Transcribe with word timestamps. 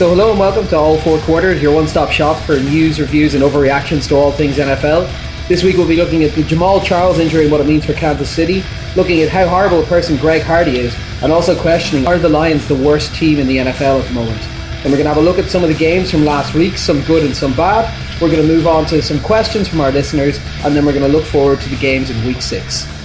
So, 0.00 0.08
hello 0.08 0.30
and 0.30 0.40
welcome 0.40 0.66
to 0.68 0.78
All 0.78 0.96
Four 0.96 1.18
Quarters, 1.18 1.60
your 1.60 1.74
one 1.74 1.86
stop 1.86 2.10
shop 2.10 2.42
for 2.44 2.58
news, 2.58 2.98
reviews, 2.98 3.34
and 3.34 3.44
overreactions 3.44 4.08
to 4.08 4.14
all 4.14 4.32
things 4.32 4.56
NFL. 4.56 5.12
This 5.46 5.62
week 5.62 5.76
we'll 5.76 5.86
be 5.86 5.96
looking 5.96 6.24
at 6.24 6.34
the 6.34 6.42
Jamaal 6.42 6.82
Charles 6.82 7.18
injury 7.18 7.42
and 7.42 7.52
what 7.52 7.60
it 7.60 7.66
means 7.66 7.84
for 7.84 7.92
Kansas 7.92 8.30
City, 8.30 8.64
looking 8.96 9.20
at 9.20 9.28
how 9.28 9.46
horrible 9.46 9.82
a 9.82 9.84
person 9.84 10.16
Greg 10.16 10.40
Hardy 10.40 10.78
is, 10.78 10.96
and 11.22 11.30
also 11.30 11.54
questioning 11.54 12.06
are 12.06 12.18
the 12.18 12.30
Lions 12.30 12.66
the 12.66 12.74
worst 12.74 13.14
team 13.14 13.38
in 13.38 13.46
the 13.46 13.58
NFL 13.58 14.00
at 14.00 14.08
the 14.08 14.14
moment. 14.14 14.40
And 14.40 14.84
we're 14.84 14.92
going 14.92 15.04
to 15.04 15.12
have 15.12 15.18
a 15.18 15.20
look 15.20 15.38
at 15.38 15.50
some 15.50 15.62
of 15.62 15.68
the 15.68 15.76
games 15.76 16.10
from 16.10 16.24
last 16.24 16.54
week, 16.54 16.78
some 16.78 17.02
good 17.02 17.22
and 17.22 17.36
some 17.36 17.54
bad. 17.54 17.94
We're 18.22 18.30
going 18.30 18.40
to 18.40 18.48
move 18.48 18.66
on 18.66 18.86
to 18.86 19.02
some 19.02 19.20
questions 19.20 19.68
from 19.68 19.82
our 19.82 19.92
listeners, 19.92 20.38
and 20.64 20.74
then 20.74 20.86
we're 20.86 20.94
going 20.94 21.04
to 21.04 21.14
look 21.14 21.26
forward 21.26 21.60
to 21.60 21.68
the 21.68 21.76
games 21.76 22.08
in 22.08 22.24
week 22.24 22.40
six. 22.40 22.99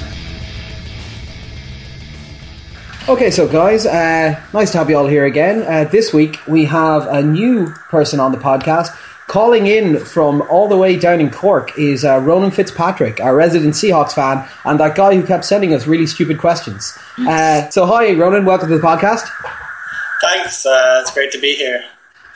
Okay, 3.08 3.30
so 3.30 3.48
guys, 3.48 3.86
uh, 3.86 4.42
nice 4.52 4.72
to 4.72 4.80
have 4.80 4.90
you 4.90 4.98
all 4.98 5.06
here 5.06 5.26
again. 5.26 5.62
Uh, 5.62 5.88
this 5.88 6.12
week 6.12 6.40
we 6.48 6.66
have 6.66 7.06
a 7.06 7.22
new 7.22 7.68
person 7.88 8.20
on 8.20 8.32
the 8.32 8.38
podcast. 8.40 8.98
Calling 9.28 9.68
in 9.68 10.00
from 10.00 10.42
all 10.50 10.68
the 10.68 10.76
way 10.76 10.98
down 10.98 11.22
in 11.22 11.30
Cork 11.30 11.78
is 11.78 12.04
uh, 12.04 12.20
Ronan 12.22 12.50
Fitzpatrick, 12.50 13.20
our 13.20 13.36
resident 13.36 13.76
Seahawks 13.76 14.14
fan, 14.14 14.50
and 14.64 14.80
that 14.80 14.96
guy 14.96 15.16
who 15.16 15.24
kept 15.24 15.46
sending 15.46 15.72
us 15.76 15.86
really 15.86 16.08
stupid 16.08 16.40
questions. 16.40 16.98
Uh, 17.20 17.70
so, 17.70 17.86
hi, 17.86 18.12
Ronan, 18.14 18.44
welcome 18.44 18.70
to 18.70 18.78
the 18.78 18.82
podcast. 18.82 19.30
Thanks, 20.22 20.66
uh, 20.66 21.02
it's 21.02 21.14
great 21.14 21.32
to 21.34 21.40
be 21.40 21.54
here. 21.54 21.84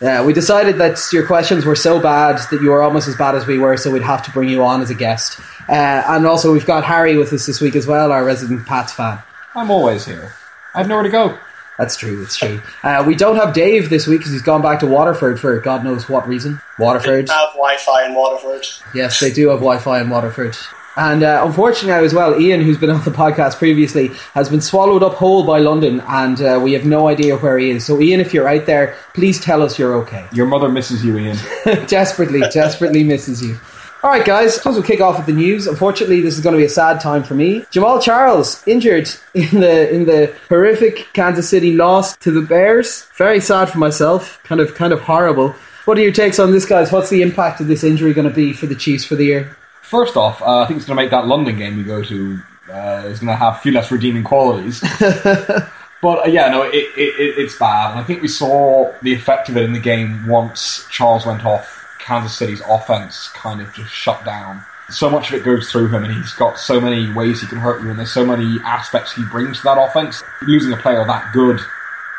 Yeah, 0.02 0.24
we 0.24 0.34
decided 0.34 0.78
that 0.78 1.00
your 1.12 1.26
questions 1.26 1.66
were 1.66 1.76
so 1.76 2.00
bad 2.00 2.40
that 2.52 2.62
you 2.62 2.70
were 2.70 2.84
almost 2.84 3.08
as 3.08 3.16
bad 3.16 3.34
as 3.34 3.48
we 3.48 3.58
were, 3.58 3.76
so 3.76 3.90
we'd 3.90 4.04
have 4.04 4.24
to 4.26 4.32
bring 4.32 4.50
you 4.50 4.64
on 4.64 4.82
as 4.82 4.92
a 4.92 4.96
guest. 4.96 5.40
Uh, 5.68 6.04
and 6.08 6.28
also, 6.28 6.54
we've 6.54 6.68
got 6.68 6.84
Harry 6.84 7.18
with 7.18 7.34
us 7.34 7.48
this 7.48 7.60
week 7.60 7.76
as 7.76 7.88
well, 7.88 8.12
our 8.12 8.24
resident 8.24 8.68
Pats 8.68 8.94
fan. 8.94 9.18
I'm 9.56 9.72
always 9.72 10.06
here. 10.06 10.36
I 10.80 10.84
have 10.84 10.88
nowhere 10.88 11.04
to 11.04 11.10
go. 11.10 11.38
That's 11.78 11.98
true. 11.98 12.22
That's 12.22 12.38
true. 12.38 12.62
Uh, 12.84 13.04
we 13.06 13.14
don't 13.14 13.36
have 13.36 13.54
Dave 13.54 13.90
this 13.90 14.08
week 14.08 14.22
because 14.22 14.32
he's 14.32 14.42
gone 14.42 14.62
back 14.62 14.80
to 14.80 14.88
Waterford 14.88 15.42
for 15.42 15.60
God 15.60 15.84
knows 15.84 16.08
what 16.08 16.26
reason. 16.26 16.62
Waterford. 16.78 17.28
They 17.28 17.34
have 17.34 17.50
Wi-Fi 17.50 18.06
in 18.06 18.16
Waterford. 18.16 18.66
Yes, 18.96 19.20
they 19.20 19.30
do 19.30 19.50
have 19.50 19.60
Wi-Fi 19.60 20.00
in 20.00 20.10
Waterford. 20.10 20.56
And 20.96 21.22
uh, 21.22 21.44
unfortunately, 21.46 22.06
as 22.06 22.14
well, 22.14 22.40
Ian, 22.40 22.62
who's 22.62 22.78
been 22.78 22.92
on 22.92 23.04
the 23.04 23.12
podcast 23.12 23.58
previously, 23.58 24.12
has 24.34 24.48
been 24.48 24.62
swallowed 24.62 25.04
up 25.04 25.16
whole 25.16 25.46
by 25.46 25.60
London, 25.60 26.02
and 26.08 26.42
uh, 26.42 26.62
we 26.64 26.72
have 26.72 26.86
no 26.86 27.10
idea 27.10 27.36
where 27.36 27.58
he 27.58 27.72
is. 27.72 27.86
So, 27.86 28.00
Ian, 28.00 28.22
if 28.22 28.34
you're 28.34 28.48
out 28.48 28.66
there, 28.66 28.96
please 29.14 29.42
tell 29.42 29.62
us 29.62 29.78
you're 29.78 29.96
okay. 29.96 30.28
Your 30.32 30.46
mother 30.46 30.70
misses 30.70 31.04
you, 31.04 31.18
Ian. 31.18 31.38
desperately, 31.88 32.40
desperately 32.54 33.04
misses 33.04 33.42
you. 33.42 33.60
All 34.02 34.10
right, 34.10 34.24
guys. 34.24 34.56
Suppose 34.56 34.76
we'll 34.76 34.84
kick 34.84 35.02
off 35.02 35.18
with 35.18 35.26
the 35.26 35.34
news. 35.34 35.68
Unfortunately, 35.68 36.22
this 36.22 36.38
is 36.38 36.42
going 36.42 36.54
to 36.54 36.58
be 36.58 36.64
a 36.64 36.70
sad 36.70 37.02
time 37.02 37.22
for 37.22 37.34
me. 37.36 37.62
Jamaal 37.72 38.02
Charles 38.02 38.66
injured 38.66 39.10
in 39.34 39.60
the 39.60 39.94
in 39.94 40.06
the 40.06 40.34
horrific 40.48 41.08
Kansas 41.12 41.50
City 41.50 41.74
loss 41.74 42.16
to 42.18 42.32
the 42.32 42.42
Bears. 42.42 43.10
Very 43.18 43.42
sad 43.42 43.70
for 43.70 43.78
myself. 43.78 44.42
Kind 44.44 44.62
of 44.62 44.74
kind 44.74 44.94
of 44.94 45.02
horrible. 45.02 45.54
What 45.84 45.98
are 45.98 46.02
your 46.02 46.14
takes 46.14 46.40
on 46.40 46.52
this, 46.52 46.66
guys? 46.66 46.94
What's 46.94 47.10
the 47.10 47.22
impact 47.22 47.60
of 47.60 47.68
this 47.68 47.84
injury 47.84 48.14
going 48.14 48.30
to 48.30 48.34
be 48.34 48.54
for 48.54 48.68
the 48.68 48.76
Chiefs 48.76 49.04
for 49.04 49.16
the 49.16 49.26
year? 49.26 49.58
First 49.82 50.16
off, 50.16 50.42
uh, 50.42 50.60
I 50.60 50.66
think 50.66 50.78
it's 50.78 50.86
going 50.86 50.96
to 50.96 51.04
make 51.04 51.12
that 51.12 51.28
London 51.28 51.58
game 51.58 51.76
we 51.76 51.84
go 51.84 52.02
to 52.02 52.40
uh, 52.72 53.04
is 53.06 53.20
going 53.20 53.28
to 53.28 53.36
have 53.36 53.56
a 53.56 53.60
few 53.60 53.72
less 53.72 53.92
redeeming 53.92 54.24
qualities. 54.24 54.80
but 55.00 56.26
uh, 56.26 56.28
yeah, 56.28 56.48
no, 56.50 56.62
it, 56.62 56.76
it, 56.76 57.20
it, 57.20 57.38
it's 57.40 57.58
bad. 57.58 57.92
And 57.92 58.00
I 58.00 58.04
think 58.04 58.22
we 58.22 58.28
saw 58.28 58.94
the 59.02 59.14
effect 59.14 59.50
of 59.50 59.58
it 59.58 59.64
in 59.64 59.74
the 59.74 59.80
game 59.80 60.28
once 60.28 60.88
Charles 60.90 61.26
went 61.26 61.44
off. 61.44 61.79
Kansas 62.00 62.38
City's 62.38 62.62
offense 62.68 63.30
kind 63.30 63.62
of 63.62 63.74
just 63.74 63.92
shut 63.92 64.24
down. 64.26 64.64
So 64.90 65.10
much 65.10 65.32
of 65.32 65.40
it 65.40 65.44
goes 65.44 65.72
through 65.72 65.90
him, 65.90 66.04
and 66.04 66.14
he's 66.14 66.34
got 66.34 66.58
so 66.58 66.82
many 66.82 67.12
ways 67.14 67.42
he 67.42 67.48
can 67.48 67.60
hurt 67.60 67.82
you, 67.84 67.90
and 67.90 68.00
there's 68.00 68.12
so 68.12 68.26
many 68.26 68.58
aspects 68.64 69.14
he 69.14 69.24
brings 69.26 69.58
to 69.58 69.64
that 69.66 69.78
offense. 69.78 70.24
Losing 70.48 70.74
a 70.74 70.78
player 70.78 71.06
that 71.06 71.32
good 71.32 71.60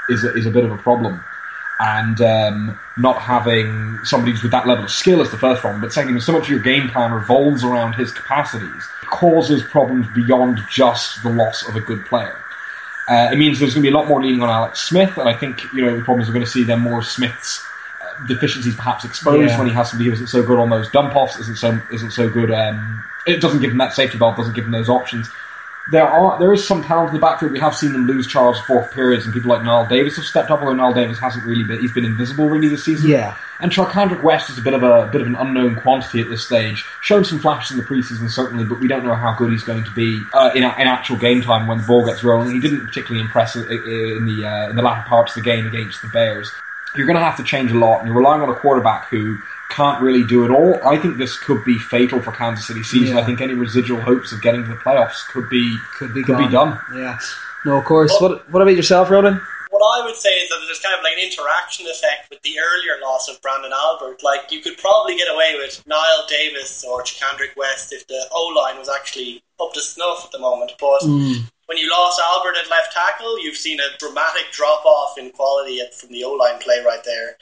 is 0.08 0.24
a, 0.24 0.32
is 0.34 0.46
a 0.46 0.50
bit 0.50 0.64
of 0.64 0.70
a 0.70 0.76
problem. 0.78 1.20
And 1.80 2.20
um, 2.20 2.78
not 2.98 3.20
having 3.22 3.98
somebody 4.04 4.32
with 4.32 4.50
that 4.52 4.68
level 4.68 4.84
of 4.84 4.90
skill 4.90 5.22
is 5.22 5.30
the 5.30 5.38
first 5.38 5.62
problem, 5.62 5.80
but 5.80 5.92
secondly, 5.92 6.20
so 6.20 6.32
much 6.32 6.44
of 6.44 6.50
your 6.50 6.60
game 6.60 6.90
plan 6.90 7.10
revolves 7.10 7.64
around 7.64 7.94
his 7.94 8.12
capacities, 8.12 8.86
causes 9.06 9.62
problems 9.64 10.06
beyond 10.14 10.60
just 10.70 11.22
the 11.22 11.30
loss 11.30 11.66
of 11.66 11.74
a 11.76 11.80
good 11.80 12.04
player. 12.04 12.38
Uh, 13.08 13.30
it 13.32 13.36
means 13.38 13.58
there's 13.58 13.74
going 13.74 13.82
to 13.82 13.90
be 13.90 13.92
a 13.92 13.98
lot 13.98 14.06
more 14.06 14.22
leaning 14.22 14.42
on 14.42 14.50
Alex 14.50 14.80
Smith, 14.80 15.16
and 15.16 15.28
I 15.28 15.34
think 15.34 15.64
you 15.72 15.82
know 15.82 15.96
the 15.96 16.04
problems 16.04 16.28
we're 16.28 16.34
going 16.34 16.44
to 16.44 16.50
see 16.50 16.62
then 16.62 16.80
more 16.80 17.02
Smith's 17.02 17.66
deficiencies 18.28 18.74
perhaps 18.74 19.04
exposed 19.04 19.50
Yeah. 19.50 19.58
when 19.58 19.68
he 19.68 19.74
has 19.74 19.90
somebody 19.90 20.08
who 20.08 20.14
isn't 20.14 20.28
so 20.28 20.42
good 20.42 20.58
on 20.58 20.70
those 20.70 20.90
dump 20.90 21.14
offs, 21.16 21.38
isn't 21.38 21.58
so 21.58 21.80
isn't 21.92 22.12
so 22.12 22.28
good. 22.28 22.50
Um, 22.52 23.02
it 23.26 23.40
doesn't 23.40 23.60
give 23.60 23.70
him 23.70 23.78
that 23.78 23.92
safety 23.92 24.18
valve, 24.18 24.36
doesn't 24.36 24.54
give 24.54 24.64
him 24.64 24.70
those 24.72 24.88
options. 24.88 25.28
There 25.90 26.06
are 26.06 26.38
there 26.38 26.52
is 26.52 26.64
some 26.64 26.84
talent 26.84 27.08
in 27.08 27.14
the 27.14 27.20
backfield. 27.20 27.52
We 27.52 27.58
have 27.58 27.74
seen 27.74 27.92
them 27.92 28.06
lose 28.06 28.26
Charles 28.26 28.60
fourth 28.60 28.92
periods, 28.92 29.24
and 29.24 29.34
people 29.34 29.50
like 29.50 29.62
Knile 29.62 29.88
Davis 29.88 30.16
have 30.16 30.24
stepped 30.24 30.50
up. 30.50 30.60
Although 30.60 30.74
Knile 30.74 30.94
Davis 30.94 31.18
hasn't 31.18 31.44
really 31.44 31.64
been, 31.64 31.80
he's 31.80 31.92
been 31.92 32.04
invisible 32.04 32.48
really 32.48 32.68
this 32.68 32.84
season. 32.84 33.10
Yeah. 33.10 33.34
And 33.58 33.72
Charcandrick 33.72 34.22
West 34.22 34.48
is 34.50 34.56
a 34.58 34.62
bit 34.62 34.72
of 34.74 34.82
a 34.84 35.08
bit 35.10 35.20
of 35.20 35.26
an 35.26 35.34
unknown 35.34 35.74
quantity 35.76 36.20
at 36.20 36.28
this 36.28 36.46
stage. 36.46 36.84
Shown 37.00 37.24
some 37.24 37.40
flashes 37.40 37.72
in 37.72 37.78
the 37.78 37.82
preseason 37.82 38.30
certainly, 38.30 38.64
but 38.64 38.78
we 38.78 38.88
don't 38.88 39.04
know 39.04 39.14
how 39.14 39.34
good 39.34 39.50
he's 39.50 39.64
going 39.64 39.82
to 39.84 39.90
be 39.90 40.22
uh, 40.32 40.50
in, 40.54 40.62
in 40.62 40.64
actual 40.64 41.16
game 41.16 41.42
time 41.42 41.66
when 41.66 41.78
the 41.78 41.84
ball 41.86 42.06
gets 42.06 42.22
rolling. 42.22 42.50
He 42.52 42.60
didn't 42.60 42.86
particularly 42.86 43.20
impress 43.22 43.56
in 43.56 43.66
the 44.26 44.46
uh, 44.46 44.70
in 44.70 44.76
the 44.76 44.82
latter 44.82 45.08
parts 45.08 45.36
of 45.36 45.42
the 45.42 45.50
game 45.50 45.66
against 45.66 46.02
the 46.02 46.08
Bears. 46.08 46.52
You're 46.96 47.06
going 47.06 47.18
to 47.18 47.24
have 47.24 47.36
to 47.36 47.44
change 47.44 47.70
a 47.70 47.78
lot, 47.78 47.98
and 48.00 48.08
you're 48.08 48.16
relying 48.16 48.42
on 48.42 48.48
a 48.48 48.54
quarterback 48.54 49.08
who 49.08 49.38
can't 49.70 50.02
really 50.02 50.24
do 50.24 50.44
it 50.44 50.50
all. 50.50 50.74
I 50.84 50.98
think 50.98 51.16
this 51.16 51.38
could 51.38 51.64
be 51.64 51.78
fatal 51.78 52.20
for 52.20 52.32
Kansas 52.32 52.66
City 52.66 52.82
season. 52.82 53.16
Yeah. 53.16 53.22
I 53.22 53.24
think 53.24 53.40
any 53.40 53.54
residual 53.54 54.00
hopes 54.00 54.32
of 54.32 54.42
getting 54.42 54.62
to 54.64 54.68
the 54.68 54.74
playoffs 54.76 55.24
could 55.30 55.48
be 55.48 55.76
Could 55.98 56.12
be 56.12 56.22
could 56.22 56.36
gone. 56.36 56.46
be 56.46 56.52
done. 56.52 56.78
Yeah. 56.96 57.18
No, 57.64 57.78
of 57.78 57.84
course. 57.84 58.14
What 58.20 58.50
What 58.50 58.62
about 58.62 58.74
yourself, 58.74 59.10
Ronan? 59.10 59.40
What 59.70 60.00
I 60.00 60.04
would 60.04 60.16
say 60.16 60.30
is 60.30 60.48
that 60.48 60.60
there's 60.66 60.80
kind 60.80 60.96
of 60.96 61.02
like 61.04 61.12
an 61.12 61.20
interaction 61.22 61.86
effect 61.86 62.28
with 62.28 62.42
the 62.42 62.58
earlier 62.58 63.00
loss 63.00 63.28
of 63.28 63.40
Branden 63.40 63.70
Albert. 63.70 64.20
Like 64.24 64.50
you 64.50 64.60
could 64.60 64.76
probably 64.78 65.16
get 65.16 65.32
away 65.32 65.54
with 65.56 65.84
Knile 65.88 66.26
Davis 66.28 66.84
or 66.84 67.04
Charcandrick 67.04 67.56
West 67.56 67.92
if 67.92 68.04
the 68.08 68.26
O 68.32 68.52
line 68.56 68.78
was 68.78 68.88
actually 68.88 69.44
up 69.60 69.72
to 69.74 69.80
snuff 69.80 70.24
at 70.24 70.32
the 70.32 70.40
moment. 70.40 70.72
But 70.80 71.02
hmm. 71.02 71.32
When 71.70 71.78
you 71.78 71.88
lost 71.88 72.20
Albert 72.20 72.56
at 72.60 72.68
left 72.68 72.92
tackle, 72.92 73.40
you've 73.40 73.56
seen 73.56 73.78
a 73.78 73.96
dramatic 73.96 74.50
drop 74.50 74.84
off 74.84 75.16
in 75.16 75.30
quality 75.30 75.80
from 75.96 76.10
the 76.10 76.24
O 76.24 76.32
line 76.32 76.58
play 76.58 76.82
right 76.84 77.04
there. 77.04 77.36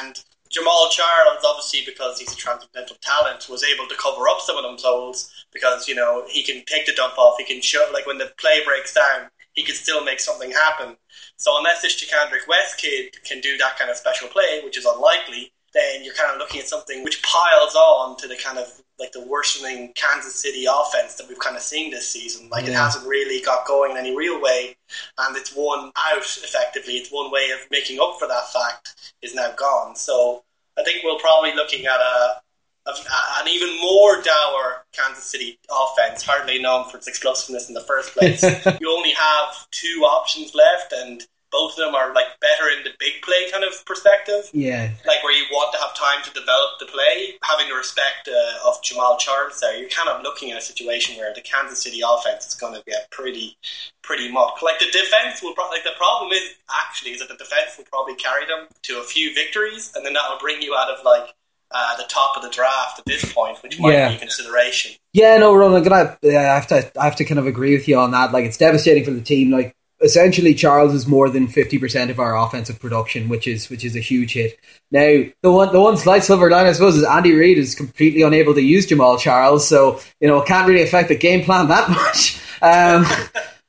And 0.00 0.16
Jamaal 0.48 0.90
Charles, 0.90 1.44
obviously 1.44 1.82
because 1.84 2.18
he's 2.18 2.32
a 2.32 2.36
transcendental 2.36 2.96
talent, 3.02 3.48
was 3.50 3.62
able 3.62 3.86
to 3.88 3.94
cover 3.96 4.30
up 4.30 4.40
some 4.40 4.56
of 4.56 4.62
them 4.62 4.78
holes 4.82 5.30
because 5.52 5.86
you 5.86 5.94
know 5.94 6.24
he 6.26 6.42
can 6.42 6.64
take 6.64 6.86
the 6.86 6.94
dump 6.94 7.18
off. 7.18 7.36
He 7.36 7.44
can 7.44 7.60
show 7.60 7.86
like 7.92 8.06
when 8.06 8.16
the 8.16 8.32
play 8.38 8.64
breaks 8.64 8.94
down, 8.94 9.28
he 9.52 9.62
can 9.62 9.74
still 9.74 10.02
make 10.02 10.20
something 10.20 10.52
happen. 10.52 10.96
So 11.36 11.58
unless 11.58 11.82
this 11.82 12.02
Charcandrick 12.02 12.48
West 12.48 12.78
kid 12.78 13.22
can 13.24 13.42
do 13.42 13.58
that 13.58 13.78
kind 13.78 13.90
of 13.90 13.98
special 13.98 14.28
play, 14.28 14.62
which 14.64 14.78
is 14.78 14.86
unlikely, 14.86 15.52
then 15.72 16.02
you're 16.02 16.14
kind 16.14 16.32
of 16.32 16.38
looking 16.38 16.60
at 16.60 16.66
something 16.66 17.04
which 17.04 17.22
piles 17.22 17.74
on 17.74 18.16
to 18.16 18.26
the 18.26 18.36
kind 18.36 18.58
of 18.58 18.82
like 18.98 19.12
the 19.12 19.24
worsening 19.24 19.92
Kansas 19.94 20.34
City 20.34 20.66
offense 20.66 21.14
that 21.14 21.28
we've 21.28 21.38
kind 21.38 21.56
of 21.56 21.62
seen 21.62 21.90
this 21.90 22.08
season. 22.08 22.48
Like 22.50 22.66
it 22.66 22.72
hasn't 22.74 23.06
really 23.06 23.40
got 23.40 23.66
going 23.66 23.92
in 23.92 23.96
any 23.96 24.16
real 24.16 24.40
way, 24.40 24.76
and 25.18 25.36
it's 25.36 25.54
one 25.54 25.92
out 25.96 26.38
effectively. 26.42 26.94
It's 26.94 27.10
one 27.10 27.30
way 27.30 27.50
of 27.50 27.60
making 27.70 28.00
up 28.00 28.18
for 28.18 28.28
that 28.28 28.52
fact 28.52 29.14
is 29.22 29.34
now 29.34 29.52
gone. 29.56 29.96
So 29.96 30.44
I 30.78 30.82
think 30.82 31.04
we're 31.04 31.18
probably 31.18 31.54
looking 31.54 31.86
at 31.86 32.00
a, 32.00 32.40
a 32.86 32.92
an 33.40 33.48
even 33.48 33.80
more 33.80 34.20
dour 34.20 34.84
Kansas 34.92 35.24
City 35.24 35.58
offense, 35.70 36.22
hardly 36.24 36.60
known 36.60 36.88
for 36.90 36.96
its 36.96 37.08
explosiveness 37.08 37.68
in 37.68 37.74
the 37.74 37.80
first 37.80 38.14
place. 38.14 38.42
you 38.80 38.90
only 38.90 39.12
have 39.12 39.68
two 39.70 40.02
options 40.04 40.54
left, 40.54 40.92
and 40.92 41.26
both 41.50 41.72
of 41.72 41.78
them 41.78 41.94
are 41.94 42.14
like 42.14 42.38
better 42.40 42.68
in 42.70 42.84
the 42.84 42.90
big 42.98 43.20
play 43.22 43.50
kind 43.50 43.64
of 43.64 43.72
perspective 43.86 44.48
Yeah. 44.52 44.90
like 45.06 45.22
where 45.22 45.32
you 45.36 45.44
want 45.50 45.72
to 45.74 45.78
have 45.80 45.94
time 45.96 46.22
to 46.24 46.30
develop 46.32 46.78
the 46.78 46.86
play, 46.86 47.34
having 47.42 47.68
the 47.68 47.74
respect 47.74 48.28
uh, 48.28 48.68
of 48.68 48.80
Jamaal 48.82 49.18
Charles 49.18 49.60
there, 49.60 49.76
you're 49.78 49.88
kind 49.90 50.08
of 50.08 50.22
looking 50.22 50.50
at 50.52 50.58
a 50.58 50.62
situation 50.62 51.16
where 51.16 51.32
the 51.34 51.40
Kansas 51.42 51.82
City 51.82 52.00
offense 52.06 52.46
is 52.46 52.54
going 52.54 52.74
to 52.74 52.82
get 52.86 53.10
pretty, 53.10 53.56
pretty 54.02 54.30
mucked. 54.30 54.62
Like 54.62 54.78
the 54.78 54.86
defense 54.92 55.42
will, 55.42 55.54
pro- 55.54 55.68
like 55.68 55.84
the 55.84 55.96
problem 55.96 56.32
is 56.32 56.54
actually 56.70 57.12
is 57.12 57.20
that 57.20 57.28
the 57.28 57.36
defense 57.36 57.76
will 57.76 57.84
probably 57.86 58.14
carry 58.14 58.46
them 58.46 58.66
to 58.82 58.98
a 59.00 59.02
few 59.04 59.34
victories, 59.34 59.92
and 59.94 60.04
then 60.06 60.12
that 60.14 60.22
will 60.30 60.38
bring 60.38 60.62
you 60.62 60.74
out 60.74 60.88
of 60.90 61.04
like 61.04 61.34
uh, 61.72 61.96
the 61.96 62.04
top 62.08 62.36
of 62.36 62.42
the 62.42 62.50
draft 62.50 62.98
at 62.98 63.04
this 63.04 63.32
point, 63.32 63.58
which 63.62 63.78
might 63.78 63.92
Yeah. 63.92 64.08
be 64.08 64.16
a 64.16 64.18
consideration. 64.18 64.92
Yeah, 65.12 65.36
no, 65.38 65.54
Ron, 65.54 65.74
I'm 65.74 65.82
gonna. 65.82 66.16
Yeah, 66.22 66.40
I 66.52 66.54
have 66.54 66.66
to. 66.68 66.90
I 67.00 67.04
have 67.04 67.16
to 67.16 67.24
kind 67.24 67.38
of 67.38 67.46
agree 67.46 67.76
with 67.76 67.86
you 67.88 67.96
on 67.98 68.10
that. 68.12 68.32
Like, 68.32 68.44
it's 68.44 68.56
devastating 68.56 69.04
for 69.04 69.10
the 69.12 69.20
team. 69.20 69.50
Like, 69.50 69.74
essentially, 70.00 70.54
Charles 70.54 70.94
is 70.94 71.06
more 71.06 71.28
than 71.28 71.46
fifty 71.46 71.78
percent 71.78 72.10
of 72.10 72.18
our 72.18 72.36
offensive 72.36 72.80
production, 72.80 73.28
which 73.28 73.46
is 73.46 73.68
which 73.70 73.84
is 73.84 73.96
a 73.96 74.00
huge 74.00 74.34
hit. 74.34 74.58
Now, 74.90 75.24
the 75.42 75.52
one 75.52 75.72
the 75.72 75.80
one 75.80 75.96
slight 75.96 76.24
silver 76.24 76.50
line, 76.50 76.66
I 76.66 76.72
suppose, 76.72 76.96
is 76.96 77.04
Andy 77.04 77.32
Reid 77.32 77.58
is 77.58 77.74
completely 77.74 78.22
unable 78.22 78.54
to 78.54 78.62
use 78.62 78.86
Jamaal 78.86 79.18
Charles, 79.18 79.66
so 79.66 80.00
you 80.20 80.28
know 80.28 80.40
it 80.40 80.46
can't 80.46 80.68
really 80.68 80.82
affect 80.82 81.08
the 81.08 81.16
game 81.16 81.44
plan 81.44 81.68
that 81.68 81.88
much. 81.90 82.40
Um, 82.62 83.04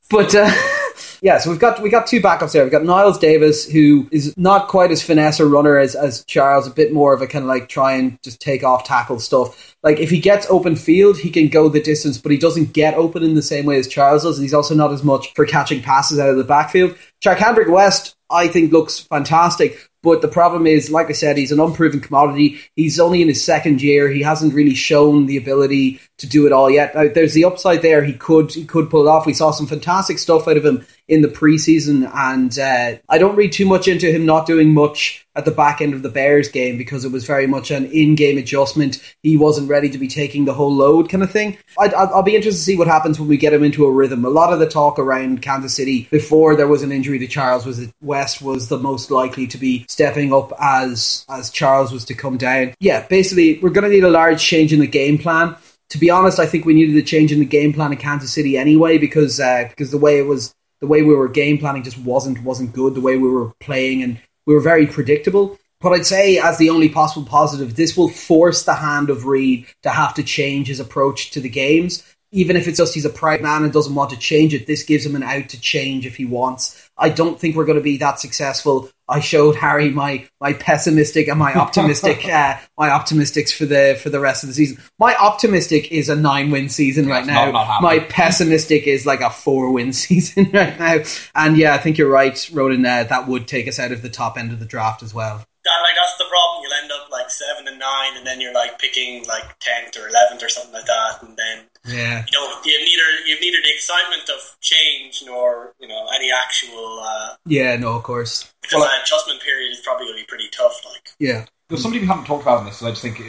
but. 0.09 0.33
Uh, 0.35 0.51
Yeah, 1.23 1.37
so 1.37 1.51
we've 1.51 1.59
got 1.59 1.79
we 1.83 1.91
got 1.91 2.07
two 2.07 2.19
backups 2.19 2.53
there. 2.53 2.63
We've 2.63 2.71
got 2.71 2.83
Niles 2.83 3.19
Davis, 3.19 3.69
who 3.69 4.07
is 4.11 4.35
not 4.37 4.67
quite 4.69 4.89
as 4.89 5.03
finesse 5.03 5.39
a 5.39 5.45
runner 5.45 5.77
as, 5.77 5.93
as 5.93 6.25
Charles, 6.25 6.65
a 6.65 6.71
bit 6.71 6.91
more 6.93 7.13
of 7.13 7.21
a 7.21 7.27
kind 7.27 7.43
of 7.43 7.49
like 7.49 7.69
try 7.69 7.93
and 7.93 8.17
just 8.23 8.41
take 8.41 8.63
off 8.63 8.85
tackle 8.85 9.19
stuff. 9.19 9.75
Like 9.83 9.99
if 9.99 10.09
he 10.09 10.19
gets 10.19 10.47
open 10.49 10.75
field, 10.75 11.19
he 11.19 11.29
can 11.29 11.47
go 11.47 11.69
the 11.69 11.79
distance, 11.79 12.17
but 12.17 12.31
he 12.31 12.39
doesn't 12.39 12.73
get 12.73 12.95
open 12.95 13.21
in 13.21 13.35
the 13.35 13.43
same 13.43 13.65
way 13.67 13.77
as 13.77 13.87
Charles 13.87 14.23
does, 14.23 14.39
and 14.39 14.43
he's 14.43 14.53
also 14.55 14.73
not 14.73 14.91
as 14.91 15.03
much 15.03 15.31
for 15.35 15.45
catching 15.45 15.83
passes 15.83 16.17
out 16.17 16.29
of 16.29 16.37
the 16.37 16.43
backfield. 16.43 16.95
Charcandrick 17.23 17.69
West, 17.69 18.15
I 18.31 18.47
think, 18.47 18.71
looks 18.71 18.99
fantastic, 18.99 19.77
But 20.03 20.23
the 20.23 20.27
problem 20.27 20.65
is, 20.65 20.89
like 20.89 21.09
I 21.09 21.13
said, 21.13 21.37
he's 21.37 21.51
an 21.51 21.59
unproven 21.59 21.99
commodity. 21.99 22.59
He's 22.75 22.99
only 22.99 23.21
in 23.21 23.27
his 23.27 23.43
second 23.43 23.83
year. 23.83 24.09
He 24.09 24.23
hasn't 24.23 24.55
really 24.55 24.73
shown 24.73 25.27
the 25.27 25.37
ability 25.37 25.99
to 26.17 26.27
do 26.27 26.47
it 26.47 26.51
all 26.51 26.71
yet. 26.71 26.95
Now, 26.95 27.07
there's 27.07 27.35
the 27.35 27.45
upside 27.45 27.83
there. 27.83 28.03
He 28.03 28.13
could 28.13 28.51
he 28.51 28.65
could 28.65 28.89
pull 28.89 29.05
it 29.05 29.09
off. 29.09 29.27
We 29.27 29.33
saw 29.33 29.51
some 29.51 29.67
fantastic 29.67 30.17
stuff 30.17 30.47
out 30.47 30.57
of 30.57 30.65
him 30.65 30.83
in 31.11 31.21
the 31.21 31.27
preseason, 31.27 32.09
and 32.15 32.57
uh, 32.57 32.97
I 33.09 33.17
don't 33.17 33.35
read 33.35 33.51
too 33.51 33.65
much 33.65 33.89
into 33.89 34.09
him 34.09 34.25
not 34.25 34.47
doing 34.47 34.73
much 34.73 35.27
at 35.35 35.43
the 35.43 35.51
back 35.51 35.81
end 35.81 35.93
of 35.93 36.03
the 36.03 36.09
Bears 36.09 36.47
game 36.47 36.77
because 36.77 37.03
it 37.03 37.11
was 37.11 37.25
very 37.25 37.47
much 37.47 37.69
an 37.69 37.85
in-game 37.87 38.37
adjustment. 38.37 38.97
He 39.21 39.35
wasn't 39.35 39.69
ready 39.69 39.89
to 39.89 39.97
be 39.97 40.07
taking 40.07 40.45
the 40.45 40.53
whole 40.53 40.73
load, 40.73 41.09
kind 41.09 41.21
of 41.21 41.29
thing. 41.29 41.57
I'd, 41.77 41.93
I'll 41.93 42.23
be 42.23 42.37
interested 42.37 42.59
to 42.59 42.63
see 42.63 42.77
what 42.77 42.87
happens 42.87 43.19
when 43.19 43.27
we 43.27 43.35
get 43.35 43.51
him 43.51 43.61
into 43.61 43.85
a 43.85 43.91
rhythm. 43.91 44.23
A 44.23 44.29
lot 44.29 44.53
of 44.53 44.59
the 44.59 44.69
talk 44.69 44.99
around 44.99 45.41
Kansas 45.41 45.75
City 45.75 46.07
before 46.11 46.55
there 46.55 46.69
was 46.69 46.81
an 46.81 46.93
injury 46.93 47.19
to 47.19 47.27
Charles 47.27 47.65
was 47.65 47.79
that 47.79 47.93
West 48.01 48.41
was 48.41 48.69
the 48.69 48.79
most 48.79 49.11
likely 49.11 49.47
to 49.47 49.57
be 49.57 49.85
stepping 49.89 50.31
up 50.31 50.53
as 50.61 51.25
as 51.27 51.49
Charles 51.49 51.91
was 51.91 52.05
to 52.05 52.13
come 52.13 52.37
down. 52.37 52.73
Yeah, 52.79 53.05
basically, 53.05 53.59
we're 53.59 53.69
going 53.71 53.83
to 53.83 53.93
need 53.93 54.05
a 54.05 54.09
large 54.09 54.41
change 54.41 54.71
in 54.71 54.79
the 54.79 54.87
game 54.87 55.17
plan 55.17 55.57
to 55.91 55.97
be 55.97 56.09
honest, 56.09 56.39
I 56.39 56.45
think 56.45 56.63
we 56.63 56.73
needed 56.73 56.95
a 56.95 57.01
change 57.01 57.33
in 57.33 57.39
the 57.39 57.45
game 57.45 57.73
plan 57.73 57.91
in 57.91 57.97
Kansas 57.97 58.31
City 58.31 58.57
anyway 58.57 58.97
because 58.97 59.41
uh, 59.41 59.65
because 59.67 59.91
the 59.91 59.97
way 59.97 60.19
it 60.19 60.25
was 60.25 60.55
the 60.81 60.87
way 60.87 61.03
we 61.03 61.15
were 61.15 61.27
game 61.27 61.57
planning 61.57 61.83
just 61.83 61.97
wasn't 61.99 62.43
wasn't 62.43 62.73
good. 62.73 62.95
The 62.95 63.01
way 63.01 63.17
we 63.17 63.29
were 63.29 63.53
playing 63.59 64.03
and 64.03 64.19
we 64.45 64.53
were 64.53 64.61
very 64.61 64.87
predictable. 64.87 65.57
But 65.79 65.93
I'd 65.93 66.05
say, 66.05 66.37
as 66.37 66.57
the 66.57 66.69
only 66.69 66.89
possible 66.89 67.25
positive, 67.25 67.75
this 67.75 67.97
will 67.97 68.09
force 68.09 68.63
the 68.63 68.75
hand 68.75 69.09
of 69.09 69.25
Reid 69.25 69.65
to 69.81 69.89
have 69.89 70.13
to 70.15 70.23
change 70.23 70.67
his 70.67 70.79
approach 70.79 71.31
to 71.31 71.39
the 71.39 71.49
games. 71.49 72.03
Even 72.31 72.55
if 72.55 72.67
it's 72.67 72.77
just 72.77 72.93
he's 72.93 73.05
a 73.05 73.09
proud 73.09 73.41
man 73.41 73.63
and 73.63 73.73
doesn't 73.73 73.95
want 73.95 74.11
to 74.11 74.17
change 74.17 74.53
it, 74.53 74.67
this 74.67 74.83
gives 74.83 75.05
him 75.05 75.15
an 75.15 75.23
out 75.23 75.49
to 75.49 75.59
change 75.59 76.05
if 76.05 76.17
he 76.17 76.25
wants. 76.25 76.80
I 76.97 77.09
don't 77.09 77.39
think 77.39 77.55
we're 77.55 77.65
going 77.65 77.77
to 77.77 77.83
be 77.83 77.97
that 77.97 78.19
successful. 78.19 78.89
I 79.09 79.19
showed 79.19 79.55
Harry 79.55 79.89
my 79.89 80.27
my 80.39 80.53
pessimistic 80.53 81.27
and 81.27 81.37
my 81.37 81.53
optimistic 81.53 82.25
uh, 82.29 82.57
my 82.77 82.89
optimistics 82.89 83.51
for 83.51 83.65
the 83.65 83.99
for 84.01 84.09
the 84.09 84.19
rest 84.19 84.43
of 84.43 84.47
the 84.47 84.53
season. 84.53 84.77
My 84.99 85.15
optimistic 85.15 85.91
is 85.91 86.09
a 86.09 86.15
nine 86.15 86.51
win 86.51 86.69
season 86.69 87.07
right 87.07 87.25
now. 87.25 87.51
not- 87.51 87.67
not 87.67 87.81
my 87.81 87.99
pessimistic 87.99 88.87
is 88.87 89.05
like 89.05 89.21
a 89.21 89.29
four 89.29 89.71
win 89.71 89.93
season 90.05 90.49
right 90.53 90.79
now. 90.79 90.99
And 91.35 91.57
yeah, 91.57 91.73
I 91.73 91.77
think 91.77 91.97
you're 91.97 92.09
right, 92.09 92.49
Ronan. 92.53 92.85
Uh, 92.85 93.03
that 93.05 93.27
would 93.27 93.47
take 93.47 93.67
us 93.67 93.79
out 93.79 93.91
of 93.91 94.01
the 94.01 94.09
top 94.09 94.37
end 94.37 94.51
of 94.51 94.59
the 94.59 94.65
draft 94.65 95.03
as 95.03 95.13
well. 95.13 95.43
That, 95.63 95.79
like 95.83 95.95
that's 95.95 96.17
the 96.17 96.25
problem. 96.29 96.63
You'll 96.63 96.73
end 96.81 96.91
up 96.91 97.11
like 97.11 97.29
seven 97.29 97.67
and 97.67 97.79
nine, 97.79 98.17
and 98.17 98.25
then 98.25 98.39
you're 98.41 98.53
like 98.53 98.79
picking 98.79 99.25
like 99.27 99.59
tenth 99.59 99.97
or 99.97 100.07
eleventh 100.07 100.41
or 100.41 100.49
something 100.49 100.73
like 100.73 100.85
that, 100.85 101.21
and 101.21 101.37
then 101.37 101.65
Yeah. 101.85 102.23
you 102.25 102.31
know 102.39 102.47
you've 102.63 102.81
neither 102.81 103.27
you've 103.27 103.41
neither 103.41 103.57
the 103.63 103.73
excitement 103.73 104.29
of 104.29 104.57
change 104.61 105.23
nor 105.25 105.73
you 105.79 105.87
know 105.87 106.07
any 106.15 106.29
actual 106.31 106.99
uh, 107.03 107.35
Yeah, 107.45 107.75
no, 107.77 107.95
of 107.97 108.03
course. 108.03 108.51
because 108.61 108.79
Well, 108.81 108.87
that 108.89 109.01
adjustment 109.03 109.41
period 109.41 109.71
is 109.71 109.79
probably 109.79 110.05
going 110.05 110.17
to 110.17 110.21
be 110.23 110.27
pretty 110.27 110.49
tough. 110.55 110.79
Like 110.85 111.09
Yeah. 111.19 111.45
There's 111.69 111.81
something 111.81 112.01
we 112.01 112.07
haven't 112.07 112.25
talked 112.25 112.41
about 112.43 112.59
in 112.59 112.65
this, 112.65 112.79
that 112.79 112.87
I 112.87 112.89
just 112.89 113.01
think, 113.01 113.19
uh, 113.21 113.23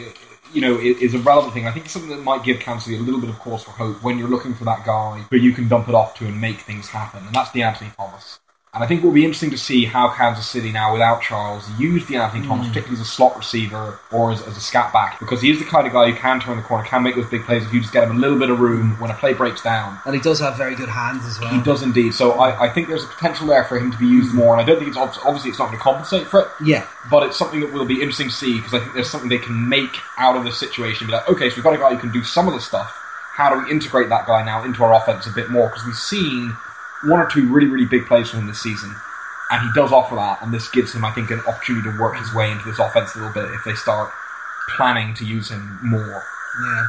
you 0.53 0.61
know, 0.61 0.77
i- 0.77 0.99
is 1.01 1.15
a 1.15 1.19
relevant 1.21 1.55
thing. 1.55 1.69
I 1.69 1.71
think 1.71 1.85
it's 1.85 1.93
something 1.95 2.11
that 2.11 2.23
might 2.25 2.43
give 2.43 2.59
Kansas 2.59 2.89
a 2.89 2.97
little 3.01 3.21
bit 3.21 3.31
of 3.31 3.39
cause 3.39 3.63
for 3.63 3.71
hope 3.71 4.03
when 4.03 4.19
you're 4.19 4.29
looking 4.29 4.53
for 4.53 4.65
that 4.65 4.85
guy 4.85 5.25
who 5.31 5.37
you 5.37 5.53
can 5.53 5.69
dump 5.69 5.89
it 5.89 5.95
off 5.95 6.19
to 6.19 6.27
and 6.27 6.41
make 6.41 6.59
things 6.61 6.89
happen, 6.89 7.25
and 7.25 7.33
that's 7.35 7.53
the 7.53 7.63
Anthony 7.63 7.91
Thomas. 7.97 8.41
And 8.75 8.83
I 8.83 8.87
think 8.87 9.03
it 9.03 9.05
will 9.05 9.13
be 9.13 9.27
interesting 9.27 9.51
to 9.51 9.59
see 9.59 9.85
how 9.85 10.09
Kansas 10.09 10.47
City 10.47 10.73
now, 10.73 10.95
without 10.95 11.21
Charles, 11.21 11.69
use 11.79 12.07
the 12.07 12.17
Anthony 12.17 12.47
Thomas, 12.47 12.65
hmm. 12.67 12.73
particularly 12.73 13.03
as 13.03 13.07
a 13.07 13.11
slot 13.11 13.37
receiver 13.37 14.01
or 14.11 14.33
as, 14.33 14.41
as 14.41 14.57
a 14.57 14.63
scat 14.63 14.95
back, 14.95 15.21
because 15.21 15.43
he 15.43 15.51
is 15.51 15.59
the 15.59 15.67
kind 15.67 15.87
of 15.87 15.93
guy 15.93 16.11
who 16.11 16.17
can 16.17 16.41
turn 16.41 16.57
the 16.57 16.63
corner, 16.63 16.83
can 16.83 17.03
make 17.03 17.15
those 17.15 17.29
big 17.29 17.43
plays 17.43 17.63
if 17.67 17.75
you 17.75 17.83
just 17.83 17.93
get 17.93 18.05
him 18.05 18.17
a 18.17 18.19
little 18.19 18.39
bit 18.39 18.49
of 18.49 18.61
room 18.61 18.99
when 18.99 19.11
a 19.11 19.15
play 19.15 19.35
breaks 19.35 19.61
down. 19.63 19.99
And 20.07 20.15
he 20.15 20.23
does 20.23 20.41
have 20.41 20.57
very 20.57 20.75
good 20.75 20.89
hands 20.89 21.27
as 21.27 21.39
well. 21.39 21.51
He 21.51 21.61
does 21.63 21.83
indeed. 21.83 22.15
So 22.15 22.33
I, 22.33 22.65
I 22.65 22.73
think 22.73 22.89
there's 22.89 23.05
a 23.05 23.09
potential 23.09 23.47
there 23.47 23.65
for 23.65 23.79
him 23.79 23.93
to 23.93 23.99
be 23.99 24.07
used 24.07 24.31
hmm. 24.31 24.39
more, 24.39 24.55
and 24.55 24.63
I 24.63 24.65
don't 24.65 24.79
think 24.79 24.89
it's 24.89 24.97
obvi- 24.97 25.23
obviously 25.27 25.51
it's 25.51 25.59
not 25.59 25.67
going 25.67 25.77
to 25.77 25.83
compensate 25.83 26.27
for 26.27 26.41
it 26.41 26.49
Yeah. 26.65 26.87
but 27.11 27.25
it's 27.25 27.37
something 27.37 27.61
that 27.61 27.75
will 27.75 27.85
be 27.85 28.01
interesting 28.01 28.31
to 28.31 28.35
see 28.35 28.57
because 28.57 28.73
I 28.73 28.79
think 28.79 28.95
there's 28.95 29.11
something 29.11 29.29
they 29.29 29.37
can 29.37 29.69
make 29.69 29.95
out 30.17 30.35
of 30.35 30.45
this 30.45 30.59
situation. 30.59 31.09
Be 31.09 31.13
like, 31.13 31.29
okay, 31.29 31.51
so 31.51 31.57
we've 31.57 31.65
got 31.65 31.75
a 31.75 31.79
guy 31.79 31.91
who 31.91 31.99
can 31.99 32.11
do 32.11 32.25
some 32.25 32.49
of 32.49 32.55
the 32.55 32.61
stuff. 32.61 32.91
How 33.35 33.53
do 33.55 33.63
we 33.63 33.71
integrate 33.71 34.09
that 34.09 34.27
guy 34.27 34.43
now 34.43 34.65
into 34.65 34.83
our 34.83 34.95
offense 34.95 35.27
a 35.27 35.31
bit 35.31 35.51
more? 35.51 35.69
Because 35.69 35.85
we've 35.85 35.95
seen 35.95 36.57
one 37.05 37.21
or 37.21 37.29
two 37.29 37.53
really, 37.53 37.69
really 37.69 37.87
big 37.87 38.07
plays 38.07 38.31
from 38.31 38.41
him 38.41 38.47
this 38.49 38.63
season, 38.63 38.95
and 39.51 39.63
he 39.63 39.73
does 39.75 39.93
offer 39.93 40.15
that, 40.15 40.43
and 40.43 40.53
this 40.53 40.69
gives 40.71 40.95
him, 40.95 41.05
I 41.05 41.11
think, 41.13 41.31
an 41.31 41.41
opportunity 41.41 41.91
to 41.91 41.99
work 42.01 42.17
his 42.17 42.33
way 42.35 42.51
into 42.51 42.65
this 42.65 42.79
offense 42.79 43.15
a 43.15 43.19
little 43.19 43.33
bit 43.33 43.51
if 43.53 43.65
they 43.65 43.75
start 43.75 44.11
planning 44.77 45.15
to 45.15 45.25
use 45.25 45.51
him 45.51 45.79
more. 45.83 46.25
Yeah. 46.65 46.87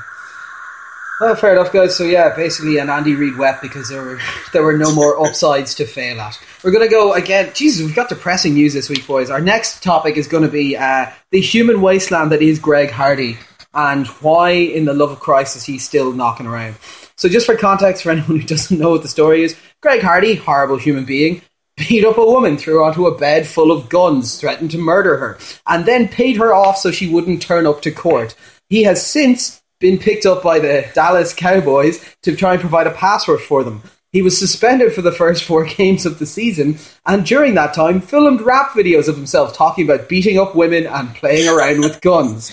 Well, 1.20 1.36
fair 1.36 1.54
enough, 1.54 1.72
guys. 1.72 1.96
So 1.96 2.04
yeah, 2.04 2.36
basically, 2.36 2.80
an 2.80 2.90
Andy 2.90 3.16
Reid 3.16 3.38
wept 3.38 3.62
because 3.62 3.88
there 3.88 4.02
were 4.02 4.20
there 4.54 4.64
were 4.64 4.78
no 4.78 4.94
more 4.94 5.26
upsides 5.26 5.76
to 5.76 5.86
fail 5.86 6.20
at. 6.20 6.40
We're 6.64 6.72
gonna 6.72 6.90
go 6.90 7.14
again. 7.14 7.52
Jesus, 7.54 7.86
we've 7.86 7.96
got 7.96 8.10
depressing 8.10 8.56
news 8.56 8.74
this 8.74 8.90
week, 8.90 9.06
boys. 9.06 9.30
Our 9.30 9.42
next 9.42 9.84
topic 9.84 10.18
is 10.18 10.28
to 10.28 10.48
be 10.48 10.76
uh, 10.76 11.08
the 11.30 11.40
human 11.40 11.82
wasteland 11.82 12.32
that 12.32 12.42
is 12.42 12.60
Greg 12.60 12.90
Hardy, 12.90 13.38
and 13.74 14.08
why, 14.08 14.52
in 14.52 14.86
the 14.86 14.94
love 14.94 15.12
of 15.12 15.20
Christ, 15.20 15.56
is 15.56 15.64
he 15.64 15.78
still 15.78 16.12
knocking 16.12 16.46
around? 16.48 16.76
So, 17.16 17.30
just 17.30 17.46
for 17.46 17.56
context, 17.56 18.04
for 18.04 18.12
anyone 18.12 18.40
who 18.40 18.48
doesn't 18.48 18.80
know 18.80 18.92
what 18.92 19.02
the 19.02 19.08
story 19.08 19.44
is, 19.44 19.56
Greg 19.82 20.02
Hardy, 20.02 20.36
horrible 20.36 20.78
human 20.78 21.06
being, 21.06 21.42
beat 21.78 22.06
up 22.06 22.18
a 22.18 22.26
woman, 22.26 22.58
threw 22.58 22.76
her 22.76 22.84
onto 22.84 23.08
a 23.08 23.18
bed 23.18 23.48
full 23.48 23.72
of 23.72 23.90
guns, 23.90 24.40
threatened 24.40 24.72
to 24.72 24.78
murder 24.78 25.18
her, 25.18 25.38
and 25.68 25.86
then 25.86 26.08
paid 26.08 26.38
her 26.38 26.54
off 26.54 26.78
so 26.78 26.92
she 26.92 27.10
wouldn't 27.10 27.42
turn 27.42 27.66
up 27.66 27.82
to 27.82 27.92
court. 27.92 28.36
He 28.70 28.84
has 28.84 29.06
since 29.06 29.62
been 29.80 29.98
picked 29.98 30.26
up 30.26 30.42
by 30.42 30.60
the 30.60 30.90
Dallas 30.94 31.34
Cowboys 31.34 32.16
to 32.22 32.36
try 32.36 32.54
and 32.54 32.62
provide 32.62 32.88
a 32.88 32.92
password 32.92 33.42
for 33.42 33.64
them. 33.64 33.82
He 34.14 34.22
was 34.22 34.38
suspended 34.38 34.94
for 34.94 35.02
the 35.02 35.12
first 35.12 35.44
four 35.44 35.66
games 35.78 36.06
of 36.06 36.20
the 36.20 36.26
season, 36.26 36.78
and 37.06 37.26
during 37.26 37.56
that 37.56 37.74
time, 37.74 38.00
filmed 38.00 38.42
rap 38.42 38.70
videos 38.70 39.08
of 39.08 39.16
himself 39.16 39.56
talking 39.56 39.86
about 39.86 40.08
beating 40.08 40.40
up 40.40 40.56
women 40.56 40.86
and 40.86 41.14
playing 41.16 41.50
around 41.50 41.82
with 41.82 42.00
guns. 42.02 42.52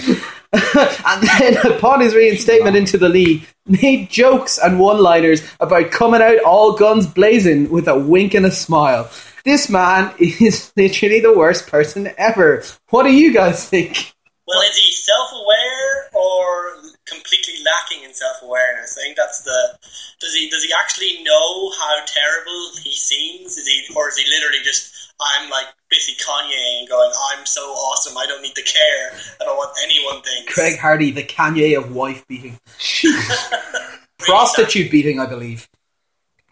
and 0.53 1.23
then, 1.23 1.57
upon 1.67 2.01
his 2.01 2.15
reinstatement 2.15 2.77
into 2.77 2.99
the 2.99 3.09
league, 3.09 3.47
made 3.67 4.11
jokes 4.11 4.59
and 4.59 4.81
one 4.81 4.99
liners 4.99 5.43
about 5.61 5.93
coming 5.93 6.21
out 6.21 6.43
all 6.45 6.73
guns 6.73 7.07
blazing 7.07 7.71
with 7.71 7.87
a 7.87 7.97
wink 7.99 8.35
and 8.35 8.45
a 8.45 8.51
smile. 8.51 9.09
This 9.45 9.71
man 9.71 10.13
is 10.19 10.73
literally 10.77 11.21
the 11.21 11.37
worst 11.37 11.69
person 11.69 12.11
ever. 12.19 12.65
What 12.89 13.05
do 13.05 13.13
you 13.13 13.33
guys 13.33 13.69
think? 13.69 14.13
Well, 14.47 14.61
is 14.63 14.77
he 14.77 14.91
self-aware 14.91 16.11
or 16.13 16.83
completely 17.07 17.55
lacking 17.63 18.03
in 18.03 18.13
self-awareness? 18.13 18.99
I 18.99 19.03
think 19.03 19.17
that's 19.17 19.43
the. 19.43 19.79
Does 20.19 20.35
he 20.35 20.51
does 20.51 20.65
he 20.65 20.73
actually 20.77 21.23
know 21.23 21.71
how 21.79 22.05
terrible 22.05 22.71
he 22.83 22.93
seems? 22.93 23.57
Is 23.57 23.67
he 23.69 23.87
or 23.95 24.09
is 24.09 24.19
he 24.19 24.29
literally 24.29 24.65
just 24.65 25.00
I'm 25.21 25.51
like 25.51 25.67
basically 25.91 26.25
Kanye 26.25 26.81
and 26.81 26.89
going 26.89 27.11
I'm 27.33 27.45
so 27.47 27.61
awesome 27.61 28.17
I 28.17 28.27
don't 28.27 28.43
need 28.43 28.55
to 28.55 28.63
care 28.63 29.11
about 29.41 29.57
what 29.57 29.73
anyone 29.85 30.23
thinks. 30.23 30.55
Greg 30.55 30.79
Hardy, 30.79 31.11
the 31.11 31.25
Kanye 31.25 31.77
of 31.77 31.95
wife 31.95 32.27
beating. 32.27 32.59
Prostitute 34.19 34.91
beating, 34.91 35.19
I 35.21 35.27
believe. 35.27 35.69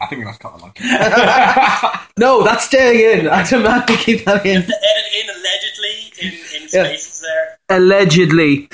I 0.01 0.07
think 0.07 0.21
we 0.21 0.27
have 0.27 0.39
to 0.39 0.41
cut 0.41 0.59
that 0.59 0.63
line. 0.63 2.05
No, 2.19 2.43
that's 2.45 2.65
staying 2.67 3.21
in. 3.21 3.29
I 3.29 3.43
demand 3.49 3.87
to 3.89 3.97
keep 3.97 4.25
that 4.25 4.45
in. 4.47 4.63
Edit 4.63 4.71
in 4.71 5.29
allegedly 5.31 6.13
in, 6.23 6.33
in 6.63 6.69
Yeah. 6.73 6.85
spaces 6.85 7.21
there. 7.21 7.59
Allegedly. 7.79 8.69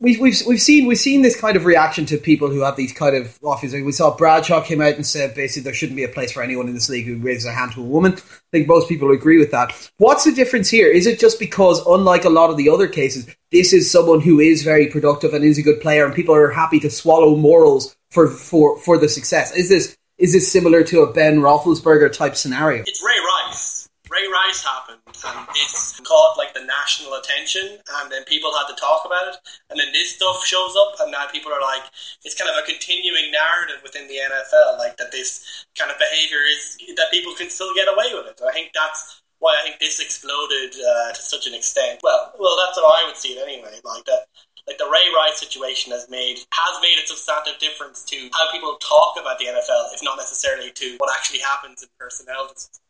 We've, 0.00 0.20
we've, 0.20 0.40
we've 0.46 0.60
seen 0.60 0.86
we've 0.86 0.96
seen 0.96 1.22
this 1.22 1.38
kind 1.38 1.56
of 1.56 1.64
reaction 1.64 2.06
to 2.06 2.18
people 2.18 2.50
who 2.50 2.60
have 2.60 2.76
these 2.76 2.92
kind 2.92 3.16
of 3.16 3.36
offers. 3.42 3.72
We 3.72 3.90
saw 3.90 4.16
Bradshaw 4.16 4.62
came 4.62 4.80
out 4.80 4.94
and 4.94 5.04
said 5.04 5.34
basically 5.34 5.64
there 5.64 5.74
shouldn't 5.74 5.96
be 5.96 6.04
a 6.04 6.08
place 6.08 6.30
for 6.30 6.40
anyone 6.40 6.68
in 6.68 6.74
this 6.74 6.88
league 6.88 7.06
who 7.06 7.18
raises 7.18 7.46
a 7.46 7.52
hand 7.52 7.72
to 7.72 7.80
a 7.80 7.84
woman. 7.84 8.12
I 8.12 8.50
think 8.52 8.68
most 8.68 8.88
people 8.88 9.10
agree 9.10 9.38
with 9.38 9.50
that. 9.50 9.90
What's 9.96 10.24
the 10.24 10.30
difference 10.30 10.70
here? 10.70 10.86
Is 10.86 11.08
it 11.08 11.18
just 11.18 11.40
because, 11.40 11.84
unlike 11.84 12.24
a 12.24 12.30
lot 12.30 12.48
of 12.48 12.56
the 12.56 12.68
other 12.68 12.86
cases, 12.86 13.28
this 13.50 13.72
is 13.72 13.90
someone 13.90 14.20
who 14.20 14.38
is 14.38 14.62
very 14.62 14.86
productive 14.86 15.34
and 15.34 15.44
is 15.44 15.58
a 15.58 15.62
good 15.62 15.80
player, 15.80 16.04
and 16.04 16.14
people 16.14 16.34
are 16.34 16.50
happy 16.50 16.78
to 16.80 16.90
swallow 16.90 17.34
morals 17.34 17.96
for 18.10 18.28
for, 18.28 18.78
for 18.78 18.98
the 18.98 19.08
success? 19.08 19.52
Is 19.56 19.68
this 19.68 19.98
is 20.16 20.32
this 20.32 20.50
similar 20.50 20.84
to 20.84 21.02
a 21.02 21.12
Ben 21.12 21.40
Roethlisberger 21.40 22.12
type 22.12 22.36
scenario? 22.36 22.84
It's 22.86 23.02
Ray 23.02 23.18
Rice. 23.18 23.77
Ray 24.18 24.26
Rice 24.26 24.66
happened, 24.66 24.98
and 25.06 25.46
this 25.54 26.00
caught 26.02 26.34
like 26.34 26.50
the 26.50 26.66
national 26.66 27.14
attention, 27.14 27.78
and 28.02 28.10
then 28.10 28.24
people 28.26 28.50
had 28.50 28.66
to 28.66 28.74
talk 28.74 29.06
about 29.06 29.30
it, 29.30 29.36
and 29.70 29.78
then 29.78 29.92
this 29.92 30.16
stuff 30.16 30.42
shows 30.44 30.74
up, 30.74 30.98
and 30.98 31.12
now 31.12 31.30
people 31.30 31.52
are 31.52 31.62
like, 31.62 31.86
it's 32.24 32.34
kind 32.34 32.50
of 32.50 32.58
a 32.58 32.66
continuing 32.66 33.30
narrative 33.30 33.78
within 33.82 34.08
the 34.08 34.18
NFL, 34.18 34.78
like 34.78 34.96
that 34.98 35.12
this 35.12 35.66
kind 35.78 35.90
of 35.90 35.98
behavior 36.02 36.42
is 36.50 36.78
that 36.96 37.14
people 37.14 37.34
can 37.38 37.48
still 37.48 37.70
get 37.74 37.86
away 37.86 38.10
with 38.10 38.26
it. 38.26 38.42
I 38.42 38.52
think 38.52 38.74
that's 38.74 39.22
why 39.38 39.54
I 39.54 39.62
think 39.62 39.78
this 39.78 40.02
exploded 40.02 40.74
uh, 40.74 41.14
to 41.14 41.22
such 41.22 41.46
an 41.46 41.54
extent. 41.54 42.00
Well, 42.02 42.34
well, 42.42 42.58
that's 42.58 42.74
how 42.74 42.90
I 42.90 43.06
would 43.06 43.16
see 43.16 43.38
it 43.38 43.42
anyway. 43.42 43.78
Like 43.86 44.02
that, 44.10 44.26
like 44.66 44.78
the 44.82 44.90
Ray 44.90 45.14
Rice 45.14 45.38
situation 45.38 45.94
has 45.94 46.10
made 46.10 46.42
has 46.50 46.74
made 46.82 46.98
a 46.98 47.06
substantive 47.06 47.62
difference 47.62 48.02
to 48.10 48.28
how 48.34 48.50
people 48.50 48.74
talk 48.82 49.14
about 49.14 49.38
the 49.38 49.46
NFL, 49.46 49.94
if 49.94 50.02
not 50.02 50.18
necessarily 50.18 50.74
to 50.74 50.96
what 50.98 51.14
actually 51.14 51.38
happens 51.38 51.86
in 51.86 51.88
personnel 52.00 52.50
decisions. 52.50 52.82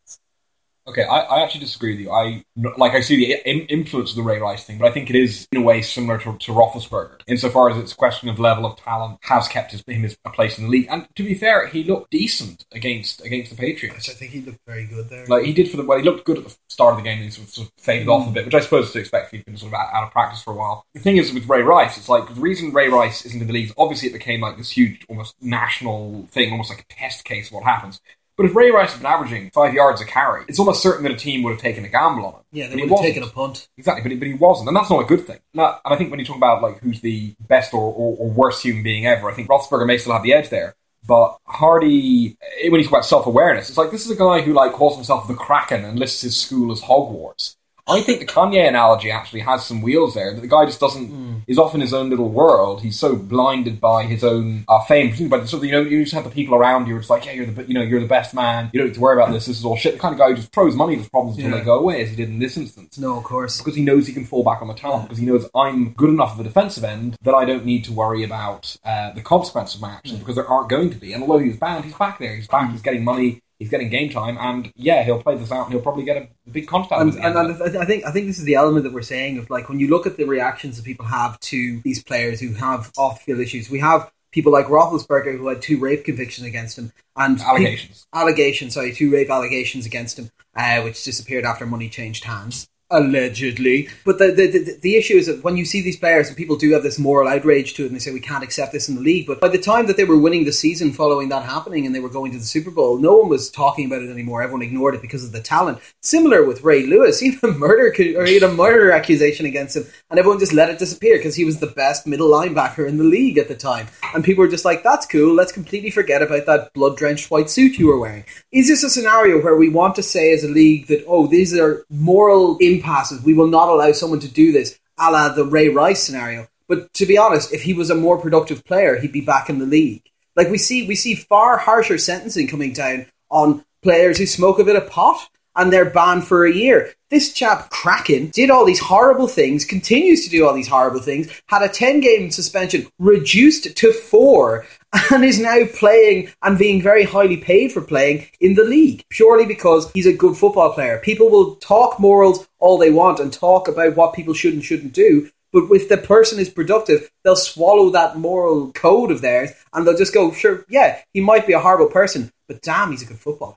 Okay, 0.89 1.05
I, 1.05 1.21
I 1.21 1.43
actually 1.43 1.61
disagree 1.61 1.93
with 1.93 2.01
you. 2.01 2.11
I 2.11 2.45
like 2.79 2.93
I 2.93 3.01
see 3.01 3.17
the 3.17 3.49
in, 3.49 3.67
influence 3.67 4.11
of 4.11 4.17
the 4.17 4.23
Ray 4.23 4.39
Rice 4.39 4.65
thing, 4.65 4.79
but 4.79 4.89
I 4.89 4.91
think 4.91 5.11
it 5.11 5.17
is 5.17 5.47
in 5.53 5.59
a 5.59 5.63
way 5.63 5.83
similar 5.83 6.19
to, 6.19 6.37
to 6.39 6.53
Roethlisberger, 6.53 7.21
insofar 7.27 7.71
as 7.71 7.77
it's 7.77 7.93
a 7.93 7.97
question 7.97 8.31
of 8.31 8.39
level 8.39 8.65
of 8.65 8.77
talent 8.77 9.19
has 9.23 9.49
kept 9.49 9.73
his, 9.73 9.85
him 9.87 10.03
his 10.03 10.17
a 10.25 10.31
place 10.31 10.59
in 10.59 10.65
the 10.65 10.71
league. 10.71 10.87
And 10.91 11.07
to 11.17 11.23
be 11.23 11.35
fair, 11.35 11.67
he 11.67 11.85
looked 11.85 12.11
decent 12.11 12.65
against 12.73 13.23
against 13.23 13.51
the 13.51 13.57
Patriots. 13.57 14.09
I 14.09 14.15
think 14.15 14.33
he 14.33 14.41
looked 14.41 14.61
very 14.67 14.87
good 14.87 15.11
there. 15.11 15.27
Like 15.27 15.45
he 15.45 15.53
did 15.53 15.71
for 15.71 15.77
the 15.77 15.85
well, 15.85 15.99
he 15.99 16.05
looked 16.05 16.25
good 16.25 16.39
at 16.39 16.45
the 16.45 16.57
start 16.71 16.93
of 16.93 16.99
the 16.99 17.05
game, 17.05 17.19
and 17.19 17.25
he 17.25 17.31
sort 17.31 17.49
of, 17.49 17.53
sort 17.53 17.69
of 17.69 17.75
faded 17.77 18.09
mm. 18.09 18.13
off 18.13 18.29
a 18.29 18.31
bit, 18.31 18.47
which 18.47 18.55
I 18.55 18.61
suppose 18.61 18.87
is 18.87 18.93
to 18.93 19.01
expect. 19.01 19.31
He's 19.31 19.45
been 19.45 19.59
sort 19.59 19.75
of 19.75 19.79
out, 19.79 19.93
out, 19.93 20.05
of 20.05 20.13
practice 20.13 20.43
for 20.43 20.55
a 20.55 20.57
while. 20.57 20.87
The 20.95 21.01
thing 21.01 21.19
is 21.19 21.35
with 21.35 21.49
Ray 21.49 21.63
Rice, 21.63 21.99
it's 21.99 22.09
like 22.09 22.35
the 22.35 22.41
reason 22.41 22.73
Ray 22.73 22.89
Rice 22.89 23.27
isn't 23.27 23.41
in 23.41 23.47
the 23.47 23.53
league. 23.53 23.75
Obviously, 23.77 24.09
it 24.09 24.13
became 24.15 24.41
like 24.41 24.57
this 24.57 24.71
huge, 24.71 25.05
almost 25.09 25.35
national 25.43 26.27
thing, 26.31 26.51
almost 26.51 26.71
like 26.71 26.81
a 26.81 26.95
test 26.95 27.25
case 27.25 27.49
of 27.49 27.53
what 27.53 27.65
happens. 27.65 28.01
But 28.39 28.47
if 28.47 28.55
Ray 28.55 28.71
Rice 28.71 28.93
had 28.93 29.03
been 29.03 29.11
averaging 29.11 29.51
five 29.51 29.75
yards 29.75 30.01
a 30.01 30.05
carry, 30.05 30.45
it's 30.47 30.61
almost 30.61 30.81
certain 30.81 31.03
that 31.03 31.11
a 31.11 31.17
team 31.17 31.43
would 31.43 31.51
have 31.51 31.61
taken 31.61 31.85
a 31.85 31.89
gamble 31.89 32.25
on 32.25 32.35
him. 32.35 32.41
Yeah, 32.53 32.69
they 32.69 32.77
would 32.77 32.89
have 32.89 33.01
taken 33.01 33.25
a 33.25 33.27
punt. 33.27 33.69
Exactly, 33.77 34.01
but 34.01 34.13
he, 34.13 34.17
but 34.17 34.29
he 34.29 34.35
wasn't, 34.35 34.69
and 34.69 34.77
that's 34.77 34.89
not 34.89 35.03
a 35.03 35.07
good 35.07 35.27
thing. 35.27 35.41
and 35.55 35.63
I 35.85 35.97
think 35.97 36.13
when 36.13 36.21
you 36.21 36.25
talk 36.25 36.37
about 36.37 36.63
like 36.63 36.79
who's 36.79 37.01
the 37.01 37.35
best 37.41 37.75
or, 37.75 37.81
or, 37.81 38.17
or 38.17 38.31
worst 38.31 38.63
human 38.63 38.85
being 38.85 39.07
ever, 39.07 39.29
I 39.29 39.35
think 39.35 39.49
Roethlisberger 39.49 39.87
may 39.87 39.99
still 39.99 40.13
have 40.13 40.23
the 40.23 40.35
edge 40.35 40.51
there. 40.51 40.77
But 41.05 41.37
Hardy, 41.47 42.37
eh, 42.63 42.69
when 42.69 42.81
you 42.81 42.85
talk 42.85 42.93
about 42.93 43.07
self 43.07 43.27
awareness, 43.27 43.71
it's 43.71 43.79
like 43.79 43.91
this 43.91 44.05
is 44.05 44.13
a 44.13 44.17
guy 44.17 44.41
who 44.41 44.53
like 44.53 44.73
calls 44.73 44.95
himself 44.95 45.27
the 45.27 45.35
Kraken 45.35 45.85
and 45.85 45.99
lists 45.99 46.21
his 46.21 46.37
school 46.41 46.71
as 46.71 46.83
Hogwarts. 46.83 47.57
I 47.89 48.03
think 48.03 48.21
the 48.21 48.27
Kanye 48.27 48.69
analogy 48.69 49.11
actually 49.11 49.41
has 49.41 49.65
some 49.65 49.81
wheels 49.81 50.15
there. 50.15 50.35
That 50.35 50.43
the 50.43 50.47
guy 50.47 50.67
just 50.67 50.81
doesn't 50.81 51.11
mm. 51.11 51.43
is 51.47 51.59
off 51.59 51.75
in 51.75 51.81
his 51.81 51.95
own 51.95 52.11
little 52.11 52.29
world. 52.29 52.83
He's 52.83 52.99
so 52.99 53.17
blinded 53.17 53.81
by 53.81 54.05
his 54.05 54.23
own 54.23 54.65
uh, 54.69 54.85
fame. 54.85 55.29
But 55.29 55.49
so 55.49 55.63
you 55.63 55.73
know, 55.73 55.81
you 55.81 56.03
just 56.03 56.15
have 56.15 56.25
the 56.25 56.31
people 56.31 56.55
around 56.55 56.87
you. 56.87 56.97
It's 56.99 57.09
like, 57.09 57.25
yeah, 57.25 57.33
you're 57.33 57.47
the 57.47 57.65
you 57.65 57.75
know 57.75 57.83
you're 57.83 58.01
the 58.01 58.07
best 58.07 58.35
man. 58.35 58.71
You 58.73 58.81
don't 58.81 58.89
need 58.89 58.95
to 58.95 59.01
worry 59.01 59.21
about 59.21 59.33
this. 59.33 59.47
This 59.47 59.59
is 59.59 59.65
all 59.65 59.77
shit. 59.77 59.95
The 59.95 60.01
kind 60.01 60.13
of 60.13 60.19
guy 60.19 60.29
who 60.29 60.35
just 60.37 60.53
throws 60.53 60.75
money 60.75 60.95
at 60.95 60.99
his 60.99 61.09
problems 61.09 61.39
until 61.39 61.51
yeah. 61.51 61.59
they 61.59 61.65
go 61.65 61.79
away, 61.79 62.03
as 62.03 62.11
he 62.11 62.17
did 62.17 62.29
in 62.29 62.39
this 62.39 62.57
instance. 62.57 62.99
No, 62.99 63.17
of 63.17 63.25
course, 63.25 63.59
because 63.59 63.75
he 63.75 63.83
knows 63.83 64.07
he 64.07 64.13
can 64.13 64.27
fall 64.27 64.45
back 64.45 64.61
on 64.61 64.69
the 64.69 64.75
talent. 64.75 65.05
Because 65.05 65.19
he 65.19 65.27
knows 65.27 65.49
I'm 65.55 65.93
good 65.95 66.11
enough 66.11 66.35
of 66.35 66.41
a 66.41 66.45
defensive 66.45 66.85
end 66.85 67.17
that 67.23 67.35
I 67.35 67.45
don't 67.45 67.65
need 67.65 67.85
to 67.85 67.93
worry 67.93 68.23
about 68.23 68.77
uh, 68.85 69.13
the 69.13 69.23
consequences 69.23 69.77
of 69.77 69.81
my 69.81 69.93
actions 69.93 70.19
because 70.19 70.37
there 70.37 70.47
aren't 70.47 70.69
going 70.69 70.91
to 70.91 70.97
be. 70.97 71.13
And 71.13 71.23
although 71.23 71.39
he's 71.39 71.57
banned, 71.57 71.85
he's 71.85 71.95
back 71.95 72.19
there. 72.19 72.37
He's 72.37 72.49
back. 72.49 72.71
He's 72.71 72.83
getting 72.83 73.05
money 73.05 73.43
he's 73.59 73.69
getting 73.69 73.89
game 73.89 74.11
time, 74.11 74.39
and 74.39 74.73
yeah, 74.77 75.03
he'll 75.05 75.23
play 75.23 75.37
this 75.37 75.53
out, 75.53 75.65
and 75.65 75.73
he'll 75.73 75.83
probably 75.83 76.05
get 76.05 76.17
a 76.17 76.29
big 76.51 76.67
contract. 76.67 77.03
And, 77.03 77.15
and, 77.15 77.37
and 77.37 77.79
I 77.79 77.85
think 77.85 78.05
I 78.05 78.13
think 78.13 78.27
this 78.27 78.39
is 78.39 78.45
the 78.45 78.55
element 78.55 78.85
that 78.85 78.93
we're 78.93 79.03
saying 79.03 79.39
of 79.39 79.51
like 79.51 79.69
when 79.69 79.81
you 79.81 79.89
look 79.89 80.07
at 80.07 80.17
the 80.17 80.25
reactions 80.25 80.77
that 80.77 80.85
people 80.85 81.07
have 81.07 81.39
to 81.41 81.81
these 81.83 82.03
players 82.03 82.41
who 82.41 82.53
have 82.55 82.91
off 82.97 83.23
field 83.23 83.41
issues, 83.41 83.71
we 83.71 83.81
have 83.81 84.11
people 84.31 84.53
like 84.53 84.67
Roethlisberger 84.67 85.37
who 85.37 85.49
had 85.49 85.63
two 85.63 85.79
rape 85.79 86.05
convictions 86.05 86.47
against 86.47 86.79
him 86.79 86.93
and 87.17 87.41
allegations, 87.41 88.07
pe- 88.13 88.21
allegations, 88.21 88.75
sorry, 88.75 88.93
two 88.93 89.11
rape 89.11 89.31
allegations 89.31 89.87
against 89.87 90.19
him, 90.19 90.31
uh, 90.55 90.81
which 90.83 91.03
disappeared 91.03 91.45
after 91.45 91.67
money 91.67 91.89
changed 91.89 92.25
hands 92.25 92.69
allegedly. 92.91 93.89
But 94.05 94.19
the, 94.19 94.33
the, 94.33 94.79
the, 94.81 94.97
issue 94.97 95.17
is 95.17 95.27
that 95.27 95.45
when 95.45 95.59
you 95.59 95.67
see 95.67 95.83
these 95.83 95.99
players 95.99 96.29
and 96.29 96.37
people 96.37 96.57
do 96.57 96.73
have 96.73 96.83
this 96.83 96.99
moral 96.99 97.29
outrage 97.29 97.75
to 97.75 97.85
it 97.85 97.89
and 97.89 97.95
they 97.95 97.99
say 97.99 98.13
we 98.13 98.21
can't 98.21 98.43
accept 98.43 98.73
this 98.73 98.89
in 98.89 98.95
the 98.95 99.01
league, 99.03 99.27
but 99.27 99.41
by 99.41 99.49
the 99.49 99.59
time 99.59 99.87
that 99.87 99.99
they 99.99 100.05
were 100.05 100.17
winning 100.17 100.45
the 100.45 100.53
season 100.53 100.93
following 100.93 101.29
that 101.29 101.45
happening 101.45 101.85
and 101.85 101.95
they 101.95 102.01
were 102.01 102.09
going 102.09 102.33
to 102.33 102.39
the 102.39 102.45
Super 102.45 102.71
Bowl, 102.71 102.97
no 102.99 103.17
one 103.17 103.29
was 103.29 103.51
talking 103.51 103.85
about 103.85 104.03
it 104.03 104.11
anymore. 104.11 104.43
Everyone 104.43 104.63
ignored 104.63 104.95
it 104.95 105.03
because 105.03 105.23
of 105.23 105.33
the 105.33 105.41
talent. 105.41 105.79
Similar 106.03 106.45
with 106.45 106.63
Ray 106.63 106.87
Lewis, 106.87 107.21
he 107.21 107.33
had 107.33 107.45
a 107.45 107.53
murder 107.53 107.89
or 107.89 108.25
he 108.25 108.35
had 108.35 108.43
a 108.43 108.55
murder 108.55 108.91
accusation 108.91 109.45
against 109.45 109.77
him, 109.77 109.85
and 110.11 110.19
everyone 110.19 110.41
just 110.41 110.55
let 110.55 110.71
it 110.71 110.79
disappear 110.79 111.19
because 111.19 111.37
he 111.37 111.45
was 111.45 111.61
the 111.61 111.67
best 111.67 112.07
middle 112.07 112.31
linebacker 112.31 112.89
in 112.89 112.97
the 112.97 113.05
league 113.05 113.37
at 113.37 113.49
the 113.49 113.55
time. 113.55 113.89
And 114.15 114.25
people 114.25 114.43
were 114.43 114.51
just 114.51 114.65
like, 114.65 114.83
"That's 114.83 115.07
cool. 115.07 115.35
Let's 115.35 115.53
completely 115.53 115.91
forget 115.91 116.23
about 116.23 116.47
that 116.47 116.73
blood 116.73 116.97
drenched 116.97 117.31
white 117.31 117.51
suit 117.51 117.79
you 117.79 117.89
were 117.89 117.99
wearing." 117.99 118.25
Is 118.51 118.69
this 118.69 118.83
a 118.83 118.91
scenario 118.91 119.43
where 119.43 119.57
we 119.57 119.69
want 119.69 119.95
to 119.97 120.03
say 120.03 120.33
as 120.33 120.45
a 120.45 120.49
league 120.49 120.87
that 120.87 121.05
oh, 121.07 121.27
these 121.27 121.57
are 121.59 121.85
moral? 121.91 122.57
Impasses. 122.79 123.23
We 123.23 123.35
will 123.35 123.47
not 123.47 123.69
allow 123.69 123.93
someone 123.93 124.21
to 124.21 124.29
do 124.29 124.53
this, 124.53 124.79
a 124.99 125.11
la 125.11 125.29
the 125.29 125.45
Ray 125.45 125.69
Rice 125.69 126.03
scenario. 126.03 126.49
But 126.69 126.93
to 126.95 127.07
be 127.07 127.19
honest, 127.19 127.53
if 127.53 127.63
he 127.63 127.75
was 127.75 127.91
a 127.91 127.95
more 127.95 128.19
productive 128.19 128.65
player, 128.65 128.97
he'd 128.97 129.13
be 129.13 129.21
back 129.21 129.49
in 129.49 129.59
the 129.59 129.67
league. 129.67 130.03
Like 130.37 130.51
we 130.51 130.59
see, 130.59 130.87
we 130.87 130.95
see 130.95 131.15
far 131.15 131.59
harsher 131.59 131.99
sentencing 131.99 132.47
coming 132.47 132.73
down 132.73 133.07
on 133.31 133.65
players 133.83 134.19
who 134.19 134.27
smoke 134.27 134.59
a 134.59 134.65
bit 134.65 134.77
of 134.77 134.89
pot 134.89 135.29
and 135.59 135.71
they're 135.71 135.91
banned 135.91 136.27
for 136.27 136.47
a 136.47 136.53
year. 136.53 136.95
This 137.11 137.33
chap, 137.33 137.69
Kraken, 137.71 138.29
did 138.29 138.49
all 138.49 138.65
these 138.65 138.81
horrible 138.81 139.29
things, 139.29 139.65
continues 139.65 140.25
to 140.25 140.31
do 140.31 140.47
all 140.47 140.55
these 140.55 140.69
horrible 140.69 141.01
things, 141.01 141.29
had 141.47 141.63
a 141.63 141.69
10 141.69 142.01
game 142.01 142.31
suspension 142.31 142.87
reduced 142.99 143.77
to 143.77 143.93
four, 143.93 144.67
and 145.11 145.25
is 145.25 145.39
now 145.39 145.67
playing 145.75 146.31
and 146.43 146.57
being 146.57 146.81
very 146.81 147.05
highly 147.05 147.37
paid 147.37 147.73
for 147.73 147.83
playing 147.83 148.27
in 148.41 148.55
the 148.55 148.65
league 148.65 149.05
purely 149.11 149.45
because 149.45 149.91
he's 149.93 150.07
a 150.07 150.13
good 150.13 150.37
football 150.37 150.73
player. 150.73 150.99
People 150.99 151.29
will 151.29 151.57
talk 151.57 152.01
morals 152.01 152.49
all 152.59 152.79
they 152.79 152.91
want 152.91 153.21
and 153.21 153.33
talk 153.33 153.69
about 153.69 153.97
what 153.97 154.15
people 154.15 154.33
should 154.33 154.55
and 154.55 154.65
shouldn't 154.65 154.93
do. 154.93 155.29
But 155.53 155.65
if 155.71 155.89
the 155.89 155.97
person 155.97 156.39
is 156.39 156.49
productive, 156.51 157.11
they'll 157.25 157.37
swallow 157.37 157.91
that 157.91 158.17
moral 158.17 158.73
code 158.73 159.11
of 159.11 159.21
theirs 159.21 159.51
and 159.73 159.87
they'll 159.87 159.97
just 159.97 160.15
go, 160.15 160.33
sure, 160.33 160.65
yeah, 160.69 161.01
he 161.13 161.21
might 161.21 161.47
be 161.47 161.55
a 161.55 161.61
horrible 161.61 161.89
person, 161.89 162.33
but 162.47 162.63
damn, 162.63 162.91
he's 162.91 163.03
a 163.03 163.07
good 163.07 163.19
footballer. 163.19 163.57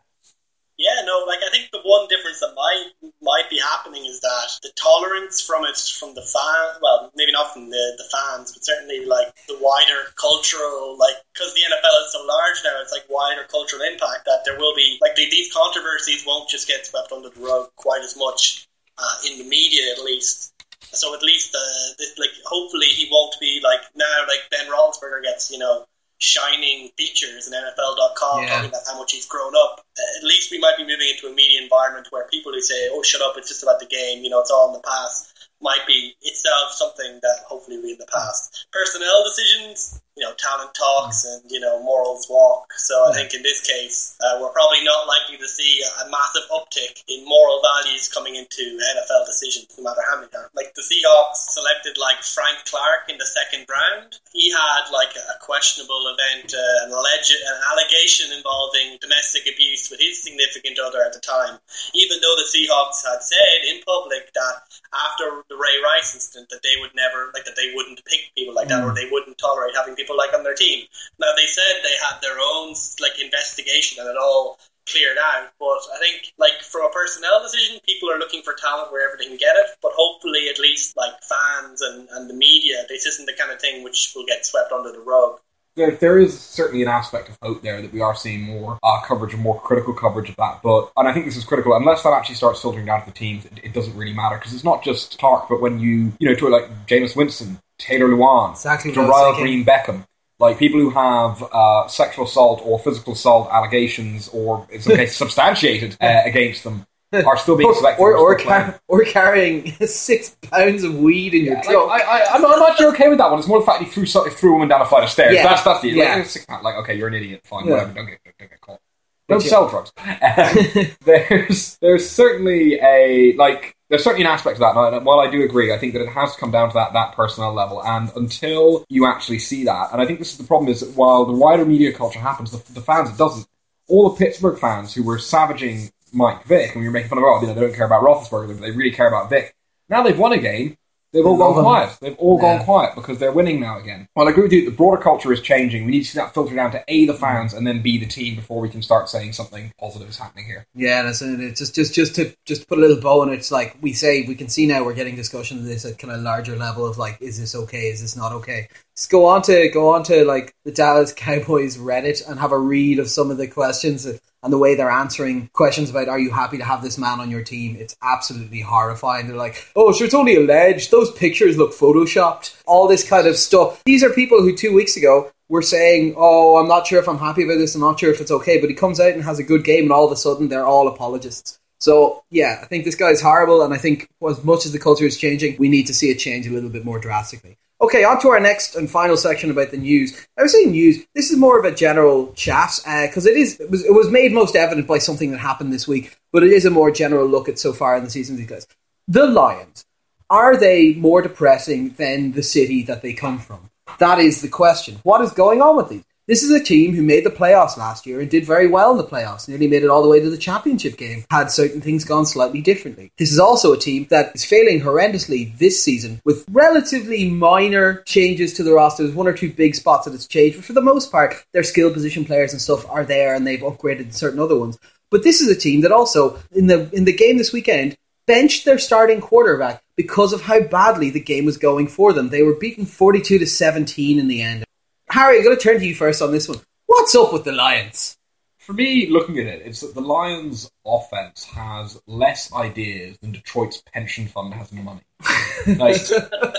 Yeah, 0.82 1.06
no, 1.06 1.22
like 1.30 1.46
I 1.46 1.50
think 1.54 1.70
the 1.70 1.86
one 1.86 2.10
difference 2.10 2.42
that 2.42 2.58
might 2.58 2.90
might 3.22 3.46
be 3.54 3.62
happening 3.62 4.10
is 4.10 4.20
that 4.26 4.50
the 4.66 4.74
tolerance 4.74 5.38
from 5.38 5.62
it 5.64 5.78
from 5.78 6.18
the 6.18 6.26
fan, 6.26 6.82
well, 6.82 7.14
maybe 7.14 7.32
not 7.32 7.54
from 7.54 7.70
the, 7.70 7.86
the 8.02 8.10
fans, 8.10 8.50
but 8.52 8.66
certainly 8.66 9.06
like 9.06 9.30
the 9.46 9.62
wider 9.62 10.10
cultural, 10.18 10.98
like 10.98 11.22
because 11.38 11.54
the 11.54 11.62
NFL 11.70 12.02
is 12.02 12.12
so 12.18 12.26
large 12.26 12.66
now, 12.66 12.82
it's 12.82 12.92
like 12.92 13.06
wider 13.14 13.46
cultural 13.46 13.86
impact 13.86 14.26
that 14.26 14.42
there 14.44 14.58
will 14.58 14.74
be 14.74 14.98
like 15.06 15.14
these 15.14 15.54
controversies 15.54 16.26
won't 16.26 16.50
just 16.50 16.68
get 16.68 16.82
swept 16.82 17.14
under 17.14 17.30
the 17.30 17.46
rug 17.46 17.70
quite 17.78 18.02
as 18.02 18.18
much 18.18 18.66
uh, 18.98 19.16
in 19.30 19.38
the 19.38 19.46
media, 19.46 19.94
at 19.94 20.02
least. 20.02 20.50
So 20.98 21.14
at 21.14 21.22
least 21.22 21.54
uh, 21.54 21.94
this, 22.00 22.18
like 22.18 22.34
hopefully 22.44 22.88
he 22.88 23.08
won't 23.12 23.36
be 23.40 23.62
like 23.64 23.82
now 23.94 24.26
like 24.28 24.50
Ben 24.50 24.66
Roethlisberger 24.66 25.22
gets 25.22 25.52
you 25.52 25.60
know 25.60 25.86
shining 26.22 26.90
features 26.98 27.48
in 27.48 27.54
NFL.com 27.54 28.44
yeah. 28.44 28.50
talking 28.50 28.70
about 28.70 28.82
how 28.88 28.98
much 28.98 29.12
he's 29.12 29.26
grown 29.26 29.54
up. 29.58 29.84
Uh, 29.98 30.18
at 30.20 30.24
least 30.24 30.52
we 30.52 30.60
might 30.60 30.78
be 30.78 30.84
moving 30.84 31.10
into 31.10 31.28
a 31.28 31.34
media 31.34 31.62
environment 31.62 32.08
where 32.12 32.28
people 32.28 32.52
who 32.52 32.62
say, 32.62 32.90
"Oh, 32.92 33.02
shut 33.04 33.22
up! 33.22 33.34
It's 33.38 33.50
just 33.50 33.64
about 33.64 33.80
the 33.80 33.88
game," 33.88 34.24
you 34.24 34.30
know, 34.30 34.40
it's 34.40 34.52
all 34.52 34.68
in 34.68 34.74
the 34.74 34.88
past, 34.88 35.50
might 35.62 35.86
be 35.88 36.14
itself 36.22 36.72
something 36.72 37.20
that 37.22 37.40
hopefully 37.48 37.80
we 37.80 37.92
in 37.92 37.98
the 37.98 38.08
past. 38.14 38.68
Personnel 38.72 39.24
decisions, 39.24 40.01
you 40.20 40.24
know, 40.28 40.36
talent 40.36 40.76
talks 40.76 41.24
and, 41.24 41.40
you 41.48 41.60
know, 41.60 41.82
morals 41.84 42.28
walk. 42.30 42.68
So 42.76 43.08
I 43.08 43.16
think 43.16 43.34
in 43.34 43.44
this 43.44 43.64
case, 43.64 44.18
uh, 44.20 44.44
we're 44.44 44.52
probably 44.52 44.84
not 44.84 45.08
likely 45.08 45.38
to 45.40 45.48
see 45.48 45.80
a 46.04 46.10
massive 46.12 46.44
uptick 46.52 47.00
in 47.08 47.24
moral 47.24 47.64
values 47.64 48.12
coming 48.12 48.36
into 48.36 48.76
NFL 48.76 49.24
decisions, 49.26 49.72
no 49.78 49.88
matter 49.88 50.04
how 50.12 50.20
many 50.20 50.28
are. 50.36 50.52
Like 50.54 50.76
the 50.76 50.84
Seahawks 50.84 51.56
selected 51.56 51.96
like 51.96 52.20
Frank 52.28 52.60
Clark 52.68 53.08
in 53.08 53.18
the 53.24 53.26
second 53.26 53.72
round. 53.72 54.20
He 54.36 54.52
had 54.52 54.92
like 54.92 55.16
a 55.16 55.40
questionable 55.40 56.12
event, 56.12 56.52
uh, 56.52 56.86
an, 56.86 56.92
alleged, 56.92 57.32
an 57.32 57.58
allegation 57.72 58.36
involving 58.36 59.00
domestic 59.00 59.48
abuse 59.48 59.88
with 59.88 60.04
his 60.04 60.20
significant 60.20 60.76
other 60.76 61.00
at 61.08 61.16
the 61.16 61.24
time. 61.24 61.56
Even 61.96 62.20
though 62.20 62.36
the 62.36 62.48
Seahawks 62.52 63.00
had 63.08 63.24
said 63.24 63.60
in 63.64 63.80
public 63.88 64.28
that 64.36 64.68
after 64.92 65.48
the 65.48 65.56
Ray 65.56 65.80
Rice 65.80 66.12
incident 66.12 66.52
that 66.52 66.64
they 66.64 66.76
would 66.84 66.92
never, 66.96 67.32
like 67.32 67.48
that 67.48 67.56
they 67.56 67.72
wouldn't 67.72 68.04
pick 68.04 68.28
people 68.36 68.54
like 68.54 68.68
that 68.68 68.84
or 68.84 68.92
mm. 68.92 69.00
they 69.00 69.08
wouldn't 69.08 69.40
tolerate 69.40 69.76
having 69.76 69.96
people 70.02 70.18
like 70.18 70.34
on 70.34 70.44
their 70.44 70.58
team. 70.58 70.86
Now 71.20 71.32
they 71.38 71.46
said 71.46 71.86
they 71.86 71.98
had 72.02 72.18
their 72.22 72.42
own 72.42 72.74
like 73.00 73.22
investigation 73.22 74.02
and 74.02 74.10
it 74.10 74.18
all 74.18 74.58
cleared 74.90 75.18
out. 75.18 75.50
But 75.60 75.80
I 75.94 76.00
think 76.00 76.34
like 76.38 76.62
from 76.62 76.86
a 76.86 76.90
personnel 76.90 77.42
decision, 77.42 77.80
people 77.86 78.12
are 78.12 78.20
looking 78.20 78.42
for 78.42 78.54
talent 78.54 78.92
wherever 78.92 79.16
they 79.18 79.28
can 79.28 79.38
get 79.38 79.56
it. 79.56 79.78
But 79.82 79.92
hopefully, 79.96 80.50
at 80.50 80.60
least 80.60 80.98
like 80.98 81.14
fans 81.24 81.82
and, 81.82 82.08
and 82.12 82.30
the 82.30 82.34
media, 82.34 82.84
this 82.90 83.06
isn't 83.06 83.26
the 83.26 83.34
kind 83.38 83.52
of 83.52 83.60
thing 83.60 83.84
which 83.84 84.14
will 84.16 84.26
get 84.26 84.46
swept 84.46 84.72
under 84.72 84.92
the 84.92 85.00
rug. 85.00 85.40
There, 85.76 85.92
there 85.92 86.20
is 86.20 86.38
certainly 86.38 86.82
an 86.84 86.90
aspect 86.90 87.30
of 87.30 87.38
hope 87.42 87.62
there 87.62 87.82
that 87.82 87.94
we 87.94 88.02
are 88.02 88.14
seeing 88.14 88.42
more 88.42 88.78
uh, 88.84 89.02
coverage 89.06 89.34
and 89.34 89.42
more 89.42 89.60
critical 89.62 89.94
coverage 89.94 90.30
of 90.30 90.36
that. 90.36 90.60
But 90.62 90.92
and 90.98 91.08
I 91.08 91.14
think 91.14 91.26
this 91.26 91.38
is 91.38 91.46
critical 91.46 91.74
unless 91.74 92.04
that 92.04 92.12
actually 92.12 92.36
starts 92.36 92.62
filtering 92.62 92.86
down 92.86 93.00
to 93.02 93.06
the 93.06 93.18
teams. 93.18 93.46
It, 93.46 93.60
it 93.64 93.74
doesn't 93.74 93.96
really 93.96 94.14
matter 94.14 94.36
because 94.36 94.54
it's 94.54 94.66
not 94.66 94.84
just 94.84 95.18
Clark, 95.18 95.48
but 95.48 95.62
when 95.62 95.80
you 95.80 96.12
you 96.20 96.28
know 96.28 96.36
to 96.36 96.50
like 96.50 96.88
Jameis 96.88 97.16
Winston, 97.16 97.58
Taylor 97.82 98.08
Lewan, 98.08 98.52
exactly 98.52 98.92
Dorial 98.92 99.36
Green 99.38 99.66
Beckham, 99.66 100.06
like 100.40 100.60
people 100.60 100.80
who 100.80 100.92
have 100.92 101.44
uh, 101.52 101.88
sexual 101.88 102.26
assault 102.26 102.62
or 102.64 102.80
physical 102.80 103.14
assault 103.14 103.50
allegations, 103.52 104.28
or 104.30 104.68
in 104.72 104.82
some 104.82 104.96
cases 104.98 105.18
substantiated 105.18 105.98
uh, 106.00 106.22
against 106.26 106.64
them, 106.64 106.86
are 107.14 107.38
still 107.38 107.58
being 107.58 107.74
selected. 107.74 108.02
or, 108.02 108.16
or, 108.16 108.38
car- 108.38 108.80
or, 108.88 109.04
carrying 109.04 109.72
six 109.86 110.38
pounds 110.44 110.84
of 110.84 110.96
weed 110.96 111.34
in 111.34 111.46
yeah, 111.46 111.52
your 111.54 111.62
trunk. 111.64 111.88
Like, 111.88 112.04
I, 112.04 112.36
am 112.36 112.42
not, 112.42 112.60
not 112.60 112.78
sure 112.78 112.94
okay 112.94 113.10
with 113.10 113.18
that 113.18 113.30
one. 113.30 113.40
It's 113.40 113.48
more 113.48 113.60
the 113.60 113.66
fact 113.66 113.84
he 113.84 113.90
threw, 113.90 114.06
threw 114.06 114.52
a 114.52 114.54
woman 114.54 114.70
down 114.70 114.82
a 114.82 114.86
flight 114.86 115.04
of 115.04 115.10
stairs. 115.10 115.36
Yeah. 115.36 115.44
That's, 115.44 115.64
that's 115.64 115.82
the 115.82 115.90
yeah. 115.90 116.26
like. 116.50 116.64
Like, 116.64 116.76
okay, 116.76 116.96
you're 116.96 117.08
an 117.08 117.16
idiot. 117.16 117.42
Fine, 117.44 117.66
yeah. 117.66 117.72
whatever. 117.74 117.94
Don't 117.94 118.06
get, 118.06 118.20
don't 118.38 118.50
get 118.50 118.62
caught. 118.62 118.80
Don't 119.28 119.42
sell 119.42 119.70
drugs. 119.70 119.92
Um, 120.22 120.88
there's 121.06 121.78
there's 121.78 122.10
certainly 122.10 122.80
a 122.82 123.34
like 123.38 123.76
there's 123.92 124.06
certainly 124.06 124.26
an 124.26 124.32
aspect 124.32 124.56
of 124.56 124.62
that. 124.62 124.94
And 124.94 125.06
while 125.06 125.20
I 125.20 125.30
do 125.30 125.44
agree, 125.44 125.74
I 125.74 125.78
think 125.78 125.92
that 125.94 126.02
it 126.02 126.08
has 126.08 126.34
to 126.34 126.40
come 126.40 126.50
down 126.50 126.70
to 126.70 126.74
that 126.76 126.94
that 126.94 127.14
personnel 127.14 127.54
level. 127.54 127.84
And 127.84 128.10
until 128.16 128.86
you 128.88 129.06
actually 129.06 129.40
see 129.40 129.66
that, 129.66 129.92
and 129.92 130.02
I 130.02 130.06
think 130.06 130.20
this 130.20 130.32
is 130.32 130.38
the 130.38 130.46
problem: 130.46 130.72
is 130.72 130.80
that 130.80 130.96
while 130.96 131.26
the 131.26 131.34
wider 131.34 131.66
media 131.66 131.92
culture 131.92 132.20
happens, 132.20 132.52
the, 132.52 132.74
the 132.74 132.82
fans 132.82 133.10
it 133.10 133.18
doesn't. 133.18 133.46
All 133.90 134.10
the 134.10 134.16
Pittsburgh 134.16 134.58
fans 134.58 134.94
who 134.94 135.04
were 135.04 135.20
savaging 135.20 135.92
Mike 136.14 136.46
Vick, 136.46 136.72
and 136.72 136.82
we 136.82 136.88
were 136.88 136.94
making 136.94 137.10
fun 137.10 137.18
of, 137.18 137.26
oh, 137.26 137.42
you 137.42 137.48
know, 137.48 137.54
they 137.54 137.60
don't 137.60 137.76
care 137.76 137.86
about 137.86 138.04
Roethlisberger, 138.04 138.48
but 138.48 138.62
they 138.62 138.72
really 138.72 138.92
care 138.92 139.10
about 139.10 139.30
Vick. 139.30 139.54
Now 139.90 140.02
they've 140.02 140.18
won 140.18 140.32
a 140.32 140.38
game. 140.38 140.78
They've 141.14 141.26
all 141.26 141.38
gone 141.38 141.62
quiet. 141.64 141.98
They've 142.00 142.16
all 142.18 142.38
Yeah. 142.42 142.58
gone 142.58 142.66
quiet 142.66 142.96
because 142.96 143.18
they're 143.20 143.32
winning 143.32 143.60
now 143.60 143.78
again. 143.78 144.08
Well, 144.16 144.28
I 144.28 144.32
agree 144.32 144.44
with 144.44 144.54
you. 144.54 144.66
The 144.66 144.72
broader 144.72 145.02
culture 145.02 145.34
is 145.34 145.42
changing. 145.42 145.86
We 145.86 145.92
need 145.92 146.04
to 146.04 146.10
see 146.12 146.20
that 146.20 146.34
filter 146.34 146.56
down 146.56 146.72
to 146.72 146.84
A, 146.88 147.06
the 147.06 147.14
fans, 147.14 147.54
and 147.54 147.68
then 147.68 147.82
B, 147.82 147.98
the 147.98 148.06
team 148.06 148.36
before 148.36 148.62
we 148.62 148.70
can 148.70 148.82
start 148.82 149.10
saying 149.10 149.34
something 149.34 149.74
positive 149.80 150.08
is 150.10 150.18
happening 150.18 150.46
here. 150.46 150.66
Yeah, 150.74 151.04
that's 151.04 151.22
it. 151.22 151.40
It's 151.42 151.60
just 151.60 151.76
just 151.76 151.94
just 151.94 152.16
to 152.16 152.34
just 152.46 152.68
put 152.68 152.78
a 152.78 152.82
little 152.82 153.00
bow 153.02 153.22
on 153.22 153.30
it. 153.30 153.36
It's 153.36 153.52
like 153.52 153.76
we 153.82 153.94
say 153.94 154.24
we 154.28 154.36
can 154.36 154.48
see 154.48 154.66
now 154.66 154.84
we're 154.84 154.94
getting 154.94 155.16
discussion 155.16 155.58
of 155.60 155.66
this 155.66 155.84
at 155.86 155.98
kind 156.00 156.14
of 156.14 156.22
larger 156.22 156.56
level 156.56 156.86
of 156.86 156.98
like, 156.98 157.18
is 157.22 157.40
this 157.40 157.56
okay? 157.56 157.88
Is 157.90 158.02
this 158.02 158.16
not 158.16 158.32
okay? 158.32 158.68
Just 159.02 159.10
go 159.10 159.26
on 159.26 159.42
to 159.42 159.68
go 159.70 159.90
on 159.90 160.04
to 160.04 160.24
like 160.26 160.54
the 160.64 160.72
Dallas 160.72 161.12
Cowboys 161.12 161.76
Reddit 161.76 162.30
and 162.30 162.40
have 162.40 162.52
a 162.52 162.60
read 162.60 163.00
of 163.00 163.10
some 163.10 163.32
of 163.32 163.38
the 163.38 163.48
questions 163.48 164.06
and 164.06 164.54
the 164.54 164.60
way 164.60 164.76
they're 164.76 164.92
answering 164.92 165.50
questions 165.54 165.90
about 165.90 166.08
are 166.08 166.20
you 166.20 166.30
happy 166.30 166.60
to 166.60 166.64
have 166.64 166.84
this 166.84 167.00
man 167.00 167.20
on 167.20 167.32
your 167.32 167.42
team? 167.42 167.76
It's 167.80 167.96
absolutely 168.04 168.60
horrifying. 168.62 169.26
They're 169.26 169.36
like, 169.36 169.68
oh, 169.76 169.92
sure, 169.92 170.06
it's 170.06 170.14
only 170.14 170.36
alleged. 170.36 170.92
Those 170.92 171.10
pictures 171.14 171.58
look 171.58 171.74
photoshopped. 171.74 172.62
All 172.68 172.88
this 172.88 173.04
kind 173.04 173.26
of 173.26 173.38
stuff. 173.38 173.84
These 173.86 174.04
are 174.04 174.12
people 174.12 174.44
who 174.44 174.56
two 174.56 174.72
weeks 174.72 174.96
ago 174.96 175.32
were 175.50 175.64
saying, 175.64 176.14
"Oh, 176.16 176.58
I'm 176.58 176.68
not 176.68 176.86
sure 176.86 177.00
if 177.00 177.10
I'm 177.10 177.18
happy 177.18 177.44
about 177.44 177.58
this. 177.58 177.74
I'm 177.74 177.82
not 177.82 178.00
sure 178.00 178.12
if 178.12 178.22
it's 178.22 178.30
okay." 178.30 178.62
But 178.62 178.70
he 178.70 178.76
comes 178.76 179.00
out 179.00 179.14
and 179.14 179.24
has 179.24 179.40
a 179.40 179.44
good 179.44 179.64
game, 179.64 179.86
and 179.86 179.92
all 179.92 180.06
of 180.06 180.12
a 180.12 180.16
sudden, 180.16 180.48
they're 180.48 180.68
all 180.68 180.88
apologists. 180.88 181.60
So 181.80 182.24
yeah, 182.30 182.60
I 182.62 182.66
think 182.68 182.86
this 182.86 182.94
guy's 182.94 183.20
horrible, 183.20 183.64
and 183.64 183.74
I 183.74 183.78
think 183.78 184.10
as 184.30 184.44
much 184.44 184.68
as 184.68 184.74
the 184.74 184.80
culture 184.80 185.06
is 185.06 185.18
changing, 185.18 185.58
we 185.58 185.70
need 185.70 185.88
to 185.88 185.94
see 185.96 186.12
it 186.12 186.20
change 186.20 186.46
a 186.46 186.52
little 186.52 186.70
bit 186.70 186.86
more 186.86 187.00
drastically. 187.00 187.58
Okay, 187.82 188.04
on 188.04 188.22
to 188.22 188.30
our 188.30 188.40
next 188.40 188.76
and 188.76 188.90
final 188.90 189.18
section 189.18 189.50
about 189.50 189.72
the 189.72 189.78
news. 189.78 190.28
I 190.38 190.44
was 190.44 190.52
saying 190.52 190.70
news. 190.70 191.04
This 191.16 191.32
is 191.32 191.38
more 191.38 191.58
of 191.58 191.66
a 191.66 191.76
general 191.76 192.32
chat 192.34 192.80
uh, 192.86 193.08
because 193.08 193.26
it 193.26 193.36
is 193.36 193.60
it 193.60 193.72
was, 193.72 193.84
it 193.84 193.94
was 193.94 194.12
made 194.12 194.34
most 194.34 194.56
evident 194.56 194.88
by 194.88 195.00
something 195.00 195.32
that 195.32 195.40
happened 195.40 195.74
this 195.74 195.88
week, 195.88 196.16
but 196.32 196.44
it 196.44 196.52
is 196.52 196.64
a 196.64 196.70
more 196.70 196.92
general 196.92 197.26
look 197.28 197.50
at 197.50 197.58
so 197.58 197.74
far 197.74 197.98
in 197.98 198.04
the 198.04 198.10
season. 198.12 198.38
Because 198.38 198.68
the 199.08 199.26
Lions 199.26 199.84
are 200.30 200.56
they 200.56 200.94
more 200.94 201.24
depressing 201.24 201.90
than 201.98 202.34
the 202.34 202.44
city 202.44 202.84
that 202.84 203.02
they 203.02 203.14
come 203.14 203.40
from? 203.40 203.72
That 203.98 204.20
is 204.20 204.42
the 204.42 204.48
question. 204.48 205.00
What 205.02 205.22
is 205.22 205.32
going 205.32 205.62
on 205.62 205.76
with 205.76 205.90
these? 205.90 206.04
This 206.32 206.44
is 206.44 206.52
a 206.52 206.64
team 206.64 206.96
who 206.96 207.04
made 207.04 207.26
the 207.26 207.30
playoffs 207.30 207.76
last 207.76 208.06
year 208.06 208.22
and 208.22 208.32
did 208.32 208.46
very 208.46 208.66
well 208.66 208.92
in 208.92 208.98
the 208.98 209.04
playoffs, 209.04 209.50
nearly 209.50 209.68
made 209.68 209.84
it 209.84 209.90
all 209.90 210.02
the 210.02 210.08
way 210.08 210.22
to 210.22 210.30
the 210.30 210.38
championship 210.38 210.96
game, 210.96 211.26
had 211.30 211.52
certain 211.52 211.82
things 211.82 212.06
gone 212.06 212.26
slightly 212.26 212.62
differently. 212.62 213.12
This 213.18 213.34
is 213.34 213.38
also 213.38 213.74
a 213.74 213.78
team 213.78 214.08
that 214.12 214.34
is 214.34 214.46
failing 214.46 214.80
horrendously 214.80 215.58
this 215.58 215.84
season 215.84 216.22
with 216.24 216.46
relatively 216.50 217.30
minor 217.30 217.96
changes 218.04 218.54
to 218.54 218.64
the 218.64 218.72
roster. 218.72 219.04
There's 219.04 219.14
one 219.14 219.28
or 219.28 219.34
two 219.34 219.52
big 219.52 219.76
spots 219.76 220.06
that 220.06 220.14
it's 220.14 220.26
changed, 220.26 220.56
but 220.56 220.64
for 220.64 220.72
the 220.72 220.80
most 220.80 221.12
part, 221.12 221.36
their 221.52 221.64
skill 221.64 221.92
position 221.92 222.24
players 222.24 222.54
and 222.54 222.62
stuff 222.62 222.90
are 222.90 223.04
there 223.04 223.36
and 223.36 223.46
they've 223.46 223.60
upgraded 223.60 224.14
certain 224.14 224.40
other 224.40 224.58
ones. 224.58 224.80
But 225.10 225.24
this 225.24 225.42
is 225.42 225.50
a 225.50 225.60
team 225.60 225.82
that 225.82 225.92
also, 225.92 226.40
in 226.54 226.68
the 226.68 226.90
in 226.96 227.04
the 227.04 227.12
game 227.12 227.40
this 227.40 227.52
weekend, 227.52 227.98
benched 228.26 228.64
their 228.64 228.80
starting 228.80 229.20
quarterback 229.20 229.84
because 229.98 230.32
of 230.32 230.44
how 230.44 230.62
badly 230.62 231.10
the 231.10 231.20
game 231.20 231.44
was 231.44 231.58
going 231.58 231.90
for 231.90 232.14
them. 232.14 232.30
They 232.30 232.42
were 232.42 232.56
beaten 232.56 232.86
42 232.86 233.38
to 233.40 233.46
17 233.46 234.18
in 234.18 234.30
the 234.30 234.42
end. 234.42 234.64
Harry, 235.12 235.38
I'm 235.38 235.44
going 235.44 235.58
to 235.58 235.62
turn 235.62 235.78
to 235.78 235.86
you 235.86 235.94
first 235.94 236.22
on 236.22 236.32
this 236.32 236.48
one. 236.48 236.62
What's 236.86 237.14
up 237.16 237.34
with 237.34 237.44
the 237.44 237.52
Lions? 237.52 238.18
For 238.60 238.72
me, 238.72 239.10
looking 239.10 239.40
at 239.40 239.46
it, 239.46 239.64
it's 239.66 239.82
that 239.82 239.94
the 239.94 240.00
Lions' 240.00 240.72
offense 240.86 241.44
has 241.44 242.02
less 242.08 242.54
ideas 242.54 243.18
than 243.20 243.34
Detroit's 243.34 243.84
pension 243.94 244.28
fund 244.28 244.54
has 244.54 244.72
money. 244.72 245.02
Like, 245.68 246.02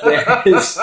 there 0.05 0.43
is, 0.45 0.79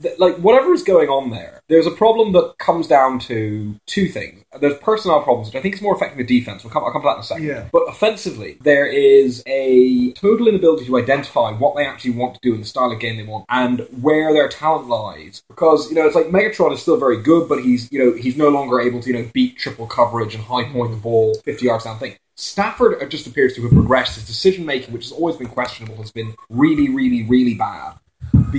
th- 0.00 0.18
like 0.18 0.36
whatever 0.36 0.72
is 0.72 0.82
going 0.82 1.08
on 1.08 1.30
there, 1.30 1.60
there's 1.68 1.86
a 1.86 1.90
problem 1.90 2.32
that 2.32 2.54
comes 2.58 2.86
down 2.86 3.18
to 3.20 3.78
two 3.86 4.08
things. 4.08 4.44
There's 4.60 4.78
personnel 4.78 5.22
problems, 5.22 5.48
which 5.48 5.56
I 5.56 5.60
think 5.60 5.74
is 5.74 5.82
more 5.82 5.94
affecting 5.94 6.18
the 6.18 6.38
defense. 6.38 6.64
We'll 6.64 6.72
come, 6.72 6.84
I'll 6.84 6.92
come 6.92 7.02
to 7.02 7.06
that 7.06 7.14
in 7.14 7.20
a 7.20 7.24
second. 7.24 7.46
Yeah. 7.46 7.68
But 7.72 7.82
offensively, 7.88 8.56
there 8.60 8.86
is 8.86 9.42
a 9.46 10.12
total 10.12 10.48
inability 10.48 10.86
to 10.86 10.98
identify 10.98 11.52
what 11.52 11.76
they 11.76 11.84
actually 11.84 12.12
want 12.12 12.34
to 12.34 12.40
do 12.42 12.54
in 12.54 12.60
the 12.60 12.66
style 12.66 12.92
of 12.92 13.00
game 13.00 13.16
they 13.16 13.24
want 13.24 13.44
and 13.48 13.86
where 14.00 14.32
their 14.32 14.48
talent 14.48 14.88
lies. 14.88 15.42
Because 15.48 15.88
you 15.90 15.96
know, 15.96 16.06
it's 16.06 16.16
like 16.16 16.26
Megatron 16.26 16.72
is 16.72 16.80
still 16.80 16.96
very 16.96 17.20
good, 17.22 17.48
but 17.48 17.62
he's 17.62 17.90
you 17.92 17.98
know 17.98 18.16
he's 18.16 18.36
no 18.36 18.48
longer 18.48 18.80
able 18.80 19.00
to 19.00 19.10
you 19.10 19.14
know 19.14 19.28
beat 19.32 19.58
triple 19.58 19.86
coverage 19.86 20.34
and 20.34 20.44
high 20.44 20.64
point 20.64 20.90
the 20.90 20.96
ball 20.96 21.34
50 21.44 21.66
yards 21.66 21.84
down 21.84 21.98
thing. 21.98 22.16
Stafford 22.36 23.10
just 23.10 23.26
appears 23.26 23.54
to 23.54 23.62
have 23.62 23.72
regressed. 23.72 24.16
His 24.16 24.26
decision 24.26 24.66
making, 24.66 24.92
which 24.92 25.04
has 25.04 25.12
always 25.12 25.36
been 25.36 25.48
questionable, 25.48 25.96
has 25.96 26.12
been 26.12 26.34
really, 26.50 26.90
really, 26.90 27.24
really 27.24 27.54
bad. 27.54 27.94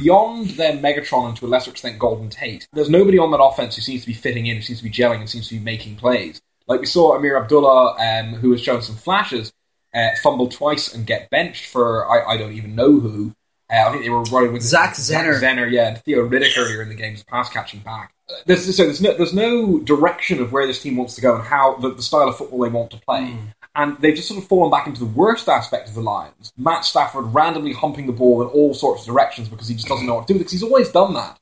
Beyond 0.01 0.49
then 0.51 0.79
Megatron 0.79 1.29
and 1.29 1.37
to 1.37 1.45
a 1.45 1.47
lesser 1.47 1.71
extent 1.71 1.97
Golden 1.97 2.29
Tate, 2.29 2.67
there's 2.71 2.89
nobody 2.89 3.17
on 3.17 3.31
that 3.31 3.41
offense 3.41 3.75
who 3.75 3.81
seems 3.81 4.01
to 4.01 4.07
be 4.07 4.13
fitting 4.13 4.45
in, 4.45 4.57
who 4.57 4.61
seems 4.61 4.77
to 4.77 4.83
be 4.83 4.91
gelling, 4.91 5.19
and 5.19 5.29
seems 5.29 5.47
to 5.47 5.55
be 5.55 5.59
making 5.59 5.95
plays. 5.95 6.39
Like 6.67 6.81
we 6.81 6.85
saw 6.85 7.17
Ameer 7.17 7.41
Abdullah, 7.41 7.95
um, 7.97 8.35
who 8.35 8.51
has 8.51 8.61
shown 8.61 8.83
some 8.83 8.95
flashes, 8.95 9.51
uh, 9.95 10.09
fumble 10.21 10.49
twice 10.49 10.93
and 10.93 11.07
get 11.07 11.31
benched 11.31 11.65
for 11.65 12.07
I, 12.07 12.33
I 12.33 12.37
don't 12.37 12.53
even 12.53 12.75
know 12.75 12.99
who. 12.99 13.33
Uh, 13.71 13.87
I 13.87 13.91
think 13.91 14.03
they 14.03 14.09
were 14.09 14.21
running 14.23 14.53
with 14.53 14.61
Zach 14.61 14.93
Zenner. 14.93 15.41
Zenner, 15.41 15.69
yeah, 15.69 15.87
and 15.87 15.97
Theo 16.03 16.27
Riddick 16.29 16.55
earlier 16.57 16.83
in 16.83 16.89
the 16.89 16.95
game, 16.95 17.17
pass 17.27 17.49
catching 17.49 17.79
back. 17.79 18.13
There's, 18.45 18.75
so 18.75 18.83
there's 18.83 19.01
no 19.01 19.13
there's 19.15 19.33
no 19.33 19.79
direction 19.79 20.41
of 20.41 20.51
where 20.51 20.67
this 20.67 20.81
team 20.81 20.97
wants 20.97 21.15
to 21.15 21.21
go 21.21 21.35
and 21.35 21.43
how 21.43 21.75
the, 21.77 21.93
the 21.93 22.03
style 22.03 22.27
of 22.27 22.37
football 22.37 22.59
they 22.59 22.69
want 22.69 22.91
to 22.91 22.99
play. 22.99 23.35
And 23.77 23.95
they've 23.99 24.15
just 24.15 24.27
sort 24.27 24.41
of 24.41 24.49
fallen 24.49 24.71
back 24.71 24.87
into 24.87 24.99
the 24.99 25.05
worst 25.05 25.47
aspect 25.47 25.87
of 25.87 25.93
the 25.93 26.01
Lions. 26.01 26.51
Matt 26.57 26.83
Stafford 26.83 27.33
randomly 27.33 27.73
humping 27.73 28.07
the 28.07 28.11
ball 28.11 28.41
in 28.41 28.47
all 28.47 28.73
sorts 28.73 29.03
of 29.03 29.07
directions 29.07 29.49
because 29.49 29.67
he 29.67 29.75
just 29.75 29.87
doesn't 29.87 30.07
know 30.07 30.15
what 30.15 30.27
to 30.27 30.33
do 30.33 30.39
because 30.39 30.51
he's 30.51 30.63
always 30.63 30.89
done 30.89 31.13
that. 31.13 31.39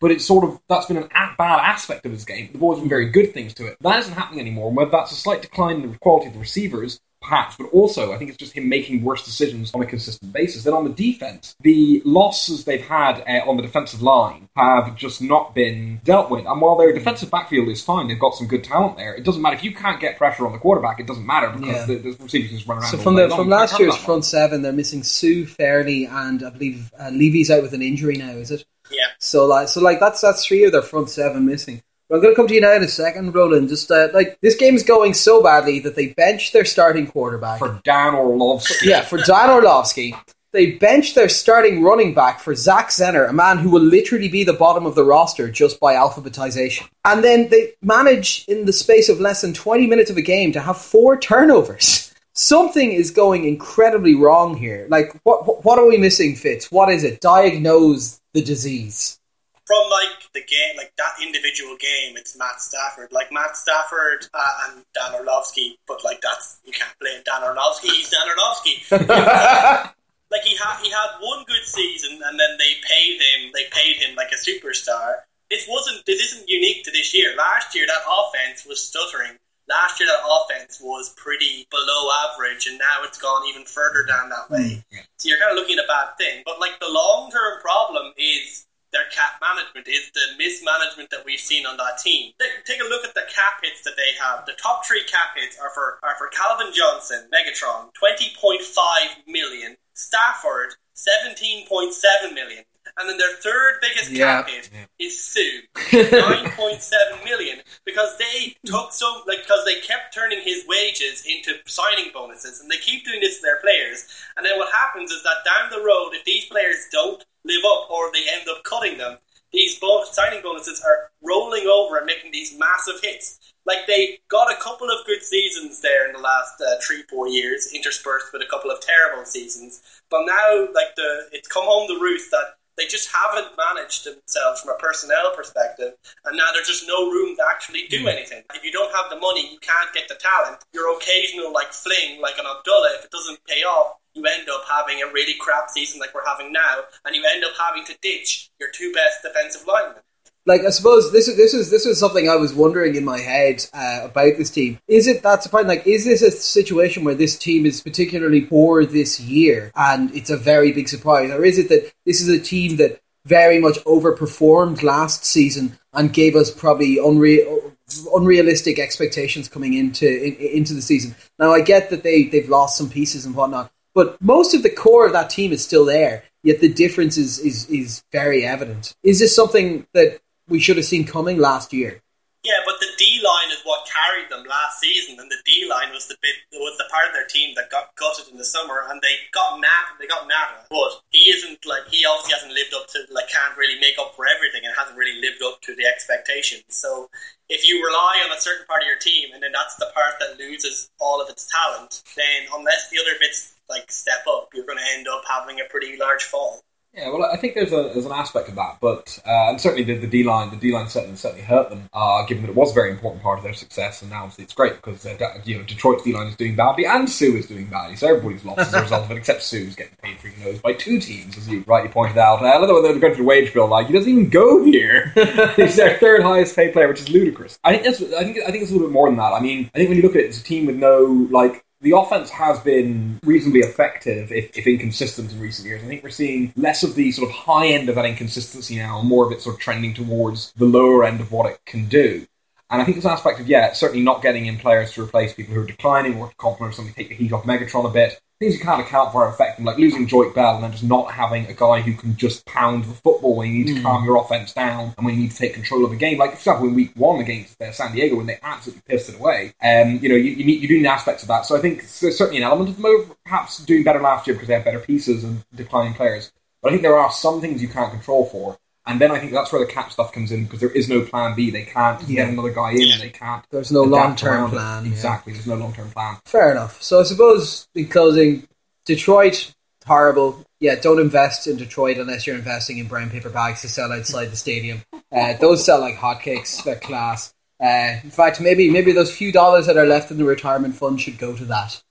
But 0.00 0.10
it's 0.10 0.24
sort 0.24 0.44
of 0.44 0.60
that's 0.66 0.86
been 0.86 0.96
an 0.96 1.10
a- 1.14 1.34
bad 1.36 1.60
aspect 1.60 2.06
of 2.06 2.12
his 2.12 2.24
game. 2.24 2.48
There've 2.50 2.62
always 2.62 2.80
been 2.80 2.88
very 2.88 3.10
good 3.10 3.34
things 3.34 3.52
to 3.54 3.66
it. 3.66 3.76
That 3.82 3.98
isn't 4.00 4.14
happening 4.14 4.40
anymore. 4.40 4.68
And 4.68 4.76
whether 4.76 4.90
that's 4.90 5.12
a 5.12 5.14
slight 5.14 5.42
decline 5.42 5.82
in 5.82 5.92
the 5.92 5.98
quality 5.98 6.28
of 6.28 6.32
the 6.32 6.40
receivers, 6.40 7.00
perhaps, 7.24 7.56
but 7.56 7.64
also 7.72 8.12
I 8.12 8.18
think 8.18 8.30
it's 8.30 8.38
just 8.38 8.52
him 8.52 8.68
making 8.68 9.02
worse 9.02 9.24
decisions 9.24 9.72
on 9.74 9.82
a 9.82 9.86
consistent 9.86 10.32
basis. 10.32 10.64
Then 10.64 10.74
on 10.74 10.84
the 10.84 10.90
defense, 10.90 11.56
the 11.60 12.02
losses 12.04 12.64
they've 12.64 12.86
had 12.86 13.20
uh, 13.26 13.48
on 13.48 13.56
the 13.56 13.62
defensive 13.62 14.02
line 14.02 14.48
have 14.56 14.94
just 14.96 15.22
not 15.22 15.54
been 15.54 16.00
dealt 16.04 16.30
with. 16.30 16.46
And 16.46 16.60
while 16.60 16.76
their 16.76 16.92
defensive 16.92 17.30
backfield 17.30 17.68
is 17.68 17.82
fine, 17.82 18.08
they've 18.08 18.18
got 18.18 18.34
some 18.34 18.46
good 18.46 18.62
talent 18.62 18.96
there. 18.96 19.14
It 19.14 19.24
doesn't 19.24 19.40
matter 19.42 19.56
if 19.56 19.64
you 19.64 19.74
can't 19.74 20.00
get 20.00 20.18
pressure 20.18 20.46
on 20.46 20.52
the 20.52 20.58
quarterback. 20.58 21.00
It 21.00 21.06
doesn't 21.06 21.26
matter 21.26 21.50
because 21.50 21.88
Yeah. 21.88 21.96
the, 21.96 21.96
the 21.96 22.16
receivers 22.22 22.50
just 22.50 22.66
run 22.66 22.78
around. 22.78 22.90
So 22.90 22.98
from 22.98 23.16
the 23.16 23.28
from 23.30 23.48
last 23.48 23.78
year's 23.78 23.96
that 23.96 24.04
front 24.04 24.24
seven, 24.24 24.62
they're 24.62 24.72
missing 24.72 25.02
Suh 25.02 25.46
Fairley 25.46 26.04
and 26.06 26.42
I 26.44 26.50
believe 26.50 26.92
uh, 27.00 27.10
Levy's 27.10 27.50
out 27.50 27.62
with 27.62 27.72
an 27.74 27.82
injury 27.82 28.16
now. 28.16 28.30
Is 28.30 28.50
it? 28.50 28.64
Yeah. 28.90 29.06
So 29.18 29.46
like, 29.46 29.68
so 29.68 29.80
like 29.80 29.98
that's 30.00 30.20
that's 30.20 30.44
three 30.44 30.64
of 30.64 30.72
their 30.72 30.82
front 30.82 31.08
seven 31.10 31.46
missing. 31.46 31.82
I'm 32.14 32.20
going 32.20 32.32
to 32.32 32.36
come 32.36 32.46
to 32.46 32.54
you 32.54 32.60
now 32.60 32.72
in 32.74 32.82
a 32.84 32.88
second, 32.88 33.34
Roland. 33.34 33.68
Just 33.68 33.90
uh, 33.90 34.08
like 34.14 34.38
this 34.40 34.54
game 34.54 34.76
is 34.76 34.84
going 34.84 35.14
so 35.14 35.42
badly 35.42 35.80
that 35.80 35.96
they 35.96 36.08
bench 36.08 36.52
their 36.52 36.64
starting 36.64 37.08
quarterback. 37.08 37.58
for 37.58 37.80
Dan 37.82 38.14
Orlovsky. 38.14 38.88
yeah, 38.88 39.02
for 39.02 39.18
Dan 39.18 39.50
Orlovsky. 39.50 40.14
They 40.52 40.70
bench 40.70 41.16
their 41.16 41.28
starting 41.28 41.82
running 41.82 42.14
back 42.14 42.38
for 42.38 42.54
Zach 42.54 42.90
Zenner, 42.90 43.28
a 43.28 43.32
man 43.32 43.58
who 43.58 43.68
will 43.68 43.82
literally 43.82 44.28
be 44.28 44.44
the 44.44 44.52
bottom 44.52 44.86
of 44.86 44.94
the 44.94 45.02
roster 45.02 45.50
just 45.50 45.80
by 45.80 45.94
alphabetization. 45.94 46.88
And 47.04 47.24
then 47.24 47.48
they 47.48 47.72
manage, 47.82 48.44
in 48.46 48.64
the 48.64 48.72
space 48.72 49.08
of 49.08 49.18
less 49.18 49.40
than 49.40 49.52
20 49.52 49.88
minutes 49.88 50.10
of 50.10 50.16
a 50.16 50.22
game, 50.22 50.52
to 50.52 50.60
have 50.60 50.78
four 50.78 51.18
turnovers. 51.18 52.14
Something 52.34 52.92
is 52.92 53.10
going 53.10 53.44
incredibly 53.44 54.14
wrong 54.14 54.56
here. 54.56 54.86
Like, 54.88 55.20
what, 55.24 55.64
what 55.64 55.80
are 55.80 55.88
we 55.88 55.96
missing, 55.96 56.36
Fitz? 56.36 56.70
What 56.70 56.88
is 56.88 57.02
it? 57.02 57.20
Diagnose 57.20 58.20
the 58.32 58.42
disease. 58.42 59.18
From 59.66 59.90
like 59.90 60.32
the 60.32 60.42
game, 60.42 60.76
like 60.76 60.92
that 60.96 61.14
individual 61.22 61.76
game, 61.76 62.16
it's 62.16 62.36
Matt 62.36 62.60
Stafford. 62.60 63.12
Like 63.12 63.32
Matt 63.32 63.56
Stafford 63.56 64.26
uh, 64.34 64.52
and 64.68 64.84
Dan 64.94 65.14
Orlovsky, 65.14 65.78
but 65.86 66.04
like 66.04 66.20
that's 66.20 66.58
you 66.64 66.72
can't 66.72 66.96
blame 67.00 67.22
Dan 67.24 67.42
Orlovsky. 67.42 67.88
He's 67.88 68.10
Dan 68.10 68.28
Orlovsky. 68.28 68.84
like 70.30 70.42
he 70.42 70.56
had 70.56 70.80
he 70.82 70.90
had 70.90 71.16
one 71.20 71.44
good 71.46 71.64
season, 71.64 72.20
and 72.24 72.38
then 72.38 72.56
they 72.58 72.74
paid 72.86 73.20
him. 73.20 73.50
They 73.54 73.64
paid 73.70 73.96
him 73.96 74.16
like 74.16 74.32
a 74.32 74.36
superstar. 74.36 75.24
This 75.50 75.66
wasn't. 75.68 76.04
This 76.06 76.20
isn't 76.20 76.48
unique 76.48 76.84
to 76.84 76.90
this 76.90 77.14
year. 77.14 77.34
Last 77.36 77.74
year, 77.74 77.86
that 77.86 78.04
offense 78.04 78.66
was 78.66 78.82
stuttering. 78.82 79.38
Last 79.66 79.98
year, 79.98 80.08
that 80.08 80.20
offense 80.28 80.78
was 80.82 81.14
pretty 81.16 81.66
below 81.70 82.10
average, 82.28 82.66
and 82.66 82.76
now 82.78 83.00
it's 83.02 83.16
gone 83.16 83.46
even 83.48 83.64
further 83.64 84.04
down 84.04 84.28
that 84.28 84.50
way. 84.50 84.84
So 85.16 85.28
you're 85.30 85.38
kind 85.38 85.52
of 85.52 85.56
looking 85.56 85.78
at 85.78 85.84
a 85.86 85.88
bad 85.88 86.18
thing. 86.18 86.42
But 86.44 86.60
like 86.60 86.78
the 86.80 86.90
long 86.90 87.30
term 87.30 87.60
problem 87.62 88.12
is 88.18 88.66
their 88.94 89.10
cap 89.10 89.42
management, 89.42 89.90
is 89.90 90.08
the 90.14 90.38
mismanagement 90.38 91.10
that 91.10 91.26
we've 91.26 91.42
seen 91.42 91.66
on 91.66 91.76
that 91.82 91.98
team. 91.98 92.32
Take- 92.38 92.80
a 92.80 92.84
look 92.84 93.04
at 93.04 93.14
the 93.14 93.26
cap 93.32 93.62
hits 93.62 93.82
that 93.82 93.96
they 93.96 94.12
have. 94.20 94.46
The 94.46 94.52
top 94.54 94.84
three 94.84 95.04
cap 95.04 95.34
hits 95.36 95.58
are 95.58 95.70
for 95.70 95.98
are 96.02 96.16
for 96.18 96.28
Calvin 96.28 96.72
Johnson, 96.72 97.30
Megatron, 97.32 97.92
twenty 97.94 98.34
point 98.38 98.62
five 98.62 99.24
million. 99.26 99.76
Stafford, 99.94 100.74
seventeen 100.92 101.66
point 101.66 101.94
seven 101.94 102.34
million. 102.34 102.64
And 102.98 103.08
then 103.08 103.18
their 103.18 103.34
third 103.42 103.80
biggest 103.80 104.14
cap 104.14 104.48
Yeah. 104.48 104.54
hit 104.54 104.70
is 105.00 105.18
Suh, 105.18 105.66
nine 105.92 106.50
point 106.52 106.80
seven 106.80 107.18
million, 107.24 107.58
because 107.84 108.16
they 108.18 108.56
took 108.64 108.92
some 108.92 109.22
like 109.26 109.42
because 109.42 109.64
they 109.64 109.80
kept 109.80 110.14
turning 110.14 110.40
his 110.42 110.64
wages 110.68 111.24
into 111.26 111.54
signing 111.66 112.10
bonuses, 112.14 112.60
and 112.60 112.70
they 112.70 112.76
keep 112.78 113.04
doing 113.04 113.20
this 113.20 113.36
to 113.38 113.42
their 113.42 113.60
players. 113.60 114.06
And 114.36 114.46
then 114.46 114.58
what 114.58 114.72
happens 114.72 115.10
is 115.10 115.22
that 115.24 115.44
down 115.44 115.70
the 115.70 115.84
road, 115.84 116.10
if 116.14 116.24
these 116.24 116.46
players 116.46 116.86
don't 116.92 117.24
live 117.44 117.64
up 117.66 117.90
or 117.90 118.12
they 118.12 118.24
end 118.32 118.48
up 118.48 118.62
cutting 118.64 118.96
them, 118.98 119.18
these 119.52 119.78
bonus, 119.78 120.10
signing 120.12 120.42
bonuses 120.42 120.80
are 120.84 121.10
rolling 121.22 121.66
over 121.66 121.96
and 121.96 122.06
making 122.06 122.30
these 122.32 122.56
massive 122.58 123.00
hits. 123.02 123.38
Like 123.66 123.86
they 123.86 124.18
got 124.28 124.52
a 124.52 124.60
couple 124.60 124.88
of 124.90 125.06
good 125.06 125.22
seasons 125.22 125.80
there 125.80 126.06
in 126.06 126.12
the 126.12 126.18
last 126.20 126.60
uh, 126.60 126.76
three, 126.86 127.02
four 127.10 127.28
years, 127.28 127.72
interspersed 127.74 128.26
with 128.32 128.42
a 128.42 128.46
couple 128.50 128.70
of 128.70 128.80
terrible 128.80 129.24
seasons. 129.24 129.80
But 130.10 130.26
now, 130.26 130.68
like 130.74 130.94
the, 130.96 131.28
it's 131.32 131.48
come 131.48 131.64
home 131.64 131.88
the 131.88 131.98
roost 132.00 132.30
that 132.30 132.56
they 132.76 132.86
just 132.86 133.10
haven't 133.12 133.56
managed 133.56 134.04
themselves 134.04 134.60
from 134.60 134.74
a 134.74 134.78
personnel 134.78 135.34
perspective, 135.34 135.94
and 136.24 136.36
now 136.36 136.48
there's 136.52 136.68
just 136.68 136.86
no 136.86 137.10
room 137.10 137.36
to 137.36 137.44
actually 137.48 137.86
do 137.88 138.00
hmm. 138.00 138.08
anything. 138.08 138.42
If 138.54 138.64
you 138.64 138.72
don't 138.72 138.94
have 138.94 139.10
the 139.10 139.20
money, 139.20 139.50
you 139.50 139.58
can't 139.58 139.92
get 139.92 140.08
the 140.08 140.16
talent. 140.16 140.62
Your 140.72 140.94
occasional 140.96 141.52
like 141.52 141.72
fling, 141.72 142.20
like 142.20 142.38
an 142.38 142.46
Abdullah, 142.46 142.98
if 142.98 143.04
it 143.04 143.10
doesn't 143.10 143.44
pay 143.46 143.62
off, 143.62 143.98
you 144.14 144.24
end 144.26 144.48
up 144.48 144.64
having 144.68 145.02
a 145.02 145.12
really 145.12 145.34
crap 145.38 145.70
season 145.70 146.00
like 146.00 146.14
we're 146.14 146.26
having 146.26 146.52
now, 146.52 146.82
and 147.04 147.14
you 147.14 147.24
end 147.24 147.44
up 147.44 147.52
having 147.58 147.84
to 147.84 147.96
ditch 148.00 148.50
your 148.60 148.70
two 148.70 148.92
best 148.92 149.22
defensive 149.22 149.66
linemen 149.66 150.02
like 150.46 150.62
I 150.62 150.70
suppose 150.70 151.10
this 151.12 151.28
is 151.28 151.36
this 151.36 151.54
is 151.54 151.70
this 151.70 151.86
was 151.86 151.98
something 151.98 152.28
I 152.28 152.36
was 152.36 152.52
wondering 152.52 152.96
in 152.96 153.04
my 153.04 153.18
head 153.18 153.66
uh, 153.72 154.00
about 154.04 154.36
this 154.36 154.50
team. 154.50 154.78
Is 154.86 155.06
it 155.06 155.22
that 155.22 155.42
surprising? 155.42 155.68
Like, 155.68 155.86
is 155.86 156.04
this 156.04 156.22
a 156.22 156.30
situation 156.30 157.04
where 157.04 157.14
this 157.14 157.38
team 157.38 157.64
is 157.64 157.80
particularly 157.80 158.42
poor 158.42 158.84
this 158.84 159.20
year, 159.20 159.72
and 159.74 160.14
it's 160.14 160.30
a 160.30 160.36
very 160.36 160.72
big 160.72 160.88
surprise, 160.88 161.30
or 161.30 161.44
is 161.44 161.58
it 161.58 161.68
that 161.70 161.92
this 162.04 162.20
is 162.20 162.28
a 162.28 162.40
team 162.40 162.76
that 162.76 163.00
very 163.24 163.58
much 163.58 163.78
overperformed 163.84 164.82
last 164.82 165.24
season 165.24 165.78
and 165.94 166.12
gave 166.12 166.36
us 166.36 166.50
probably 166.50 166.98
unreal 166.98 167.72
unrealistic 168.14 168.78
expectations 168.78 169.48
coming 169.48 169.74
into 169.74 170.06
in, 170.06 170.34
into 170.36 170.74
the 170.74 170.82
season? 170.82 171.14
Now 171.38 171.52
I 171.52 171.62
get 171.62 171.88
that 171.88 172.02
they 172.02 172.24
they've 172.24 172.48
lost 172.48 172.76
some 172.76 172.90
pieces 172.90 173.24
and 173.24 173.34
whatnot, 173.34 173.72
but 173.94 174.20
most 174.20 174.52
of 174.52 174.62
the 174.62 174.70
core 174.70 175.06
of 175.06 175.12
that 175.14 175.30
team 175.30 175.52
is 175.52 175.64
still 175.64 175.86
there. 175.86 176.24
Yet 176.42 176.60
the 176.60 176.70
difference 176.70 177.16
is, 177.16 177.38
is, 177.38 177.66
is 177.70 178.04
very 178.12 178.44
evident. 178.44 178.94
Is 179.02 179.18
this 179.18 179.34
something 179.34 179.86
that 179.94 180.20
we 180.48 180.60
should 180.60 180.76
have 180.76 180.86
seen 180.86 181.04
coming 181.04 181.38
last 181.38 181.72
year. 181.72 182.00
Yeah, 182.44 182.60
but 182.68 182.76
the 182.76 182.92
D 183.00 183.24
line 183.24 183.48
is 183.48 183.64
what 183.64 183.88
carried 183.88 184.28
them 184.28 184.44
last 184.44 184.76
season, 184.76 185.16
and 185.16 185.32
the 185.32 185.40
D 185.48 185.64
line 185.64 185.88
was 185.96 186.12
the 186.12 186.16
bit 186.20 186.36
was 186.52 186.76
the 186.76 186.84
part 186.92 187.08
of 187.08 187.16
their 187.16 187.24
team 187.24 187.56
that 187.56 187.72
got 187.72 187.96
gutted 187.96 188.28
in 188.28 188.36
the 188.36 188.44
summer, 188.44 188.84
and 188.92 189.00
they 189.00 189.16
got 189.32 189.56
nat 189.64 189.96
they 189.98 190.06
got 190.06 190.28
Ngata. 190.28 190.68
But 190.68 191.00
he 191.08 191.32
isn't 191.32 191.64
like 191.64 191.88
he 191.88 192.04
obviously 192.04 192.36
hasn't 192.36 192.52
lived 192.52 192.76
up 192.76 192.84
to 192.92 193.08
like 193.16 193.32
can't 193.32 193.56
really 193.56 193.80
make 193.80 193.96
up 193.96 194.12
for 194.12 194.28
everything, 194.28 194.60
and 194.68 194.76
hasn't 194.76 195.00
really 195.00 195.16
lived 195.24 195.40
up 195.40 195.64
to 195.64 195.74
the 195.74 195.88
expectations. 195.88 196.68
So 196.68 197.08
if 197.48 197.64
you 197.64 197.80
rely 197.80 198.20
on 198.28 198.36
a 198.36 198.40
certain 198.40 198.68
part 198.68 198.84
of 198.84 198.92
your 198.92 199.00
team, 199.00 199.32
and 199.32 199.40
then 199.40 199.56
that's 199.56 199.80
the 199.80 199.88
part 199.96 200.20
that 200.20 200.36
loses 200.36 200.92
all 201.00 201.24
of 201.24 201.32
its 201.32 201.48
talent, 201.48 202.04
then 202.12 202.44
unless 202.52 202.92
the 202.92 203.00
other 203.00 203.16
bits 203.18 203.56
like 203.72 203.90
step 203.90 204.28
up, 204.28 204.52
you're 204.52 204.68
going 204.68 204.84
to 204.84 204.92
end 204.92 205.08
up 205.08 205.24
having 205.24 205.64
a 205.64 205.68
pretty 205.72 205.96
large 205.96 206.28
fall. 206.28 206.60
Yeah, 206.96 207.10
well, 207.10 207.24
I 207.24 207.36
think 207.36 207.54
there's 207.54 207.72
a 207.72 207.90
there's 207.92 208.06
an 208.06 208.12
aspect 208.12 208.48
of 208.48 208.54
that, 208.54 208.78
but 208.80 209.18
uh, 209.26 209.50
and 209.50 209.60
certainly 209.60 209.82
the, 209.82 209.98
the 209.98 210.06
D 210.06 210.22
line 210.22 210.50
the 210.50 210.56
D 210.56 210.72
line 210.72 210.88
certainly 210.88 211.16
certainly 211.16 211.44
hurt 211.44 211.68
them, 211.68 211.88
uh, 211.92 212.24
given 212.26 212.44
that 212.44 212.50
it 212.50 212.54
was 212.54 212.70
a 212.70 212.74
very 212.74 212.92
important 212.92 213.20
part 213.20 213.38
of 213.38 213.42
their 213.42 213.52
success, 213.52 214.00
and 214.00 214.12
now 214.12 214.22
obviously 214.22 214.44
it's 214.44 214.54
great 214.54 214.76
because 214.76 215.04
uh, 215.04 215.40
you 215.44 215.58
know 215.58 215.64
Detroit's 215.64 216.04
D 216.04 216.12
line 216.12 216.28
is 216.28 216.36
doing 216.36 216.54
badly 216.54 216.86
and 216.86 217.10
Suh 217.10 217.34
is 217.34 217.48
doing 217.48 217.66
badly, 217.66 217.96
so 217.96 218.06
everybody's 218.06 218.44
lost 218.44 218.60
as 218.60 218.74
a 218.74 218.82
result 218.82 219.06
of 219.06 219.10
it, 219.10 219.16
except 219.16 219.42
Suh's 219.42 219.74
getting 219.74 219.96
paid 220.02 220.18
freaking 220.18 220.44
nose 220.44 220.60
by 220.60 220.72
two 220.72 221.00
teams, 221.00 221.36
as 221.36 221.48
you 221.48 221.64
rightly 221.66 221.90
pointed 221.90 222.16
out. 222.16 222.40
Uh, 222.40 222.56
another 222.58 222.74
one 222.74 222.84
they're 222.84 222.96
going 223.00 223.14
through 223.14 223.24
the 223.24 223.28
wage 223.28 223.52
bill, 223.52 223.66
like 223.66 223.88
he 223.88 223.92
doesn't 223.92 224.10
even 224.10 224.28
go 224.28 224.62
here. 224.64 225.12
He's 225.56 225.74
their 225.74 225.98
third 225.98 226.22
highest 226.22 226.54
paid 226.54 226.72
player, 226.72 226.86
which 226.86 227.00
is 227.00 227.08
ludicrous. 227.08 227.58
I 227.64 227.72
think 227.72 227.84
that's 227.84 228.14
I 228.14 228.22
think 228.22 228.38
I 228.46 228.52
think 228.52 228.62
it's 228.62 228.70
a 228.70 228.74
little 228.74 228.86
bit 228.86 228.92
more 228.92 229.08
than 229.08 229.16
that. 229.16 229.32
I 229.32 229.40
mean, 229.40 229.68
I 229.74 229.78
think 229.78 229.88
when 229.88 229.96
you 229.96 230.04
look 230.04 230.14
at 230.14 230.22
it, 230.22 230.26
it's 230.26 230.40
a 230.40 230.44
team 230.44 230.66
with 230.66 230.76
no 230.76 231.26
like 231.30 231.63
the 231.84 231.96
offense 231.96 232.30
has 232.30 232.58
been 232.60 233.20
reasonably 233.22 233.60
effective, 233.60 234.32
if, 234.32 234.56
if, 234.56 234.66
inconsistent, 234.66 235.30
in 235.30 235.38
recent 235.38 235.68
years. 235.68 235.82
I 235.82 235.86
think 235.86 236.02
we're 236.02 236.08
seeing 236.08 236.52
less 236.56 236.82
of 236.82 236.94
the 236.94 237.12
sort 237.12 237.28
of 237.28 237.36
high 237.36 237.66
end 237.66 237.90
of 237.90 237.94
that 237.96 238.06
inconsistency 238.06 238.76
now, 238.76 238.98
and 238.98 239.08
more 239.08 239.26
of 239.26 239.32
it 239.32 239.42
sort 239.42 239.56
of 239.56 239.60
trending 239.60 239.92
towards 239.92 240.52
the 240.52 240.64
lower 240.64 241.04
end 241.04 241.20
of 241.20 241.30
what 241.30 241.44
it 241.44 241.60
can 241.66 241.86
do. 241.86 242.26
And 242.70 242.80
I 242.80 242.86
think 242.86 242.96
this 242.96 243.04
aspect 243.04 243.38
of, 243.38 243.46
yeah, 243.46 243.74
certainly 243.74 244.02
not 244.02 244.22
getting 244.22 244.46
in 244.46 244.56
players 244.56 244.94
to 244.94 245.02
replace 245.02 245.34
people 245.34 245.54
who 245.54 245.60
are 245.60 245.66
declining 245.66 246.16
or 246.16 246.30
to 246.30 246.34
complement 246.36 246.74
something, 246.74 246.94
take 246.94 247.10
the 247.10 247.14
heat 247.14 247.32
off 247.32 247.44
Megatron 247.44 247.84
a 247.84 247.92
bit, 247.92 248.18
things 248.40 248.54
you 248.54 248.60
can't 248.60 248.80
account 248.80 249.12
for 249.12 249.24
are 249.24 249.28
affecting, 249.28 249.64
like 249.64 249.78
losing 249.78 250.06
Joique 250.06 250.34
Bell 250.34 250.56
and 250.56 250.64
then 250.64 250.72
just 250.72 250.84
not 250.84 251.12
having 251.12 251.46
a 251.46 251.54
guy 251.54 251.80
who 251.80 251.94
can 251.94 252.16
just 252.16 252.44
pound 252.46 252.84
the 252.84 252.94
football 252.94 253.36
when 253.36 253.50
you 253.50 253.64
need 253.64 253.74
to 253.74 253.80
mm. 253.80 253.82
calm 253.82 254.04
your 254.04 254.16
offense 254.16 254.52
down 254.52 254.94
and 254.96 255.06
when 255.06 255.14
you 255.14 255.22
need 255.22 255.30
to 255.30 255.36
take 255.36 255.54
control 255.54 255.84
of 255.84 255.90
the 255.90 255.96
game. 255.96 256.18
Like, 256.18 256.30
for 256.30 256.36
example, 256.36 256.68
in 256.68 256.74
week 256.74 256.92
one 256.96 257.20
against 257.20 257.60
uh, 257.60 257.72
San 257.72 257.92
Diego 257.92 258.16
when 258.16 258.26
they 258.26 258.38
absolutely 258.42 258.82
pissed 258.86 259.08
it 259.08 259.16
away, 259.16 259.54
um, 259.62 259.98
you 260.02 260.08
know, 260.08 260.16
you, 260.16 260.32
you, 260.32 260.44
need, 260.44 260.60
you 260.60 260.68
do 260.68 260.76
need 260.76 260.86
aspects 260.86 261.22
of 261.22 261.28
that. 261.28 261.46
So 261.46 261.56
I 261.56 261.60
think 261.60 261.78
there's 262.00 262.18
certainly 262.18 262.38
an 262.38 262.44
element 262.44 262.70
of 262.70 262.76
them 262.76 263.16
perhaps 263.24 263.58
doing 263.64 263.84
better 263.84 264.00
last 264.00 264.26
year 264.26 264.34
because 264.34 264.48
they 264.48 264.54
have 264.54 264.64
better 264.64 264.80
pieces 264.80 265.24
and 265.24 265.44
declining 265.54 265.94
players. 265.94 266.32
But 266.60 266.68
I 266.68 266.72
think 266.72 266.82
there 266.82 266.98
are 266.98 267.10
some 267.10 267.40
things 267.40 267.62
you 267.62 267.68
can't 267.68 267.92
control 267.92 268.26
for. 268.26 268.58
And 268.86 269.00
then 269.00 269.10
I 269.10 269.18
think 269.18 269.32
that's 269.32 269.50
where 269.50 269.64
the 269.64 269.72
cap 269.72 269.92
stuff 269.92 270.12
comes 270.12 270.30
in 270.30 270.44
because 270.44 270.60
there 270.60 270.70
is 270.70 270.88
no 270.88 271.00
plan 271.02 271.34
B. 271.34 271.50
They 271.50 271.64
can't 271.64 272.02
yeah. 272.02 272.24
get 272.24 272.32
another 272.32 272.50
guy 272.50 272.72
in. 272.72 272.98
They 273.00 273.10
can't. 273.10 273.44
There's 273.50 273.72
no 273.72 273.82
long 273.82 274.14
term 274.14 274.50
plan. 274.50 274.86
Exactly. 274.86 275.32
Yeah. 275.32 275.38
There's 275.38 275.46
no 275.46 275.56
long 275.56 275.72
term 275.72 275.90
plan. 275.90 276.18
Fair 276.26 276.50
enough. 276.50 276.82
So 276.82 277.00
I 277.00 277.04
suppose 277.04 277.66
in 277.74 277.88
closing, 277.88 278.46
Detroit, 278.84 279.54
horrible. 279.86 280.44
Yeah, 280.60 280.74
don't 280.76 281.00
invest 281.00 281.46
in 281.46 281.56
Detroit 281.56 281.96
unless 281.96 282.26
you're 282.26 282.36
investing 282.36 282.78
in 282.78 282.86
brown 282.86 283.10
paper 283.10 283.30
bags 283.30 283.62
to 283.62 283.68
sell 283.68 283.92
outside 283.92 284.26
the 284.26 284.36
stadium. 284.36 284.82
Uh, 285.10 285.34
those 285.34 285.64
sell 285.64 285.80
like 285.80 285.96
hotcakes. 285.96 286.62
They're 286.62 286.76
class. 286.76 287.32
Uh, 287.62 288.00
in 288.02 288.10
fact, 288.10 288.40
maybe 288.40 288.68
maybe 288.68 288.92
those 288.92 289.14
few 289.14 289.32
dollars 289.32 289.66
that 289.66 289.76
are 289.76 289.86
left 289.86 290.10
in 290.10 290.18
the 290.18 290.24
retirement 290.24 290.74
fund 290.74 291.00
should 291.00 291.18
go 291.18 291.34
to 291.34 291.44
that. 291.46 291.82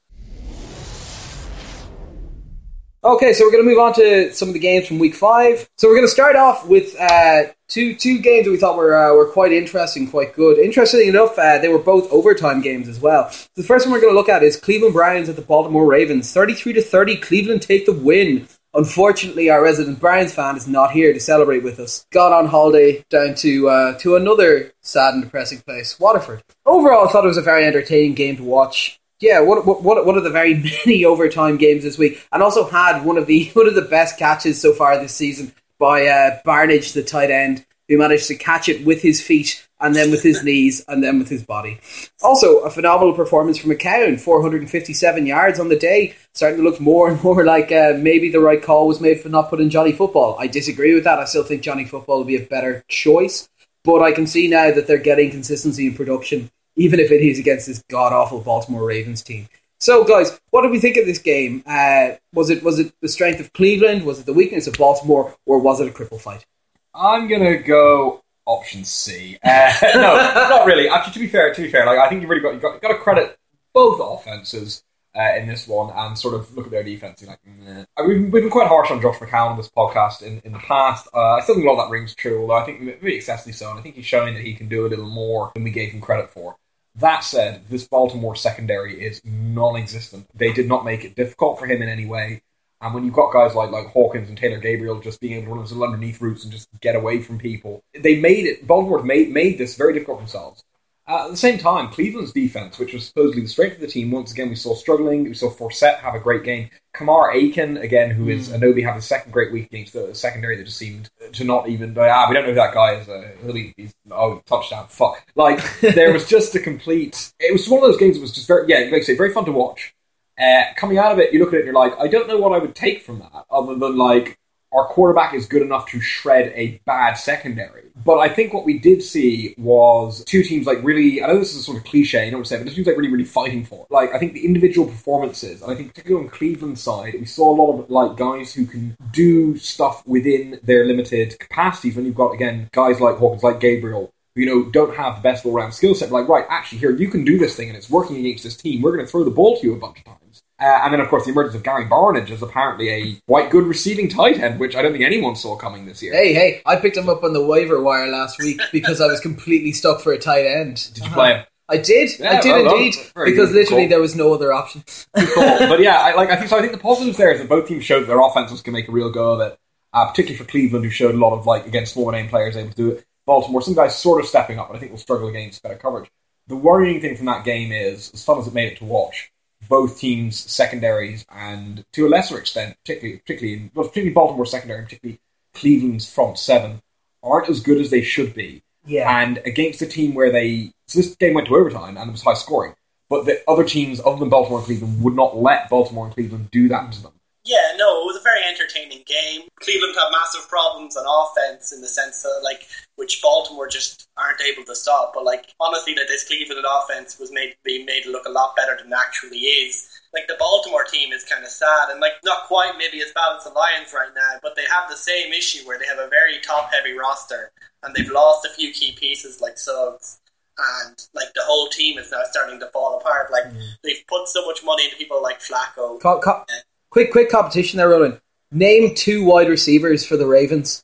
Okay, 3.05 3.33
so 3.33 3.43
we're 3.43 3.51
going 3.51 3.65
to 3.65 3.69
move 3.69 3.79
on 3.79 3.93
to 3.95 4.31
some 4.33 4.47
of 4.47 4.53
the 4.53 4.61
games 4.61 4.87
from 4.87 4.97
week 4.97 5.13
five. 5.13 5.67
So 5.77 5.89
we're 5.89 5.95
going 5.95 6.07
to 6.07 6.11
start 6.11 6.37
off 6.37 6.65
with 6.65 6.95
uh, 6.97 7.47
two 7.67 7.95
two 7.95 8.17
games 8.19 8.45
that 8.45 8.51
we 8.51 8.55
thought 8.57 8.77
were 8.77 8.95
uh, 8.95 9.13
were 9.13 9.25
quite 9.25 9.51
interesting, 9.51 10.09
quite 10.09 10.33
good. 10.33 10.57
Interestingly 10.57 11.09
enough, 11.09 11.37
uh, 11.37 11.57
they 11.57 11.67
were 11.67 11.79
both 11.79 12.09
overtime 12.13 12.61
games 12.61 12.87
as 12.87 13.01
well. 13.01 13.29
The 13.57 13.63
first 13.63 13.85
one 13.85 13.91
we're 13.91 13.99
going 13.99 14.13
to 14.13 14.17
look 14.17 14.29
at 14.29 14.41
is 14.41 14.55
Cleveland 14.55 14.93
Browns 14.93 15.27
at 15.27 15.35
the 15.35 15.41
Baltimore 15.41 15.85
Ravens, 15.85 16.31
thirty-three 16.31 16.71
to 16.73 16.81
thirty. 16.81 17.17
Cleveland 17.17 17.61
take 17.61 17.85
the 17.85 17.91
win. 17.91 18.47
Unfortunately, 18.73 19.49
our 19.49 19.61
resident 19.61 19.99
Browns 19.99 20.33
fan 20.33 20.55
is 20.55 20.67
not 20.67 20.91
here 20.91 21.11
to 21.11 21.19
celebrate 21.19 21.61
with 21.61 21.81
us. 21.81 22.07
Gone 22.11 22.31
on 22.31 22.47
holiday 22.47 23.03
down 23.09 23.35
to 23.35 23.67
uh, 23.67 23.97
to 23.99 24.15
another 24.15 24.71
sad 24.79 25.13
and 25.13 25.23
depressing 25.23 25.59
place, 25.59 25.99
Waterford. 25.99 26.41
Overall, 26.65 27.09
I 27.09 27.11
thought 27.11 27.25
it 27.25 27.27
was 27.27 27.37
a 27.37 27.41
very 27.41 27.65
entertaining 27.65 28.13
game 28.13 28.37
to 28.37 28.43
watch 28.43 29.01
yeah, 29.19 29.39
what 29.39 29.65
what 29.65 30.05
one 30.05 30.17
of 30.17 30.23
the 30.23 30.29
very 30.29 30.55
many 30.85 31.05
overtime 31.05 31.57
games 31.57 31.83
this 31.83 31.97
week, 31.97 32.25
and 32.31 32.43
also 32.43 32.65
had 32.65 33.05
one 33.05 33.17
of 33.17 33.27
the 33.27 33.49
one 33.53 33.67
of 33.67 33.75
the 33.75 33.81
best 33.81 34.17
catches 34.17 34.61
so 34.61 34.73
far 34.73 34.97
this 34.99 35.15
season 35.15 35.53
by 35.79 36.07
uh, 36.07 36.39
Barnidge, 36.45 36.93
the 36.93 37.03
tight 37.03 37.31
end, 37.31 37.65
who 37.87 37.97
managed 37.97 38.27
to 38.27 38.35
catch 38.35 38.69
it 38.69 38.85
with 38.85 39.01
his 39.01 39.21
feet 39.21 39.67
and 39.79 39.93
then 39.93 40.11
with 40.11 40.23
his 40.23 40.43
knees 40.43 40.85
and 40.87 41.03
then 41.03 41.19
with 41.19 41.27
his 41.27 41.43
body. 41.43 41.79
Also, 42.21 42.59
a 42.59 42.69
phenomenal 42.69 43.13
performance 43.13 43.57
from 43.57 43.71
McCown, 43.71 44.17
457 44.17 45.25
yards 45.25 45.59
on 45.59 45.67
the 45.67 45.75
day, 45.75 46.15
starting 46.33 46.59
to 46.59 46.63
look 46.63 46.79
more 46.79 47.09
and 47.09 47.21
more 47.23 47.43
like 47.43 47.71
uh, 47.71 47.93
maybe 47.97 48.29
the 48.29 48.39
right 48.39 48.63
call 48.63 48.87
was 48.87 49.01
made 49.01 49.19
for 49.19 49.27
not 49.27 49.49
putting 49.49 49.69
Johnny 49.69 49.91
Football. 49.91 50.37
I 50.39 50.47
disagree 50.47 50.95
with 50.95 51.03
that. 51.03 51.19
I 51.19 51.25
still 51.25 51.43
think 51.43 51.63
Johnny 51.63 51.83
Football 51.83 52.19
would 52.19 52.27
be 52.27 52.37
a 52.37 52.45
better 52.45 52.85
choice, 52.87 53.49
but 53.83 54.01
I 54.01 54.13
can 54.13 54.25
see 54.25 54.47
now 54.47 54.71
that 54.71 54.87
they're 54.87 54.97
getting 54.97 55.31
consistency 55.31 55.87
in 55.87 55.95
production 55.95 56.49
even 56.75 56.99
if 56.99 57.11
it 57.11 57.21
is 57.21 57.39
against 57.39 57.67
this 57.67 57.83
god 57.89 58.13
awful 58.13 58.41
Baltimore 58.41 58.85
Ravens 58.85 59.23
team. 59.23 59.47
So, 59.79 60.05
guys, 60.05 60.39
what 60.51 60.61
did 60.61 60.71
we 60.71 60.79
think 60.79 60.95
of 60.95 61.05
this 61.05 61.19
game? 61.19 61.61
Uh, 61.65 62.11
was 62.33 62.49
it 62.49 62.63
was 62.63 62.79
it 62.79 62.93
the 63.01 63.09
strength 63.09 63.39
of 63.39 63.51
Cleveland? 63.53 64.05
Was 64.05 64.19
it 64.19 64.25
the 64.25 64.33
weakness 64.33 64.67
of 64.67 64.75
Baltimore? 64.77 65.35
Or 65.45 65.59
was 65.59 65.81
it 65.81 65.87
a 65.87 65.91
cripple 65.91 66.21
fight? 66.21 66.45
I'm 66.93 67.27
gonna 67.27 67.57
go 67.57 68.21
option 68.45 68.83
C. 68.85 69.37
Uh, 69.43 69.73
no, 69.95 70.15
not 70.49 70.65
really. 70.65 70.87
Actually, 70.87 71.13
to 71.13 71.19
be 71.19 71.27
fair, 71.27 71.53
to 71.53 71.61
be 71.61 71.69
fair, 71.69 71.85
like 71.85 71.99
I 71.99 72.07
think 72.07 72.21
you've 72.21 72.29
really 72.29 72.41
got 72.41 72.53
you 72.53 72.59
got, 72.59 72.81
got 72.81 72.89
to 72.89 72.97
credit 72.97 73.37
both 73.73 73.99
offenses 73.99 74.83
uh, 75.15 75.35
in 75.37 75.47
this 75.47 75.67
one 75.67 75.91
and 75.93 76.17
sort 76.17 76.33
of 76.33 76.55
look 76.55 76.65
at 76.65 76.71
their 76.71 76.83
defense. 76.83 77.21
And 77.21 77.29
like, 77.29 77.39
Meh. 77.45 77.85
we've, 78.05 78.31
we've 78.31 78.43
been 78.43 78.49
quite 78.49 78.67
harsh 78.67 78.89
on 78.91 79.01
Josh 79.01 79.17
McCown 79.17 79.51
on 79.51 79.57
this 79.57 79.69
podcast 79.69 80.21
in, 80.21 80.41
in 80.43 80.53
the 80.53 80.59
past. 80.59 81.07
Uh, 81.13 81.33
I 81.33 81.41
still 81.41 81.55
think 81.55 81.67
a 81.67 81.69
lot 81.71 81.81
of 81.81 81.89
that 81.89 81.91
rings 81.91 82.15
true, 82.15 82.41
although 82.41 82.55
I 82.55 82.65
think 82.65 82.81
maybe 82.81 83.15
excessively 83.15 83.53
so. 83.53 83.69
And 83.69 83.79
I 83.79 83.81
think 83.81 83.95
he's 83.95 84.05
showing 84.05 84.33
that 84.33 84.43
he 84.43 84.53
can 84.53 84.67
do 84.67 84.85
a 84.85 84.89
little 84.89 85.07
more 85.07 85.51
than 85.53 85.63
we 85.63 85.71
gave 85.71 85.91
him 85.91 86.01
credit 86.01 86.29
for. 86.29 86.55
That 86.95 87.23
said, 87.23 87.63
this 87.69 87.87
Baltimore 87.87 88.35
secondary 88.35 89.03
is 89.03 89.21
non-existent. 89.25 90.27
They 90.35 90.53
did 90.53 90.67
not 90.67 90.85
make 90.85 91.03
it 91.03 91.15
difficult 91.15 91.59
for 91.59 91.65
him 91.65 91.81
in 91.81 91.89
any 91.89 92.05
way. 92.05 92.43
And 92.81 92.93
when 92.93 93.05
you've 93.05 93.13
got 93.13 93.31
guys 93.31 93.55
like 93.55 93.71
like 93.71 93.87
Hawkins 93.87 94.27
and 94.27 94.37
Taylor 94.37 94.59
Gabriel 94.59 94.99
just 94.99 95.21
being 95.21 95.33
able 95.33 95.45
to 95.45 95.49
run 95.51 95.59
those 95.59 95.81
underneath 95.81 96.21
routes 96.21 96.43
and 96.43 96.51
just 96.51 96.67
get 96.81 96.95
away 96.95 97.21
from 97.21 97.39
people, 97.39 97.81
they 97.97 98.19
made 98.19 98.45
it. 98.45 98.67
Baltimore 98.67 99.01
made 99.01 99.31
made 99.31 99.57
this 99.57 99.75
very 99.75 99.93
difficult 99.93 100.17
for 100.17 100.23
themselves. 100.23 100.63
Uh, 101.05 101.25
at 101.25 101.31
the 101.31 101.37
same 101.37 101.57
time, 101.57 101.89
Cleveland's 101.89 102.31
defense, 102.31 102.79
which 102.79 102.93
was 102.93 103.07
supposedly 103.07 103.41
the 103.41 103.47
strength 103.49 103.75
of 103.75 103.81
the 103.81 103.87
team, 103.87 104.09
once 104.09 104.31
again 104.31 104.47
we 104.47 104.55
saw 104.55 104.73
struggling. 104.73 105.25
We 105.25 105.33
saw 105.33 105.51
Forsett 105.51 105.99
have 105.99 106.15
a 106.15 106.19
great 106.19 106.43
game. 106.43 106.69
Kamar 106.93 107.33
Aiken, 107.33 107.75
again, 107.77 108.11
who 108.11 108.29
is 108.29 108.47
mm. 108.47 108.59
Anobi, 108.59 108.83
have 108.85 108.95
a 108.95 109.01
second 109.01 109.33
great 109.33 109.51
week 109.51 109.65
against 109.65 109.91
the 109.91 110.15
secondary 110.15 110.55
that 110.55 110.63
just 110.63 110.77
seemed 110.77 111.09
to 111.33 111.43
not 111.43 111.67
even. 111.67 111.97
Ah, 111.97 112.27
we 112.29 112.35
don't 112.35 112.43
know 112.43 112.49
who 112.49 112.55
that 112.55 112.73
guy 112.73 112.93
is. 112.93 113.09
Uh, 113.09 113.31
really, 113.41 113.73
he's 113.75 113.93
oh 114.11 114.41
touchdown. 114.45 114.87
Fuck. 114.87 115.25
Like 115.35 115.61
there 115.81 116.13
was 116.13 116.25
just 116.25 116.55
a 116.55 116.59
complete. 116.59 117.33
It 117.37 117.51
was 117.51 117.67
one 117.67 117.83
of 117.83 117.89
those 117.89 117.99
games 117.99 118.15
that 118.15 118.21
was 118.21 118.31
just 118.31 118.47
very 118.47 118.65
yeah, 118.69 118.89
like 118.89 118.93
I 118.93 118.99
say, 119.01 119.17
very 119.17 119.33
fun 119.33 119.43
to 119.45 119.51
watch. 119.51 119.93
Uh, 120.39 120.63
coming 120.77 120.97
out 120.97 121.11
of 121.11 121.19
it, 121.19 121.33
you 121.33 121.39
look 121.39 121.49
at 121.49 121.55
it, 121.55 121.57
and 121.59 121.65
you're 121.65 121.75
like, 121.75 121.99
I 121.99 122.07
don't 122.07 122.29
know 122.29 122.37
what 122.37 122.53
I 122.53 122.59
would 122.59 122.75
take 122.75 123.01
from 123.01 123.19
that, 123.19 123.45
other 123.51 123.75
than 123.75 123.97
like 123.97 124.39
our 124.73 124.87
quarterback 124.87 125.33
is 125.33 125.45
good 125.45 125.61
enough 125.61 125.89
to 125.91 126.01
shred 126.01 126.51
a 126.55 126.81
bad 126.85 127.13
secondary. 127.13 127.83
But 128.03 128.17
I 128.17 128.29
think 128.29 128.53
what 128.53 128.65
we 128.65 128.79
did 128.79 129.03
see 129.03 129.53
was 129.57 130.23
two 130.25 130.43
teams 130.43 130.65
like 130.65 130.83
really, 130.83 131.23
I 131.23 131.27
know 131.27 131.39
this 131.39 131.53
is 131.53 131.65
sort 131.65 131.77
of 131.77 131.83
cliche, 131.83 132.25
you 132.25 132.31
know 132.31 132.37
what 132.37 132.41
I'm 132.41 132.45
saying, 132.45 132.63
but 132.63 132.69
two 132.69 132.75
teams 132.77 132.87
like 132.87 132.97
really, 132.97 133.11
really 133.11 133.23
fighting 133.23 133.65
for 133.65 133.85
it. 133.85 133.93
Like, 133.93 134.13
I 134.13 134.19
think 134.19 134.33
the 134.33 134.45
individual 134.45 134.87
performances, 134.87 135.61
and 135.61 135.71
I 135.71 135.75
think 135.75 135.89
particularly 135.89 136.25
on 136.25 136.31
Cleveland's 136.31 136.81
side, 136.81 137.13
we 137.13 137.25
saw 137.25 137.53
a 137.53 137.55
lot 137.55 137.79
of 137.79 137.89
like 137.89 138.17
guys 138.17 138.53
who 138.53 138.65
can 138.65 138.97
do 139.11 139.57
stuff 139.57 140.05
within 140.07 140.59
their 140.63 140.85
limited 140.85 141.37
capacities 141.39 141.95
when 141.95 142.05
you've 142.05 142.15
got, 142.15 142.33
again, 142.33 142.69
guys 142.71 142.99
like 142.99 143.17
Hawkins, 143.17 143.43
like 143.43 143.59
Gabriel, 143.59 144.11
who, 144.35 144.41
you 144.41 144.47
know, 144.47 144.71
don't 144.71 144.95
have 144.95 145.17
the 145.17 145.21
best 145.21 145.45
all 145.45 145.53
round 145.53 145.73
skill 145.73 145.95
set. 145.95 146.11
Like, 146.11 146.27
right, 146.27 146.45
actually, 146.49 146.79
here, 146.79 146.91
you 146.91 147.09
can 147.09 147.23
do 147.23 147.37
this 147.37 147.55
thing 147.55 147.69
and 147.69 147.77
it's 147.77 147.89
working 147.89 148.17
against 148.17 148.43
this 148.43 148.57
team. 148.57 148.81
We're 148.81 148.95
going 148.95 149.05
to 149.05 149.11
throw 149.11 149.23
the 149.23 149.31
ball 149.31 149.59
to 149.59 149.67
you 149.67 149.73
a 149.73 149.79
bunch 149.79 149.99
of 149.99 150.05
times. 150.05 150.42
Uh, 150.63 150.79
and 150.83 150.93
then, 150.93 151.01
of 151.01 151.09
course, 151.09 151.25
the 151.25 151.31
emergence 151.31 151.55
of 151.55 151.63
Gary 151.63 151.85
Barnidge 151.85 152.29
as 152.29 152.41
apparently 152.41 152.89
a 152.89 153.17
quite 153.27 153.49
good 153.49 153.65
receiving 153.65 154.07
tight 154.07 154.39
end, 154.39 154.59
which 154.59 154.75
I 154.77 154.81
don't 154.81 154.93
think 154.93 155.03
anyone 155.03 155.35
saw 155.35 155.57
coming 155.57 155.85
this 155.85 156.01
year. 156.01 156.13
Hey, 156.13 156.33
hey, 156.33 156.61
I 156.65 156.77
picked 156.77 156.95
him 156.95 157.09
up 157.09 157.23
on 157.23 157.33
the 157.33 157.45
waiver 157.45 157.81
wire 157.81 158.09
last 158.09 158.39
week 158.39 158.61
because 158.71 159.01
I 159.01 159.07
was 159.07 159.19
completely 159.19 159.73
stuck 159.73 159.99
for 159.99 160.13
a 160.13 160.17
tight 160.17 160.45
end. 160.45 160.89
Did 160.93 161.03
you 161.05 161.11
play 161.11 161.33
him? 161.33 161.45
I 161.67 161.77
did, 161.77 162.17
Yeah, 162.19 162.37
I 162.37 162.41
did 162.41 162.51
well 162.65 162.75
indeed, 162.75 162.95
Very 163.15 163.31
because 163.31 163.49
good. 163.49 163.55
literally 163.55 163.83
Cool. 163.83 163.89
there 163.89 163.99
was 164.01 164.15
no 164.15 164.33
other 164.33 164.53
option. 164.53 164.83
Cool. 165.15 165.25
but 165.35 165.79
yeah, 165.81 165.97
I, 165.97 166.13
like 166.13 166.29
I 166.29 166.35
think 166.37 166.49
so. 166.49 166.57
I 166.57 166.61
think 166.61 166.71
the 166.73 166.77
positives 166.77 167.17
there 167.17 167.31
is 167.31 167.39
that 167.39 167.49
both 167.49 167.67
teams 167.67 167.83
showed 167.83 168.01
that 168.01 168.07
their 168.07 168.21
offenses 168.21 168.61
can 168.61 168.73
make 168.73 168.87
a 168.87 168.91
real 168.91 169.09
go 169.11 169.33
of 169.33 169.39
it. 169.41 169.57
Uh, 169.93 170.07
particularly 170.07 170.37
for 170.37 170.45
Cleveland, 170.49 170.83
who 170.83 170.89
showed 170.91 171.13
a 171.13 171.17
lot 171.17 171.37
of 171.37 171.45
like 171.45 171.67
against 171.67 171.93
smaller 171.93 172.11
name 172.13 172.27
players 172.27 172.57
able 172.57 172.69
to 172.69 172.75
do 172.75 172.91
it. 172.91 173.05
Baltimore, 173.25 173.61
some 173.61 173.75
guys 173.75 173.97
sort 173.97 174.19
of 174.21 174.27
stepping 174.27 174.59
up, 174.59 174.67
but 174.69 174.75
I 174.75 174.79
think 174.79 174.91
will 174.91 174.97
struggle 174.97 175.27
against 175.27 175.61
better 175.61 175.75
coverage. 175.75 176.09
The 176.47 176.55
worrying 176.55 176.99
thing 176.99 177.15
from 177.15 177.27
that 177.27 177.45
game 177.45 177.71
is, 177.71 178.11
as 178.13 178.23
fun 178.25 178.39
as 178.39 178.47
it 178.47 178.53
made 178.53 178.71
it 178.73 178.77
to 178.79 178.85
watch, 178.85 179.31
both 179.67 179.99
teams' 179.99 180.39
secondaries 180.39 181.25
and 181.29 181.85
to 181.93 182.07
a 182.07 182.09
lesser 182.09 182.37
extent, 182.37 182.77
particularly 182.83 183.19
particularly 183.19 183.53
in, 183.57 183.71
well, 183.73 183.87
particularly 183.87 184.13
Baltimore 184.13 184.45
secondary, 184.45 184.79
and 184.79 184.87
particularly 184.87 185.19
Cleveland's 185.53 186.11
front 186.11 186.37
seven, 186.37 186.81
aren't 187.21 187.49
as 187.49 187.59
good 187.59 187.79
as 187.79 187.89
they 187.89 188.01
should 188.01 188.33
be. 188.33 188.63
Yeah. 188.85 189.21
And 189.21 189.39
against 189.45 189.81
a 189.81 189.85
team 189.85 190.13
where 190.13 190.31
they 190.31 190.71
so 190.87 190.99
this 190.99 191.15
game 191.15 191.33
went 191.33 191.47
to 191.47 191.55
overtime 191.55 191.97
and 191.97 192.09
it 192.09 192.11
was 192.11 192.23
high 192.23 192.33
scoring, 192.33 192.75
but 193.09 193.25
the 193.25 193.41
other 193.47 193.63
teams 193.63 194.01
other 194.05 194.19
than 194.19 194.29
Baltimore 194.29 194.59
and 194.59 194.65
Cleveland 194.65 195.03
would 195.03 195.15
not 195.15 195.37
let 195.37 195.69
Baltimore 195.69 196.05
and 196.05 196.13
Cleveland 196.13 196.51
do 196.51 196.67
that 196.67 196.91
to 196.93 197.03
them. 197.03 197.13
Yeah, 197.45 197.75
no, 197.75 198.01
it 198.01 198.05
was 198.05 198.15
a 198.15 198.23
very 198.23 198.39
entertaining 198.47 199.03
game. 199.05 199.49
Cleveland 199.59 199.95
had 199.99 200.11
massive 200.11 200.47
problems 200.47 200.95
on 200.95 201.03
offense 201.03 201.73
in 201.73 201.81
the 201.81 201.89
sense 201.89 202.23
that, 202.23 202.39
like, 202.41 202.67
which 202.95 203.21
Baltimore 203.21 203.67
just 203.67 204.07
aren't 204.15 204.39
able 204.41 204.63
to 204.63 204.75
stop. 204.75 205.11
But, 205.13 205.25
like, 205.25 205.53
honestly, 205.59 205.93
that 205.95 206.07
this 206.07 206.25
Cleveland 206.25 206.65
offense 206.65 207.19
was 207.19 207.33
made 207.33 207.55
being 207.63 207.85
made 207.85 208.03
to 208.03 208.11
look 208.11 208.25
a 208.25 208.31
lot 208.31 208.55
better 208.55 208.77
than 208.77 208.93
it 208.93 208.95
actually 208.97 209.39
is. 209.39 209.89
Like, 210.13 210.27
the 210.27 210.37
Baltimore 210.39 210.85
team 210.85 211.11
is 211.11 211.25
kind 211.25 211.43
of 211.43 211.49
sad 211.49 211.89
and, 211.89 211.99
like, 211.99 212.13
not 212.23 212.47
quite 212.47 212.75
maybe 212.77 213.01
as 213.01 213.11
bad 213.11 213.35
as 213.35 213.43
the 213.43 213.49
Lions 213.49 213.91
right 213.93 214.11
now, 214.15 214.39
but 214.41 214.55
they 214.55 214.65
have 214.71 214.89
the 214.89 214.95
same 214.95 215.33
issue 215.33 215.67
where 215.67 215.77
they 215.77 215.85
have 215.85 215.99
a 215.99 216.07
very 216.07 216.39
top 216.39 216.71
heavy 216.71 216.93
roster 216.97 217.51
and 217.83 217.93
they've 217.93 218.11
lost 218.11 218.45
a 218.45 218.53
few 218.55 218.71
key 218.71 218.93
pieces 218.93 219.41
like 219.41 219.57
Suggs. 219.57 220.19
And 220.55 220.95
like 221.15 221.33
the 221.33 221.41
whole 221.43 221.67
team 221.67 221.97
is 221.97 222.11
now 222.11 222.21
starting 222.29 222.59
to 222.59 222.67
fall 222.67 222.99
apart. 222.99 223.31
Like 223.31 223.45
mm. 223.45 223.59
they've 223.83 224.05
put 224.07 224.27
so 224.27 224.45
much 224.45 224.63
money 224.63 224.85
into 224.85 224.97
people 224.97 225.19
like 225.19 225.39
Flacco, 225.39 225.99
Co- 225.99 226.19
co- 226.19 226.45
quick, 226.93 227.11
quick 227.11 227.29
competition 227.29 227.77
there, 227.77 227.89
Roland. 227.89 228.21
Name 228.51 228.93
two 228.95 229.25
wide 229.25 229.49
receivers 229.49 230.05
for 230.05 230.15
the 230.15 230.27
Ravens. 230.27 230.83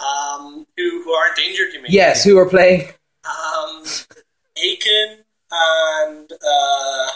um, 0.00 0.66
who 0.76 1.02
who 1.04 1.12
aren't 1.12 1.38
injured. 1.38 1.72
You 1.74 1.82
mean? 1.82 1.92
Yes, 1.92 2.24
who 2.24 2.38
are 2.38 2.48
playing? 2.48 2.88
Um, 3.24 3.84
Aiken 4.56 5.18
and 5.52 6.32
uh, 6.32 7.06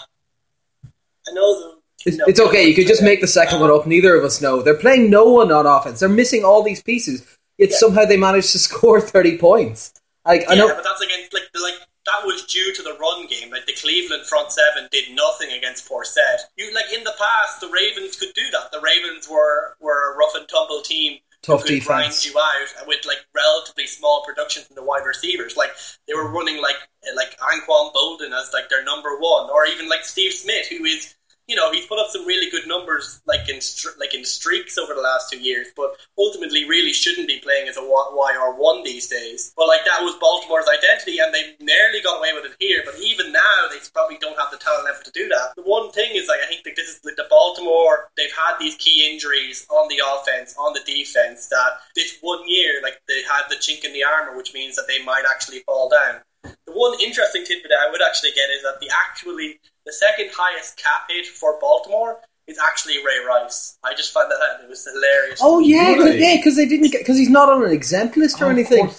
I 1.26 1.32
know 1.32 1.58
the. 1.58 1.78
It's, 2.06 2.16
no, 2.16 2.24
it's 2.26 2.40
okay. 2.40 2.64
You 2.68 2.74
could 2.74 2.86
just 2.86 3.02
make 3.02 3.20
the 3.20 3.26
second 3.26 3.60
one 3.60 3.70
up. 3.70 3.86
Neither 3.86 4.14
of 4.14 4.22
us 4.24 4.40
know. 4.40 4.62
They're 4.62 4.74
playing 4.76 5.10
no 5.10 5.24
one 5.24 5.50
on 5.50 5.66
offense. 5.66 6.00
They're 6.00 6.08
missing 6.08 6.44
all 6.44 6.62
these 6.62 6.82
pieces. 6.82 7.26
Yet 7.58 7.72
somehow 7.72 8.04
they 8.04 8.16
managed 8.16 8.52
to 8.52 8.58
score 8.68 9.00
thirty 9.00 9.36
points. 9.38 9.92
Like 10.24 10.44
I 10.48 10.54
know. 10.54 10.68
but 10.68 10.84
that's 10.84 11.00
against 11.00 11.32
like 11.34 11.44
like 11.60 11.87
that 12.08 12.26
was 12.26 12.44
due 12.44 12.72
to 12.74 12.82
the 12.82 12.96
run 12.98 13.26
game. 13.26 13.50
Like 13.50 13.66
the 13.66 13.74
Cleveland 13.74 14.24
front 14.24 14.50
seven 14.50 14.88
did 14.90 15.14
nothing 15.14 15.52
against 15.52 15.88
Forsett. 15.88 16.48
You 16.56 16.72
like 16.74 16.92
in 16.92 17.04
the 17.04 17.14
past, 17.18 17.60
the 17.60 17.68
Ravens 17.68 18.16
could 18.16 18.32
do 18.34 18.48
that. 18.52 18.72
The 18.72 18.80
Ravens 18.80 19.28
were 19.28 19.76
were 19.80 20.14
a 20.14 20.16
rough 20.16 20.34
and 20.34 20.48
tumble 20.48 20.80
team. 20.80 21.18
who 21.46 21.52
Tough 21.52 21.64
could 21.66 21.84
grind 21.84 22.24
you 22.24 22.32
out 22.38 22.86
with 22.86 23.04
like 23.06 23.18
relatively 23.34 23.86
small 23.86 24.24
production 24.26 24.64
from 24.64 24.76
the 24.76 24.82
wide 24.82 25.04
receivers. 25.06 25.56
Like 25.56 25.70
they 26.06 26.14
were 26.14 26.32
running 26.32 26.60
like 26.60 26.80
like 27.14 27.38
Anquan 27.38 27.92
Boldin 27.92 28.32
as 28.32 28.52
like 28.52 28.68
their 28.68 28.84
number 28.84 29.18
one, 29.18 29.50
or 29.50 29.66
even 29.66 29.88
like 29.88 30.04
Steve 30.04 30.32
Smith, 30.32 30.66
who 30.68 30.84
is 30.84 31.14
you 31.48 31.56
know 31.56 31.72
he's 31.72 31.86
put 31.86 31.98
up 31.98 32.08
some 32.10 32.26
really 32.26 32.50
good 32.50 32.68
numbers 32.68 33.20
like 33.26 33.48
in 33.48 33.58
like 33.98 34.14
in 34.14 34.24
streaks 34.24 34.76
over 34.76 34.94
the 34.94 35.00
last 35.00 35.30
two 35.32 35.40
years, 35.40 35.68
but 35.74 35.96
ultimately 36.18 36.68
really 36.68 36.92
shouldn't 36.92 37.26
be 37.26 37.40
playing 37.40 37.68
as 37.68 37.76
a 37.76 37.80
YR 37.80 38.52
one 38.54 38.84
these 38.84 39.08
days. 39.08 39.52
But 39.56 39.66
like 39.66 39.80
that 39.86 40.02
was 40.02 40.14
Baltimore's 40.20 40.68
identity, 40.68 41.18
and 41.18 41.34
they 41.34 41.56
nearly 41.58 42.02
got 42.04 42.18
away 42.18 42.32
with 42.34 42.44
it 42.44 42.56
here. 42.60 42.82
But 42.84 43.00
even 43.00 43.32
now, 43.32 43.66
they 43.70 43.78
probably 43.92 44.18
don't 44.20 44.38
have 44.38 44.50
the 44.52 44.58
talent 44.58 44.84
level 44.84 45.02
to 45.04 45.10
do 45.10 45.28
that. 45.28 45.56
The 45.56 45.62
one 45.62 45.90
thing 45.90 46.14
is 46.14 46.28
like 46.28 46.40
I 46.44 46.46
think 46.46 46.64
that 46.64 46.76
this 46.76 46.88
is 46.88 47.00
like 47.02 47.16
the 47.16 47.26
Baltimore. 47.30 48.10
They've 48.16 48.36
had 48.36 48.60
these 48.60 48.76
key 48.76 49.10
injuries 49.10 49.66
on 49.70 49.88
the 49.88 50.04
offense, 50.04 50.54
on 50.58 50.74
the 50.74 50.84
defense. 50.84 51.48
That 51.48 51.80
this 51.96 52.18
one 52.20 52.46
year, 52.46 52.80
like 52.82 53.00
they 53.08 53.22
had 53.24 53.48
the 53.48 53.56
chink 53.56 53.84
in 53.84 53.92
the 53.94 54.04
armor, 54.04 54.36
which 54.36 54.52
means 54.52 54.76
that 54.76 54.86
they 54.86 55.02
might 55.02 55.24
actually 55.24 55.60
fall 55.60 55.88
down. 55.88 56.20
The 56.42 56.72
one 56.72 57.00
interesting 57.00 57.44
tidbit 57.44 57.72
I 57.72 57.90
would 57.90 58.02
actually 58.02 58.30
get 58.30 58.50
is 58.50 58.62
that 58.62 58.78
the 58.80 58.90
actually 58.92 59.60
the 59.88 59.92
second 59.94 60.28
highest 60.36 60.76
cap 60.76 61.08
hit 61.08 61.26
for 61.26 61.58
Baltimore 61.60 62.20
is 62.46 62.58
actually 62.58 62.96
Ray 62.98 63.20
Rice. 63.26 63.78
I 63.84 63.94
just 63.94 64.12
found 64.12 64.30
that 64.30 64.36
out. 64.46 64.62
It 64.64 64.68
was 64.68 64.84
hilarious. 64.84 65.40
Oh 65.42 65.58
yeah, 65.60 65.68
yeah, 65.76 65.94
'cause- 65.96 66.04
Really? 66.04 66.20
yeah, 66.22 66.36
because 66.36 66.56
they 66.56 66.66
didn't 66.66 66.90
get 66.92 67.00
because 67.00 67.16
he's 67.16 67.28
not 67.30 67.48
on 67.48 67.64
an 67.64 67.72
exempt 67.72 68.16
list 68.16 68.40
or 68.40 68.46
Oh, 68.46 68.50
anything. 68.50 68.90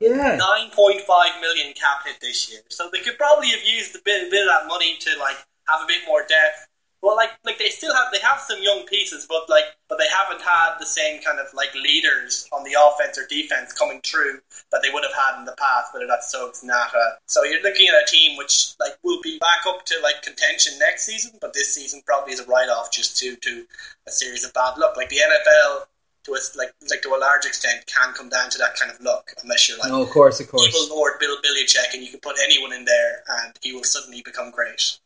Yeah. 0.00 0.36
9.5 0.36 1.40
million 1.40 1.72
cap 1.74 2.04
hit 2.06 2.16
this 2.20 2.50
year. 2.50 2.60
So 2.68 2.88
they 2.92 3.00
could 3.00 3.16
probably 3.18 3.48
have 3.48 3.62
used 3.62 3.94
a 3.96 4.00
bit, 4.04 4.28
a 4.28 4.30
bit 4.30 4.42
of 4.42 4.48
that 4.48 4.66
money 4.66 4.96
to 5.00 5.10
like 5.18 5.36
have 5.68 5.80
a 5.82 5.86
bit 5.86 6.02
more 6.06 6.20
depth. 6.28 6.68
Well, 7.04 7.16
like 7.16 7.36
like 7.44 7.58
they 7.58 7.68
still 7.68 7.94
have 7.94 8.08
they 8.12 8.18
have 8.20 8.40
some 8.40 8.62
young 8.62 8.86
pieces, 8.86 9.26
but 9.28 9.44
like 9.50 9.76
but 9.90 9.98
they 9.98 10.08
haven't 10.08 10.40
had 10.40 10.80
the 10.80 10.86
same 10.86 11.20
kind 11.20 11.38
of 11.38 11.52
like 11.52 11.74
leaders 11.74 12.48
on 12.50 12.64
the 12.64 12.72
offense 12.80 13.18
or 13.18 13.26
defense 13.28 13.74
coming 13.74 14.00
through 14.00 14.40
that 14.72 14.80
they 14.82 14.88
would 14.88 15.04
have 15.04 15.12
had 15.12 15.38
in 15.38 15.44
the 15.44 15.54
past. 15.58 15.92
Whether 15.92 16.06
that's 16.06 16.32
Suggs, 16.32 16.64
Ngata. 16.64 17.20
So 17.26 17.44
you're 17.44 17.60
looking 17.60 17.88
at 17.88 17.94
a 17.94 18.06
team 18.08 18.38
which 18.38 18.72
like 18.80 18.96
will 19.02 19.20
be 19.20 19.38
back 19.38 19.68
up 19.68 19.84
to 19.84 20.00
like 20.02 20.22
contention 20.22 20.78
next 20.78 21.04
season, 21.04 21.32
but 21.42 21.52
this 21.52 21.74
season 21.74 22.00
probably 22.06 22.32
is 22.32 22.40
a 22.40 22.46
write 22.46 22.70
off 22.70 22.90
just 22.90 23.18
to 23.18 23.36
to 23.36 23.66
a 24.06 24.10
series 24.10 24.42
of 24.42 24.54
bad 24.54 24.78
luck. 24.78 24.96
Like 24.96 25.10
the 25.10 25.20
NFL 25.20 25.84
to 26.24 26.32
a 26.32 26.40
like 26.56 26.72
like 26.88 27.02
to 27.02 27.10
a 27.10 27.20
large 27.20 27.44
extent 27.44 27.84
can 27.84 28.14
come 28.14 28.30
down 28.30 28.48
to 28.48 28.56
that 28.56 28.76
kind 28.80 28.90
of 28.90 28.98
luck 29.02 29.28
unless 29.42 29.68
you're 29.68 29.76
like 29.76 29.90
No, 29.90 30.00
of 30.00 30.08
course, 30.08 30.40
of 30.40 30.46
evil 30.46 30.56
course. 30.56 30.88
Lord 30.90 31.12
Bill 31.20 31.36
Belichick, 31.44 31.92
and 31.92 32.02
you 32.02 32.08
can 32.08 32.20
put 32.20 32.36
anyone 32.42 32.72
in 32.72 32.86
there, 32.86 33.22
and 33.28 33.52
he 33.60 33.74
will 33.74 33.84
suddenly 33.84 34.22
become 34.24 34.50
great. 34.50 35.00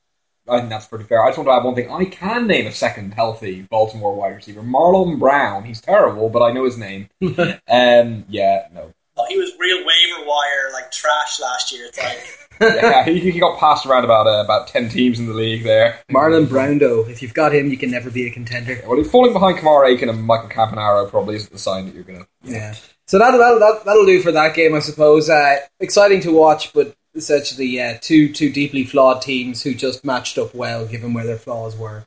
I 0.49 0.59
think 0.59 0.71
that's 0.71 0.87
pretty 0.87 1.05
fair. 1.05 1.23
I 1.23 1.29
just 1.29 1.39
want 1.39 1.49
to 1.49 1.53
add 1.53 1.65
one 1.65 1.75
thing. 1.75 1.91
I 1.91 2.05
can 2.05 2.47
name 2.47 2.67
a 2.67 2.73
second 2.73 3.15
healthy 3.15 3.63
Baltimore 3.63 4.15
wide 4.15 4.37
receiver, 4.37 4.63
Marlon 4.63 5.19
Brown. 5.19 5.65
He's 5.65 5.81
terrible, 5.81 6.29
but 6.31 6.43
I 6.43 6.53
know 6.53 6.65
his 6.65 6.79
name. 6.79 7.09
um, 7.23 8.25
yeah, 8.29 8.69
no. 8.73 8.93
Oh, 9.17 9.27
he 9.29 9.37
was 9.37 9.53
real 9.59 9.79
waiver 9.79 10.27
wire 10.27 10.73
like 10.73 10.93
trash 10.93 11.41
last 11.41 11.73
year. 11.73 11.87
It's 11.87 11.99
like 11.99 12.49
Yeah, 12.61 13.05
he, 13.05 13.19
he 13.19 13.39
got 13.39 13.59
passed 13.59 13.87
around 13.87 14.05
about 14.05 14.27
uh, 14.27 14.43
about 14.45 14.69
ten 14.69 14.89
teams 14.89 15.19
in 15.19 15.27
the 15.27 15.35
league 15.35 15.65
there. 15.65 16.01
Marlon 16.11 16.47
Brando. 16.47 17.09
If 17.09 17.23
you've 17.23 17.35
got 17.35 17.55
him, 17.55 17.69
you 17.69 17.77
can 17.77 17.91
never 17.91 18.11
be 18.11 18.27
a 18.27 18.31
contender. 18.31 18.81
Well, 18.87 18.99
he's 18.99 19.11
falling 19.11 19.33
behind 19.33 19.59
Kamara 19.59 19.93
Aiken 19.93 20.09
and 20.09 20.23
Michael 20.25 20.49
Campanaro 20.49 21.09
probably 21.09 21.37
isn't 21.37 21.53
the 21.53 21.59
sign 21.59 21.87
that 21.87 21.95
you're 21.95 22.05
gonna. 22.05 22.27
Yeah. 22.43 22.75
So 23.07 23.19
that'll, 23.19 23.39
that'll, 23.39 23.59
that'll, 23.59 23.85
that'll 23.85 24.07
do 24.07 24.21
for 24.21 24.33
that 24.33 24.55
game, 24.55 24.75
I 24.75 24.81
suppose. 24.81 25.31
Uh, 25.31 25.57
exciting 25.81 26.21
to 26.23 26.33
watch, 26.33 26.75
but 26.75 26.95
essentially, 27.19 27.67
yeah, 27.67 27.99
two 27.99 28.33
two 28.33 28.51
deeply 28.51 28.85
flawed 28.85 29.23
teams 29.23 29.63
who 29.63 29.75
just 29.75 30.05
matched 30.05 30.39
up 30.39 30.55
well, 30.55 30.87
given 30.87 31.13
where 31.13 31.27
their 31.27 31.37
flaws 31.37 31.77
were. 31.77 32.05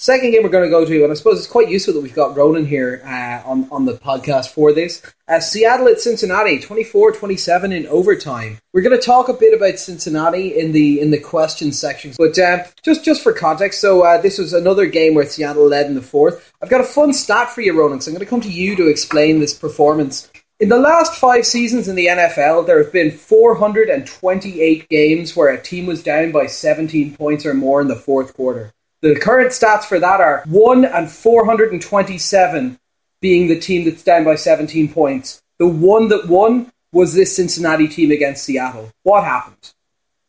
Second 0.00 0.30
game 0.30 0.44
we're 0.44 0.48
going 0.48 0.62
to 0.62 0.70
go 0.70 0.84
to, 0.84 1.02
and 1.02 1.10
I 1.10 1.16
suppose 1.16 1.38
it's 1.38 1.48
quite 1.48 1.68
useful 1.68 1.92
that 1.94 2.00
we've 2.00 2.14
got 2.14 2.36
Ronan 2.36 2.66
here 2.66 3.02
uh, 3.04 3.42
on, 3.44 3.66
on 3.72 3.84
the 3.84 3.94
podcast 3.94 4.50
for 4.50 4.72
this. 4.72 5.02
Uh, 5.26 5.40
Seattle 5.40 5.88
at 5.88 6.00
Cincinnati, 6.00 6.60
24-27 6.60 7.74
in 7.76 7.84
overtime. 7.88 8.58
We're 8.72 8.82
going 8.82 8.96
to 8.96 9.04
talk 9.04 9.28
a 9.28 9.32
bit 9.32 9.52
about 9.52 9.80
Cincinnati 9.80 10.56
in 10.56 10.70
the 10.70 11.00
in 11.00 11.10
the 11.10 11.18
question 11.18 11.72
section, 11.72 12.14
but 12.16 12.38
uh, 12.38 12.64
just 12.84 13.04
just 13.04 13.24
for 13.24 13.32
context, 13.32 13.80
so 13.80 14.02
uh, 14.02 14.20
this 14.20 14.38
was 14.38 14.52
another 14.52 14.86
game 14.86 15.14
where 15.14 15.26
Seattle 15.26 15.66
led 15.66 15.86
in 15.86 15.96
the 15.96 16.00
fourth. 16.00 16.54
I've 16.62 16.70
got 16.70 16.80
a 16.80 16.84
fun 16.84 17.12
stat 17.12 17.50
for 17.50 17.60
you, 17.60 17.76
Ronan, 17.76 18.00
so 18.00 18.10
I'm 18.10 18.14
going 18.14 18.24
to 18.24 18.30
come 18.30 18.40
to 18.42 18.52
you 18.52 18.76
to 18.76 18.86
explain 18.86 19.40
this 19.40 19.52
performance. 19.52 20.30
In 20.60 20.68
the 20.70 20.76
last 20.76 21.14
five 21.14 21.46
seasons 21.46 21.86
in 21.86 21.94
the 21.94 22.06
NFL, 22.06 22.66
there 22.66 22.82
have 22.82 22.92
been 22.92 23.12
428 23.12 24.88
games 24.88 25.36
where 25.36 25.50
a 25.50 25.62
team 25.62 25.86
was 25.86 26.02
down 26.02 26.32
by 26.32 26.46
17 26.46 27.14
points 27.16 27.46
or 27.46 27.54
more 27.54 27.80
in 27.80 27.86
the 27.86 27.94
fourth 27.94 28.34
quarter. 28.34 28.72
The 29.00 29.14
current 29.14 29.50
stats 29.50 29.84
for 29.84 30.00
that 30.00 30.20
are 30.20 30.42
1 30.46 30.84
and 30.84 31.08
427 31.08 32.76
being 33.20 33.46
the 33.46 33.60
team 33.60 33.84
that's 33.84 34.02
down 34.02 34.24
by 34.24 34.34
17 34.34 34.92
points. 34.92 35.40
The 35.58 35.68
one 35.68 36.08
that 36.08 36.26
won 36.26 36.72
was 36.90 37.14
this 37.14 37.36
Cincinnati 37.36 37.86
team 37.86 38.10
against 38.10 38.42
Seattle. 38.42 38.90
What 39.04 39.22
happened? 39.22 39.74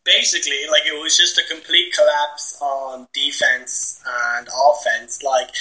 basically 0.10 0.58
like 0.72 0.84
it 0.86 1.00
was 1.00 1.16
just 1.16 1.38
a 1.38 1.54
complete 1.54 1.94
collapse 1.94 2.58
on 2.62 3.08
defense 3.14 4.02
and 4.06 4.48
offense. 4.48 5.22
Like 5.24 5.52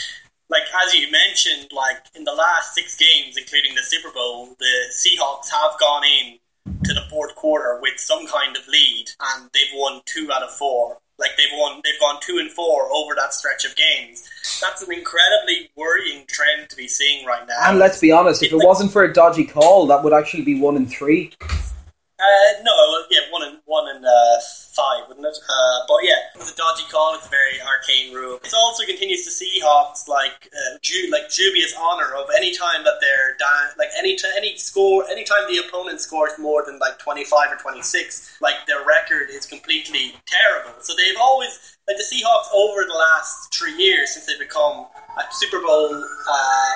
like 0.50 0.62
as 0.84 0.94
you 0.94 1.10
mentioned, 1.10 1.70
like 1.72 2.06
in 2.14 2.24
the 2.24 2.32
last 2.32 2.74
six 2.74 2.96
games, 2.96 3.36
including 3.36 3.74
the 3.74 3.82
Super 3.82 4.10
Bowl, 4.12 4.56
the 4.58 4.74
Seahawks 4.92 5.50
have 5.50 5.78
gone 5.78 6.02
in 6.04 6.38
to 6.84 6.94
the 6.94 7.02
fourth 7.10 7.34
quarter 7.34 7.78
with 7.80 7.98
some 7.98 8.26
kind 8.26 8.56
of 8.56 8.66
lead, 8.68 9.06
and 9.20 9.50
they've 9.52 9.72
won 9.74 10.00
two 10.06 10.28
out 10.32 10.42
of 10.42 10.50
four. 10.50 10.98
Like 11.18 11.30
they've 11.36 11.46
won, 11.52 11.80
they've 11.84 11.98
gone 12.00 12.20
two 12.20 12.38
and 12.38 12.50
four 12.50 12.88
over 12.92 13.14
that 13.16 13.34
stretch 13.34 13.64
of 13.64 13.74
games. 13.74 14.28
That's 14.60 14.82
an 14.82 14.92
incredibly 14.92 15.68
worrying 15.76 16.24
trend 16.28 16.70
to 16.70 16.76
be 16.76 16.86
seeing 16.86 17.26
right 17.26 17.46
now. 17.46 17.56
And 17.70 17.78
let's 17.78 18.00
be 18.00 18.12
honest, 18.12 18.42
if 18.42 18.52
it 18.52 18.56
wasn't 18.56 18.92
for 18.92 19.02
a 19.02 19.12
dodgy 19.12 19.44
call, 19.44 19.86
that 19.88 20.04
would 20.04 20.12
actually 20.12 20.44
be 20.44 20.60
one 20.60 20.76
in 20.76 20.86
three. 20.86 21.32
Uh, 21.40 22.62
no, 22.62 23.04
yeah, 23.10 23.20
one 23.30 23.42
and 23.48 23.58
one 23.64 23.94
and 23.94 24.04
uh, 24.04 24.40
five, 24.78 25.10
wouldn't 25.10 25.26
it? 25.26 25.34
Uh, 25.34 25.78
but 25.90 25.98
yeah, 26.06 26.30
it's 26.38 26.54
a 26.54 26.56
dodgy 26.56 26.86
call. 26.86 27.18
It's 27.18 27.26
a 27.26 27.34
very 27.34 27.58
arcane 27.58 28.14
rule. 28.14 28.38
It 28.38 28.54
also 28.54 28.86
continues 28.86 29.26
to 29.26 29.34
Seahawks 29.34 30.06
like 30.06 30.46
uh, 30.54 30.78
ju- 30.80 31.10
like 31.10 31.26
dubious 31.34 31.74
honor 31.74 32.14
of 32.14 32.30
any 32.38 32.54
time 32.54 32.86
that 32.86 33.02
they're 33.02 33.34
down, 33.42 33.74
like 33.76 33.90
any 33.98 34.14
t- 34.14 34.30
any 34.36 34.56
score, 34.56 35.02
any 35.10 35.24
time 35.24 35.50
the 35.50 35.58
opponent 35.58 36.00
scores 36.00 36.38
more 36.38 36.62
than 36.64 36.78
like 36.78 36.98
twenty 36.98 37.24
five 37.24 37.50
or 37.50 37.56
twenty 37.56 37.82
six, 37.82 38.38
like 38.40 38.54
their 38.70 38.86
record 38.86 39.34
is 39.34 39.44
completely 39.46 40.14
terrible. 40.26 40.78
So 40.80 40.94
they've 40.94 41.18
always 41.20 41.76
like 41.88 41.96
the 41.98 42.06
Seahawks 42.06 42.46
over 42.54 42.86
the 42.86 42.94
last 42.94 43.52
three 43.52 43.74
years 43.74 44.14
since 44.14 44.26
they've 44.26 44.38
become 44.38 44.86
a 45.18 45.22
Super 45.32 45.58
Bowl 45.58 45.90
uh, 45.90 46.72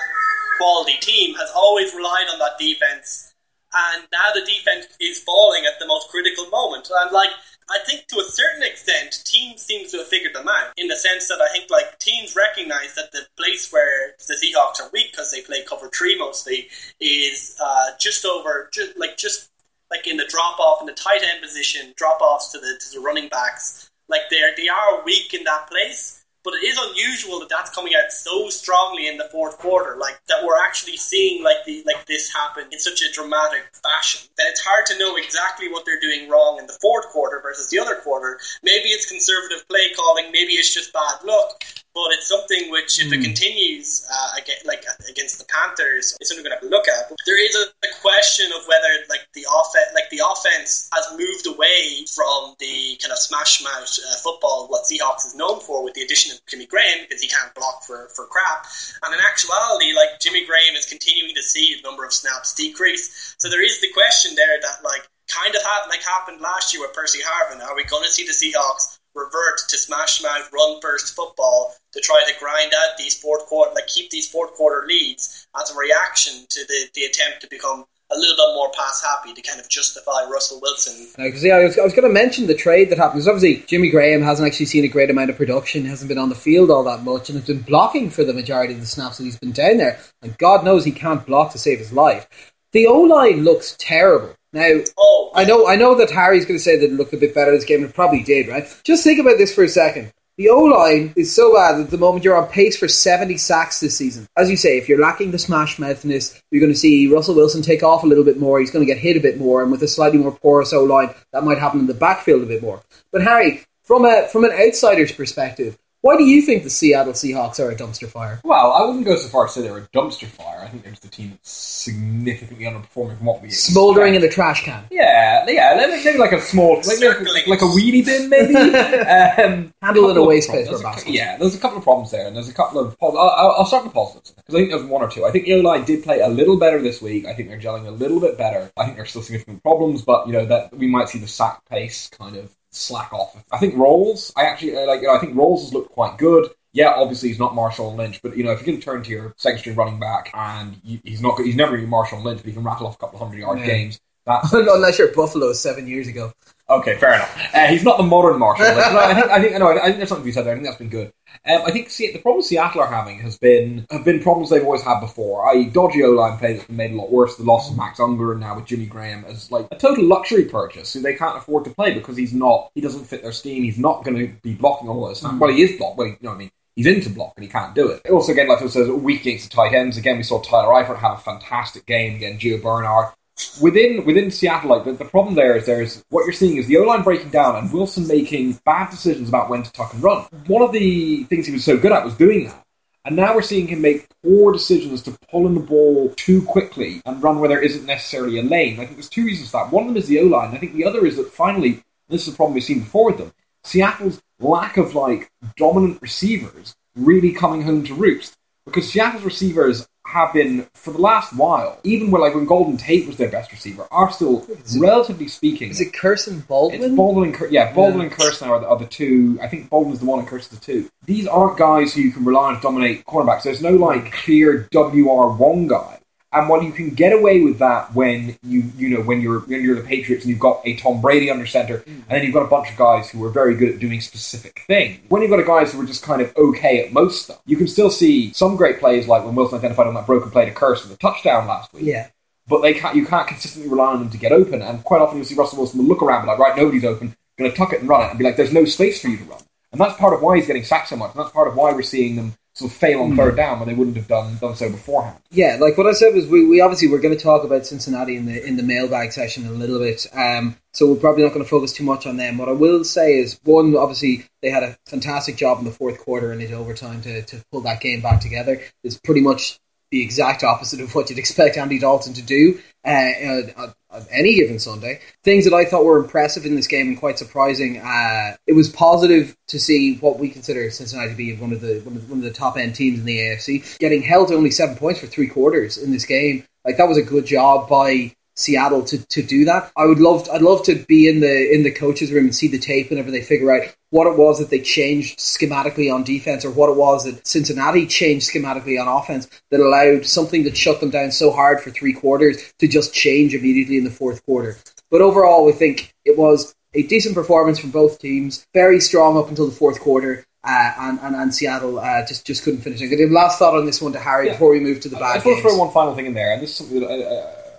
quality 0.59 0.99
team 1.01 1.35
has 1.37 1.51
always 1.55 1.95
relied 1.95 2.27
on 2.33 2.39
that 2.41 2.59
defense 2.59 3.33
and 3.73 4.05
now 4.13 4.29
the 4.35 4.45
defense 4.45 4.87
is 5.01 5.23
falling 5.25 5.65
at 5.65 5.79
the 5.81 5.87
most 5.87 6.09
critical 6.11 6.47
moment. 6.51 6.89
And 6.93 7.11
like, 7.11 7.31
I 7.73 7.79
think 7.87 8.07
to 8.09 8.19
a 8.19 8.25
certain 8.25 8.63
extent, 8.63 9.23
teams 9.25 9.63
seem 9.63 9.89
to 9.89 9.99
have 9.99 10.09
figured 10.09 10.35
them 10.35 10.49
out 10.49 10.73
in 10.77 10.89
the 10.89 10.97
sense 10.97 11.29
that 11.29 11.41
I 11.41 11.51
think 11.53 11.71
like 11.71 11.99
teams 11.99 12.37
recognize 12.37 12.95
that 12.97 13.13
the 13.13 13.27
place 13.37 13.73
where 13.73 14.13
the 14.29 14.35
Seahawks 14.35 14.81
are 14.85 14.91
weak 14.93 15.13
because 15.13 15.31
they 15.31 15.41
play 15.41 15.65
cover 15.67 15.89
three 15.89 16.19
mostly 16.19 16.69
is 17.01 17.57
uh, 17.63 17.93
just 17.99 18.27
over, 18.27 18.69
just, 18.73 18.99
like 18.99 19.17
just 19.17 19.49
like 19.91 20.07
in 20.07 20.19
the 20.19 20.27
drop 20.29 20.61
off 20.61 20.81
in 20.81 20.87
the 20.87 20.93
tight 20.93 21.23
end 21.23 21.43
position, 21.43 21.95
drop 21.97 22.21
offs 22.21 22.53
to 22.53 22.59
the 22.59 22.79
to 22.79 22.99
the 22.99 23.01
running 23.01 23.29
backs. 23.29 23.91
Like 24.09 24.23
they 24.31 24.43
they 24.57 24.69
are 24.69 25.03
weak 25.05 25.33
in 25.33 25.45
that 25.45 25.69
place 25.71 26.22
but 26.45 26.55
it 26.55 26.65
is 26.65 26.79
unusual 26.79 27.39
that 27.41 27.49
that's 27.49 27.75
coming 27.75 27.93
out 27.95 28.11
so 28.11 28.49
strongly 28.49 29.09
in 29.09 29.17
the 29.17 29.29
fourth 29.31 29.59
quarter, 29.59 29.97
like 29.99 30.21
that 30.29 30.45
we're 30.45 30.61
actually 30.63 30.97
seeing 30.97 31.43
like 31.43 31.65
the 31.67 31.83
like 31.87 32.07
this 32.07 32.33
happen 32.33 32.65
in 32.73 32.79
such 32.79 33.03
a 33.03 33.13
dramatic 33.13 33.71
fashion. 33.83 34.29
That 34.37 34.49
it's 34.51 34.65
hard 34.65 34.87
to 34.87 34.99
know 34.99 35.17
exactly 35.17 35.69
what 35.69 35.85
they're 35.85 36.01
doing 36.01 36.29
wrong 36.29 36.59
in 36.59 36.67
the 36.67 36.79
fourth 36.81 37.07
quarter 37.09 37.41
versus 37.43 37.71
the 37.71 37.79
other 37.79 37.97
quarter. 37.97 38.39
Maybe 38.63 38.89
it's 38.89 39.09
conservative 39.09 39.67
play 39.69 39.93
calling, 39.97 40.27
maybe 40.33 40.53
it's 40.55 40.75
just 40.75 40.93
bad 40.93 41.25
luck. 41.25 41.65
But 41.95 42.17
it's 42.17 42.27
something 42.27 42.71
which, 42.73 42.97
if 42.97 43.09
mm. 43.09 43.13
it 43.13 43.17
hmm. 43.21 43.29
continues, 43.29 44.09
uh, 44.09 44.41
against, 44.41 44.65
like 44.65 44.85
against 45.09 45.37
the 45.37 45.45
Panthers, 45.45 46.17
it's 46.21 46.33
something 46.33 46.41
we're 46.41 46.49
going 46.49 46.57
to 46.57 46.65
have 46.65 46.69
to 46.69 46.73
look 46.73 46.89
at. 46.89 47.13
But 47.13 47.21
there 47.27 47.37
is 47.37 47.53
a, 47.53 47.69
a, 47.85 47.91
question 48.01 48.49
of 48.57 48.65
whether, 48.65 49.05
like 49.13 49.29
the 49.37 49.45
offense, 49.45 49.93
like 49.93 50.09
the 50.09 50.25
offense 50.25 50.89
has 50.97 51.05
moved 51.13 51.47
away 51.47 52.09
from 52.09 52.57
the 52.59 52.97
kind 52.97 53.13
of 53.13 53.19
smash 53.21 53.63
mouth 53.63 53.93
uh, 53.93 54.17
football 54.25 54.67
what 54.73 54.89
Seahawks 54.89 55.29
is 55.29 55.37
known 55.37 55.61
for, 55.61 55.85
with 55.85 55.93
the 55.93 56.03
addition 56.03 56.33
of 56.33 56.41
Jimmy 56.49 56.67
Graham 56.67 57.05
because 57.05 57.21
he 57.21 57.29
can't 57.29 57.53
block 57.55 57.85
for 57.85 58.09
for 58.17 58.25
crap. 58.27 58.65
And 59.05 59.13
in 59.13 59.21
actuality, 59.21 59.93
like 59.93 60.17
Jimmy 60.21 60.47
Graham 60.49 60.75
is 60.75 60.89
continuing 60.89 61.35
to 61.37 61.43
see 61.43 61.77
the 61.77 61.85
number 61.85 62.05
of 62.05 62.13
snaps 62.13 62.55
decrease. 62.55 63.37
So 63.39 63.49
there 63.49 63.63
is 63.63 63.81
the 63.81 63.93
question 63.93 64.35
there 64.35 64.61
that 64.61 64.81
like 64.83 65.05
kind 65.29 65.55
of 65.55 65.63
have, 65.63 65.89
like 65.89 66.03
happened 66.03 66.41
last 66.41 66.73
year 66.73 66.83
with 66.83 66.95
Percy 66.95 67.21
Harvin. 67.21 67.63
Are 67.63 67.77
we 67.77 67.85
going 67.85 68.05
to 68.05 68.11
see 68.11 68.25
the 68.25 68.33
Seahawks 68.33 68.99
revert 69.15 69.59
to 69.69 69.77
smash 69.77 70.23
mouth 70.23 70.49
run 70.53 70.81
first 70.81 71.15
football 71.15 71.75
to 71.93 72.01
try 72.01 72.23
to 72.27 72.39
grind 72.41 72.73
out 72.73 72.97
these 72.97 73.19
fourth 73.19 73.47
quarter 73.47 73.73
like 73.75 73.87
keep 73.87 74.11
these 74.11 74.29
fourth 74.29 74.53
quarter 74.55 74.87
leads 74.87 75.47
as 75.61 75.71
a 75.71 75.79
reaction 75.79 76.47
to 76.49 76.65
the, 76.67 76.89
the 76.95 77.03
attempt 77.05 77.41
to 77.41 77.49
become 77.49 77.85
a 78.15 78.19
little 78.19 78.37
bit 78.37 78.55
more 78.55 78.71
pass 78.77 79.03
happy 79.03 79.33
to 79.33 79.43
kind 79.43 79.61
of 79.61 79.69
justify 79.69 80.25
Russell 80.31 80.61
Wilson. 80.61 81.09
Uh, 81.19 81.25
because 81.25 81.43
yeah, 81.45 81.57
I 81.57 81.65
was, 81.65 81.79
I 81.79 81.83
was 81.83 81.93
going 81.93 82.07
to 82.07 82.13
mention 82.13 82.47
the 82.47 82.55
trade 82.55 82.91
that 82.91 82.99
happened. 82.99 83.21
Because 83.21 83.29
obviously 83.29 83.65
Jimmy 83.67 83.91
Graham 83.91 84.23
hasn't 84.23 84.47
actually 84.47 84.67
seen 84.67 84.85
a 84.85 84.89
great 84.89 85.11
amount 85.11 85.31
of 85.31 85.37
production, 85.37 85.85
hasn't 85.85 86.09
been 86.09 86.19
on 86.19 86.29
the 86.29 86.35
field 86.35 86.71
all 86.71 86.85
that 86.85 87.03
much, 87.03 87.29
and 87.29 87.39
has 87.39 87.47
been 87.47 87.63
blocking 87.63 88.11
for 88.11 88.25
the 88.25 88.35
majority 88.35 88.75
of 88.75 88.81
the 88.81 88.87
snaps 88.87 89.19
that 89.19 89.25
he's 89.25 89.39
been 89.39 89.53
down 89.53 89.79
there. 89.79 89.99
And 90.21 90.37
God 90.39 90.65
knows 90.65 90.85
he 90.85 90.93
can't 90.93 91.25
block 91.25 91.53
to 91.53 91.59
save 91.59 91.79
his 91.79 91.93
life. 91.93 92.29
The 92.73 92.87
O 92.87 93.01
line 93.01 93.45
looks 93.45 93.77
terrible. 93.79 94.35
Now, 94.53 94.81
oh, 94.99 95.33
I 95.35 95.45
know, 95.45 95.67
I 95.67 95.77
know 95.77 95.95
that 95.97 96.11
Harry's 96.11 96.45
going 96.45 96.59
to 96.59 96.63
say 96.63 96.77
that 96.77 96.85
it 96.85 96.93
looked 96.93 97.15
a 97.15 97.19
bit 97.19 97.35
better 97.35 97.53
this 97.53 97.65
game, 97.65 97.81
and 97.81 97.91
it 97.91 97.95
probably 97.95 98.23
did, 98.23 98.49
right? 98.49 98.65
Just 98.85 99.03
think 99.03 99.19
about 99.19 99.39
this 99.39 99.55
for 99.55 99.65
a 99.65 99.69
second. 99.69 100.13
The 100.39 100.49
O 100.49 100.65
line 100.65 101.13
is 101.15 101.35
so 101.35 101.55
bad 101.55 101.77
that 101.77 101.85
at 101.85 101.91
the 101.91 101.99
moment 101.99 102.25
you're 102.25 102.37
on 102.37 102.49
pace 102.49 102.77
for 102.77 102.89
70 102.89 103.37
sacks 103.37 103.81
this 103.81 103.97
season. 103.97 104.27
As 104.37 104.51
you 104.51 104.57
say, 104.57 104.79
if 104.79 104.89
you're 104.89 105.01
lacking 105.01 105.31
the 105.31 105.39
smash 105.39 105.77
mouthness, 105.77 106.41
you're 106.51 106.61
going 106.61 106.73
to 106.73 106.79
see 106.79 107.07
Russell 107.07 107.35
Wilson 107.35 107.61
take 107.61 107.83
off 107.83 108.03
a 108.03 108.07
little 108.07 108.25
bit 108.25 108.39
more. 108.39 108.59
He's 108.59 108.71
going 108.71 108.85
to 108.85 108.91
get 108.93 109.01
hit 109.01 109.17
a 109.17 109.21
bit 109.21 109.39
more, 109.39 109.63
and 109.63 109.71
with 109.71 109.83
a 109.83 109.89
slightly 109.89 110.19
more 110.19 110.33
porous 110.33 110.73
O 110.73 110.85
line, 110.85 111.15
that 111.33 111.45
might 111.45 111.59
happen 111.59 111.81
in 111.81 111.87
the 111.87 111.95
backfield 111.95 112.43
a 112.43 112.47
bit 112.47 112.63
more. 112.63 112.83
But 113.13 113.23
Harry, 113.23 113.65
from 113.85 114.07
a 114.07 114.27
from 114.29 114.45
an 114.45 114.53
outsider's 114.53 115.13
perspective, 115.13 115.77
why 116.03 116.17
do 116.17 116.25
you 116.25 116.43
think 116.43 116.65
the 116.65 116.71
Seattle 116.71 117.13
Seahawks 117.13 117.61
are 117.61 117.71
a 117.71 117.77
dumpster 117.77 118.09
fire? 118.09 118.41
Well, 118.43 118.73
I 118.73 118.85
wouldn't 118.85 119.05
go 119.05 119.15
so 119.17 119.29
far 119.29 119.47
as 119.47 119.55
to 119.55 119.61
say 119.61 119.69
they're 119.69 119.79
a 119.79 119.89
dumpster 119.89 120.27
fire. 120.27 120.59
I 120.61 120.67
think 120.67 120.83
they're 120.83 120.91
just 120.91 121.05
a 121.05 121.11
team 121.11 121.31
that's 121.31 121.51
significantly 121.51 122.65
underperforming 122.65 123.17
from 123.19 123.27
what 123.27 123.41
we 123.41 123.51
Smouldering 123.51 124.17
in 124.17 124.25
a 124.25 124.29
trash 124.29 124.65
can. 124.65 124.85
Yeah, 124.91 125.49
yeah, 125.49 125.75
maybe 125.77 126.19
like 126.19 126.33
a 126.33 126.41
small, 126.41 126.77
like, 126.77 127.01
like, 127.01 127.47
like 127.47 127.63
a 127.63 127.67
weedy 127.67 128.03
bin, 128.03 128.29
maybe. 128.29 128.57
um, 128.57 129.73
Handle 129.81 130.11
it 130.11 130.17
a 130.17 130.23
waste 130.23 130.49
space 130.49 130.69
for 130.69 130.75
a 130.75 131.11
Yeah, 131.11 131.37
there's 131.39 131.55
a 131.55 131.61
couple 131.61 131.79
of 131.79 131.85
problems 131.85 132.11
there, 132.11 132.27
and 132.27 132.35
there's 132.35 132.49
a 132.49 132.55
couple 132.55 132.81
of. 132.81 132.97
I'll, 133.01 133.17
I'll 133.17 133.65
start 133.65 133.85
with 133.85 133.95
positives 133.95 134.33
because 134.33 134.57
I 134.57 134.59
think 134.59 134.71
there's 134.71 134.83
one 134.83 135.03
or 135.03 135.09
two. 135.09 135.25
I 135.25 135.31
think 135.31 135.47
Eli 135.47 135.85
did 135.85 136.03
play 136.03 136.19
a 136.19 136.29
little 136.29 136.59
better 136.59 136.83
this 136.83 137.01
week. 137.01 137.27
I 137.27 137.33
think 137.35 137.49
they're 137.49 137.61
gelling 137.61 137.87
a 137.87 137.93
little 137.93 138.19
bit 138.19 138.37
better. 138.37 138.73
I 138.77 138.87
think 138.87 138.97
there's 138.97 139.11
still 139.11 139.23
significant 139.23 139.63
problems, 139.63 140.03
but 140.03 140.27
you 140.27 140.33
know 140.33 140.47
that 140.47 140.77
we 140.77 140.89
might 140.89 141.09
see 141.09 141.21
the 141.21 141.29
sack 141.29 141.65
pace 141.69 142.09
kind 142.09 142.37
of 142.37 142.53
slack 142.73 143.13
off. 143.13 143.43
I 143.53 143.59
think 143.59 143.75
Rawls, 143.75 144.33
I 144.37 144.45
actually 144.45 144.77
uh, 144.77 144.87
like. 144.87 145.03
You 145.03 145.09
know, 145.09 145.15
I 145.15 145.19
think 145.19 145.35
Rawls 145.35 145.61
has 145.61 145.73
looked 145.73 145.93
quite 145.93 146.19
good 146.19 146.51
yeah, 146.73 146.93
obviously 146.97 147.29
he's 147.29 147.39
not 147.39 147.53
Marshawn 147.53 147.97
Lynch, 147.97 148.23
but 148.23 148.37
you 148.37 148.45
know 148.45 148.51
if 148.51 148.67
you 148.67 148.73
can 148.73 148.81
turn 148.81 149.03
to 149.03 149.11
your 149.11 149.35
second 149.37 149.59
string 149.59 149.77
running 149.77 150.01
back 150.01 150.31
and 150.33 150.81
he's 150.83 151.21
not 151.21 151.39
he's 151.39 151.55
never 151.55 151.77
going 151.77 151.89
Marshawn 151.89 152.25
Lynch, 152.25 152.39
but 152.39 152.47
he 152.47 152.53
can 152.53 152.65
rattle 152.65 152.87
off 152.87 152.95
a 152.95 152.99
couple 152.99 153.21
of 153.21 153.27
hundred 153.27 153.41
yard 153.41 153.59
yeah. 153.61 153.67
games. 153.67 154.01
Unless 154.27 154.99
you're 154.99 155.13
Buffalo 155.13 155.53
seven 155.53 155.87
years 155.87 156.09
ago. 156.09 156.33
Okay, 156.71 156.97
fair 156.97 157.15
enough. 157.15 157.51
Uh, 157.53 157.67
he's 157.67 157.85
not 157.85 157.99
the 157.99 158.03
modern 158.03 158.41
Marshawn. 158.41 158.61
Lynch. 158.61 158.79
I 158.79 159.15
think 159.15 159.27
I 159.31 159.43
think 159.43 159.59
no, 159.59 159.69
I 159.69 159.87
think 159.87 159.97
there's 159.97 160.09
something 160.09 160.23
to 160.23 160.29
be 160.29 160.33
said 160.33 160.47
there. 160.47 160.53
I 160.53 160.57
think 160.57 160.67
that's 160.67 160.79
been 160.79 160.89
good. 160.89 161.13
Um, 161.47 161.63
I 161.67 161.71
think 161.71 161.91
see, 161.91 162.11
the 162.13 162.21
problem 162.21 162.43
Seattle 162.43 162.81
are 162.81 162.87
having 162.87 163.19
has 163.19 163.37
been 163.37 163.87
have 163.91 164.05
been 164.05 164.21
problems 164.21 164.49
they've 164.49 164.65
always 164.65 164.83
had 164.83 165.01
before. 165.01 165.47
I.e., 165.51 165.67
dodgy 165.67 166.03
O 166.05 166.11
line 166.11 166.39
play 166.39 166.55
that's 166.55 166.67
been 166.67 166.77
made 166.77 166.93
a 166.93 166.95
lot 166.95 167.11
worse. 167.11 167.37
The 167.37 167.43
loss 167.43 167.71
of 167.71 167.77
Max 167.77 168.01
Unger 168.01 168.33
and 168.33 168.41
now 168.41 168.57
with 168.57 168.67
Jimmy 168.67 168.87
Graham 168.87 169.25
as 169.27 169.51
like 169.51 169.67
a 169.71 169.77
total 169.77 170.05
luxury 170.05 170.45
purchase 170.45 170.93
who 170.95 171.01
they 171.01 171.15
can't 171.15 171.37
afford 171.37 171.65
to 171.65 171.71
play 171.75 171.93
because 171.93 172.17
he's 172.17 172.33
not 172.33 172.71
he 172.75 172.81
doesn't 172.81 173.05
fit 173.05 173.23
their 173.23 173.33
scheme. 173.33 173.65
He's 173.65 173.79
not 173.79 174.05
going 174.05 174.17
to 174.17 174.33
be 174.43 174.55
blocking 174.55 174.89
all 174.89 175.09
this. 175.09 175.23
Mm. 175.23 175.39
Well, 175.39 175.51
he 175.51 175.63
is 175.63 175.77
blocked. 175.77 175.99
Well, 175.99 176.07
you 176.07 176.17
know 176.23 176.31
what 176.31 176.37
I 176.37 176.39
mean 176.39 176.51
he's 176.75 176.87
into 176.87 177.11
block 177.11 177.35
and 177.37 177.45
he 177.45 177.51
can't 177.51 177.75
do 177.75 177.89
it. 177.89 178.09
Also, 178.09 178.33
again, 178.33 178.49
like 178.49 178.59
Phil 178.59 178.69
says, 178.69 178.89
weak 178.89 179.21
against 179.23 179.51
the 179.51 179.55
tight 179.55 179.75
ends. 179.75 179.99
Again, 179.99 180.17
we 180.17 180.23
saw 180.23 180.41
Tyler 180.41 180.73
Eifert 180.73 180.99
have 180.99 181.19
a 181.19 181.21
fantastic 181.21 181.85
game. 181.85 182.17
Again, 182.17 182.39
Gio 182.39 182.63
Bernard. 182.63 183.13
Within 183.61 184.05
within 184.05 184.31
Seattle, 184.31 184.71
like 184.71 184.85
the, 184.85 184.93
the 184.93 185.05
problem 185.05 185.35
there 185.35 185.57
is 185.57 185.67
there's 185.67 186.05
what 186.11 186.25
you're 186.25 186.33
seeing 186.33 186.59
is 186.59 186.67
the 186.67 186.77
O 186.77 186.83
line 186.83 187.03
breaking 187.03 187.31
down 187.31 187.57
and 187.57 187.73
Wilson 187.73 188.07
making 188.07 188.61
bad 188.65 188.91
decisions 188.91 189.29
about 189.29 189.49
when 189.49 189.63
to 189.63 189.73
tuck 189.73 189.93
and 189.95 190.03
run. 190.03 190.27
One 190.47 190.63
of 190.63 190.73
the 190.73 191.25
things 191.25 191.47
he 191.47 191.53
was 191.53 191.65
so 191.65 191.77
good 191.77 191.93
at 191.93 192.05
was 192.05 192.15
doing 192.15 192.45
that. 192.45 192.65
And 193.05 193.17
now 193.17 193.35
we're 193.35 193.43
seeing 193.43 193.67
him 193.67 193.81
make 193.81 194.09
poor 194.23 194.53
decisions 194.53 195.03
to 195.03 195.19
pull 195.29 195.47
in 195.47 195.55
the 195.55 195.61
ball 195.61 196.13
too 196.17 196.43
quickly 196.43 197.03
and 197.05 197.23
run 197.23 197.41
where 197.41 197.49
there 197.49 197.63
isn't 197.63 197.85
necessarily 197.85 198.39
a 198.39 198.43
lane. 198.43 198.75
I 198.75 198.85
think 198.85 198.93
there's 198.93 199.09
two 199.09 199.25
reasons 199.25 199.51
for 199.51 199.59
that. 199.59 199.73
One 199.73 199.85
of 199.85 199.89
them 199.89 199.97
is 199.97 200.07
the 200.07 200.21
O 200.21 200.25
line. 200.25 200.55
I 200.55 200.59
think 200.59 200.75
the 200.75 200.85
other 200.85 201.05
is 201.05 201.17
that 201.17 201.33
finally, 201.33 201.83
this 202.09 202.29
is 202.29 202.35
a 202.35 202.37
problem 202.37 202.55
we've 202.55 202.63
seen 202.63 202.81
before 202.81 203.07
with 203.07 203.19
them. 203.19 203.33
Seattle's 203.65 204.23
lack 204.39 204.77
of 204.77 204.95
like 204.95 205.31
dominant 205.57 206.01
receivers 206.01 206.75
really 206.95 207.33
coming 207.33 207.63
home 207.63 207.85
to 207.85 207.95
roost 207.95 208.37
because 208.65 208.91
Seattle's 208.91 209.25
receivers 209.25 209.89
have 210.13 210.35
been 210.35 210.67
for 210.75 210.93
the 210.93 210.99
last 210.99 211.35
while, 211.35 211.81
even 211.85 212.11
when 212.11 212.21
like 212.21 212.35
when 212.35 212.45
Golden 212.45 212.77
Tate 212.77 213.07
was 213.07 213.17
their 213.17 213.31
best 213.31 213.51
receiver, 213.51 213.87
are 213.91 214.13
still 214.13 214.47
relatively 214.77 215.27
speaking. 215.27 215.71
Is 215.71 215.81
it 215.81 215.93
Kearse 215.93 216.29
Baldwin? 216.47 216.83
It's 216.83 216.95
Baldwin 216.95 217.35
and 217.35 217.53
yeah, 217.53 217.73
Baldwin 217.73 218.11
yeah. 218.11 218.15
and 218.15 218.41
now 218.43 218.53
are 218.53 218.61
the, 218.61 218.69
are 218.69 218.79
the 218.79 218.87
two. 218.87 219.39
I 219.41 219.49
think 219.49 219.71
Baldwin 219.71 219.95
is 219.95 220.01
the 220.01 220.07
one 220.07 220.19
and 220.19 220.29
Kearse 220.29 220.41
is 220.41 220.49
the 220.49 220.57
two. 220.59 220.91
These 221.07 221.27
aren't 221.27 221.57
guys 221.57 221.95
who 221.95 222.03
you 222.03 222.13
can 222.13 222.27
rely 222.27 222.49
on 222.49 222.57
to 222.57 222.61
dominate 222.61 223.07
cornerbacks. 223.07 223.45
There's 223.45 223.63
no 223.63 223.73
like 223.73 224.13
clear 224.13 224.69
WR 224.73 225.33
one 225.33 225.67
guy. 225.67 225.99
And 226.33 226.49
while 226.49 226.63
you 226.63 226.73
can 226.73 226.91
get 226.91 227.13
away 227.13 227.43
with 227.43 227.59
that 227.59 227.95
when 227.95 228.37
you 228.43 228.65
you 228.77 228.89
know 228.89 229.03
when 229.03 229.21
you're 229.21 229.41
when 229.41 229.63
you're 229.63 229.77
the 229.77 229.83
Patriots 229.83 230.25
and 230.25 230.31
you've 230.31 230.41
got 230.41 230.63
a 230.65 230.77
Tom 230.77 231.03
Brady 231.03 231.31
under 231.31 231.45
center, 231.45 231.79
mm. 231.79 231.87
and 231.87 232.09
then 232.09 232.23
you've 232.23 232.33
got 232.33 232.45
a 232.45 232.49
bunch 232.49 232.71
of 232.71 232.77
guys 232.77 233.11
who 233.11 233.23
are 233.25 233.31
very 233.31 233.55
good 233.55 233.69
at 233.69 233.79
doing 233.79 234.01
specific 234.01 234.63
things. 234.67 234.99
When 235.09 235.21
you've 235.21 235.31
got 235.31 235.41
a 235.41 235.45
guys 235.45 235.73
who 235.73 235.81
are 235.83 235.87
just 235.87 236.03
kind 236.03 236.23
of 236.23 236.35
okay 236.37 236.85
at 236.85 236.93
most 236.93 237.25
stuff, 237.25 237.43
you 237.45 237.57
can 237.57 237.69
still 237.69 237.91
see 237.91 238.33
some 238.33 238.57
great 238.57 238.81
plays 238.81 239.07
like 239.07 239.25
when 239.25 239.35
Wilson 239.35 239.59
identified 239.59 239.87
on 239.87 239.95
that 239.95 240.07
broken 240.07 240.31
play 240.31 240.47
to 240.47 240.53
Kearse 240.53 240.83
with 240.83 240.91
the 240.91 240.97
touchdown 240.97 241.47
last 241.47 241.73
week. 241.75 241.85
Yeah. 241.85 242.09
But 242.49 242.63
they 242.63 242.75
can't 242.75 242.97
you 242.97 243.05
can't 243.05 243.29
consistently 243.29 243.71
rely 243.71 243.93
on 243.93 244.01
them 244.01 244.11
to 244.11 244.19
get 244.19 244.33
open, 244.33 244.63
and 244.63 244.83
quite 244.83 245.03
often 245.03 245.19
you'll 245.19 245.27
see 245.27 245.35
Russell 245.35 245.59
Wilson 245.59 245.79
will 245.79 245.87
look 245.87 246.03
around 246.03 246.21
and 246.21 246.27
be 246.27 246.31
like, 246.31 246.39
right, 246.39 246.57
nobody's 246.57 246.85
open, 246.85 247.15
going 247.39 247.51
to 247.51 247.57
tuck 247.57 247.73
it 247.75 247.81
and 247.81 247.89
run 247.89 248.07
it, 248.07 248.11
and 248.11 248.19
be 248.19 248.25
like, 248.25 248.37
there's 248.37 248.53
no 248.53 248.65
space 248.65 249.01
for 249.01 249.09
you 249.09 249.19
to 249.19 249.25
run. 249.25 249.43
And 249.71 249.81
that's 249.81 249.99
part 249.99 250.13
of 250.15 250.23
why 250.23 250.37
he's 250.37 250.47
getting 250.47 250.65
sacked 250.65 250.89
so 250.89 250.97
much, 250.97 251.15
and 251.15 251.23
that's 251.23 251.33
part 251.33 251.49
of 251.49 251.57
why 251.57 251.73
we're 251.73 251.83
seeing 251.83 252.17
them 252.17 252.35
sort 252.55 252.71
of 252.71 252.77
fail 252.77 253.03
on 253.03 253.17
third 253.17 253.37
down 253.37 253.59
when 253.59 253.69
they 253.69 253.75
wouldn't 253.75 253.97
have 253.97 254.09
done 254.09 254.37
done 254.39 254.55
so 254.55 254.71
beforehand. 254.71 255.19
Yeah, 255.31 255.57
like 255.61 255.79
what 255.79 255.87
I 255.87 255.93
said 255.93 256.15
was 256.15 256.27
we, 256.27 256.47
we 256.47 256.61
obviously 256.61 256.89
we're 256.89 257.01
going 257.01 257.17
to 257.17 257.23
talk 257.23 257.45
about 257.45 257.67
Cincinnati 257.67 258.17
in 258.17 258.27
the 258.27 258.45
in 258.45 258.57
the 258.57 258.63
mailbag 258.63 259.13
session 259.13 259.47
a 259.47 259.51
little 259.51 259.79
bit. 259.79 260.07
Um, 260.13 260.57
so 260.73 260.91
we're 260.91 261.01
probably 261.01 261.23
not 261.23 261.33
going 261.33 261.45
to 261.45 261.49
focus 261.49 261.73
too 261.73 261.85
much 261.85 262.07
on 262.07 262.17
them. 262.17 262.39
What 262.39 262.49
I 262.49 262.53
will 262.53 262.85
say 262.85 263.19
is 263.19 263.39
one, 263.45 263.77
obviously 263.77 264.25
they 264.41 264.51
had 264.51 264.63
a 264.63 264.77
fantastic 264.87 265.37
job 265.37 265.59
in 265.59 265.65
the 265.65 265.71
fourth 265.71 265.99
quarter 265.99 266.33
and 266.33 266.43
into 266.43 266.55
overtime 266.55 267.03
to, 267.03 267.23
to 267.23 267.43
pull 267.51 267.61
that 267.63 267.81
game 267.81 268.01
back 268.01 268.21
together. 268.21 268.61
It's 268.83 268.99
pretty 268.99 269.21
much 269.21 269.59
the 269.91 270.03
exact 270.03 270.43
opposite 270.43 270.81
of 270.81 270.95
what 270.95 271.11
you'd 271.11 271.19
expect 271.21 271.57
Andy 271.57 271.79
Dalton 271.79 272.15
to 272.15 272.23
do 272.23 272.61
uh, 272.85 272.91
uh, 272.91 273.73
on 273.93 274.07
any 274.11 274.35
given 274.35 274.59
Sunday. 274.59 275.01
Things 275.23 275.45
that 275.45 275.55
I 275.55 275.65
thought 275.65 275.85
were 275.85 275.99
impressive 275.99 276.47
in 276.47 276.55
this 276.55 276.67
game 276.67 276.89
and 276.89 276.99
quite 276.99 277.19
surprising. 277.19 277.79
Uh, 277.79 278.37
it 278.47 278.55
was 278.55 278.69
positive 278.69 279.37
to 279.49 279.61
see 279.61 279.97
what 279.97 280.19
we 280.19 280.29
consider 280.29 280.71
Cincinnati 280.71 281.11
to 281.11 281.17
be 281.17 281.37
one 281.37 281.53
of 281.53 281.61
the 281.61 281.81
one 281.85 281.97
of, 281.97 282.09
one 282.09 282.19
of 282.19 282.25
the 282.25 282.31
top 282.31 282.57
end 282.57 282.75
teams 282.75 282.99
in 282.99 283.05
the 283.05 283.19
AFC, 283.19 283.79
getting 283.79 284.03
held 284.03 284.29
to 284.29 284.35
only 284.35 284.51
seven 284.51 284.77
points 284.77 285.01
for 285.01 285.07
three 285.07 285.27
quarters 285.27 285.77
in 285.79 285.91
this 285.91 286.05
game. 286.05 286.45
Like 286.65 286.77
that 286.77 286.89
was 286.89 286.99
a 286.99 287.03
good 287.03 287.27
job 287.27 287.69
by 287.69 288.15
Seattle 288.35 288.85
to, 288.85 289.07
to 289.07 289.23
do 289.23 289.45
that. 289.45 289.71
I 289.77 289.87
would 289.87 290.01
love 290.01 290.29
I'd 290.33 290.43
love 290.43 290.65
to 290.65 290.77
be 290.77 291.09
in 291.09 291.21
the 291.21 291.55
in 291.55 291.63
the 291.63 291.71
coaches 291.71 292.11
room 292.11 292.25
and 292.25 292.35
see 292.35 292.49
the 292.49 292.59
tape 292.59 292.91
whenever 292.91 293.11
they 293.11 293.23
figure 293.23 293.53
out 293.53 293.75
what 293.93 294.07
it 294.07 294.17
was 294.17 294.39
that 294.39 294.49
they 294.51 294.59
changed 294.61 295.19
schematically 295.19 295.93
on 295.95 296.03
defense 296.03 296.45
or 296.45 296.51
what 296.51 296.71
it 296.71 296.77
was 296.77 297.05
that 297.05 297.27
Cincinnati 297.27 297.87
changed 297.87 298.29
schematically 298.29 298.81
on 298.81 298.89
offense 298.89 299.29
that 299.51 299.61
allowed 299.61 300.07
something 300.07 300.45
that 300.45 300.57
shut 300.57 300.81
them 300.81 300.89
down 300.91 301.11
so 301.13 301.31
hard 301.31 301.61
for 301.61 301.71
three 301.71 301.93
quarters 301.93 302.53
to 302.59 302.67
just 302.67 302.95
change 302.95 303.35
immediately 303.35 303.77
in 303.77 303.85
the 303.85 303.91
fourth 303.91 304.25
quarter. 304.25 304.57
But 304.91 305.03
overall, 305.03 305.45
we 305.45 305.53
think 305.53 305.93
it 306.07 306.17
was 306.17 306.55
a 306.75 306.83
decent 306.85 307.15
performance 307.15 307.59
from 307.59 307.71
both 307.71 307.99
teams, 307.99 308.47
very 308.55 308.81
strong 308.81 309.19
up 309.19 309.29
until 309.29 309.47
the 309.47 309.53
fourth 309.55 309.79
quarter. 309.79 310.25
Uh, 310.43 310.73
and, 310.81 310.99
and, 311.01 311.15
and 311.15 311.35
Seattle 311.35 311.79
uh, 311.79 312.05
just 312.05 312.27
just 312.27 312.43
couldn't 312.45 312.63
finish 312.63 312.81
it. 312.81 313.11
Last 313.13 313.39
thought 313.39 313.55
on 313.57 313.65
this 313.67 313.81
one 313.81 313.93
to 313.93 314.01
Harry 314.01 314.27
Yeah. 314.27 314.33
before 314.33 314.51
we 314.51 314.59
move 314.59 314.81
to 314.81 314.89
the 314.89 314.97
I 314.97 315.01
bad 315.01 315.15
just 315.17 315.27
want 315.27 315.37
games. 315.37 315.45
to 315.45 315.51
throw 315.51 315.59
one 315.65 315.73
final 315.73 315.95
thing 315.95 316.07
in 316.07 316.15
there, 316.15 316.33
and 316.33 316.43
this 316.43 316.51
is 316.51 316.57
something 316.57 316.81
that 316.81 316.91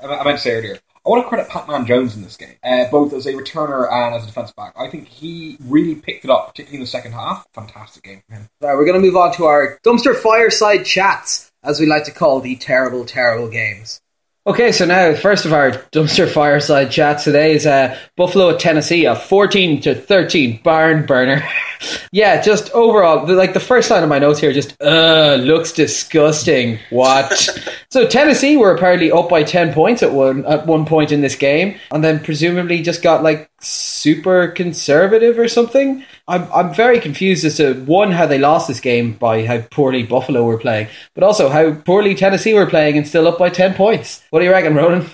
I, 0.03 0.07
I, 0.07 0.19
I 0.19 0.23
meant 0.25 0.37
to 0.39 0.43
say 0.43 0.51
earlier. 0.55 0.79
I 1.05 1.09
want 1.09 1.21
to 1.21 1.27
credit 1.27 1.49
Pacman 1.49 1.85
Jones 1.85 2.15
in 2.15 2.21
this 2.21 2.37
game, 2.37 2.55
uh, 2.63 2.85
both 2.89 3.11
as 3.11 3.25
a 3.25 3.33
returner 3.33 3.91
and 3.91 4.15
as 4.15 4.23
a 4.23 4.27
defensive 4.27 4.55
back. 4.55 4.73
I 4.77 4.87
think 4.87 5.09
he 5.09 5.57
really 5.59 5.95
picked 5.95 6.23
it 6.23 6.31
up, 6.31 6.47
particularly 6.47 6.77
in 6.77 6.81
the 6.81 6.87
second 6.87 7.11
half. 7.11 7.45
Fantastic 7.53 8.03
game 8.03 8.23
from 8.25 8.37
him. 8.37 8.49
Right, 8.61 8.73
we're 8.75 8.85
going 8.85 9.01
to 9.01 9.05
move 9.05 9.17
on 9.17 9.33
to 9.33 9.43
our 9.43 9.79
dumpster 9.85 10.15
fireside 10.15 10.85
chats, 10.85 11.51
as 11.61 11.81
we 11.81 11.87
like 11.87 12.05
to 12.05 12.11
call 12.11 12.39
the 12.39 12.55
terrible, 12.55 13.03
terrible 13.03 13.49
games. 13.49 13.99
Okay, 14.45 14.73
so 14.73 14.83
now 14.83 15.09
the 15.09 15.17
first 15.17 15.45
of 15.45 15.53
our 15.53 15.71
dumpster 15.71 16.29
fireside 16.29 16.91
chats 16.91 17.23
today 17.23 17.55
is 17.55 17.65
uh, 17.65 17.97
Buffalo 18.17 18.49
at 18.49 18.59
Tennessee, 18.59 19.05
a 19.05 19.15
fourteen 19.15 19.79
to 19.83 19.95
thirteen 19.95 20.59
barn 20.61 21.05
burner. 21.05 21.47
yeah, 22.11 22.41
just 22.41 22.69
overall, 22.71 23.25
like 23.33 23.53
the 23.53 23.61
first 23.61 23.89
line 23.89 24.03
of 24.03 24.09
my 24.09 24.19
notes 24.19 24.41
here, 24.41 24.51
just 24.51 24.75
uh, 24.81 25.35
looks 25.39 25.71
disgusting. 25.71 26.77
What? 26.89 27.31
so 27.89 28.05
Tennessee 28.05 28.57
were 28.57 28.75
apparently 28.75 29.13
up 29.13 29.29
by 29.29 29.43
ten 29.43 29.73
points 29.73 30.03
at 30.03 30.11
one 30.11 30.45
at 30.45 30.67
one 30.67 30.85
point 30.85 31.13
in 31.13 31.21
this 31.21 31.37
game, 31.37 31.79
and 31.89 32.03
then 32.03 32.19
presumably 32.19 32.81
just 32.81 33.01
got 33.01 33.23
like 33.23 33.49
super 33.63 34.47
conservative 34.47 35.39
or 35.39 35.47
something. 35.47 36.03
I'm 36.27 36.51
I'm 36.53 36.73
very 36.73 36.99
confused 36.99 37.45
as 37.45 37.57
to 37.57 37.73
one 37.85 38.11
how 38.11 38.25
they 38.25 38.37
lost 38.37 38.67
this 38.67 38.79
game 38.79 39.13
by 39.13 39.45
how 39.45 39.61
poorly 39.71 40.03
Buffalo 40.03 40.43
were 40.43 40.57
playing, 40.57 40.87
but 41.15 41.23
also 41.23 41.49
how 41.49 41.73
poorly 41.73 42.15
Tennessee 42.15 42.53
were 42.53 42.65
playing 42.65 42.97
and 42.97 43.07
still 43.07 43.27
up 43.27 43.37
by 43.37 43.49
ten 43.49 43.73
points. 43.73 44.23
What 44.29 44.39
do 44.39 44.45
you 44.45 44.51
reckon, 44.51 44.75
Ronan? 44.75 45.09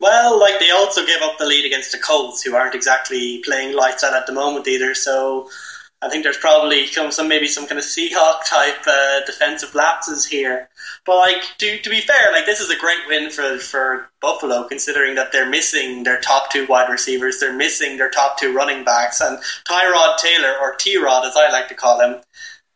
Well, 0.00 0.38
like 0.38 0.60
they 0.60 0.70
also 0.70 1.04
gave 1.04 1.22
up 1.22 1.38
the 1.38 1.46
lead 1.46 1.66
against 1.66 1.90
the 1.90 1.98
Colts, 1.98 2.42
who 2.42 2.54
aren't 2.54 2.74
exactly 2.74 3.42
playing 3.44 3.74
lights 3.74 4.04
out 4.04 4.14
at 4.14 4.26
the 4.26 4.32
moment 4.32 4.68
either. 4.68 4.94
So 4.94 5.48
I 6.00 6.08
think 6.08 6.22
there's 6.22 6.38
probably 6.38 6.86
some, 6.86 7.10
some 7.10 7.26
maybe 7.28 7.48
some 7.48 7.66
kind 7.66 7.78
of 7.78 7.84
Seahawk 7.84 8.44
type 8.48 8.86
uh, 8.86 9.20
defensive 9.26 9.74
lapses 9.74 10.24
here. 10.24 10.68
But 11.04 11.16
like 11.16 11.42
to 11.58 11.78
to 11.78 11.90
be 11.90 12.00
fair, 12.00 12.32
like 12.32 12.46
this 12.46 12.60
is 12.60 12.70
a 12.70 12.78
great 12.78 13.00
win 13.08 13.30
for 13.30 13.58
for 13.58 14.10
Buffalo, 14.20 14.64
considering 14.68 15.14
that 15.16 15.32
they're 15.32 15.48
missing 15.48 16.04
their 16.04 16.20
top 16.20 16.52
two 16.52 16.66
wide 16.66 16.90
receivers, 16.90 17.40
they're 17.40 17.52
missing 17.56 17.96
their 17.96 18.10
top 18.10 18.38
two 18.38 18.54
running 18.54 18.84
backs, 18.84 19.20
and 19.20 19.38
Tyrod 19.68 20.18
Taylor 20.18 20.54
or 20.60 20.74
T 20.76 20.96
Rod 21.02 21.26
as 21.26 21.36
I 21.36 21.50
like 21.50 21.68
to 21.68 21.74
call 21.74 22.00
him, 22.00 22.20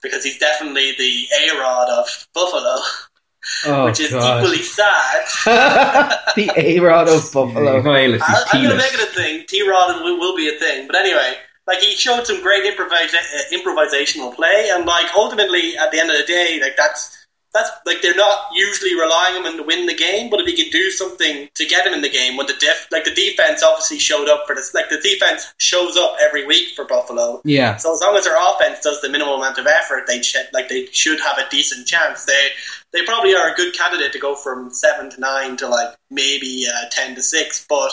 because 0.02 0.24
he's 0.24 0.38
definitely 0.38 0.92
the 0.98 1.26
A 1.40 1.60
Rod 1.60 1.90
of 1.90 2.26
Buffalo, 2.34 2.76
Oh, 3.66 3.84
which 3.84 4.00
is 4.00 4.12
equally 4.12 4.62
sad. 4.62 5.24
the 6.36 6.50
A 6.56 6.80
Rod 6.80 7.08
of 7.08 7.30
Buffalo. 7.32 7.80
not 7.82 7.96
A-list, 7.96 8.24
I, 8.26 8.44
I'm 8.52 8.64
going 8.64 8.76
to 8.76 8.82
make 8.82 8.94
it 8.94 9.00
a 9.00 9.12
thing. 9.12 9.44
T 9.46 9.68
Rod 9.68 10.00
will, 10.02 10.18
will 10.18 10.36
be 10.36 10.48
a 10.48 10.58
thing. 10.58 10.86
But 10.86 10.96
anyway, 10.96 11.34
like 11.66 11.78
he 11.78 11.94
showed 11.94 12.26
some 12.26 12.42
great 12.42 12.64
improvisa- 12.64 13.14
uh, 13.14 13.56
improvisational 13.56 14.34
play, 14.34 14.70
and 14.72 14.84
like 14.84 15.06
ultimately 15.16 15.76
at 15.76 15.92
the 15.92 16.00
end 16.00 16.10
of 16.10 16.16
the 16.16 16.26
day, 16.26 16.58
like 16.60 16.76
that's 16.76 17.22
that's 17.52 17.70
like 17.84 18.00
they're 18.00 18.16
not 18.16 18.48
usually 18.54 18.94
relying 18.94 19.36
on 19.36 19.44
him 19.44 19.56
to 19.58 19.62
win 19.62 19.86
the 19.86 19.94
game, 19.94 20.30
but 20.30 20.40
if 20.40 20.46
he 20.46 20.56
can 20.56 20.70
do 20.70 20.90
something 20.90 21.48
to 21.54 21.66
get 21.66 21.86
him 21.86 21.92
in 21.92 22.00
the 22.00 22.08
game, 22.08 22.36
when 22.36 22.46
the 22.46 22.54
def 22.54 22.88
like 22.90 23.04
the 23.04 23.14
defense 23.14 23.62
obviously 23.62 23.98
showed 23.98 24.28
up 24.28 24.44
for 24.46 24.56
this, 24.56 24.72
like 24.74 24.88
the 24.88 25.00
defense 25.02 25.52
shows 25.58 25.96
up 25.96 26.16
every 26.20 26.46
week 26.46 26.74
for 26.74 26.84
Buffalo. 26.86 27.42
Yeah. 27.44 27.76
So 27.76 27.92
as 27.92 28.00
long 28.00 28.16
as 28.16 28.24
their 28.24 28.36
offense 28.36 28.80
does 28.80 29.00
the 29.02 29.10
minimal 29.10 29.34
amount 29.34 29.58
of 29.58 29.66
effort, 29.66 30.04
they 30.06 30.22
like 30.52 30.68
they 30.68 30.86
should 30.86 31.20
have 31.20 31.38
a 31.38 31.48
decent 31.50 31.86
chance. 31.86 32.24
They 32.24 32.48
they 32.92 33.04
probably 33.04 33.34
are 33.34 33.52
a 33.52 33.54
good 33.54 33.74
candidate 33.74 34.12
to 34.12 34.18
go 34.18 34.34
from 34.34 34.72
seven 34.72 35.10
to 35.10 35.20
nine 35.20 35.56
to 35.58 35.68
like 35.68 35.94
maybe 36.10 36.66
uh, 36.66 36.88
ten 36.90 37.14
to 37.14 37.22
six, 37.22 37.66
but 37.68 37.92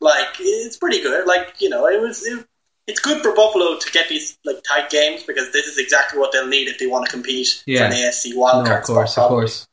like 0.00 0.36
it's 0.40 0.78
pretty 0.78 1.02
good. 1.02 1.26
Like 1.26 1.60
you 1.60 1.68
know, 1.68 1.86
it 1.86 2.00
was 2.00 2.26
it, 2.26 2.46
it's 2.86 3.00
good 3.00 3.22
for 3.22 3.34
Buffalo 3.34 3.78
to 3.78 3.92
get 3.92 4.08
these 4.08 4.38
like 4.44 4.56
tight 4.68 4.90
games 4.90 5.22
because 5.24 5.52
this 5.52 5.66
is 5.66 5.78
exactly 5.78 6.18
what 6.20 6.32
they'll 6.32 6.46
need 6.46 6.68
if 6.68 6.78
they 6.78 6.86
want 6.86 7.04
to 7.06 7.10
compete 7.10 7.62
Yeah. 7.66 7.80
for 7.80 7.84
an 7.86 7.92
AFC 7.92 8.30
No, 8.34 8.42
wildcard 8.42 8.80
of 8.80 8.84
course, 8.86 9.12
spot. 9.12 9.24
of 9.24 9.28
course. 9.30 9.66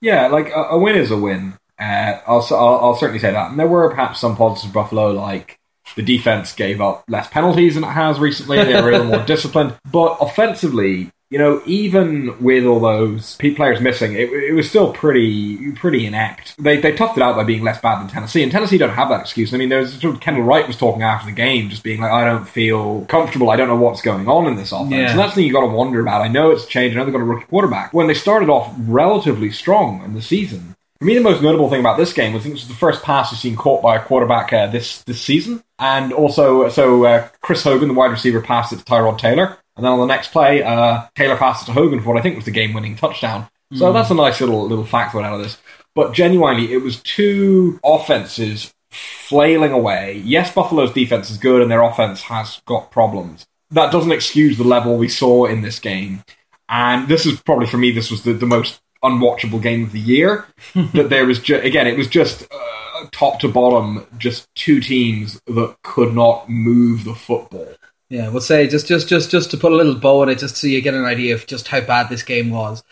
Yeah, 0.00 0.26
like 0.28 0.48
a, 0.50 0.60
a 0.70 0.78
win 0.78 0.96
is 0.96 1.10
a 1.10 1.16
win. 1.16 1.54
Uh, 1.78 2.18
I'll, 2.26 2.40
s- 2.42 2.52
I'll, 2.52 2.78
I'll 2.82 2.96
certainly 2.96 3.20
say 3.20 3.30
that. 3.32 3.50
And 3.50 3.58
there 3.58 3.68
were 3.68 3.88
perhaps 3.90 4.20
some 4.20 4.36
positives 4.36 4.66
for 4.66 4.72
Buffalo, 4.74 5.12
like 5.12 5.58
the 5.96 6.02
defense 6.02 6.52
gave 6.52 6.80
up 6.80 7.04
less 7.08 7.28
penalties 7.28 7.74
than 7.74 7.84
it 7.84 7.88
has 7.88 8.18
recently. 8.18 8.62
They 8.64 8.80
were 8.80 8.88
a 8.90 8.92
little 8.98 9.06
more 9.06 9.24
disciplined. 9.26 9.76
But 9.90 10.16
offensively, 10.20 11.10
you 11.30 11.38
know, 11.38 11.62
even 11.64 12.36
with 12.42 12.64
all 12.66 12.80
those 12.80 13.36
players 13.36 13.80
missing, 13.80 14.14
it, 14.14 14.32
it 14.32 14.52
was 14.52 14.68
still 14.68 14.92
pretty 14.92 15.70
pretty 15.72 16.04
inept. 16.04 16.56
They, 16.58 16.78
they 16.78 16.92
toughed 16.92 17.16
it 17.16 17.22
out 17.22 17.36
by 17.36 17.44
being 17.44 17.62
less 17.62 17.80
bad 17.80 18.00
than 18.00 18.08
Tennessee, 18.08 18.42
and 18.42 18.50
Tennessee 18.50 18.78
don't 18.78 18.90
have 18.90 19.08
that 19.10 19.20
excuse. 19.20 19.54
I 19.54 19.56
mean, 19.56 19.68
there's 19.68 20.00
sort 20.00 20.14
of 20.14 20.20
Kendall 20.20 20.42
Wright 20.42 20.66
was 20.66 20.76
talking 20.76 21.02
after 21.02 21.26
the 21.26 21.36
game, 21.36 21.70
just 21.70 21.84
being 21.84 22.00
like, 22.00 22.10
"I 22.10 22.24
don't 22.24 22.48
feel 22.48 23.04
comfortable. 23.04 23.48
I 23.48 23.56
don't 23.56 23.68
know 23.68 23.76
what's 23.76 24.02
going 24.02 24.26
on 24.28 24.48
in 24.48 24.56
this 24.56 24.72
offense." 24.72 24.90
Yeah. 24.90 25.10
And 25.10 25.18
that's 25.18 25.32
the 25.32 25.36
thing 25.36 25.46
you 25.46 25.52
got 25.52 25.60
to 25.60 25.68
wonder 25.68 26.00
about. 26.00 26.20
I 26.20 26.28
know 26.28 26.50
it's 26.50 26.66
changed. 26.66 26.96
I 26.96 26.98
know 26.98 27.04
they've 27.04 27.14
got 27.14 27.20
a 27.20 27.24
rookie 27.24 27.46
quarterback. 27.46 27.94
When 27.94 28.08
they 28.08 28.14
started 28.14 28.48
off 28.48 28.74
relatively 28.76 29.52
strong 29.52 30.02
in 30.04 30.14
the 30.14 30.22
season, 30.22 30.74
for 30.98 31.04
me, 31.04 31.14
the 31.14 31.20
most 31.20 31.42
notable 31.42 31.70
thing 31.70 31.80
about 31.80 31.96
this 31.96 32.12
game 32.12 32.32
was 32.32 32.42
I 32.42 32.44
think 32.44 32.56
this 32.56 32.64
was 32.64 32.68
the 32.68 32.74
first 32.74 33.04
pass 33.04 33.30
we've 33.30 33.38
seen 33.38 33.54
caught 33.54 33.82
by 33.82 33.96
a 33.96 34.04
quarterback 34.04 34.52
uh, 34.52 34.66
this 34.66 35.02
this 35.04 35.20
season, 35.20 35.62
and 35.78 36.12
also 36.12 36.68
so 36.70 37.04
uh, 37.04 37.28
Chris 37.40 37.62
Hogan, 37.62 37.86
the 37.86 37.94
wide 37.94 38.10
receiver, 38.10 38.40
passed 38.40 38.72
it 38.72 38.80
to 38.80 38.84
Tyrod 38.84 39.18
Taylor, 39.18 39.58
and 39.80 39.84
then 39.86 39.92
on 39.92 39.98
the 39.98 40.06
next 40.14 40.30
play, 40.30 40.62
uh, 40.62 41.06
Taylor 41.14 41.38
passed 41.38 41.62
it 41.62 41.66
to 41.66 41.72
Hogan 41.72 42.02
for 42.02 42.08
what 42.10 42.18
I 42.18 42.22
think 42.22 42.36
was 42.36 42.44
the 42.44 42.50
game-winning 42.50 42.96
touchdown. 42.96 43.48
So 43.72 43.92
that's 43.94 44.10
a 44.10 44.14
nice 44.14 44.40
little 44.40 44.66
little 44.66 44.84
fact 44.84 45.14
out 45.14 45.24
of 45.24 45.40
this. 45.40 45.56
But 45.94 46.12
genuinely, 46.12 46.72
it 46.72 46.82
was 46.82 47.00
two 47.02 47.80
offenses 47.82 48.74
flailing 48.90 49.72
away. 49.72 50.20
Yes, 50.24 50.52
Buffalo's 50.52 50.92
defense 50.92 51.30
is 51.30 51.38
good, 51.38 51.62
and 51.62 51.70
their 51.70 51.82
offense 51.82 52.20
has 52.22 52.60
got 52.66 52.90
problems. 52.90 53.46
That 53.70 53.90
doesn't 53.90 54.12
excuse 54.12 54.58
the 54.58 54.64
level 54.64 54.96
we 54.98 55.08
saw 55.08 55.46
in 55.46 55.62
this 55.62 55.78
game. 55.78 56.24
And 56.68 57.08
this 57.08 57.24
is 57.24 57.40
probably 57.40 57.66
for 57.66 57.78
me, 57.78 57.90
this 57.90 58.10
was 58.10 58.22
the, 58.22 58.34
the 58.34 58.46
most 58.46 58.80
unwatchable 59.02 59.62
game 59.62 59.84
of 59.84 59.92
the 59.92 60.00
year. 60.00 60.46
that 60.92 61.08
there 61.08 61.24
was 61.24 61.38
ju- 61.38 61.60
again, 61.60 61.86
it 61.86 61.96
was 61.96 62.08
just 62.08 62.42
uh, 62.52 63.06
top 63.12 63.40
to 63.40 63.48
bottom, 63.48 64.06
just 64.18 64.52
two 64.56 64.80
teams 64.80 65.40
that 65.46 65.76
could 65.82 66.14
not 66.14 66.50
move 66.50 67.04
the 67.04 67.14
football. 67.14 67.68
Yeah, 68.10 68.28
we'll 68.28 68.40
say 68.40 68.66
just 68.66 68.88
just 68.88 69.08
just 69.08 69.30
just 69.30 69.52
to 69.52 69.56
put 69.56 69.72
a 69.72 69.76
little 69.76 69.94
bow 69.94 70.22
on 70.22 70.28
it, 70.28 70.38
just 70.38 70.56
so 70.56 70.66
you 70.66 70.82
get 70.82 70.94
an 70.94 71.04
idea 71.04 71.32
of 71.34 71.46
just 71.46 71.68
how 71.68 71.80
bad 71.80 72.08
this 72.08 72.24
game 72.24 72.50
was. 72.50 72.82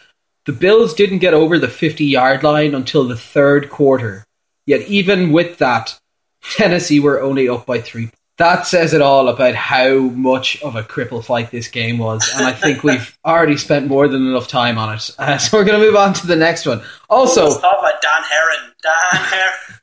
The 0.47 0.53
Bills 0.53 0.95
didn't 0.95 1.19
get 1.19 1.35
over 1.35 1.59
the 1.59 1.69
fifty-yard 1.69 2.43
line 2.45 2.75
until 2.75 3.07
the 3.07 3.17
third 3.17 3.69
quarter. 3.69 4.25
Yet 4.65 4.83
even 4.83 5.33
with 5.33 5.59
that, 5.59 5.99
Tennessee 6.43 7.01
were 7.01 7.21
only 7.21 7.49
up 7.49 7.67
by 7.67 7.81
three. 7.81 8.11
That 8.37 8.69
says 8.69 8.95
it 8.95 9.03
all 9.03 9.29
about 9.29 9.57
how 9.57 9.99
much 9.99 10.63
of 10.63 10.77
a 10.77 10.85
cripple 10.85 11.25
fight 11.25 11.51
this 11.51 11.67
game 11.67 11.99
was, 11.99 12.31
and 12.37 12.47
I 12.47 12.53
think 12.53 12.85
we've 12.85 13.19
already 13.27 13.57
spent 13.57 13.89
more 13.89 14.07
than 14.07 14.25
enough 14.29 14.47
time 14.47 14.79
on 14.79 14.95
it. 14.95 15.11
Uh, 15.19 15.39
so 15.39 15.59
we're 15.59 15.65
going 15.65 15.81
to 15.81 15.85
move 15.85 15.97
on 15.97 16.13
to 16.15 16.27
the 16.29 16.37
next 16.37 16.65
one. 16.65 16.81
Also, 17.11 17.47
Let's 17.49 17.61
talk 17.61 17.77
about 17.81 18.01
Dan 18.01 18.23
Herron. 18.23 18.73
Dan 18.81 19.25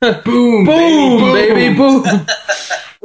Herron. 0.00 0.22
Boom, 0.24 0.64
boom, 0.64 1.32
baby, 1.34 1.76
boom. 1.76 2.26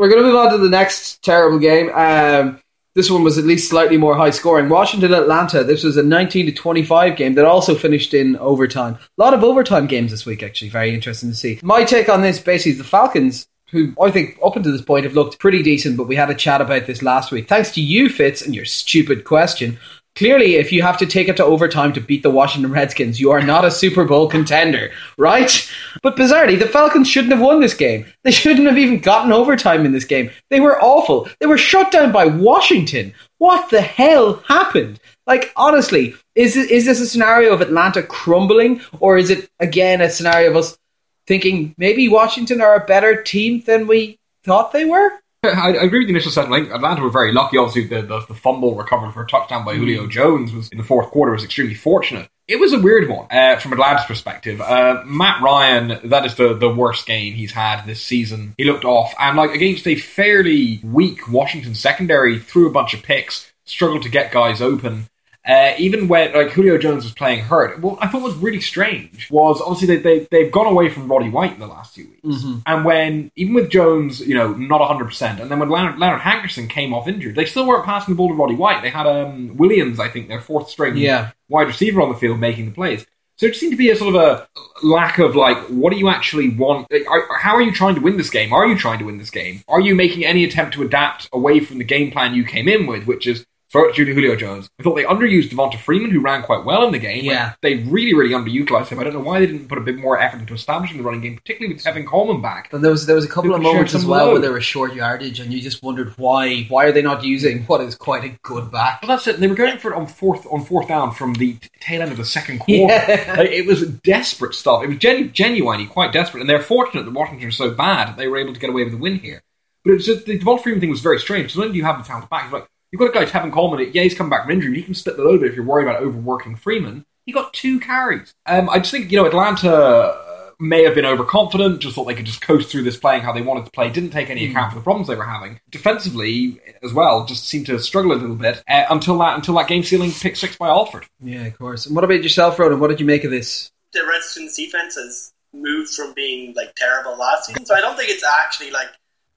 We're 0.01 0.09
going 0.09 0.23
to 0.23 0.27
move 0.27 0.35
on 0.35 0.51
to 0.51 0.57
the 0.57 0.67
next 0.67 1.21
terrible 1.21 1.59
game. 1.59 1.91
Um, 1.93 2.59
this 2.95 3.11
one 3.11 3.23
was 3.23 3.37
at 3.37 3.43
least 3.43 3.69
slightly 3.69 3.97
more 3.97 4.15
high 4.15 4.31
scoring. 4.31 4.67
Washington 4.67 5.13
Atlanta. 5.13 5.63
This 5.63 5.83
was 5.83 5.95
a 5.95 6.01
19 6.01 6.47
to 6.47 6.51
25 6.51 7.15
game 7.15 7.35
that 7.35 7.45
also 7.45 7.75
finished 7.75 8.15
in 8.15 8.35
overtime. 8.37 8.95
A 8.95 9.21
lot 9.21 9.35
of 9.35 9.43
overtime 9.43 9.85
games 9.85 10.09
this 10.09 10.25
week, 10.25 10.41
actually. 10.41 10.69
Very 10.69 10.91
interesting 10.91 11.29
to 11.29 11.35
see. 11.35 11.59
My 11.61 11.83
take 11.83 12.09
on 12.09 12.23
this 12.23 12.39
basically 12.39 12.71
is 12.71 12.77
the 12.79 12.83
Falcons. 12.83 13.47
Who 13.69 13.93
I 14.01 14.09
think 14.09 14.39
up 14.43 14.55
until 14.55 14.71
this 14.71 14.81
point 14.81 15.03
have 15.03 15.13
looked 15.13 15.37
pretty 15.37 15.61
decent, 15.61 15.97
but 15.97 16.07
we 16.07 16.15
had 16.15 16.31
a 16.31 16.35
chat 16.35 16.61
about 16.61 16.87
this 16.87 17.03
last 17.03 17.31
week. 17.31 17.47
Thanks 17.47 17.69
to 17.73 17.81
you, 17.81 18.09
Fitz, 18.09 18.41
and 18.41 18.55
your 18.55 18.65
stupid 18.65 19.23
question. 19.23 19.77
Clearly, 20.21 20.53
if 20.53 20.71
you 20.71 20.83
have 20.83 20.99
to 20.99 21.07
take 21.07 21.27
it 21.29 21.37
to 21.37 21.43
overtime 21.43 21.91
to 21.91 21.99
beat 21.99 22.21
the 22.21 22.29
Washington 22.29 22.71
Redskins, 22.71 23.19
you 23.19 23.31
are 23.31 23.41
not 23.41 23.65
a 23.65 23.71
Super 23.71 24.05
Bowl 24.05 24.29
contender, 24.29 24.91
right? 25.17 25.67
But 26.03 26.15
bizarrely, 26.15 26.59
the 26.59 26.67
Falcons 26.67 27.09
shouldn't 27.09 27.33
have 27.33 27.41
won 27.41 27.59
this 27.59 27.73
game. 27.73 28.05
They 28.23 28.29
shouldn't 28.29 28.67
have 28.67 28.77
even 28.77 28.99
gotten 28.99 29.31
overtime 29.31 29.83
in 29.83 29.93
this 29.93 30.05
game. 30.05 30.29
They 30.51 30.59
were 30.59 30.79
awful. 30.79 31.27
They 31.39 31.47
were 31.47 31.57
shut 31.57 31.91
down 31.91 32.11
by 32.11 32.25
Washington. 32.27 33.15
What 33.39 33.71
the 33.71 33.81
hell 33.81 34.43
happened? 34.47 34.99
Like, 35.25 35.51
honestly, 35.55 36.13
is 36.35 36.55
is 36.55 36.85
this 36.85 37.01
a 37.01 37.07
scenario 37.07 37.51
of 37.51 37.61
Atlanta 37.61 38.03
crumbling, 38.03 38.79
or 38.99 39.17
is 39.17 39.31
it 39.31 39.49
again 39.59 40.01
a 40.01 40.09
scenario 40.11 40.51
of 40.51 40.55
us 40.55 40.77
thinking 41.25 41.73
maybe 41.79 42.07
Washington 42.07 42.61
are 42.61 42.75
a 42.75 42.85
better 42.85 43.23
team 43.23 43.63
than 43.65 43.87
we 43.87 44.19
thought 44.43 44.71
they 44.71 44.85
were? 44.85 45.20
I, 45.45 45.73
I 45.73 45.83
agree 45.83 45.99
with 45.99 46.07
the 46.07 46.13
initial 46.13 46.31
sentiment. 46.31 46.71
Atlanta 46.71 47.01
were 47.01 47.09
very 47.09 47.33
lucky. 47.33 47.57
Obviously, 47.57 47.87
the, 47.87 48.03
the, 48.05 48.19
the 48.27 48.35
fumble 48.35 48.75
recovered 48.75 49.11
for 49.11 49.23
a 49.23 49.27
touchdown 49.27 49.65
by 49.65 49.75
Julio 49.75 50.05
Jones 50.05 50.53
was 50.53 50.69
in 50.69 50.77
the 50.77 50.83
fourth 50.83 51.09
quarter 51.09 51.31
was 51.31 51.43
extremely 51.43 51.73
fortunate. 51.73 52.29
It 52.47 52.59
was 52.59 52.73
a 52.73 52.79
weird 52.79 53.09
one 53.09 53.25
uh, 53.31 53.57
from 53.57 53.73
Atlanta's 53.73 54.05
perspective. 54.05 54.61
Uh, 54.61 55.01
Matt 55.05 55.41
Ryan, 55.41 55.99
that 56.03 56.25
is 56.25 56.35
the, 56.35 56.53
the 56.53 56.69
worst 56.69 57.07
game 57.07 57.33
he's 57.33 57.53
had 57.53 57.85
this 57.85 58.03
season. 58.03 58.53
He 58.57 58.65
looked 58.65 58.85
off, 58.85 59.15
and 59.19 59.35
like 59.35 59.51
against 59.51 59.87
a 59.87 59.95
fairly 59.95 60.79
weak 60.83 61.27
Washington 61.27 61.73
secondary, 61.73 62.37
threw 62.37 62.67
a 62.67 62.71
bunch 62.71 62.93
of 62.93 63.01
picks, 63.01 63.51
struggled 63.65 64.03
to 64.03 64.09
get 64.09 64.31
guys 64.31 64.61
open. 64.61 65.07
Uh, 65.43 65.73
even 65.79 66.07
when 66.07 66.31
like 66.33 66.51
Julio 66.51 66.77
Jones 66.77 67.03
was 67.03 67.13
playing 67.13 67.39
hurt, 67.39 67.79
what 67.79 67.97
I 67.99 68.07
thought 68.07 68.21
was 68.21 68.35
really 68.35 68.61
strange 68.61 69.27
was 69.31 69.59
obviously 69.59 69.97
they, 69.97 70.01
they 70.19 70.27
they've 70.29 70.51
gone 70.51 70.67
away 70.67 70.87
from 70.89 71.07
Roddy 71.11 71.29
White 71.29 71.53
in 71.53 71.59
the 71.59 71.65
last 71.65 71.95
few 71.95 72.07
weeks, 72.09 72.43
and 72.67 72.85
when 72.85 73.31
even 73.35 73.55
with 73.55 73.71
Jones, 73.71 74.19
you 74.19 74.35
know, 74.35 74.53
not 74.53 74.85
hundred 74.85 75.05
percent, 75.05 75.39
and 75.39 75.49
then 75.49 75.57
when 75.57 75.69
Leonard, 75.69 75.97
Leonard 75.97 76.21
Hankerson 76.21 76.69
came 76.69 76.93
off 76.93 77.07
injured, 77.07 77.33
they 77.35 77.45
still 77.45 77.65
weren't 77.65 77.85
passing 77.85 78.13
the 78.13 78.17
ball 78.17 78.27
to 78.27 78.35
Roddy 78.35 78.53
White. 78.53 78.83
They 78.83 78.91
had 78.91 79.07
um, 79.07 79.57
Williams, 79.57 79.99
I 79.99 80.09
think, 80.09 80.27
their 80.27 80.41
fourth 80.41 80.69
string 80.69 80.95
Yeah. 80.97 81.31
wide 81.49 81.65
receiver 81.67 82.01
on 82.03 82.09
the 82.09 82.17
field 82.17 82.39
making 82.39 82.65
the 82.65 82.71
plays. 82.71 83.07
So 83.37 83.47
it 83.47 83.55
seemed 83.55 83.71
to 83.73 83.77
be 83.77 83.89
a 83.89 83.95
sort 83.95 84.13
of 84.15 84.21
a 84.21 84.47
lack 84.85 85.17
of 85.17 85.35
like, 85.35 85.57
what 85.69 85.91
do 85.91 85.97
you 85.97 86.09
actually 86.09 86.49
want? 86.49 86.85
Like, 86.91 87.09
are, 87.09 87.25
how 87.39 87.55
are 87.55 87.61
you 87.63 87.71
trying 87.71 87.95
to 87.95 88.01
win 88.01 88.17
this 88.17 88.29
game? 88.29 88.53
Are 88.53 88.67
you 88.67 88.77
trying 88.77 88.99
to 88.99 89.05
win 89.05 89.17
this 89.17 89.31
game? 89.31 89.63
Are 89.67 89.81
you 89.81 89.95
making 89.95 90.23
any 90.23 90.43
attempt 90.43 90.75
to 90.75 90.83
adapt 90.83 91.27
away 91.33 91.59
from 91.59 91.79
the 91.79 91.83
game 91.83 92.11
plan 92.11 92.35
you 92.35 92.43
came 92.45 92.67
in 92.67 92.85
with, 92.85 93.07
which 93.07 93.25
is 93.25 93.43
throw 93.71 93.89
it 93.89 93.95
to 93.95 94.05
Julio 94.05 94.35
Jones? 94.35 94.69
I 94.79 94.83
thought 94.83 94.95
they 94.95 95.03
underused 95.03 95.49
Devonta 95.49 95.79
Freeman, 95.79 96.11
who 96.11 96.19
ran 96.19 96.43
quite 96.43 96.65
well 96.65 96.85
in 96.85 96.91
the 96.91 96.99
game. 96.99 97.23
Yeah. 97.23 97.53
They 97.61 97.75
really, 97.75 98.13
really 98.13 98.33
underutilized 98.33 98.89
him. 98.89 98.99
I 98.99 99.03
don't 99.03 99.13
know 99.13 99.19
why 99.19 99.39
they 99.39 99.47
didn't 99.47 99.67
put 99.67 99.77
a 99.77 99.81
bit 99.81 99.97
more 99.97 100.19
effort 100.19 100.39
into 100.39 100.53
establishing 100.53 100.97
the 100.97 101.03
running 101.03 101.21
game, 101.21 101.35
particularly 101.35 101.73
with 101.73 101.83
Tevin 101.83 102.05
Coleman 102.05 102.41
back. 102.41 102.71
And 102.73 102.83
there 102.83 102.91
was 102.91 103.05
there 103.05 103.15
was 103.15 103.25
a 103.25 103.29
couple 103.29 103.53
of 103.55 103.61
moments 103.61 103.95
as 103.95 104.05
well 104.05 104.25
load. 104.27 104.31
where 104.33 104.41
there 104.41 104.53
was 104.53 104.65
short 104.65 104.93
yardage, 104.93 105.39
and 105.39 105.53
you 105.53 105.61
just 105.61 105.81
wondered 105.83 106.13
why 106.17 106.63
why 106.63 106.85
are 106.85 106.91
they 106.91 107.01
not 107.01 107.23
using 107.23 107.63
what 107.63 107.81
is 107.81 107.95
quite 107.95 108.23
a 108.23 108.37
good 108.43 108.71
back? 108.71 109.01
Well, 109.01 109.09
that's 109.09 109.27
it. 109.27 109.39
They 109.39 109.47
were 109.47 109.55
going 109.55 109.77
for 109.77 109.93
it 109.93 109.95
on 109.95 110.07
fourth 110.07 110.45
on 110.51 110.63
fourth 110.65 110.87
down 110.87 111.11
from 111.13 111.33
the 111.35 111.57
tail 111.79 112.01
end 112.01 112.11
of 112.11 112.17
the 112.17 112.25
second 112.25 112.59
quarter. 112.59 112.93
Yeah. 112.93 113.35
Like, 113.37 113.49
it 113.49 113.65
was 113.65 113.87
desperate 113.87 114.53
stuff. 114.53 114.83
It 114.83 114.87
was 114.87 114.97
genu- 114.97 115.29
genuinely 115.29 115.87
quite 115.87 116.11
desperate, 116.11 116.41
and 116.41 116.49
they're 116.49 116.61
fortunate 116.61 117.03
that 117.05 117.13
Washington 117.13 117.47
are 117.47 117.51
so 117.51 117.71
bad 117.71 118.09
that 118.09 118.17
they 118.17 118.27
were 118.27 118.37
able 118.37 118.53
to 118.53 118.59
get 118.59 118.69
away 118.69 118.83
with 118.83 118.93
the 118.93 118.99
win 118.99 119.19
here. 119.19 119.41
But 119.83 119.91
it 119.91 119.95
was 119.95 120.05
just, 120.05 120.25
the 120.25 120.37
Devonta 120.37 120.61
Freeman 120.61 120.79
thing 120.79 120.89
was 120.91 121.01
very 121.01 121.19
strange 121.19 121.53
So 121.53 121.61
when 121.61 121.73
you 121.73 121.83
have 121.83 121.97
the 121.97 122.03
talent 122.03 122.29
back, 122.29 122.51
like 122.51 122.67
you've 122.91 122.99
got 122.99 123.09
a 123.09 123.13
guy 123.13 123.25
Tevin 123.25 123.51
Coleman. 123.51 123.91
Yeah, 123.93 124.03
he's 124.03 124.13
come 124.13 124.29
back 124.29 124.43
from 124.43 124.51
injury. 124.51 124.75
He 124.75 124.83
can 124.83 124.93
split 124.93 125.17
the 125.17 125.23
load, 125.23 125.41
but 125.41 125.49
if 125.49 125.55
you're 125.55 125.65
worried 125.65 125.87
about 125.87 126.01
overworking 126.01 126.55
Freeman, 126.55 127.05
he 127.25 127.31
got 127.31 127.53
two 127.53 127.79
carries. 127.79 128.33
Um, 128.45 128.69
I 128.69 128.79
just 128.79 128.91
think 128.91 129.11
you 129.11 129.17
know 129.17 129.25
Atlanta 129.25 129.73
uh, 129.73 130.51
may 130.59 130.83
have 130.83 130.95
been 130.95 131.05
overconfident. 131.05 131.79
Just 131.81 131.95
thought 131.95 132.05
they 132.05 132.15
could 132.15 132.25
just 132.25 132.41
coast 132.41 132.69
through 132.69 132.83
this 132.83 132.97
playing 132.97 133.21
how 133.21 133.31
they 133.31 133.41
wanted 133.41 133.65
to 133.65 133.71
play. 133.71 133.89
Didn't 133.89 134.11
take 134.11 134.29
any 134.29 134.49
account 134.49 134.71
for 134.73 134.79
the 134.79 134.83
problems 134.83 135.07
they 135.07 135.15
were 135.15 135.23
having 135.23 135.59
defensively 135.69 136.59
as 136.83 136.93
well. 136.93 137.25
Just 137.25 137.47
seemed 137.47 137.65
to 137.67 137.79
struggle 137.79 138.11
a 138.11 138.19
little 138.19 138.35
bit 138.35 138.63
uh, 138.67 138.85
until 138.89 139.17
that 139.19 139.35
until 139.35 139.55
that 139.55 139.67
game 139.67 139.83
sealing 139.83 140.11
pick 140.11 140.35
six 140.35 140.55
by 140.55 140.67
Alford. 140.67 141.05
Yeah, 141.19 141.45
of 141.45 141.57
course. 141.57 141.85
And 141.85 141.95
what 141.95 142.03
about 142.03 142.23
yourself, 142.23 142.59
Ronan? 142.59 142.79
What 142.79 142.89
did 142.89 142.99
you 142.99 143.05
make 143.05 143.23
of 143.23 143.31
this? 143.31 143.71
the 143.93 144.05
Redskins 144.07 144.55
defense 144.55 144.95
has 144.95 145.33
moved 145.53 145.93
from 145.93 146.13
being 146.13 146.53
like 146.55 146.73
terrible 146.75 147.17
last 147.17 147.47
season. 147.47 147.65
So 147.65 147.75
I 147.75 147.81
don't 147.81 147.97
think 147.97 148.09
it's 148.09 148.23
actually 148.23 148.71
like 148.71 148.87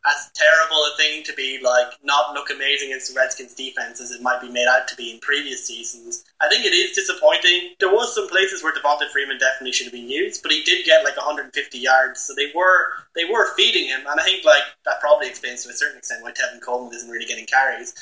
as 0.06 0.30
terrible 0.34 0.76
a 0.84 0.96
thing 0.96 1.22
to 1.24 1.32
be 1.32 1.58
like 1.62 1.88
not 2.02 2.34
look 2.34 2.50
amazing 2.50 2.88
against 2.88 3.12
the 3.12 3.18
Redskins 3.18 3.54
defense 3.54 4.00
as 4.00 4.10
it 4.10 4.20
might 4.20 4.40
be 4.40 4.50
made 4.50 4.66
out 4.68 4.86
to 4.88 4.96
be 4.96 5.10
in 5.10 5.18
previous 5.20 5.66
seasons. 5.66 6.24
I 6.40 6.48
think 6.48 6.64
it 6.66 6.74
is 6.74 6.94
disappointing. 6.94 7.74
There 7.80 7.88
was 7.88 8.14
some 8.14 8.28
places 8.28 8.62
where 8.62 8.72
Devonta 8.72 9.08
Freeman 9.10 9.38
definitely 9.38 9.72
should 9.72 9.86
have 9.86 9.94
been 9.94 10.10
used, 10.10 10.42
but 10.42 10.52
he 10.52 10.62
did 10.62 10.84
get 10.84 11.04
like 11.04 11.16
150 11.16 11.78
yards, 11.78 12.20
so 12.20 12.34
they 12.34 12.52
were 12.54 13.04
they 13.14 13.24
were 13.24 13.54
feeding 13.56 13.88
him, 13.88 14.00
and 14.06 14.20
I 14.20 14.24
think 14.24 14.44
like 14.44 14.62
that 14.84 15.00
probably 15.00 15.28
explains 15.28 15.64
to 15.64 15.70
a 15.70 15.72
certain 15.72 15.98
extent 15.98 16.22
why 16.22 16.32
Tevin 16.32 16.60
Coleman 16.60 16.94
isn't 16.94 17.10
really 17.10 17.26
getting 17.26 17.46
carries. 17.46 17.94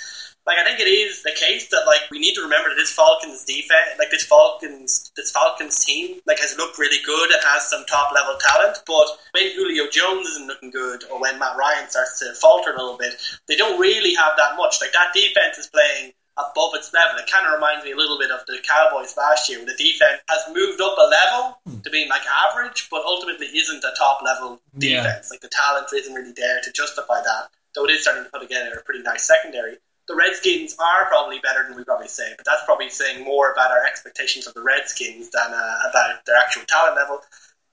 Like 0.46 0.58
I 0.58 0.64
think 0.64 0.80
it 0.80 0.90
is 0.90 1.22
the 1.22 1.30
case 1.38 1.68
that 1.70 1.84
like 1.86 2.10
we 2.10 2.18
need 2.18 2.34
to 2.34 2.42
remember 2.42 2.68
that 2.70 2.74
this 2.74 2.90
Falcons 2.92 3.44
defense, 3.44 3.94
like 3.98 4.10
this 4.10 4.24
Falcons, 4.26 5.12
this 5.16 5.30
Falcons 5.30 5.84
team, 5.84 6.18
like 6.26 6.40
has 6.40 6.56
looked 6.58 6.78
really 6.78 6.98
good 7.06 7.30
and 7.30 7.40
has 7.44 7.68
some 7.70 7.84
top 7.86 8.10
level 8.12 8.34
talent. 8.40 8.78
But 8.86 9.06
when 9.32 9.52
Julio 9.54 9.86
Jones 9.90 10.26
isn't 10.34 10.46
looking 10.48 10.70
good, 10.70 11.04
or 11.12 11.20
when 11.20 11.38
Matt 11.38 11.56
Ryan 11.56 11.88
starts 11.88 12.18
to 12.20 12.34
falter 12.34 12.74
a 12.74 12.78
little 12.82 12.98
bit, 12.98 13.14
they 13.46 13.56
don't 13.56 13.78
really 13.78 14.14
have 14.14 14.32
that 14.36 14.56
much. 14.56 14.80
Like 14.80 14.92
that 14.92 15.14
defense 15.14 15.58
is 15.58 15.68
playing 15.68 16.12
above 16.36 16.74
its 16.74 16.90
level. 16.92 17.20
It 17.22 17.30
kind 17.30 17.46
of 17.46 17.52
reminds 17.54 17.84
me 17.84 17.92
a 17.92 17.96
little 17.96 18.18
bit 18.18 18.30
of 18.32 18.40
the 18.46 18.58
Cowboys 18.66 19.14
last 19.16 19.48
year, 19.48 19.58
where 19.58 19.66
the 19.66 19.78
defense 19.78 20.22
has 20.28 20.42
moved 20.52 20.80
up 20.80 20.96
a 20.98 21.06
level 21.06 21.60
to 21.84 21.90
being 21.90 22.08
like 22.08 22.22
average, 22.50 22.88
but 22.90 23.04
ultimately 23.04 23.46
isn't 23.46 23.84
a 23.84 23.94
top 23.96 24.22
level 24.24 24.60
Yeah. 24.74 25.04
defense. 25.04 25.30
Like 25.30 25.40
the 25.42 25.52
talent 25.54 25.86
isn't 25.94 26.12
really 26.14 26.32
there 26.32 26.60
to 26.64 26.72
justify 26.72 27.22
that. 27.22 27.50
Though 27.76 27.84
it 27.84 27.92
is 27.92 28.02
starting 28.02 28.24
to 28.24 28.30
put 28.30 28.42
together 28.42 28.74
a 28.74 28.82
pretty 28.82 29.02
nice 29.02 29.22
secondary. 29.22 29.76
The 30.08 30.16
Redskins 30.16 30.74
are 30.80 31.06
probably 31.06 31.38
better 31.38 31.64
than 31.66 31.76
we 31.76 31.84
probably 31.84 32.08
say, 32.08 32.34
but 32.36 32.44
that's 32.44 32.64
probably 32.64 32.90
saying 32.90 33.24
more 33.24 33.52
about 33.52 33.70
our 33.70 33.84
expectations 33.86 34.46
of 34.46 34.54
the 34.54 34.62
Redskins 34.62 35.30
than 35.30 35.52
uh, 35.54 35.76
about 35.90 36.24
their 36.26 36.36
actual 36.36 36.62
talent 36.66 36.96
level. 36.96 37.20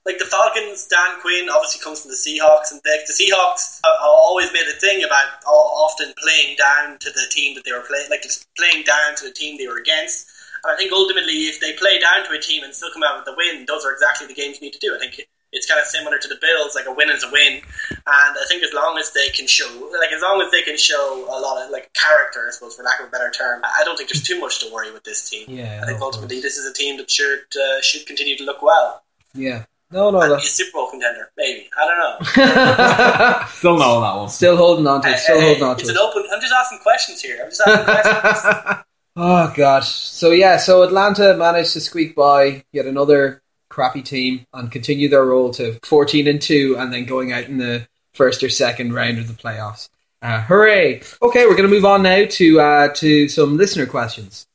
Like 0.05 0.17
the 0.17 0.25
Falcons, 0.25 0.87
Dan 0.87 1.19
Quinn 1.21 1.49
obviously 1.49 1.83
comes 1.83 2.01
from 2.01 2.11
the 2.11 2.17
Seahawks, 2.17 2.71
and 2.71 2.79
the, 2.83 2.97
the 3.05 3.13
Seahawks 3.13 3.81
always 4.01 4.53
made 4.53 4.65
a 4.69 4.79
thing 4.79 5.03
about 5.03 5.43
often 5.45 6.13
playing 6.21 6.55
down 6.55 6.97
to 6.99 7.09
the 7.11 7.25
team 7.29 7.55
that 7.55 7.65
they 7.65 7.73
were 7.73 7.83
playing, 7.85 8.09
like 8.09 8.21
just 8.21 8.47
playing 8.57 8.83
down 8.85 9.15
to 9.17 9.25
the 9.25 9.33
team 9.33 9.57
they 9.57 9.67
were 9.67 9.79
against. 9.79 10.29
And 10.63 10.73
I 10.73 10.77
think 10.77 10.91
ultimately, 10.91 11.49
if 11.49 11.59
they 11.59 11.73
play 11.73 11.99
down 11.99 12.25
to 12.27 12.37
a 12.37 12.39
team 12.39 12.63
and 12.63 12.73
still 12.73 12.91
come 12.93 13.03
out 13.03 13.17
with 13.17 13.25
the 13.25 13.35
win, 13.35 13.65
those 13.67 13.85
are 13.85 13.91
exactly 13.91 14.27
the 14.27 14.33
games 14.33 14.57
you 14.61 14.67
need 14.67 14.73
to 14.73 14.79
do. 14.79 14.95
I 14.95 14.99
think 14.99 15.27
it's 15.51 15.65
kind 15.67 15.79
of 15.79 15.87
similar 15.87 16.17
to 16.19 16.27
the 16.27 16.37
Bills, 16.41 16.75
like 16.75 16.85
a 16.85 16.93
win 16.93 17.09
is 17.09 17.23
a 17.23 17.31
win. 17.31 17.61
And 17.89 18.01
I 18.37 18.45
think 18.47 18.63
as 18.63 18.73
long 18.73 18.97
as 18.99 19.11
they 19.13 19.29
can 19.29 19.47
show, 19.47 19.67
like 19.99 20.11
as 20.11 20.21
long 20.21 20.41
as 20.41 20.51
they 20.51 20.61
can 20.61 20.77
show 20.77 21.25
a 21.29 21.39
lot 21.39 21.63
of 21.65 21.71
like 21.71 21.91
character, 21.93 22.45
I 22.47 22.51
suppose, 22.51 22.75
for 22.75 22.83
lack 22.83 22.99
of 22.99 23.07
a 23.07 23.09
better 23.09 23.31
term, 23.31 23.61
I 23.63 23.83
don't 23.83 23.97
think 23.97 24.09
there's 24.09 24.23
too 24.23 24.39
much 24.39 24.59
to 24.59 24.71
worry 24.73 24.91
with 24.91 25.03
this 25.03 25.29
team. 25.29 25.45
Yeah, 25.49 25.81
I 25.83 25.87
think 25.87 26.01
ultimately 26.01 26.35
course. 26.37 26.43
this 26.43 26.57
is 26.57 26.69
a 26.69 26.73
team 26.73 26.97
that 26.97 27.09
should 27.09 27.41
uh, 27.55 27.81
should 27.81 28.05
continue 28.05 28.37
to 28.37 28.43
look 28.43 28.61
well 28.61 29.03
Yeah. 29.33 29.65
No, 29.91 30.11
no, 30.11 30.21
and 30.21 30.29
no. 30.29 30.35
be 30.37 30.43
a 30.43 30.45
Super 30.45 30.69
Bowl 30.73 30.91
contender, 30.91 31.31
maybe. 31.35 31.67
I 31.75 31.87
don't 31.87 31.97
know. 31.97 33.45
Still 33.47 33.77
no 33.79 33.95
on 33.95 34.01
that 34.03 34.19
one. 34.19 34.29
Still 34.29 34.55
holding 34.55 34.85
on 34.85 35.01
to 35.01 35.09
it. 35.09 35.17
Still 35.17 35.39
Hey, 35.39 35.45
holding 35.47 35.63
on 35.63 35.75
to 35.77 35.81
it's 35.81 35.89
to 35.91 35.95
an 35.95 35.97
open. 35.97 36.25
I'm 36.31 36.39
just 36.39 36.53
asking 36.53 36.77
questions 36.83 37.21
here. 37.23 37.39
I'm 37.43 37.49
just 37.49 37.61
asking 37.65 37.85
questions. 37.85 38.75
Oh 39.21 39.51
god. 39.53 39.83
So 39.83 40.29
yeah, 40.31 40.55
so 40.57 40.83
Atlanta 40.83 41.35
managed 41.35 41.73
to 41.73 41.81
squeak 41.81 42.15
by 42.15 42.63
yet 42.71 42.85
another 42.85 43.41
crappy 43.79 44.01
team 44.01 44.45
and 44.53 44.69
continue 44.69 45.07
their 45.07 45.23
role 45.23 45.51
to 45.51 45.79
14 45.83 46.27
and 46.27 46.41
2 46.41 46.75
and 46.77 46.91
then 46.91 47.05
going 47.05 47.31
out 47.31 47.45
in 47.45 47.57
the 47.57 47.87
first 48.13 48.43
or 48.43 48.49
second 48.49 48.93
round 48.93 49.17
of 49.17 49.29
the 49.29 49.33
playoffs. 49.33 49.87
Uh, 50.21 50.41
hooray! 50.41 51.01
Okay, 51.21 51.45
we're 51.45 51.55
going 51.55 51.69
to 51.69 51.73
move 51.73 51.85
on 51.85 52.03
now 52.03 52.25
to 52.25 52.59
uh, 52.59 52.89
to 52.95 53.29
some 53.29 53.55
listener 53.55 53.85
questions. 53.85 54.48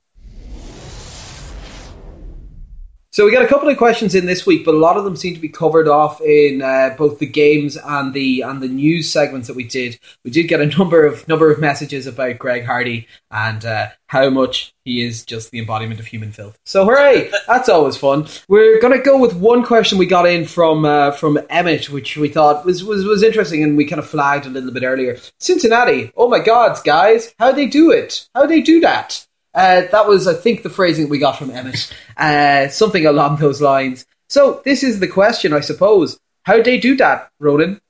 So 3.14 3.24
we 3.24 3.30
got 3.30 3.44
a 3.44 3.46
couple 3.46 3.68
of 3.68 3.78
questions 3.78 4.16
in 4.16 4.26
this 4.26 4.44
week, 4.44 4.64
but 4.64 4.74
a 4.74 4.78
lot 4.78 4.96
of 4.96 5.04
them 5.04 5.14
seem 5.14 5.34
to 5.34 5.40
be 5.40 5.48
covered 5.48 5.86
off 5.86 6.20
in 6.20 6.62
uh, 6.62 6.96
both 6.98 7.20
the 7.20 7.26
games 7.26 7.76
and 7.76 8.12
the 8.12 8.40
and 8.40 8.60
the 8.60 8.66
news 8.66 9.08
segments 9.08 9.46
that 9.46 9.54
we 9.54 9.62
did. 9.62 10.00
We 10.24 10.32
did 10.32 10.48
get 10.48 10.60
a 10.60 10.66
number 10.78 11.06
of 11.06 11.28
number 11.28 11.48
of 11.48 11.60
messages 11.60 12.08
about 12.08 12.40
Greg 12.40 12.64
Hardy 12.64 13.06
and 13.30 13.64
uh, 13.64 13.90
how 14.08 14.30
much 14.30 14.74
he 14.84 15.04
is 15.04 15.24
just 15.24 15.52
the 15.52 15.60
embodiment 15.60 16.00
of 16.00 16.06
human 16.06 16.32
filth. 16.32 16.58
So 16.66 16.84
hooray! 16.84 17.30
That's 17.46 17.68
always 17.68 17.96
fun. 17.96 18.26
We're 18.48 18.80
gonna 18.80 19.00
go 19.00 19.16
with 19.16 19.36
one 19.36 19.62
question 19.62 19.96
we 19.96 20.06
got 20.06 20.26
in 20.26 20.44
from 20.44 20.84
uh, 20.84 21.12
from 21.12 21.38
Emmett, 21.48 21.90
which 21.90 22.16
we 22.16 22.28
thought 22.28 22.64
was, 22.64 22.82
was 22.82 23.04
was 23.04 23.22
interesting, 23.22 23.62
and 23.62 23.76
we 23.76 23.84
kind 23.84 24.00
of 24.00 24.08
flagged 24.08 24.46
a 24.46 24.50
little 24.50 24.72
bit 24.72 24.82
earlier. 24.82 25.18
Cincinnati, 25.38 26.10
oh 26.16 26.28
my 26.28 26.40
God, 26.40 26.76
guys, 26.82 27.32
how 27.38 27.52
do 27.52 27.56
they 27.58 27.66
do 27.68 27.92
it? 27.92 28.28
How 28.34 28.42
do 28.42 28.48
they 28.48 28.60
do 28.60 28.80
that? 28.80 29.24
Uh, 29.54 29.82
that 29.92 30.06
was, 30.08 30.26
I 30.26 30.34
think, 30.34 30.62
the 30.62 30.70
phrasing 30.70 31.08
we 31.08 31.18
got 31.18 31.38
from 31.38 31.50
Emmett. 31.50 31.92
Uh, 32.16 32.68
something 32.68 33.06
along 33.06 33.36
those 33.36 33.60
lines. 33.60 34.04
So 34.28 34.62
this 34.64 34.82
is 34.82 35.00
the 35.00 35.08
question, 35.08 35.52
I 35.52 35.60
suppose. 35.60 36.18
How'd 36.42 36.64
they 36.64 36.78
do 36.78 36.96
that, 36.96 37.30
Ronan? 37.38 37.80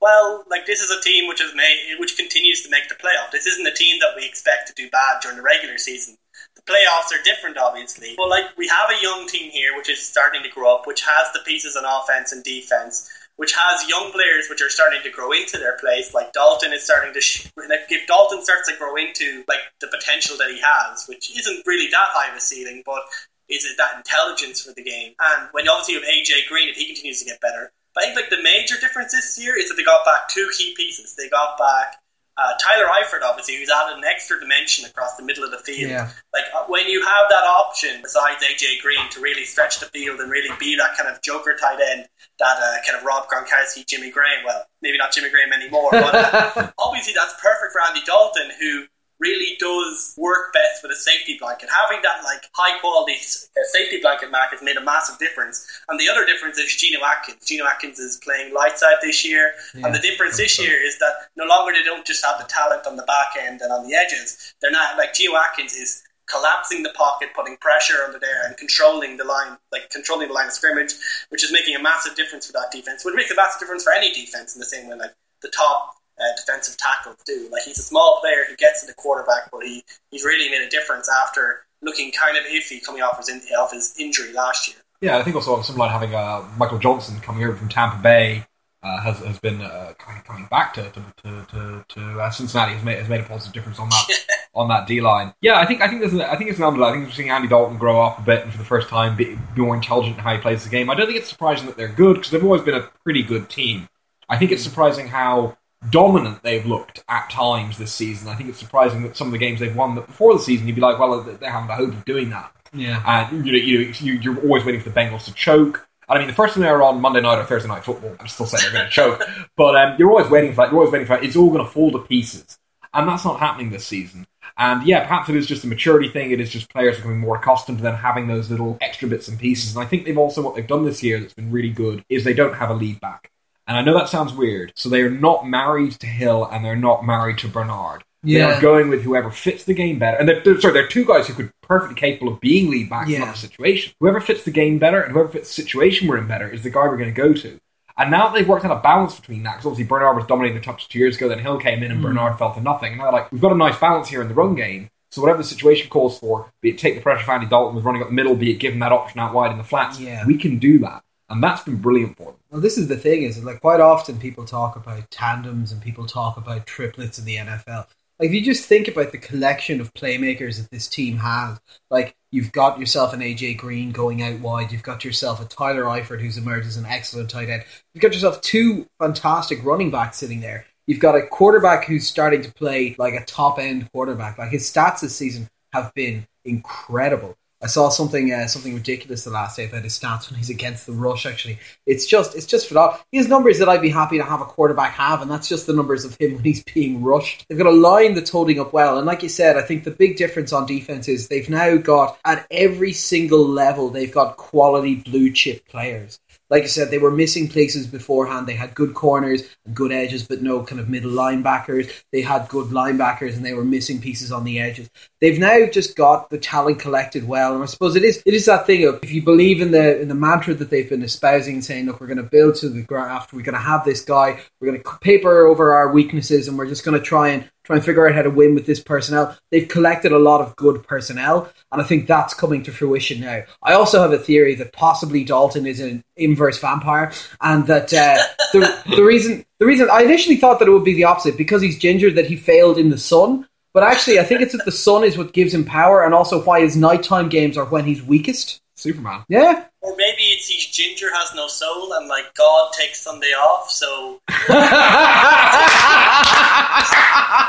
Well, 0.00 0.44
like 0.48 0.66
this 0.66 0.80
is 0.80 0.90
a 0.90 1.02
team 1.02 1.28
which 1.28 1.40
has 1.40 1.54
made, 1.54 1.96
which 1.98 2.16
continues 2.16 2.62
to 2.62 2.70
make 2.70 2.88
the 2.88 2.94
playoff. 2.94 3.32
This 3.32 3.46
isn't 3.46 3.66
a 3.66 3.74
team 3.74 3.98
that 4.00 4.14
we 4.16 4.24
expect 4.24 4.68
to 4.68 4.74
do 4.74 4.88
bad 4.90 5.20
during 5.22 5.36
the 5.36 5.42
regular 5.42 5.78
season. 5.78 6.16
The 6.54 6.62
playoffs 6.62 7.12
are 7.12 7.22
different, 7.24 7.58
obviously. 7.58 8.14
But 8.16 8.28
like 8.28 8.56
we 8.56 8.68
have 8.68 8.90
a 8.90 9.02
young 9.02 9.26
team 9.26 9.50
here, 9.50 9.76
which 9.76 9.90
is 9.90 10.06
starting 10.06 10.42
to 10.44 10.48
grow 10.50 10.76
up, 10.76 10.86
which 10.86 11.02
has 11.02 11.32
the 11.32 11.40
pieces 11.44 11.76
on 11.76 11.84
offense 11.84 12.32
and 12.32 12.44
defense. 12.44 13.10
Which 13.38 13.54
has 13.54 13.88
young 13.88 14.10
players 14.10 14.50
which 14.50 14.60
are 14.60 14.68
starting 14.68 15.00
to 15.02 15.10
grow 15.10 15.30
into 15.30 15.58
their 15.58 15.78
place. 15.78 16.12
Like 16.12 16.32
Dalton 16.32 16.72
is 16.72 16.82
starting 16.82 17.14
to, 17.14 17.20
sh- 17.20 17.46
like 17.56 17.86
if 17.88 18.06
Dalton 18.06 18.42
starts 18.42 18.68
to 18.68 18.76
grow 18.76 18.96
into 18.96 19.44
like 19.46 19.62
the 19.80 19.86
potential 19.86 20.36
that 20.38 20.50
he 20.50 20.60
has, 20.60 21.06
which 21.06 21.30
isn't 21.38 21.64
really 21.64 21.88
that 21.90 22.10
high 22.10 22.30
of 22.30 22.36
a 22.36 22.40
ceiling, 22.40 22.82
but 22.84 23.02
is 23.48 23.64
it 23.64 23.78
that 23.78 23.96
intelligence 23.96 24.60
for 24.60 24.74
the 24.74 24.82
game? 24.82 25.14
And 25.20 25.48
when 25.52 25.68
obviously 25.68 25.94
you 25.94 26.00
have 26.00 26.10
AJ 26.10 26.48
Green, 26.48 26.68
if 26.68 26.76
he 26.76 26.86
continues 26.86 27.20
to 27.20 27.26
get 27.26 27.40
better, 27.40 27.70
but 27.94 28.02
I 28.02 28.06
think 28.06 28.16
like 28.16 28.30
the 28.30 28.42
major 28.42 28.74
difference 28.80 29.12
this 29.12 29.38
year 29.40 29.56
is 29.56 29.68
that 29.68 29.76
they 29.76 29.84
got 29.84 30.04
back 30.04 30.28
two 30.28 30.50
key 30.58 30.74
pieces. 30.76 31.14
They 31.14 31.28
got 31.28 31.56
back 31.58 32.02
uh, 32.38 32.52
Tyler 32.62 32.86
Eifert, 32.86 33.22
obviously, 33.22 33.56
who's 33.56 33.70
added 33.70 33.98
an 33.98 34.04
extra 34.04 34.38
dimension 34.38 34.84
across 34.84 35.16
the 35.16 35.24
middle 35.24 35.42
of 35.42 35.50
the 35.50 35.58
field. 35.58 35.90
Yeah. 35.90 36.10
Like 36.32 36.44
uh, 36.54 36.64
when 36.68 36.86
you 36.86 37.04
have 37.04 37.24
that 37.28 37.42
option 37.42 38.00
besides 38.00 38.44
AJ 38.44 38.80
Green 38.80 39.10
to 39.10 39.20
really 39.20 39.44
stretch 39.44 39.80
the 39.80 39.86
field 39.86 40.20
and 40.20 40.30
really 40.30 40.54
be 40.60 40.76
that 40.76 40.96
kind 40.96 41.08
of 41.08 41.20
joker 41.22 41.56
tight 41.60 41.80
end 41.80 42.08
that 42.38 42.56
uh, 42.62 42.76
kind 42.86 42.96
of 42.96 43.04
Rob 43.04 43.26
Gronkowski, 43.26 43.84
Jimmy 43.86 44.10
Graham. 44.10 44.44
Well, 44.44 44.64
maybe 44.80 44.98
not 44.98 45.12
Jimmy 45.12 45.30
Graham 45.30 45.52
anymore, 45.52 45.90
but 45.90 46.14
uh, 46.14 46.70
obviously 46.78 47.12
that's 47.14 47.34
perfect 47.42 47.72
for 47.72 47.80
Andy 47.82 48.02
Dalton, 48.06 48.50
who 48.60 48.84
really 49.20 49.56
does 49.58 50.14
work 50.16 50.52
best 50.52 50.82
with 50.82 50.92
a 50.92 50.96
safety 50.96 51.36
blanket. 51.38 51.68
Having 51.70 52.02
that 52.02 52.22
like 52.24 52.48
high 52.52 52.78
quality 52.80 53.14
uh, 53.14 53.64
safety 53.72 54.00
blanket 54.00 54.30
mark 54.30 54.50
has 54.50 54.62
made 54.62 54.76
a 54.76 54.84
massive 54.84 55.18
difference. 55.18 55.66
And 55.88 55.98
the 55.98 56.08
other 56.08 56.24
difference 56.24 56.58
is 56.58 56.74
Geno 56.76 57.04
Atkins. 57.04 57.44
Geno 57.44 57.66
Atkins 57.66 57.98
is 57.98 58.16
playing 58.22 58.54
lights 58.54 58.82
out 58.82 58.98
this 59.02 59.24
year, 59.24 59.52
Yeah, 59.74 59.86
and 59.86 59.94
the 59.94 59.98
difference 59.98 60.36
this 60.36 60.58
year 60.58 60.80
is 60.80 60.98
that 60.98 61.28
no 61.36 61.44
longer 61.46 61.72
they 61.72 61.82
don't 61.82 62.06
just 62.06 62.24
have 62.24 62.38
the 62.38 62.46
talent 62.46 62.86
on 62.86 62.96
the 62.96 63.04
back 63.04 63.34
end 63.38 63.60
and 63.60 63.72
on 63.72 63.86
the 63.88 63.94
edges. 63.94 64.54
They're 64.60 64.70
not 64.70 64.96
like 64.96 65.14
Geno 65.14 65.36
Atkins 65.36 65.74
is 65.74 66.02
collapsing 66.28 66.82
the 66.82 66.90
pocket, 66.90 67.30
putting 67.34 67.56
pressure 67.56 68.04
under 68.04 68.18
there, 68.18 68.46
and 68.46 68.56
controlling 68.56 69.16
the 69.16 69.24
line, 69.24 69.56
like 69.72 69.90
controlling 69.90 70.28
the 70.28 70.34
line 70.34 70.46
of 70.46 70.52
scrimmage, 70.52 70.92
which 71.30 71.42
is 71.42 71.52
making 71.52 71.74
a 71.74 71.82
massive 71.82 72.14
difference 72.14 72.46
for 72.46 72.52
that 72.52 72.70
defense. 72.70 73.04
Which 73.04 73.14
makes 73.14 73.30
a 73.30 73.34
massive 73.36 73.60
difference 73.60 73.82
for 73.82 73.92
any 73.92 74.12
defense 74.12 74.54
in 74.54 74.60
the 74.60 74.66
same 74.66 74.88
way 74.88 74.96
like 74.96 75.14
the 75.42 75.48
top 75.48 75.94
uh, 76.20 76.36
defensive 76.36 76.76
tackles 76.76 77.16
do. 77.24 77.48
Like 77.50 77.62
he's 77.62 77.78
a 77.78 77.82
small 77.82 78.18
player 78.20 78.44
who 78.48 78.56
gets 78.56 78.80
to 78.82 78.86
the 78.86 78.94
quarterback, 78.94 79.50
but 79.50 79.62
he, 79.62 79.84
he's 80.10 80.24
really 80.24 80.50
made 80.50 80.66
a 80.66 80.70
difference 80.70 81.08
after 81.08 81.64
looking 81.82 82.12
kind 82.12 82.36
of 82.36 82.44
iffy 82.44 82.82
coming 82.84 83.02
off 83.02 83.18
his 83.18 83.28
in, 83.28 83.40
off 83.56 83.72
his 83.72 83.94
injury 83.98 84.32
last 84.32 84.68
year. 84.68 84.78
Yeah, 85.00 85.18
I 85.18 85.22
think 85.22 85.36
also 85.36 85.54
on 85.54 85.62
some 85.62 85.76
line 85.76 85.90
having 85.90 86.14
uh, 86.14 86.44
Michael 86.58 86.78
Johnson 86.78 87.20
coming 87.20 87.44
over 87.44 87.56
from 87.56 87.68
Tampa 87.68 88.02
Bay 88.02 88.44
uh, 88.82 89.00
has 89.00 89.18
has 89.18 89.38
been 89.38 89.60
uh, 89.60 89.92
kind 89.98 90.18
of 90.18 90.24
coming 90.24 90.46
back 90.50 90.74
to 90.74 90.90
to 90.90 91.02
to, 91.22 91.84
to, 91.88 92.20
uh, 92.20 92.30
Cincinnati 92.30 92.74
has 92.74 92.84
made 92.84 92.98
has 92.98 93.08
made 93.08 93.20
a 93.20 93.24
positive 93.24 93.52
difference 93.52 93.78
on 93.78 93.88
that 93.90 94.06
on 94.54 94.68
that 94.68 94.86
D 94.86 95.00
line. 95.00 95.34
Yeah, 95.40 95.58
I 95.58 95.66
think 95.66 95.80
I 95.80 95.88
think 95.88 96.00
there's 96.00 96.14
I 96.14 96.36
think 96.36 96.50
it's 96.50 96.58
an 96.58 96.64
underline. 96.64 96.90
I 96.90 96.96
think 96.96 97.06
we're 97.06 97.14
seeing 97.14 97.30
Andy 97.30 97.48
Dalton 97.48 97.78
grow 97.78 98.00
up 98.00 98.18
a 98.18 98.22
bit 98.22 98.42
and 98.42 98.52
for 98.52 98.58
the 98.58 98.64
first 98.64 98.88
time 98.88 99.16
be, 99.16 99.38
be 99.54 99.62
more 99.62 99.74
intelligent 99.74 100.16
in 100.16 100.22
how 100.22 100.34
he 100.34 100.40
plays 100.40 100.64
the 100.64 100.70
game. 100.70 100.90
I 100.90 100.94
don't 100.94 101.06
think 101.06 101.18
it's 101.18 101.28
surprising 101.28 101.66
that 101.66 101.76
they're 101.76 101.88
good 101.88 102.14
because 102.14 102.30
they've 102.30 102.44
always 102.44 102.62
been 102.62 102.74
a 102.74 102.88
pretty 103.04 103.22
good 103.22 103.48
team. 103.48 103.88
I 104.28 104.36
think 104.36 104.52
it's 104.52 104.62
surprising 104.62 105.08
how 105.08 105.56
dominant 105.90 106.42
they've 106.42 106.66
looked 106.66 107.04
at 107.08 107.30
times 107.30 107.78
this 107.78 107.92
season. 107.92 108.28
I 108.28 108.34
think 108.34 108.48
it's 108.48 108.58
surprising 108.58 109.02
that 109.02 109.16
some 109.16 109.28
of 109.28 109.32
the 109.32 109.38
games 109.38 109.60
they've 109.60 109.74
won 109.74 109.94
that 109.94 110.06
before 110.06 110.32
the 110.32 110.40
season 110.40 110.66
you'd 110.66 110.76
be 110.76 110.82
like, 110.82 110.98
well, 110.98 111.22
they 111.22 111.46
haven't 111.46 111.70
a 111.70 111.74
hope 111.74 111.90
of 111.90 112.04
doing 112.04 112.30
that. 112.30 112.52
Yeah. 112.72 113.02
And 113.06 113.46
you 113.46 113.52
know, 113.52 113.58
you, 113.58 114.14
you're 114.14 114.40
always 114.42 114.64
waiting 114.64 114.80
for 114.80 114.90
the 114.90 114.98
Bengals 114.98 115.24
to 115.24 115.34
choke. 115.34 115.86
And 116.08 116.16
I 116.16 116.18
mean, 116.18 116.28
the 116.28 116.34
first 116.34 116.54
time 116.54 116.62
they 116.62 116.70
were 116.70 116.82
on 116.82 117.00
Monday 117.00 117.20
night 117.20 117.38
or 117.38 117.44
Thursday 117.44 117.68
night 117.68 117.84
football, 117.84 118.16
I'm 118.18 118.28
still 118.28 118.46
saying 118.46 118.62
they're 118.62 118.80
going 118.80 118.86
to 118.86 118.90
choke, 118.90 119.22
but 119.56 119.76
um, 119.76 119.96
you're 119.98 120.10
always 120.10 120.30
waiting 120.30 120.52
for 120.52 120.56
that. 120.56 120.70
You're 120.70 120.80
always 120.80 120.92
waiting 120.92 121.06
for 121.06 121.16
that. 121.16 121.24
It's 121.24 121.36
all 121.36 121.50
going 121.50 121.64
to 121.64 121.70
fall 121.70 121.92
to 121.92 121.98
pieces, 121.98 122.58
and 122.94 123.06
that's 123.06 123.24
not 123.24 123.40
happening 123.40 123.70
this 123.70 123.86
season. 123.86 124.26
And 124.56 124.86
yeah, 124.86 125.06
perhaps 125.06 125.28
it 125.28 125.36
is 125.36 125.46
just 125.46 125.64
a 125.64 125.68
maturity 125.68 126.08
thing. 126.08 126.30
It 126.32 126.40
is 126.40 126.50
just 126.50 126.70
players 126.70 126.96
becoming 126.96 127.20
more 127.20 127.36
accustomed 127.36 127.78
to 127.78 127.84
then 127.84 127.94
having 127.94 128.26
those 128.26 128.50
little 128.50 128.78
extra 128.80 129.08
bits 129.08 129.28
and 129.28 129.38
pieces. 129.38 129.76
And 129.76 129.84
I 129.84 129.86
think 129.86 130.04
they've 130.04 130.18
also 130.18 130.42
what 130.42 130.56
they've 130.56 130.66
done 130.66 130.84
this 130.84 131.02
year 131.02 131.20
that's 131.20 131.34
been 131.34 131.52
really 131.52 131.70
good 131.70 132.04
is 132.08 132.24
they 132.24 132.34
don't 132.34 132.54
have 132.54 132.70
a 132.70 132.74
lead 132.74 133.00
back. 133.00 133.30
And 133.68 133.76
I 133.76 133.82
know 133.82 133.92
that 133.96 134.08
sounds 134.08 134.32
weird. 134.32 134.72
So 134.74 134.88
they 134.88 135.02
are 135.02 135.10
not 135.10 135.46
married 135.46 135.92
to 136.00 136.06
Hill 136.06 136.44
and 136.50 136.64
they're 136.64 136.74
not 136.74 137.04
married 137.04 137.38
to 137.38 137.48
Bernard. 137.48 138.02
They 138.24 138.40
are 138.40 138.60
going 138.60 138.88
with 138.88 139.02
whoever 139.02 139.30
fits 139.30 139.62
the 139.64 139.74
game 139.74 139.98
better. 139.98 140.16
And 140.16 140.28
they're, 140.28 140.42
they're, 140.42 140.60
sorry, 140.60 140.74
they're 140.74 140.88
two 140.88 141.04
guys 141.04 141.28
who 141.28 141.34
could 141.34 141.52
perfectly 141.62 141.94
capable 141.94 142.32
of 142.32 142.40
being 142.40 142.68
lead 142.70 142.90
backs 142.90 143.08
in 143.08 143.16
Yeah. 143.20 143.24
other 143.28 143.36
situation. 143.36 143.92
Whoever 144.00 144.20
fits 144.20 144.42
the 144.42 144.50
game 144.50 144.78
better 144.78 145.00
and 145.00 145.12
whoever 145.12 145.28
fits 145.28 145.54
the 145.54 145.62
situation 145.62 146.08
we're 146.08 146.18
in 146.18 146.26
better 146.26 146.48
is 146.48 146.62
the 146.62 146.70
guy 146.70 146.80
we're 146.88 146.96
going 146.96 147.14
to 147.14 147.22
go 147.22 147.32
to. 147.32 147.60
And 147.96 148.10
now 148.10 148.26
that 148.28 148.34
they've 148.34 148.48
worked 148.48 148.64
out 148.64 148.76
a 148.76 148.80
balance 148.80 149.18
between 149.20 149.42
that 149.42 149.56
because 149.56 149.66
obviously 149.66 149.84
Bernard 149.88 150.16
was 150.16 150.26
dominating 150.26 150.58
the 150.58 150.64
touch 150.64 150.88
two 150.88 150.98
years 150.98 151.16
ago, 151.16 151.28
then 151.28 151.38
Hill 151.40 151.58
came 151.60 151.82
in 151.82 151.90
and 151.90 152.00
mm. 152.00 152.04
Bernard 152.04 152.38
fell 152.38 152.54
to 152.54 152.60
nothing. 152.60 152.92
And 152.92 153.00
they're 153.00 153.12
like, 153.12 153.30
we've 153.30 153.40
got 153.40 153.52
a 153.52 153.56
nice 153.56 153.78
balance 153.78 154.08
here 154.08 154.22
in 154.22 154.28
the 154.28 154.34
run 154.34 154.54
game. 154.54 154.88
So 155.10 155.20
whatever 155.22 155.38
the 155.38 155.44
situation 155.48 155.88
calls 155.88 156.18
for, 156.18 156.50
be 156.60 156.70
it 156.70 156.78
take 156.78 156.94
the 156.96 157.00
pressure 157.00 157.22
of 157.22 157.28
Andy 157.28 157.46
Dalton 157.46 157.74
with 157.76 157.84
running 157.84 158.02
up 158.02 158.08
the 158.08 158.14
middle, 158.14 158.34
be 158.34 158.50
it 158.50 158.58
give 158.58 158.72
him 158.72 158.80
that 158.80 158.92
option 158.92 159.20
out 159.20 159.32
wide 159.34 159.52
in 159.52 159.58
the 159.58 159.64
flats, 159.64 159.98
Yeah. 160.00 160.26
we 160.26 160.36
can 160.36 160.58
do 160.58 160.78
that. 160.80 161.02
And 161.30 161.42
that's 161.42 161.62
been 161.62 161.76
brilliant 161.76 162.16
for 162.16 162.32
them. 162.32 162.40
Well, 162.50 162.60
this 162.60 162.78
is 162.78 162.88
the 162.88 162.96
thing: 162.96 163.22
is 163.22 163.42
like 163.44 163.60
quite 163.60 163.80
often 163.80 164.18
people 164.18 164.44
talk 164.44 164.76
about 164.76 165.10
tandems 165.10 165.72
and 165.72 165.82
people 165.82 166.06
talk 166.06 166.36
about 166.36 166.66
triplets 166.66 167.18
in 167.18 167.24
the 167.24 167.36
NFL. 167.36 167.86
Like 168.18 168.30
if 168.30 168.34
you 168.34 168.42
just 168.42 168.64
think 168.64 168.88
about 168.88 169.12
the 169.12 169.18
collection 169.18 169.80
of 169.80 169.94
playmakers 169.94 170.60
that 170.60 170.70
this 170.70 170.88
team 170.88 171.18
has, 171.18 171.60
like 171.88 172.16
you've 172.32 172.50
got 172.50 172.80
yourself 172.80 173.12
an 173.12 173.20
AJ 173.20 173.58
Green 173.58 173.92
going 173.92 174.22
out 174.22 174.40
wide, 174.40 174.72
you've 174.72 174.82
got 174.82 175.04
yourself 175.04 175.40
a 175.40 175.44
Tyler 175.44 175.84
Eifert 175.84 176.20
who's 176.20 176.36
emerged 176.36 176.66
as 176.66 176.76
an 176.76 176.86
excellent 176.86 177.30
tight 177.30 177.48
end, 177.48 177.64
you've 177.94 178.02
got 178.02 178.12
yourself 178.14 178.40
two 178.40 178.86
fantastic 178.98 179.64
running 179.64 179.90
backs 179.90 180.16
sitting 180.18 180.40
there. 180.40 180.66
You've 180.86 181.00
got 181.00 181.14
a 181.14 181.26
quarterback 181.26 181.84
who's 181.84 182.08
starting 182.08 182.42
to 182.42 182.52
play 182.52 182.96
like 182.98 183.14
a 183.14 183.24
top 183.24 183.58
end 183.58 183.92
quarterback. 183.92 184.36
Like 184.36 184.50
his 184.50 184.68
stats 184.68 185.00
this 185.00 185.14
season 185.14 185.48
have 185.72 185.94
been 185.94 186.26
incredible. 186.44 187.36
I 187.60 187.66
saw 187.66 187.88
something 187.88 188.32
uh, 188.32 188.46
something 188.46 188.74
ridiculous 188.74 189.24
the 189.24 189.30
last 189.30 189.56
day 189.56 189.66
about 189.66 189.82
his 189.82 189.98
stats 189.98 190.30
when 190.30 190.38
he's 190.38 190.50
against 190.50 190.86
the 190.86 190.92
rush. 190.92 191.26
Actually, 191.26 191.58
it's 191.86 192.06
just 192.06 192.36
it's 192.36 192.46
just 192.46 192.68
phenomenal. 192.68 193.00
He 193.10 193.18
has 193.18 193.26
numbers 193.26 193.58
that 193.58 193.68
I'd 193.68 193.82
be 193.82 193.90
happy 193.90 194.18
to 194.18 194.24
have 194.24 194.40
a 194.40 194.44
quarterback 194.44 194.92
have, 194.92 195.22
and 195.22 195.30
that's 195.30 195.48
just 195.48 195.66
the 195.66 195.72
numbers 195.72 196.04
of 196.04 196.16
him 196.20 196.34
when 196.36 196.44
he's 196.44 196.62
being 196.62 197.02
rushed. 197.02 197.44
They've 197.48 197.58
got 197.58 197.66
a 197.66 197.72
line 197.72 198.14
that's 198.14 198.30
holding 198.30 198.60
up 198.60 198.72
well, 198.72 198.96
and 198.96 199.06
like 199.06 199.24
you 199.24 199.28
said, 199.28 199.56
I 199.56 199.62
think 199.62 199.82
the 199.82 199.90
big 199.90 200.16
difference 200.16 200.52
on 200.52 200.66
defense 200.66 201.08
is 201.08 201.26
they've 201.26 201.50
now 201.50 201.76
got 201.76 202.18
at 202.24 202.46
every 202.50 202.92
single 202.92 203.46
level 203.46 203.88
they've 203.88 204.12
got 204.12 204.36
quality 204.36 204.96
blue 204.96 205.32
chip 205.32 205.66
players. 205.66 206.20
Like 206.50 206.62
I 206.62 206.66
said, 206.66 206.90
they 206.90 206.98
were 206.98 207.10
missing 207.10 207.48
places 207.48 207.86
beforehand. 207.86 208.46
They 208.46 208.54
had 208.54 208.74
good 208.74 208.94
corners 208.94 209.42
and 209.66 209.74
good 209.74 209.92
edges, 209.92 210.26
but 210.26 210.42
no 210.42 210.62
kind 210.62 210.80
of 210.80 210.88
middle 210.88 211.10
linebackers. 211.10 211.92
They 212.12 212.22
had 212.22 212.48
good 212.48 212.68
linebackers, 212.68 213.36
and 213.36 213.44
they 213.44 213.54
were 213.54 213.64
missing 213.64 214.00
pieces 214.00 214.32
on 214.32 214.44
the 214.44 214.58
edges. 214.58 214.88
They've 215.20 215.38
now 215.38 215.66
just 215.66 215.96
got 215.96 216.30
the 216.30 216.38
talent 216.38 216.78
collected 216.78 217.26
well, 217.26 217.54
and 217.54 217.62
I 217.62 217.66
suppose 217.66 217.96
it 217.96 218.04
is 218.04 218.22
it 218.24 218.34
is 218.34 218.46
that 218.46 218.66
thing 218.66 218.84
of 218.84 219.00
if 219.02 219.12
you 219.12 219.22
believe 219.22 219.60
in 219.60 219.72
the 219.72 220.00
in 220.00 220.08
the 220.08 220.14
mantra 220.14 220.54
that 220.54 220.70
they've 220.70 220.88
been 220.88 221.02
espousing 221.02 221.54
and 221.54 221.64
saying, 221.64 221.86
look, 221.86 222.00
we're 222.00 222.06
going 222.06 222.16
to 222.16 222.22
build 222.22 222.54
to 222.56 222.68
the 222.68 222.82
graft, 222.82 223.32
we're 223.32 223.42
going 223.42 223.54
to 223.54 223.60
have 223.60 223.84
this 223.84 224.02
guy, 224.02 224.40
we're 224.60 224.68
going 224.70 224.82
to 224.82 224.98
paper 225.00 225.46
over 225.46 225.74
our 225.74 225.92
weaknesses, 225.92 226.48
and 226.48 226.56
we're 226.56 226.66
just 226.66 226.84
going 226.84 226.98
to 226.98 227.04
try 227.04 227.28
and 227.28 227.50
try 227.68 227.76
and 227.76 227.84
figure 227.84 228.08
out 228.08 228.14
how 228.14 228.22
to 228.22 228.30
win 228.30 228.54
with 228.54 228.64
this 228.64 228.80
personnel. 228.80 229.36
They've 229.50 229.68
collected 229.68 230.10
a 230.10 230.18
lot 230.18 230.40
of 230.40 230.56
good 230.56 230.82
personnel, 230.84 231.52
and 231.70 231.82
I 231.82 231.84
think 231.84 232.06
that's 232.06 232.32
coming 232.32 232.62
to 232.62 232.72
fruition 232.72 233.20
now. 233.20 233.42
I 233.62 233.74
also 233.74 234.00
have 234.00 234.10
a 234.10 234.18
theory 234.18 234.54
that 234.54 234.72
possibly 234.72 235.22
Dalton 235.22 235.66
is 235.66 235.78
an 235.78 236.02
inverse 236.16 236.58
vampire, 236.58 237.12
and 237.42 237.66
that 237.66 237.92
uh, 237.92 238.16
the 238.54 238.94
the 238.96 239.02
reason 239.02 239.44
the 239.58 239.66
reason 239.66 239.90
I 239.92 240.00
initially 240.00 240.36
thought 240.36 240.60
that 240.60 240.68
it 240.68 240.70
would 240.70 240.82
be 240.84 240.94
the 240.94 241.04
opposite 241.04 241.36
because 241.36 241.60
he's 241.60 241.78
ginger 241.78 242.10
that 242.12 242.26
he 242.26 242.36
failed 242.36 242.78
in 242.78 242.88
the 242.88 242.98
sun. 242.98 243.46
But 243.74 243.82
actually, 243.82 244.18
I 244.18 244.24
think 244.24 244.40
it's 244.40 244.54
that 244.54 244.64
the 244.64 244.72
sun 244.72 245.04
is 245.04 245.18
what 245.18 245.34
gives 245.34 245.52
him 245.52 245.66
power, 245.66 246.02
and 246.02 246.14
also 246.14 246.42
why 246.42 246.62
his 246.62 246.74
nighttime 246.74 247.28
games 247.28 247.58
are 247.58 247.66
when 247.66 247.84
he's 247.84 248.02
weakest. 248.02 248.62
Superman. 248.78 249.24
Yeah, 249.28 249.64
Or 249.82 249.96
maybe 249.96 250.22
it's 250.34 250.46
he's 250.48 250.66
ginger 250.68 251.10
has 251.12 251.34
no 251.34 251.48
soul 251.48 251.92
and 251.94 252.06
like 252.08 252.32
God 252.34 252.72
takes 252.72 253.00
Sunday 253.02 253.34
off, 253.34 253.68
so 253.70 254.20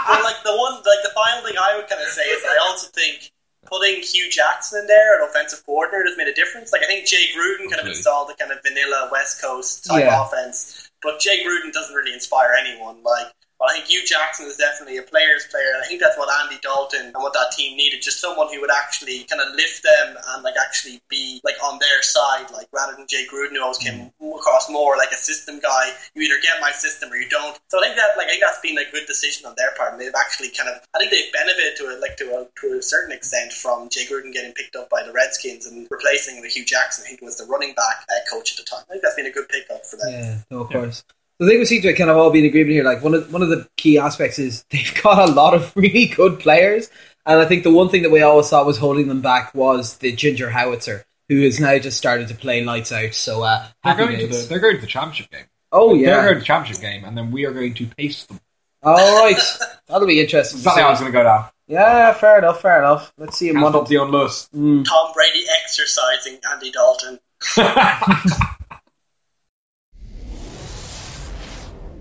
But 0.10 0.24
like 0.26 0.42
the 0.44 0.56
one, 0.58 0.76
like 0.82 1.04
the 1.06 1.12
final 1.14 1.44
thing 1.46 1.56
I 1.62 1.76
would 1.78 1.88
kind 1.88 2.02
of 2.02 2.08
say 2.10 2.24
is 2.24 2.44
I 2.44 2.58
also 2.68 2.88
think 2.92 3.32
putting 3.66 4.02
Hue 4.02 4.30
Jackson 4.32 4.80
in 4.82 4.88
there, 4.88 5.22
an 5.22 5.30
offensive 5.30 5.64
coordinator, 5.66 6.06
has 6.10 6.18
made 6.18 6.28
a 6.28 6.34
difference. 6.34 6.72
Like 6.74 6.82
I 6.84 6.88
think 6.88 7.06
Jay 7.06 7.26
Gruden 7.38 7.70
kind 7.70 7.82
of 7.82 7.88
installed 7.88 8.32
a 8.32 8.36
kind 8.36 8.52
of 8.52 8.58
vanilla 8.66 9.10
West 9.12 9.42
Coast 9.42 9.86
type 9.86 10.06
Yeah. 10.06 10.26
offense, 10.26 10.90
but 11.04 11.20
Jay 11.20 11.44
Gruden 11.46 11.72
doesn't 11.72 11.94
really 11.96 12.14
inspire 12.14 12.54
anyone. 12.60 13.04
Like. 13.04 13.28
But 13.60 13.72
I 13.72 13.74
think 13.76 13.92
Hue 13.92 14.08
Jackson 14.08 14.48
is 14.48 14.56
definitely 14.56 14.98
a 14.98 15.04
player's 15.04 15.44
player, 15.52 15.76
and 15.76 15.84
I 15.84 15.86
think 15.86 16.00
that's 16.00 16.18
what 16.18 16.32
Andy 16.40 16.56
Dalton 16.64 17.12
and 17.12 17.20
what 17.20 17.34
that 17.34 17.52
team 17.52 17.76
needed. 17.76 18.02
Just 18.02 18.24
someone 18.24 18.48
who 18.48 18.62
would 18.62 18.72
actually 18.72 19.28
kind 19.28 19.44
of 19.44 19.54
lift 19.54 19.84
them 19.84 20.16
and 20.16 20.44
like 20.44 20.56
actually 20.56 21.04
be 21.10 21.42
like 21.44 21.60
on 21.62 21.78
their 21.80 22.02
side, 22.02 22.48
like 22.56 22.72
rather 22.72 22.96
than 22.96 23.06
Jay 23.08 23.28
Gruden, 23.28 23.60
who 23.60 23.62
always 23.62 23.78
came 23.78 24.16
across 24.24 24.72
more 24.72 24.96
like 24.96 25.12
a 25.12 25.20
system 25.20 25.60
guy. 25.60 25.92
You 26.16 26.24
either 26.24 26.40
get 26.42 26.62
my 26.62 26.72
system 26.72 27.12
or 27.12 27.18
you 27.18 27.28
don't. 27.28 27.60
So 27.68 27.84
I 27.84 27.92
think 27.92 28.00
that 28.00 28.16
like 28.16 28.28
I 28.28 28.40
think 28.40 28.44
that's 28.48 28.64
been 28.64 28.80
a 28.80 28.88
good 28.96 29.04
decision 29.08 29.46
on 29.46 29.56
their 29.58 29.76
part, 29.76 29.92
and 29.92 30.00
they've 30.00 30.16
actually 30.16 30.56
kind 30.56 30.70
of 30.72 30.80
I 30.96 31.00
think 31.00 31.12
they've 31.12 31.32
benefited 31.36 31.76
to 31.84 31.92
it 31.92 32.00
like 32.00 32.16
to 32.24 32.32
a 32.32 32.48
to 32.64 32.80
a 32.80 32.82
certain 32.82 33.12
extent 33.12 33.52
from 33.52 33.90
Jay 33.90 34.08
Gruden 34.08 34.32
getting 34.32 34.56
picked 34.56 34.78
up 34.80 34.90
by 34.90 35.04
the 35.04 35.12
Redskins 35.12 35.68
and 35.68 35.86
replacing 35.92 36.42
the 36.42 36.48
Hue 36.48 36.64
Jackson, 36.64 37.04
who 37.12 37.26
was 37.26 37.36
the 37.36 37.46
running 37.46 37.76
back 37.76 38.08
uh, 38.08 38.24
coach 38.32 38.56
at 38.56 38.58
the 38.58 38.64
time. 38.64 38.88
I 38.88 38.96
think 38.96 39.04
that's 39.04 39.20
been 39.20 39.28
a 39.28 39.36
good 39.36 39.50
pickup 39.50 39.86
for 39.86 39.98
them. 39.98 40.16
yeah, 40.16 40.38
no, 40.50 40.62
of 40.62 40.70
course. 40.70 41.04
The 41.40 41.48
thing 41.48 41.60
we 41.60 41.66
seem 41.66 41.82
to 41.84 41.94
kind 41.94 42.10
of 42.10 42.18
all 42.18 42.32
be 42.32 42.40
in 42.40 42.46
agreement 42.46 42.72
here, 42.74 42.84
like 42.84 43.02
one 43.02 43.14
of 43.14 43.32
one 43.32 43.42
of 43.42 43.50
the 43.50 43.68
key 43.78 43.98
aspects 43.98 44.40
is 44.40 44.64
they've 44.70 44.94
got 45.02 45.30
a 45.30 45.32
lot 45.32 45.54
of 45.54 45.76
really 45.76 46.08
good 46.08 46.40
players, 46.40 46.90
and 47.26 47.40
I 47.40 47.46
think 47.46 47.64
the 47.64 47.72
one 47.72 47.90
thing 47.90 48.04
that 48.04 48.12
we 48.12 48.22
always 48.22 48.50
thought 48.50 48.66
was 48.66 48.78
holding 48.78 49.08
them 49.08 49.22
back 49.22 49.56
was 49.56 49.98
the 49.98 50.12
Ginger 50.12 50.50
Howitzer, 50.50 51.06
who 51.30 51.42
has 51.44 51.60
now 51.60 51.78
just 51.78 51.98
started 51.98 52.28
to 52.28 52.36
play 52.36 52.64
lights 52.64 52.92
out. 52.92 53.14
So 53.14 53.44
uh, 53.44 53.68
They're 53.84 53.94
happy 53.94 54.16
going, 54.16 54.20
to 54.20 54.28
the, 54.28 54.46
they're 54.50 54.60
going 54.60 54.76
to 54.76 54.82
the 54.82 54.88
championship 54.88 55.32
game. 55.32 55.46
Oh 55.72 55.94
yeah. 55.94 56.08
They're 56.08 56.24
going 56.24 56.34
to 56.36 56.40
the 56.40 56.46
championship 56.46 56.82
game, 56.82 57.06
and 57.06 57.18
then 57.18 57.32
we 57.32 57.46
are 57.46 57.54
going 57.54 57.74
to 57.76 57.86
pace 57.86 58.26
them. 58.26 58.40
All 58.84 59.24
right. 59.24 59.40
That'll 59.88 60.08
be 60.08 60.20
interesting. 60.20 60.58
to 60.58 60.62
Exactly 60.62 60.84
how 60.84 60.92
it's 60.92 61.00
going 61.00 61.12
to 61.12 61.18
go 61.18 61.24
down. 61.24 61.46
Yeah, 61.68 62.14
fair 62.14 62.40
enough. 62.40 62.62
Fair 62.62 62.80
enough. 62.80 63.14
Let's 63.18 63.38
see 63.38 63.50
him. 63.50 63.56
Can't 63.56 63.64
One 63.64 63.74
stop 63.74 63.88
Dion 63.88 64.10
Lewis. 64.10 64.50
Tom 64.52 65.14
Brady 65.14 65.46
exercising 65.62 66.40
Andy 66.52 66.72
Dalton. 66.72 67.20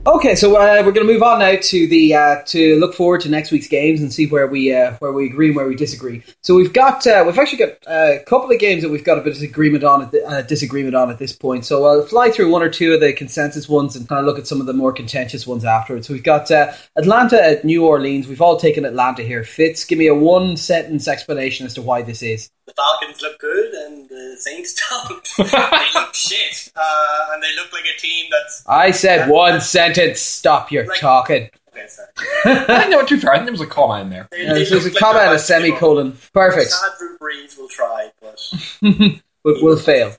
Okay, 0.08 0.36
so 0.36 0.56
uh, 0.56 0.82
we're 0.86 0.92
going 0.92 1.06
to 1.06 1.12
move 1.12 1.22
on 1.22 1.40
now 1.40 1.56
to 1.60 1.86
the 1.86 2.14
uh, 2.14 2.42
to 2.46 2.80
look 2.80 2.94
forward 2.94 3.20
to 3.20 3.28
next 3.28 3.50
week's 3.50 3.68
games 3.68 4.00
and 4.00 4.10
see 4.10 4.26
where 4.26 4.46
we 4.46 4.74
uh, 4.74 4.92
where 5.00 5.12
we 5.12 5.26
agree 5.26 5.48
and 5.48 5.56
where 5.56 5.68
we 5.68 5.74
disagree. 5.74 6.22
So 6.42 6.54
we've 6.54 6.72
got 6.72 7.06
uh, 7.06 7.24
we've 7.26 7.38
actually 7.38 7.58
got 7.58 7.72
a 7.86 8.20
couple 8.26 8.50
of 8.50 8.58
games 8.58 8.82
that 8.82 8.88
we've 8.88 9.04
got 9.04 9.18
a 9.18 9.20
bit 9.20 9.34
of 9.34 9.38
disagreement 9.38 9.84
on 9.84 10.00
at 10.00 10.10
the, 10.10 10.24
uh, 10.26 10.40
disagreement 10.40 10.94
on 10.94 11.10
at 11.10 11.18
this 11.18 11.34
point. 11.34 11.66
So 11.66 11.84
I'll 11.84 12.06
fly 12.06 12.30
through 12.30 12.50
one 12.50 12.62
or 12.62 12.70
two 12.70 12.94
of 12.94 13.00
the 13.00 13.12
consensus 13.12 13.68
ones 13.68 13.96
and 13.96 14.08
kind 14.08 14.20
of 14.20 14.24
look 14.24 14.38
at 14.38 14.46
some 14.46 14.62
of 14.62 14.66
the 14.66 14.72
more 14.72 14.94
contentious 14.94 15.46
ones 15.46 15.66
afterwards. 15.66 16.06
So 16.06 16.14
we've 16.14 16.24
got 16.24 16.50
uh, 16.50 16.72
Atlanta 16.96 17.44
at 17.44 17.66
New 17.66 17.84
Orleans. 17.84 18.26
We've 18.26 18.40
all 18.40 18.56
taken 18.56 18.86
Atlanta 18.86 19.24
here. 19.24 19.44
Fitz, 19.44 19.84
give 19.84 19.98
me 19.98 20.06
a 20.06 20.14
one 20.14 20.56
sentence 20.56 21.06
explanation 21.06 21.66
as 21.66 21.74
to 21.74 21.82
why 21.82 22.00
this 22.00 22.22
is. 22.22 22.48
The 22.68 22.74
Falcons 22.74 23.22
look 23.22 23.38
good 23.40 23.72
and 23.72 24.06
the 24.10 24.36
Saints 24.38 24.74
don't. 24.90 25.26
they 25.38 26.00
look 26.00 26.14
shit. 26.14 26.70
Uh, 26.76 27.26
and 27.32 27.42
they 27.42 27.54
look 27.56 27.72
like 27.72 27.84
a 27.84 27.98
team 27.98 28.26
that's. 28.30 28.62
I 28.68 28.90
said 28.90 29.30
one 29.30 29.60
sentence. 29.62 30.20
Stop 30.20 30.70
your 30.70 30.84
Like- 30.86 31.00
talking. 31.00 31.48
Okay, 31.70 31.86
sorry. 31.86 32.08
I 32.44 32.78
think 32.80 32.90
they 32.90 32.96
were 32.96 33.04
too 33.06 33.18
fair. 33.18 33.32
I 33.32 33.36
think 33.36 33.46
there 33.46 33.52
was 33.52 33.60
a 33.62 33.66
comma 33.66 34.00
in 34.02 34.10
there. 34.10 34.28
They, 34.30 34.46
Uh, 34.46 34.54
they 34.54 34.64
there's 34.64 34.84
a 34.84 34.90
like 34.90 34.98
comma 34.98 35.14
they're 35.20 35.22
and 35.28 35.32
a 35.32 35.34
about 35.36 35.46
to 35.46 35.52
give 35.54 35.72
up. 35.72 35.78
semicolon. 35.78 36.18
Perfect. 36.34 36.70
Sad 36.70 36.90
Drew 36.98 37.16
Brees 37.18 37.56
will 37.58 37.68
try, 37.68 38.10
but 38.20 38.38
but 39.44 39.62
will 39.62 39.76
fail. 39.78 40.14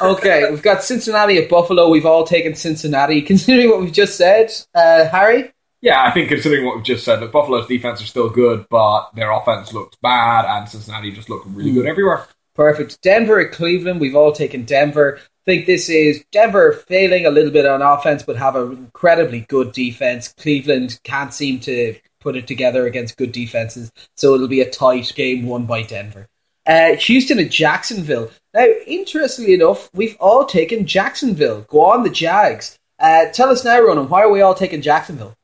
Okay, 0.00 0.50
we've 0.50 0.62
got 0.62 0.82
Cincinnati 0.82 1.38
at 1.38 1.48
Buffalo. 1.50 1.88
We've 1.90 2.06
all 2.06 2.24
taken 2.24 2.54
Cincinnati. 2.56 3.20
Considering 3.22 3.68
what 3.70 3.80
we've 3.80 3.92
just 3.92 4.16
said, 4.16 4.50
uh, 4.74 5.06
Harry, 5.08 5.52
Yeah, 5.82 6.04
I 6.04 6.12
think 6.12 6.28
considering 6.28 6.64
what 6.64 6.76
we've 6.76 6.84
just 6.84 7.04
said, 7.04 7.16
that 7.20 7.32
Buffalo's 7.32 7.66
defense 7.66 8.00
is 8.00 8.08
still 8.08 8.30
good, 8.30 8.66
but 8.70 9.10
their 9.14 9.32
offense 9.32 9.72
looks 9.72 9.96
bad, 10.00 10.44
and 10.46 10.68
Cincinnati 10.68 11.10
just 11.10 11.28
look 11.28 11.42
really 11.46 11.72
good 11.72 11.86
everywhere. 11.86 12.26
perfect. 12.54 13.02
Denver 13.02 13.40
at 13.40 13.52
Cleveland. 13.52 14.00
We've 14.00 14.14
all 14.14 14.32
taken 14.32 14.64
Denver. 14.64 15.18
think 15.44 15.66
this 15.66 15.88
is 15.88 16.24
Denver 16.30 16.72
failing 16.72 17.26
a 17.26 17.30
little 17.32 17.50
bit 17.50 17.66
on 17.66 17.82
offense, 17.82 18.22
but 18.22 18.36
have 18.36 18.54
an 18.54 18.72
incredibly 18.72 19.40
good 19.48 19.72
defense. 19.72 20.32
Cleveland 20.38 21.00
can't 21.02 21.34
seem 21.34 21.58
to 21.60 21.96
put 22.20 22.36
it 22.36 22.46
together 22.46 22.86
against 22.86 23.16
good 23.16 23.32
defenses, 23.32 23.90
so 24.16 24.34
it'll 24.34 24.46
be 24.46 24.60
a 24.60 24.70
tight 24.70 25.12
game 25.16 25.46
won 25.46 25.66
by 25.66 25.82
Denver. 25.82 26.28
Uh, 26.64 26.94
Houston 26.94 27.40
and 27.40 27.50
Jacksonville. 27.50 28.30
Now, 28.54 28.66
interestingly 28.86 29.54
enough, 29.54 29.90
we've 29.92 30.16
all 30.20 30.46
taken 30.46 30.86
Jacksonville. 30.86 31.62
Go 31.62 31.86
on, 31.86 32.04
the 32.04 32.10
Jags. 32.10 32.78
Uh, 33.00 33.26
tell 33.32 33.50
us 33.50 33.64
now, 33.64 33.80
Ronan, 33.80 34.08
why 34.08 34.22
are 34.22 34.30
we 34.30 34.42
all 34.42 34.54
taking 34.54 34.80
Jacksonville? 34.80 35.34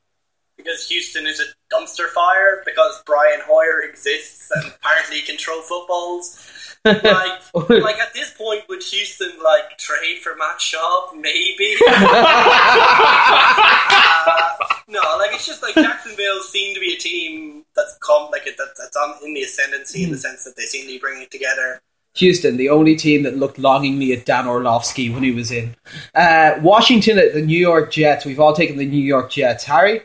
Because 0.58 0.86
Houston 0.88 1.26
is 1.26 1.40
a 1.40 1.44
dumpster 1.74 2.08
fire, 2.08 2.62
because 2.66 3.02
Brian 3.06 3.40
Hoyer 3.46 3.80
exists 3.80 4.50
and 4.54 4.66
apparently 4.66 5.22
can 5.22 5.38
throw 5.38 5.62
footballs. 5.62 6.46
Like, 6.84 7.40
like 7.70 7.98
at 7.98 8.12
this 8.12 8.34
point, 8.36 8.64
would 8.68 8.82
Houston 8.82 9.32
like 9.42 9.78
trade 9.78 10.18
for 10.18 10.36
Matt 10.36 10.58
Schaub? 10.58 11.14
Maybe. 11.18 11.76
Uh, 14.30 14.50
no, 14.88 15.00
like 15.18 15.32
it's 15.32 15.46
just 15.46 15.62
like 15.62 15.74
Jacksonville 15.74 16.40
seem 16.42 16.74
to 16.74 16.80
be 16.80 16.94
a 16.94 16.98
team 16.98 17.64
that's 17.76 17.96
come 17.98 18.30
like 18.30 18.46
it, 18.46 18.56
that, 18.56 18.74
that's 18.78 18.96
on 18.96 19.14
in 19.24 19.34
the 19.34 19.42
ascendancy 19.42 20.02
in 20.02 20.10
the 20.10 20.16
sense 20.18 20.44
that 20.44 20.56
they 20.56 20.64
seem 20.64 20.82
to 20.82 20.88
be 20.88 20.98
bringing 20.98 21.22
it 21.22 21.30
together. 21.30 21.80
Houston, 22.14 22.56
the 22.56 22.68
only 22.68 22.96
team 22.96 23.22
that 23.22 23.36
looked 23.36 23.58
longingly 23.58 24.12
at 24.12 24.26
Dan 24.26 24.48
Orlovsky 24.48 25.08
when 25.08 25.22
he 25.22 25.30
was 25.30 25.52
in. 25.52 25.76
Uh, 26.14 26.58
Washington 26.60 27.18
at 27.18 27.32
the 27.32 27.42
New 27.42 27.58
York 27.58 27.92
Jets. 27.92 28.24
We've 28.24 28.40
all 28.40 28.54
taken 28.54 28.76
the 28.76 28.86
New 28.86 28.96
York 28.96 29.30
Jets. 29.30 29.64
Harry? 29.64 30.02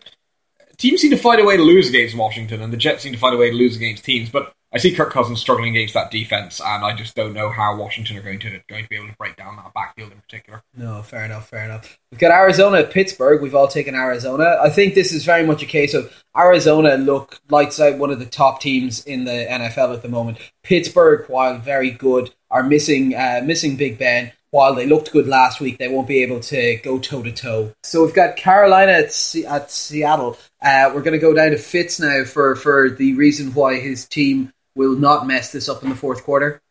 Teams 0.84 0.99
seem 0.99 1.11
to 1.11 1.17
find 1.17 1.39
a 1.39 1.45
way 1.45 1.55
to 1.55 1.63
lose 1.63 1.88
against 1.88 2.13
Washington, 2.13 2.61
and 2.61 2.73
the 2.73 2.75
Jets 2.75 3.03
seem 3.03 3.13
to 3.13 3.17
find 3.17 3.34
a 3.34 3.38
way 3.38 3.49
to 3.49 3.55
lose 3.55 3.77
against 3.77 4.03
teams. 4.03 4.29
But 4.29 4.51
I 4.73 4.79
see 4.79 4.93
Kirk 4.93 5.13
Cousins 5.13 5.39
struggling 5.39 5.77
against 5.77 5.93
that 5.93 6.11
defense, 6.11 6.59
and 6.59 6.84
I 6.84 6.93
just 6.93 7.15
don't 7.15 7.31
know 7.31 7.49
how 7.49 7.77
Washington 7.77 8.17
are 8.17 8.21
going 8.21 8.39
to 8.39 8.59
going 8.67 8.84
to 8.84 8.89
be 8.89 8.97
able 8.97 9.07
to 9.07 9.15
break 9.15 9.38
down 9.38 9.55
that 9.55 9.73
backfield 9.73 10.11
in 10.11 10.19
particular. 10.19 10.61
No, 10.75 11.01
fair 11.01 11.23
enough, 11.23 11.47
fair 11.47 11.63
enough. 11.63 11.97
We've 12.11 12.19
got 12.19 12.31
Arizona 12.31 12.79
at 12.79 12.91
Pittsburgh. 12.91 13.41
We've 13.41 13.55
all 13.55 13.69
taken 13.69 13.95
Arizona. 13.95 14.57
I 14.61 14.69
think 14.69 14.93
this 14.93 15.13
is 15.13 15.23
very 15.23 15.45
much 15.45 15.63
a 15.63 15.65
case 15.65 15.93
of 15.93 16.11
Arizona 16.38 16.97
look 16.97 17.39
lights 17.49 17.79
out 17.79 17.97
one 17.97 18.11
of 18.11 18.19
the 18.19 18.25
top 18.25 18.59
teams 18.59 19.05
in 19.05 19.23
the 19.23 19.47
NFL 19.49 19.93
at 19.93 20.01
the 20.01 20.09
moment. 20.09 20.38
Pittsburgh, 20.63 21.29
while 21.29 21.59
very 21.59 21.91
good, 21.91 22.36
are 22.51 22.61
missing 22.61 23.15
uh, 23.15 23.39
missing 23.41 23.77
Big 23.77 23.97
Ben. 23.97 24.34
While 24.54 24.76
they 24.76 24.86
looked 24.86 25.12
good 25.12 25.26
last 25.26 25.60
week, 25.60 25.80
they 25.80 25.88
won't 25.88 26.08
be 26.08 26.22
able 26.22 26.39
to 26.41 26.76
go 26.84 26.99
toe 26.99 27.24
to 27.24 27.32
toe. 27.32 27.74
So 27.82 28.06
we've 28.06 28.14
got 28.14 28.36
Carolina 28.36 28.91
at, 28.91 29.12
Se- 29.12 29.45
at 29.45 29.72
Seattle. 29.72 30.38
Uh, 30.62 30.91
we're 30.93 31.01
going 31.01 31.14
to 31.14 31.18
go 31.18 31.34
down 31.34 31.49
to 31.49 31.58
Fitz 31.58 31.99
now 31.99 32.24
for, 32.24 32.56
for 32.56 32.91
the 32.91 33.16
reason 33.16 33.56
why 33.56 33.80
his 33.80 34.06
team 34.06 34.54
will 34.76 34.95
not 34.95 35.26
mess 35.26 35.51
this 35.51 35.68
up 35.68 35.82
in 35.82 35.89
the 35.89 35.95
fourth 35.95 36.24
quarter. 36.24 36.62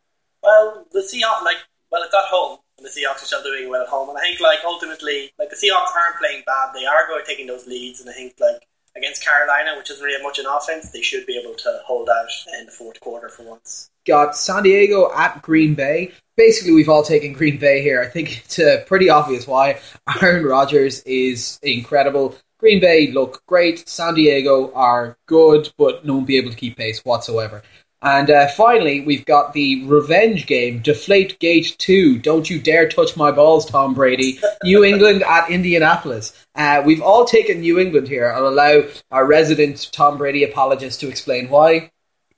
Well, 0.44 0.86
the 0.92 1.00
Seahawks, 1.00 1.42
like, 1.44 1.56
well, 1.90 2.04
it's 2.04 2.14
at 2.14 2.30
home, 2.30 2.60
and 2.78 2.86
the 2.86 2.88
Seahawks 2.88 3.24
are 3.24 3.26
still 3.26 3.42
doing 3.42 3.68
well 3.68 3.82
at 3.82 3.88
home. 3.88 4.10
And 4.10 4.16
I 4.16 4.20
think, 4.20 4.38
like, 4.38 4.60
ultimately, 4.64 5.32
like, 5.36 5.50
the 5.50 5.56
Seahawks 5.56 5.92
aren't 5.92 6.20
playing 6.20 6.44
bad. 6.46 6.70
They 6.76 6.86
are 6.86 7.08
going 7.08 7.24
taking 7.26 7.48
those 7.48 7.66
leads, 7.66 8.00
and 8.00 8.08
I 8.08 8.12
think, 8.12 8.34
like, 8.38 8.64
against 8.94 9.24
Carolina, 9.24 9.74
which 9.76 9.90
isn't 9.90 10.04
really 10.04 10.22
much 10.22 10.38
in 10.38 10.46
offense, 10.46 10.92
they 10.92 11.02
should 11.02 11.26
be 11.26 11.36
able 11.36 11.54
to 11.54 11.80
hold 11.84 12.08
out 12.08 12.30
in 12.60 12.66
the 12.66 12.70
fourth 12.70 13.00
quarter 13.00 13.28
for 13.28 13.42
once. 13.42 13.90
Got 14.06 14.36
San 14.36 14.62
Diego 14.62 15.10
at 15.14 15.42
Green 15.42 15.74
Bay. 15.74 16.12
Basically, 16.36 16.72
we've 16.72 16.88
all 16.88 17.02
taken 17.02 17.32
Green 17.32 17.58
Bay 17.58 17.82
here. 17.82 18.00
I 18.00 18.06
think 18.06 18.44
it's 18.44 18.58
uh, 18.58 18.84
pretty 18.86 19.10
obvious 19.10 19.46
why. 19.46 19.80
Aaron 20.22 20.44
Rodgers 20.44 21.00
is 21.00 21.58
incredible. 21.62 22.36
Green 22.58 22.80
Bay 22.80 23.10
look 23.10 23.42
great. 23.46 23.88
San 23.88 24.14
Diego 24.14 24.72
are 24.72 25.18
good, 25.26 25.72
but 25.76 26.04
won't 26.06 26.26
be 26.26 26.38
able 26.38 26.50
to 26.50 26.56
keep 26.56 26.76
pace 26.76 27.04
whatsoever. 27.04 27.62
And 28.02 28.30
uh, 28.30 28.48
finally, 28.48 29.00
we've 29.00 29.24
got 29.24 29.52
the 29.52 29.84
revenge 29.84 30.46
game, 30.46 30.80
Deflate 30.80 31.38
Gate 31.38 31.76
2. 31.78 32.18
Don't 32.18 32.50
you 32.50 32.60
dare 32.60 32.88
touch 32.88 33.16
my 33.16 33.30
balls, 33.30 33.64
Tom 33.64 33.94
Brady. 33.94 34.40
New 34.64 34.82
England 34.84 35.22
at 35.22 35.48
Indianapolis. 35.48 36.32
Uh, 36.56 36.82
we've 36.84 37.00
all 37.00 37.24
taken 37.24 37.60
New 37.60 37.78
England 37.78 38.08
here. 38.08 38.32
I'll 38.32 38.48
allow 38.48 38.82
our 39.12 39.24
resident 39.24 39.88
Tom 39.92 40.18
Brady 40.18 40.42
apologist 40.42 40.98
to 41.00 41.08
explain 41.08 41.48
why. 41.48 41.92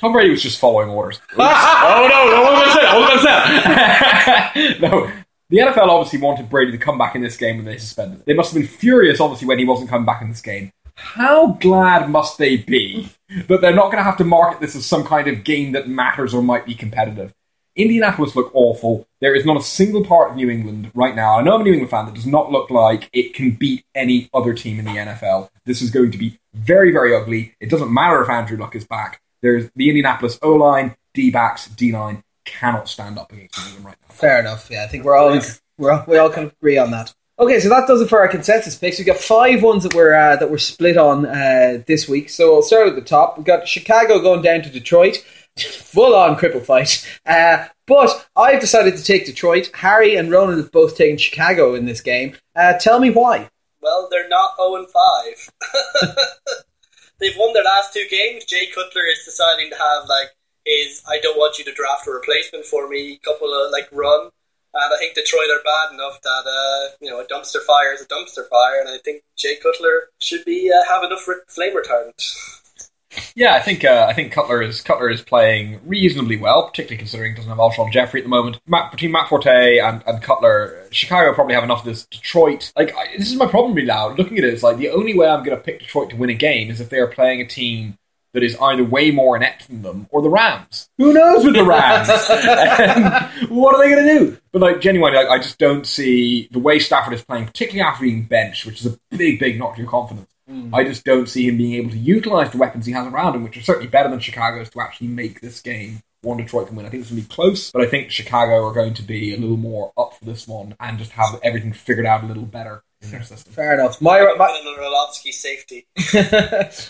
Tom 0.04 0.12
Brady 0.12 0.32
was 0.32 0.42
just 0.42 0.60
following 0.60 0.90
orders. 0.90 1.18
oh 1.38 2.08
no! 2.10 2.30
No, 2.30 2.42
what 2.42 2.52
was 2.52 2.76
I 2.76 2.98
What 2.98 3.14
was 3.14 3.24
I 3.26 4.78
No, 4.80 5.10
the 5.48 5.56
NFL 5.56 5.88
obviously 5.88 6.20
wanted 6.20 6.50
Brady 6.50 6.72
to 6.72 6.76
come 6.76 6.98
back 6.98 7.14
in 7.14 7.22
this 7.22 7.38
game 7.38 7.56
when 7.56 7.64
they 7.64 7.78
suspended. 7.78 8.22
They 8.26 8.34
must 8.34 8.52
have 8.52 8.60
been 8.60 8.68
furious, 8.68 9.18
obviously, 9.18 9.48
when 9.48 9.58
he 9.58 9.64
wasn't 9.64 9.88
coming 9.88 10.04
back 10.04 10.20
in 10.20 10.28
this 10.28 10.42
game. 10.42 10.70
How 10.94 11.52
glad 11.52 12.10
must 12.10 12.36
they 12.36 12.58
be 12.58 13.08
that 13.48 13.62
they're 13.62 13.74
not 13.74 13.86
going 13.86 13.96
to 13.96 14.02
have 14.02 14.18
to 14.18 14.24
market 14.24 14.60
this 14.60 14.76
as 14.76 14.84
some 14.84 15.04
kind 15.04 15.26
of 15.26 15.42
game 15.42 15.72
that 15.72 15.88
matters 15.88 16.34
or 16.34 16.42
might 16.42 16.66
be 16.66 16.74
competitive? 16.74 17.32
Indianapolis 17.74 18.36
look 18.36 18.54
awful. 18.54 19.08
There 19.22 19.34
is 19.34 19.46
not 19.46 19.56
a 19.56 19.62
single 19.62 20.04
part 20.04 20.30
of 20.30 20.36
New 20.36 20.50
England 20.50 20.90
right 20.94 21.16
now. 21.16 21.38
I 21.38 21.42
know 21.42 21.54
I'm 21.54 21.62
a 21.62 21.64
New 21.64 21.72
England 21.72 21.90
fan 21.90 22.04
that 22.04 22.14
does 22.14 22.26
not 22.26 22.52
look 22.52 22.68
like 22.68 23.08
it 23.14 23.32
can 23.32 23.52
beat 23.52 23.86
any 23.94 24.28
other 24.34 24.52
team 24.52 24.78
in 24.78 24.84
the 24.84 24.90
NFL. 24.90 25.48
This 25.64 25.80
is 25.80 25.90
going 25.90 26.10
to 26.10 26.18
be 26.18 26.38
very, 26.52 26.92
very 26.92 27.16
ugly. 27.16 27.54
It 27.58 27.70
doesn't 27.70 27.92
matter 27.92 28.22
if 28.22 28.28
Andrew 28.28 28.58
Luck 28.58 28.76
is 28.76 28.84
back. 28.84 29.22
There's 29.44 29.70
the 29.76 29.90
Indianapolis 29.90 30.38
O 30.40 30.54
line, 30.54 30.96
D 31.12 31.30
backs, 31.30 31.68
D 31.68 31.92
line 31.92 32.24
cannot 32.46 32.88
stand 32.88 33.18
up 33.18 33.30
against 33.30 33.58
New 33.58 33.66
England 33.66 33.84
right 33.84 33.96
now. 34.00 34.14
Fair 34.14 34.40
enough. 34.40 34.68
Yeah, 34.70 34.84
I 34.84 34.86
think 34.86 35.04
we're 35.04 35.16
all 35.16 35.38
we're 35.76 35.92
all, 35.92 36.04
we 36.08 36.16
all 36.16 36.30
can 36.30 36.44
agree 36.44 36.78
on 36.78 36.92
that. 36.92 37.14
Okay, 37.38 37.60
so 37.60 37.68
that 37.68 37.86
does 37.86 38.00
it 38.00 38.08
for 38.08 38.20
our 38.20 38.28
consensus 38.28 38.74
picks. 38.74 38.96
We've 38.96 39.06
got 39.06 39.18
five 39.18 39.62
ones 39.62 39.82
that 39.82 39.92
we're 39.92 40.14
uh, 40.14 40.36
that 40.36 40.50
we're 40.50 40.56
split 40.56 40.96
on 40.96 41.26
uh, 41.26 41.82
this 41.86 42.08
week. 42.08 42.30
So 42.30 42.54
I'll 42.54 42.62
start 42.62 42.88
at 42.88 42.94
the 42.94 43.02
top. 43.02 43.36
We've 43.36 43.44
got 43.44 43.68
Chicago 43.68 44.18
going 44.18 44.40
down 44.40 44.62
to 44.62 44.70
Detroit, 44.70 45.16
full 45.58 46.14
on 46.14 46.36
cripple 46.36 46.64
fight. 46.64 47.06
Uh, 47.26 47.66
but 47.86 48.26
I've 48.34 48.62
decided 48.62 48.96
to 48.96 49.04
take 49.04 49.26
Detroit. 49.26 49.70
Harry 49.74 50.16
and 50.16 50.30
Ronan 50.30 50.56
have 50.56 50.72
both 50.72 50.96
taken 50.96 51.18
Chicago 51.18 51.74
in 51.74 51.84
this 51.84 52.00
game. 52.00 52.34
Uh, 52.56 52.78
tell 52.78 52.98
me 52.98 53.10
why. 53.10 53.50
Well, 53.82 54.08
they're 54.10 54.26
not 54.30 54.56
0 54.56 54.76
and 54.76 54.88
5. 54.88 56.56
They've 57.20 57.36
won 57.36 57.52
their 57.52 57.64
last 57.64 57.92
two 57.92 58.06
games. 58.10 58.44
Jay 58.44 58.66
Cutler 58.66 59.06
is 59.06 59.24
deciding 59.24 59.70
to 59.70 59.76
have 59.76 60.08
like 60.08 60.30
his 60.64 61.02
I 61.08 61.20
don't 61.20 61.38
want 61.38 61.58
you 61.58 61.64
to 61.64 61.72
draft 61.72 62.06
a 62.06 62.10
replacement 62.10 62.64
for 62.64 62.88
me 62.88 63.18
couple 63.24 63.52
of 63.52 63.70
like 63.70 63.88
run. 63.92 64.30
And 64.76 64.92
I 64.92 64.98
think 64.98 65.14
Detroit 65.14 65.50
are 65.50 65.62
bad 65.62 65.94
enough 65.94 66.20
that 66.22 66.44
uh, 66.46 66.96
you 67.00 67.10
know 67.10 67.20
a 67.20 67.26
dumpster 67.26 67.62
fire 67.62 67.92
is 67.92 68.02
a 68.02 68.06
dumpster 68.06 68.48
fire, 68.48 68.80
and 68.80 68.88
I 68.88 68.98
think 68.98 69.22
Jay 69.36 69.56
Cutler 69.56 70.10
should 70.18 70.44
be 70.44 70.72
uh, 70.72 70.84
have 70.88 71.04
enough 71.04 71.26
flame 71.48 71.76
retardant. 71.76 72.60
Yeah, 73.34 73.54
I 73.54 73.60
think 73.60 73.84
uh, 73.84 74.06
I 74.08 74.12
think 74.12 74.32
Cutler 74.32 74.62
is 74.62 74.80
Cutler 74.80 75.10
is 75.10 75.22
playing 75.22 75.80
reasonably 75.84 76.36
well, 76.36 76.68
particularly 76.68 76.98
considering 76.98 77.32
he 77.32 77.36
doesn't 77.36 77.50
have 77.50 77.58
Alshon 77.58 77.92
Jeffery 77.92 78.20
at 78.20 78.24
the 78.24 78.30
moment. 78.30 78.60
Matt, 78.66 78.90
between 78.90 79.12
Matt 79.12 79.28
Forte 79.28 79.78
and, 79.78 80.02
and 80.06 80.22
Cutler, 80.22 80.86
Chicago 80.90 81.32
probably 81.34 81.54
have 81.54 81.64
enough 81.64 81.80
of 81.80 81.86
this. 81.86 82.06
Detroit, 82.06 82.72
like 82.76 82.94
I, 82.96 83.16
this 83.16 83.30
is 83.30 83.36
my 83.36 83.46
problem 83.46 83.74
really 83.74 83.88
now. 83.88 84.14
Looking 84.14 84.38
at 84.38 84.44
it, 84.44 84.52
it's 84.52 84.62
like 84.62 84.78
the 84.78 84.90
only 84.90 85.16
way 85.16 85.28
I'm 85.28 85.44
going 85.44 85.56
to 85.56 85.62
pick 85.62 85.80
Detroit 85.80 86.10
to 86.10 86.16
win 86.16 86.30
a 86.30 86.34
game 86.34 86.70
is 86.70 86.80
if 86.80 86.90
they 86.90 86.98
are 86.98 87.08
playing 87.08 87.40
a 87.40 87.46
team 87.46 87.98
that 88.34 88.42
is 88.42 88.56
either 88.60 88.84
way 88.84 89.12
more 89.12 89.36
inept 89.36 89.68
than 89.68 89.82
them 89.82 90.08
or 90.10 90.20
the 90.20 90.28
Rams. 90.28 90.90
Who 90.98 91.12
knows 91.12 91.44
with 91.44 91.54
the 91.54 91.64
Rams? 91.64 92.08
what 93.48 93.74
are 93.74 93.78
they 93.78 93.94
going 93.94 94.04
to 94.04 94.18
do? 94.18 94.38
But 94.52 94.60
like 94.60 94.80
genuinely, 94.80 95.16
like, 95.16 95.28
I 95.28 95.38
just 95.38 95.58
don't 95.58 95.86
see 95.86 96.48
the 96.50 96.58
way 96.58 96.80
Stafford 96.80 97.14
is 97.14 97.24
playing, 97.24 97.46
particularly 97.46 97.88
after 97.88 98.02
being 98.02 98.24
benched, 98.24 98.66
which 98.66 98.80
is 98.80 98.92
a 98.92 98.98
big, 99.16 99.38
big 99.38 99.58
knock 99.58 99.76
to 99.76 99.82
your 99.82 99.90
confidence. 99.90 100.28
Mm. 100.50 100.74
I 100.74 100.84
just 100.84 101.04
don't 101.04 101.28
see 101.28 101.48
him 101.48 101.56
being 101.56 101.74
able 101.74 101.90
to 101.90 101.98
utilize 101.98 102.50
the 102.50 102.58
weapons 102.58 102.86
he 102.86 102.92
has 102.92 103.06
around 103.06 103.34
him, 103.34 103.44
which 103.44 103.56
are 103.56 103.62
certainly 103.62 103.88
better 103.88 104.10
than 104.10 104.20
Chicago's 104.20 104.70
to 104.70 104.80
actually 104.80 105.08
make 105.08 105.40
this 105.40 105.60
game 105.60 106.02
one 106.24 106.38
Detroit 106.38 106.66
can 106.66 106.76
win. 106.76 106.86
I 106.86 106.88
think 106.88 107.02
it's 107.02 107.10
going 107.10 107.22
to 107.22 107.28
be 107.28 107.34
close, 107.34 107.70
but 107.70 107.82
I 107.82 107.86
think 107.86 108.10
Chicago 108.10 108.66
are 108.66 108.72
going 108.72 108.94
to 108.94 109.02
be 109.02 109.34
a 109.34 109.38
little 109.38 109.56
more 109.56 109.92
up 109.96 110.14
for 110.14 110.24
this 110.24 110.48
one 110.48 110.74
and 110.80 110.98
just 110.98 111.12
have 111.12 111.38
everything 111.42 111.72
figured 111.72 112.06
out 112.06 112.24
a 112.24 112.26
little 112.26 112.44
better 112.44 112.82
in 113.02 113.10
their 113.10 113.22
system. 113.22 113.52
Fair 113.52 113.74
enough. 113.74 114.00
My, 114.00 114.20
my 114.36 114.58
Another 114.60 114.82
safety. 115.32 115.86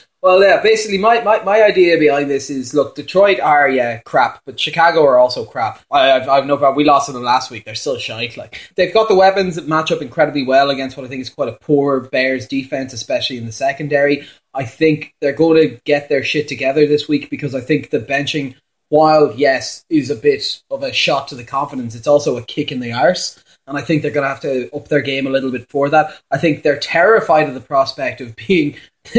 well, 0.25 0.43
yeah. 0.43 0.62
Basically, 0.62 0.97
my, 0.97 1.20
my, 1.20 1.43
my 1.43 1.62
idea 1.62 1.99
behind 1.99 2.31
this 2.31 2.49
is: 2.49 2.72
look, 2.72 2.95
Detroit 2.95 3.41
are 3.41 3.68
yeah 3.68 3.99
crap, 4.07 4.41
but 4.47 4.59
Chicago 4.59 5.05
are 5.05 5.18
also 5.18 5.45
crap. 5.45 5.83
I, 5.91 6.12
I've, 6.12 6.29
I've 6.31 6.47
no 6.47 6.57
problem. 6.57 6.79
We 6.79 6.85
lost 6.85 7.07
to 7.07 7.12
them 7.12 7.22
last 7.22 7.51
week. 7.51 7.66
They're 7.66 7.75
still 7.75 7.99
shite. 7.99 8.39
Like 8.39 8.59
they've 8.75 8.95
got 8.95 9.09
the 9.09 9.14
weapons 9.14 9.57
that 9.57 9.68
match 9.68 9.93
up 9.93 10.01
incredibly 10.01 10.43
well 10.43 10.70
against 10.70 10.97
what 10.97 11.05
I 11.05 11.11
think 11.11 11.20
is 11.20 11.29
quite 11.29 11.51
a 11.51 11.59
poor 11.61 12.01
Bears 12.01 12.47
defense, 12.47 12.95
especially 12.95 13.37
in 13.37 13.45
the 13.45 13.53
secondary. 13.53 14.27
I 14.55 14.64
think 14.64 15.14
they're 15.20 15.35
going 15.35 15.68
to 15.68 15.81
get 15.85 16.09
their 16.09 16.22
shit 16.22 16.49
together 16.49 16.87
this 16.87 17.07
week 17.07 17.29
because 17.29 17.55
I 17.55 17.61
think 17.61 17.91
the 17.91 18.01
benching, 18.01 18.55
while 18.89 19.35
yes, 19.37 19.85
is 19.91 20.09
a 20.09 20.16
bit 20.16 20.62
of 20.70 20.83
a 20.83 20.93
shot 20.95 21.29
to 21.29 21.35
the 21.35 21.45
confidence, 21.45 21.95
it's 21.95 22.07
also 22.07 22.39
a 22.39 22.43
kick 22.43 22.72
in 22.72 22.81
the 22.81 22.95
arse. 22.95 23.45
And 23.66 23.77
I 23.77 23.83
think 23.83 24.01
they're 24.01 24.11
going 24.11 24.25
to 24.25 24.29
have 24.29 24.41
to 24.43 24.75
up 24.75 24.89
their 24.89 25.03
game 25.03 25.27
a 25.27 25.31
little 25.31 25.51
bit 25.51 25.68
for 25.68 25.91
that. 25.91 26.18
I 26.31 26.39
think 26.39 26.62
they're 26.62 26.79
terrified 26.79 27.49
of 27.49 27.55
the 27.55 27.61
prospect 27.61 28.22
of 28.22 28.35
being 28.49 28.77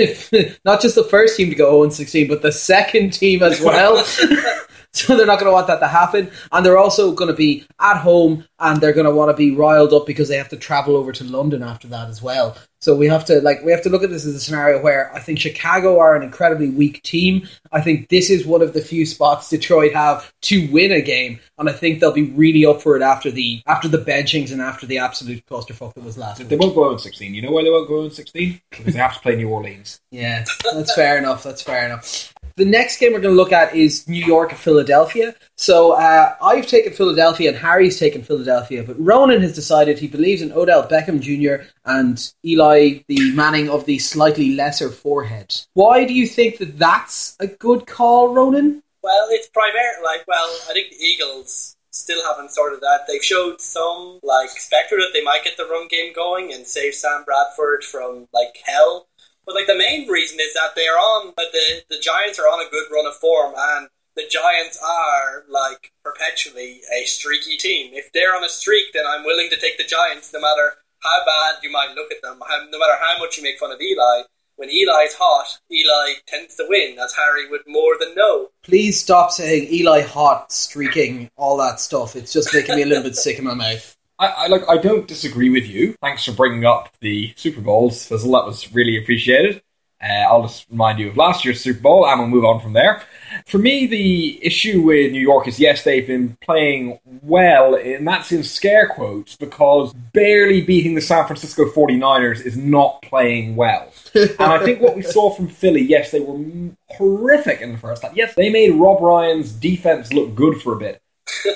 not 0.65 0.81
just 0.81 0.95
the 0.95 1.07
first 1.09 1.37
team 1.37 1.49
to 1.49 1.55
go 1.55 1.83
0 1.83 1.89
16, 1.89 2.27
but 2.27 2.41
the 2.41 2.51
second 2.51 3.13
team 3.13 3.43
as 3.43 3.61
well. 3.61 4.05
so 5.07 5.15
they're 5.17 5.25
not 5.25 5.39
going 5.39 5.49
to 5.49 5.53
want 5.53 5.67
that 5.67 5.79
to 5.79 5.87
happen. 5.87 6.31
And 6.51 6.65
they're 6.65 6.77
also 6.77 7.11
going 7.11 7.29
to 7.29 7.35
be 7.35 7.65
at 7.79 7.97
home 7.97 8.45
and 8.59 8.79
they're 8.79 8.93
going 8.93 9.05
to 9.05 9.13
want 9.13 9.29
to 9.29 9.35
be 9.35 9.53
riled 9.53 9.91
up 9.93 10.05
because 10.05 10.29
they 10.29 10.37
have 10.37 10.49
to 10.49 10.57
travel 10.57 10.95
over 10.95 11.11
to 11.11 11.23
London 11.25 11.61
after 11.63 11.87
that 11.89 12.07
as 12.09 12.21
well. 12.21 12.55
So 12.79 12.95
we 12.95 13.07
have 13.07 13.25
to 13.25 13.41
like 13.41 13.63
we 13.63 13.71
have 13.71 13.81
to 13.83 13.89
look 13.89 14.03
at 14.03 14.11
this 14.11 14.25
as 14.27 14.35
a 14.35 14.39
scenario 14.39 14.79
where 14.81 15.11
I 15.13 15.19
think 15.19 15.39
Chicago 15.39 15.97
are 15.99 16.15
an 16.15 16.21
incredibly 16.21 16.69
weak 16.69 17.01
team. 17.01 17.47
I 17.71 17.81
think 17.81 18.09
this 18.09 18.29
is 18.29 18.45
one 18.45 18.61
of 18.61 18.73
the 18.73 18.81
few 18.81 19.07
spots 19.07 19.49
Detroit 19.49 19.93
have 19.93 20.31
to 20.43 20.71
win 20.71 20.91
a 20.91 21.01
game, 21.01 21.39
and 21.57 21.67
I 21.67 21.73
think 21.73 21.99
they'll 21.99 22.11
be 22.11 22.29
really 22.31 22.63
up 22.63 22.83
for 22.83 22.95
it 22.95 23.01
after 23.01 23.31
the 23.31 23.63
after 23.65 23.87
the 23.87 23.97
benchings 23.97 24.51
and 24.51 24.61
after 24.61 24.85
the 24.85 24.99
absolute 24.99 25.43
clusterfuck 25.47 25.95
that 25.95 26.03
was 26.03 26.15
last 26.15 26.37
They 26.37 26.43
week. 26.55 26.59
won't 26.61 26.75
go 26.75 26.91
in 26.91 26.99
16. 26.99 27.33
You 27.33 27.41
know 27.41 27.51
why 27.51 27.63
they 27.63 27.71
won't 27.71 27.87
go 27.87 28.03
in 28.03 28.11
16? 28.11 28.61
Because 28.69 28.93
they 28.93 28.99
have 28.99 29.15
to 29.15 29.19
play 29.19 29.35
New 29.35 29.49
Orleans. 29.49 29.99
Yeah, 30.11 30.45
that's 30.73 30.95
fair 30.95 31.17
enough. 31.17 31.43
That's 31.43 31.61
fair 31.61 31.85
enough. 31.87 32.33
The 32.57 32.63
next 32.65 32.99
game 32.99 33.11
we're 33.11 33.19
going 33.19 33.35
to 33.35 33.41
look 33.41 33.51
at 33.51 33.75
is 33.75 34.07
New 34.07 34.23
York 34.25 34.51
and 34.51 34.59
Philadelphia. 34.59 35.35
So 35.57 35.91
uh, 35.91 36.35
I've 36.41 36.67
taken 36.67 36.93
Philadelphia 36.93 37.49
and 37.49 37.57
Harry's 37.57 37.99
taken 37.99 38.21
Philadelphia, 38.21 38.81
but 38.81 38.95
Ronan 38.97 39.41
has 39.41 39.53
decided 39.53 39.99
he 39.99 40.07
believes 40.07 40.41
in 40.41 40.53
Odell 40.53 40.87
Beckham 40.87 41.19
Jr. 41.19 41.65
and 41.83 42.31
Eli, 42.45 42.99
the 43.09 43.33
Manning 43.33 43.69
of 43.69 43.85
the 43.85 43.99
slightly 43.99 44.55
lesser 44.55 44.89
forehead. 44.89 45.53
Why 45.73 46.05
do 46.05 46.13
you 46.13 46.25
think 46.25 46.57
that 46.59 46.79
that's 46.79 47.35
a 47.41 47.47
good 47.47 47.87
call, 47.87 48.33
Ronan? 48.33 48.83
Well, 49.03 49.27
it's 49.31 49.49
primarily 49.49 50.03
like, 50.03 50.25
well, 50.25 50.57
I 50.69 50.73
think 50.73 50.91
the 50.91 51.05
Eagles 51.05 51.75
still 51.95 52.23
haven't 52.25 52.51
sorted 52.51 52.81
that. 52.81 53.01
They've 53.07 53.23
showed 53.23 53.61
some 53.61 54.19
like 54.23 54.49
specter 54.49 54.97
that 54.97 55.11
they 55.13 55.23
might 55.23 55.43
get 55.43 55.57
the 55.57 55.65
run 55.65 55.87
game 55.87 56.13
going 56.13 56.53
and 56.53 56.65
save 56.65 56.93
Sam 56.93 57.23
Bradford 57.25 57.83
from 57.83 58.27
like 58.33 58.57
hell. 58.65 59.07
But 59.45 59.55
like 59.55 59.67
the 59.67 59.77
main 59.77 60.07
reason 60.07 60.39
is 60.39 60.53
that 60.53 60.75
they 60.75 60.87
are 60.87 60.97
on 60.97 61.33
the 61.37 61.83
the 61.89 61.99
Giants 61.99 62.39
are 62.39 62.47
on 62.47 62.65
a 62.65 62.69
good 62.69 62.85
run 62.91 63.05
of 63.05 63.15
form 63.15 63.53
and 63.57 63.87
the 64.15 64.27
Giants 64.29 64.79
are 64.81 65.43
like 65.49 65.91
perpetually 66.03 66.81
a 66.93 67.05
streaky 67.05 67.57
team. 67.57 67.91
If 67.93 68.11
they're 68.13 68.35
on 68.35 68.43
a 68.43 68.49
streak, 68.49 68.93
then 68.93 69.05
I'm 69.07 69.25
willing 69.25 69.49
to 69.49 69.57
take 69.57 69.77
the 69.77 69.83
Giants 69.83 70.31
no 70.33 70.39
matter 70.39 70.75
how 70.99 71.25
bad 71.25 71.63
you 71.63 71.71
might 71.71 71.93
look 71.95 72.11
at 72.11 72.21
them, 72.21 72.39
no 72.39 72.79
matter 72.79 72.97
how 72.99 73.19
much 73.19 73.37
you 73.37 73.43
make 73.43 73.59
fun 73.59 73.71
of 73.71 73.81
Eli. 73.81 74.23
When 74.57 74.69
Eli's 74.69 75.13
hot, 75.13 75.59
Eli 75.69 76.13
tends 76.27 76.55
to 76.55 76.65
win, 76.69 76.97
as 76.97 77.13
Harry 77.13 77.49
would 77.49 77.63
more 77.67 77.97
than 77.99 78.15
know. 78.15 78.51
Please 78.63 78.99
stop 78.99 79.31
saying 79.31 79.67
Eli 79.69 80.01
hot, 80.01 80.53
streaking, 80.53 81.29
all 81.35 81.57
that 81.57 81.81
stuff. 81.81 82.15
It's 82.15 82.31
just 82.31 82.53
making 82.53 82.77
me 82.77 82.83
a 82.83 82.85
little 82.85 83.03
bit 83.03 83.17
sick 83.17 83.37
in 83.37 83.43
my 83.43 83.53
mouth. 83.53 83.97
I, 84.17 84.27
I 84.27 84.47
like. 84.47 84.67
I 84.69 84.77
don't 84.77 85.07
disagree 85.07 85.49
with 85.49 85.67
you. 85.67 85.95
Thanks 86.01 86.23
for 86.25 86.31
bringing 86.31 86.65
up 86.65 86.89
the 87.01 87.33
Super 87.35 87.61
Bowls, 87.61 88.05
Fizzle. 88.05 88.31
That 88.31 88.45
was 88.45 88.73
really 88.73 88.97
appreciated. 88.97 89.61
Uh, 90.01 90.25
I'll 90.29 90.43
just 90.43 90.67
remind 90.69 90.99
you 90.99 91.07
of 91.07 91.17
last 91.17 91.45
year's 91.45 91.61
Super 91.61 91.79
Bowl, 91.79 92.05
and 92.05 92.19
we'll 92.19 92.27
move 92.27 92.45
on 92.45 92.61
from 92.61 92.73
there. 92.73 93.01
For 93.47 93.57
me, 93.57 93.87
the 93.87 94.45
issue 94.45 94.81
with 94.81 95.11
New 95.11 95.21
York 95.21 95.47
is 95.47 95.59
yes, 95.59 95.83
they've 95.83 96.05
been 96.05 96.37
playing 96.41 96.99
well, 97.23 97.75
and 97.75 98.07
that's 98.07 98.31
in 98.31 98.43
scare 98.43 98.87
quotes, 98.87 99.35
because 99.35 99.93
barely 100.13 100.61
beating 100.61 100.95
the 100.95 101.01
San 101.01 101.25
Francisco 101.25 101.65
49ers 101.65 102.45
is 102.45 102.57
not 102.57 103.01
playing 103.01 103.55
well. 103.55 103.91
and 104.13 104.39
I 104.39 104.63
think 104.63 104.81
what 104.81 104.95
we 104.95 105.01
saw 105.01 105.31
from 105.31 105.47
Philly, 105.47 105.81
yes, 105.81 106.11
they 106.11 106.19
were 106.19 106.71
horrific 106.89 107.61
in 107.61 107.71
the 107.71 107.77
first 107.77 108.03
half. 108.03 108.15
Yes, 108.15 108.35
they 108.35 108.49
made 108.49 108.75
Rob 108.75 109.01
Ryan's 109.01 109.51
defense 109.51 110.13
look 110.13 110.35
good 110.35 110.61
for 110.61 110.73
a 110.73 110.77
bit. 110.77 111.01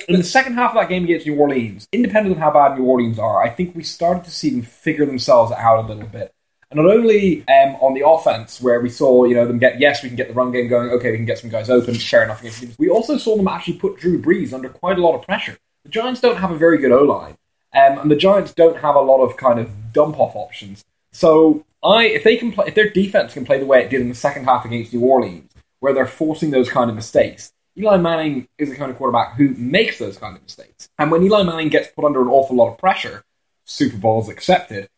In 0.08 0.16
the 0.16 0.24
second 0.24 0.56
half 0.56 0.72
of 0.72 0.76
that 0.76 0.90
game 0.90 1.04
against 1.04 1.28
New 1.28 1.36
Orleans, 1.36 1.88
independent 1.92 2.36
of 2.36 2.42
how 2.42 2.52
bad 2.52 2.78
New 2.78 2.86
Orleans 2.86 3.20
are, 3.20 3.44
I 3.44 3.50
think 3.50 3.76
we 3.76 3.84
started 3.84 4.24
to 4.24 4.32
see 4.32 4.50
them 4.50 4.62
figure 4.62 5.06
themselves 5.06 5.52
out 5.52 5.86
a 5.86 5.88
little 5.88 6.08
bit. 6.08 6.34
And 6.72 6.80
not 6.80 6.92
only 6.92 7.48
um, 7.48 7.76
on 7.82 7.96
the 7.96 8.08
offense, 8.08 8.62
where 8.62 8.80
we 8.80 8.90
saw 8.90 9.26
you 9.26 9.34
know 9.34 9.48
them 9.48 9.58
get 9.58 9.80
yes, 9.80 10.04
we 10.04 10.10
can 10.10 10.16
get 10.16 10.28
the 10.28 10.36
run 10.36 10.52
game 10.52 10.68
going. 10.68 10.90
Okay, 10.92 11.12
we 11.12 11.18
can 11.18 11.26
get 11.26 11.40
some 11.40 11.50
guys 11.50 11.70
open. 11.70 11.96
Fair 11.96 12.24
enough. 12.24 12.44
We 12.78 12.90
also 12.90 13.18
saw 13.18 13.36
them 13.36 13.48
actually 13.48 13.78
put 13.78 13.98
Drew 13.98 14.22
Brees 14.22 14.54
under 14.54 14.70
quite 14.70 15.00
a 15.00 15.02
lot 15.02 15.16
of 15.16 15.24
pressure. 15.24 15.58
The 15.84 15.90
Giants 15.90 16.22
don't 16.22 16.38
have 16.38 16.52
a 16.52 16.58
very 16.58 16.78
good 16.78 16.92
O 16.92 17.04
line, 17.04 17.38
um, 17.74 17.98
and 18.00 18.12
the 18.12 18.16
Giants 18.16 18.54
don't 18.54 18.78
have 18.78 18.96
a 18.96 19.02
lot 19.02 19.24
of 19.24 19.36
kind 19.36 19.60
of 19.60 19.94
dump 19.94 20.20
off 20.20 20.36
options. 20.36 20.86
So 21.12 21.66
I, 21.84 22.06
if 22.06 22.24
they 22.24 22.38
can 22.38 22.52
play, 22.52 22.68
if 22.68 22.76
their 22.76 22.90
defense 22.90 23.34
can 23.34 23.46
play 23.46 23.60
the 23.60 23.66
way 23.66 23.84
it 23.84 23.90
did 23.90 24.02
in 24.02 24.10
the 24.10 24.16
second 24.16 24.46
half 24.46 24.64
against 24.64 24.94
New 24.94 25.02
Orleans, 25.02 25.52
where 25.80 25.94
they're 25.94 26.06
forcing 26.06 26.52
those 26.52 26.70
kind 26.70 26.90
of 26.90 26.96
mistakes, 26.96 27.52
Eli 27.80 27.98
Manning 27.98 28.48
is 28.58 28.70
the 28.70 28.76
kind 28.76 28.92
of 28.92 28.98
quarterback 28.98 29.36
who 29.36 29.50
makes 29.56 30.00
those 30.00 30.18
kind 30.18 30.36
of 30.36 30.44
mistakes. 30.44 30.90
And 30.98 31.12
when 31.12 31.24
Eli 31.24 31.44
Manning 31.44 31.70
gets 31.70 31.88
put 31.88 32.04
under 32.04 32.22
an 32.22 32.28
awful 32.28 32.56
lot 32.56 32.72
of 32.72 32.78
pressure, 32.78 33.24
Super 33.64 33.98
Bowls 33.98 34.28
accepted, 34.28 34.90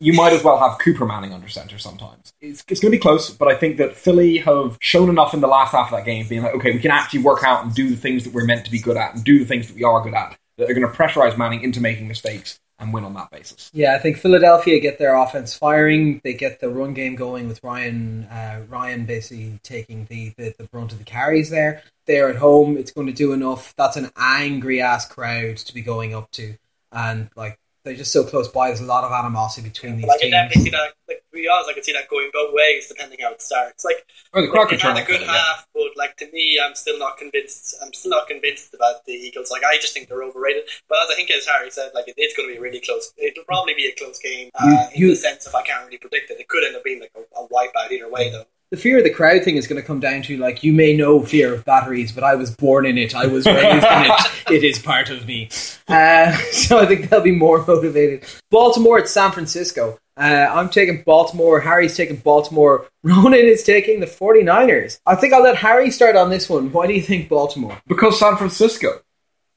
you 0.00 0.14
might 0.14 0.32
as 0.32 0.42
well 0.42 0.58
have 0.58 0.78
Cooper 0.78 1.04
Manning 1.04 1.34
under 1.34 1.48
center 1.48 1.78
sometimes. 1.78 2.32
It's, 2.40 2.64
it's 2.68 2.80
going 2.80 2.92
to 2.92 2.96
be 2.96 3.00
close, 3.00 3.30
but 3.30 3.48
I 3.48 3.54
think 3.54 3.76
that 3.76 3.94
Philly 3.94 4.38
have 4.38 4.78
shown 4.80 5.10
enough 5.10 5.34
in 5.34 5.40
the 5.40 5.46
last 5.46 5.72
half 5.72 5.92
of 5.92 5.98
that 5.98 6.06
game, 6.06 6.26
being 6.26 6.42
like, 6.42 6.54
okay, 6.54 6.72
we 6.72 6.78
can 6.78 6.90
actually 6.90 7.20
work 7.20 7.44
out 7.44 7.62
and 7.64 7.74
do 7.74 7.90
the 7.90 7.96
things 7.96 8.24
that 8.24 8.32
we're 8.32 8.46
meant 8.46 8.64
to 8.64 8.70
be 8.70 8.78
good 8.78 8.96
at 8.96 9.14
and 9.14 9.22
do 9.22 9.38
the 9.38 9.44
things 9.44 9.68
that 9.68 9.76
we 9.76 9.84
are 9.84 10.02
good 10.02 10.14
at, 10.14 10.36
that 10.56 10.70
are 10.70 10.74
going 10.74 10.86
to 10.86 10.96
pressurize 10.96 11.36
Manning 11.36 11.62
into 11.62 11.80
making 11.80 12.08
mistakes 12.08 12.58
and 12.78 12.92
win 12.92 13.04
on 13.04 13.14
that 13.14 13.30
basis. 13.30 13.70
Yeah, 13.72 13.94
I 13.94 13.98
think 13.98 14.16
Philadelphia 14.16 14.80
get 14.80 14.98
their 14.98 15.14
offense 15.14 15.54
firing. 15.54 16.20
They 16.24 16.34
get 16.34 16.60
the 16.60 16.68
run 16.68 16.94
game 16.94 17.14
going 17.14 17.48
with 17.48 17.62
Ryan. 17.62 18.24
Uh, 18.24 18.64
Ryan 18.68 19.06
basically 19.06 19.60
taking 19.62 20.06
the, 20.06 20.34
the 20.36 20.54
the 20.58 20.64
brunt 20.64 20.92
of 20.92 20.98
the 20.98 21.04
carries 21.04 21.50
there. 21.50 21.82
They're 22.06 22.28
at 22.28 22.36
home. 22.36 22.76
It's 22.76 22.90
going 22.90 23.06
to 23.06 23.12
do 23.12 23.32
enough. 23.32 23.74
That's 23.76 23.96
an 23.96 24.10
angry 24.16 24.80
ass 24.80 25.06
crowd 25.06 25.56
to 25.58 25.74
be 25.74 25.82
going 25.82 26.14
up 26.14 26.30
to, 26.32 26.56
and 26.92 27.30
like 27.36 27.58
they're 27.84 27.94
just 27.94 28.12
so 28.12 28.24
close 28.24 28.48
by. 28.48 28.68
There's 28.68 28.80
a 28.80 28.84
lot 28.84 29.04
of 29.04 29.12
animosity 29.12 29.68
between 29.68 29.96
these 29.96 30.06
But 30.06 30.14
I 30.16 30.18
can 30.18 30.30
definitely 30.30 30.64
see 30.64 30.70
that. 30.70 30.94
Like 31.06 31.18
to 31.18 31.36
be 31.36 31.48
honest, 31.48 31.68
I 31.70 31.72
can 31.74 31.82
see 31.82 31.92
that 31.92 32.08
going 32.08 32.30
both 32.32 32.54
ways 32.54 32.88
depending 32.88 33.18
how 33.20 33.32
it 33.32 33.42
starts. 33.42 33.84
Like 33.84 34.06
Or 34.32 34.40
the 34.42 34.48
crowd 34.48 34.64
They've 34.64 34.70
could 34.70 34.80
turn 34.80 34.96
had 34.96 35.00
a 35.00 35.02
off 35.02 35.06
good 35.08 35.20
Philly, 35.20 35.32
yeah. 35.32 35.44
half, 35.54 35.68
but 35.74 35.82
like 35.96 36.16
to 36.18 36.30
me, 36.32 36.58
I'm 36.64 36.74
still 36.74 36.98
not 36.98 37.18
convinced. 37.18 37.76
I'm 37.82 37.92
still 37.92 38.10
not 38.12 38.26
convinced 38.26 38.72
about 38.74 39.04
the 39.04 39.12
Eagles. 39.12 39.50
Like 39.50 39.62
I 39.64 39.76
just 39.78 39.92
think 39.92 40.08
they're 40.08 40.22
overrated. 40.22 40.64
But 40.88 40.98
as 41.04 41.10
I 41.12 41.14
think 41.16 41.30
as 41.30 41.44
Harry 41.46 41.70
said, 41.70 41.90
like 41.94 42.08
it, 42.08 42.14
it's 42.16 42.34
going 42.36 42.48
to 42.48 42.54
be 42.54 42.60
really 42.60 42.80
close. 42.80 43.12
It'll 43.18 43.44
probably 43.44 43.74
be 43.74 43.86
a 43.86 43.94
close 43.94 44.18
game 44.18 44.50
uh, 44.54 44.64
You- 44.66 44.72
in 44.94 45.00
you- 45.02 45.10
the 45.10 45.16
sense 45.16 45.46
of 45.46 45.54
I 45.54 45.62
can't 45.62 45.84
really 45.84 45.98
predict 45.98 46.30
it. 46.30 46.40
It 46.40 46.48
could 46.48 46.64
end 46.64 46.76
up 46.76 46.84
being 46.84 47.00
like 47.00 47.12
a, 47.14 47.20
a 47.38 47.48
wipeout 47.48 47.92
either 47.92 48.08
way, 48.10 48.30
though. 48.30 48.44
The 48.70 48.76
fear 48.76 48.98
of 48.98 49.04
the 49.04 49.10
crowd 49.10 49.44
thing 49.44 49.56
is 49.56 49.66
going 49.68 49.80
to 49.80 49.86
come 49.86 50.00
down 50.00 50.22
to 50.22 50.36
like 50.36 50.64
you 50.64 50.72
may 50.72 50.96
know 50.96 51.22
fear 51.22 51.54
of 51.54 51.64
batteries, 51.64 52.10
but 52.12 52.24
I 52.24 52.34
was 52.34 52.50
born 52.50 52.86
in 52.86 52.98
it. 52.98 53.14
I 53.14 53.26
was 53.26 53.46
raised 53.46 53.84
in 53.84 54.04
it. 54.10 54.30
It 54.50 54.62
is 54.62 54.78
part 54.78 55.08
of 55.10 55.26
me. 55.26 55.48
Uh, 55.88 56.32
so 56.52 56.78
I 56.78 56.86
think 56.86 57.08
they'll 57.08 57.22
be 57.22 57.30
more 57.32 57.64
motivated. 57.64 58.24
Baltimore 58.50 58.98
at 58.98 59.08
San 59.08 59.32
Francisco. 59.32 59.98
Uh, 60.18 60.22
I'm 60.50 60.68
taking 60.68 61.02
Baltimore. 61.02 61.60
Harry's 61.60 61.96
taking 61.96 62.16
Baltimore. 62.16 62.86
Ronan 63.02 63.34
is 63.34 63.62
taking 63.62 64.00
the 64.00 64.06
49ers. 64.06 64.98
I 65.06 65.14
think 65.14 65.32
I'll 65.32 65.42
let 65.42 65.56
Harry 65.56 65.90
start 65.90 66.14
on 66.16 66.30
this 66.30 66.48
one. 66.50 66.72
Why 66.72 66.86
do 66.86 66.92
you 66.92 67.02
think 67.02 67.28
Baltimore? 67.28 67.80
Because 67.86 68.18
San 68.18 68.36
Francisco. 68.36 69.00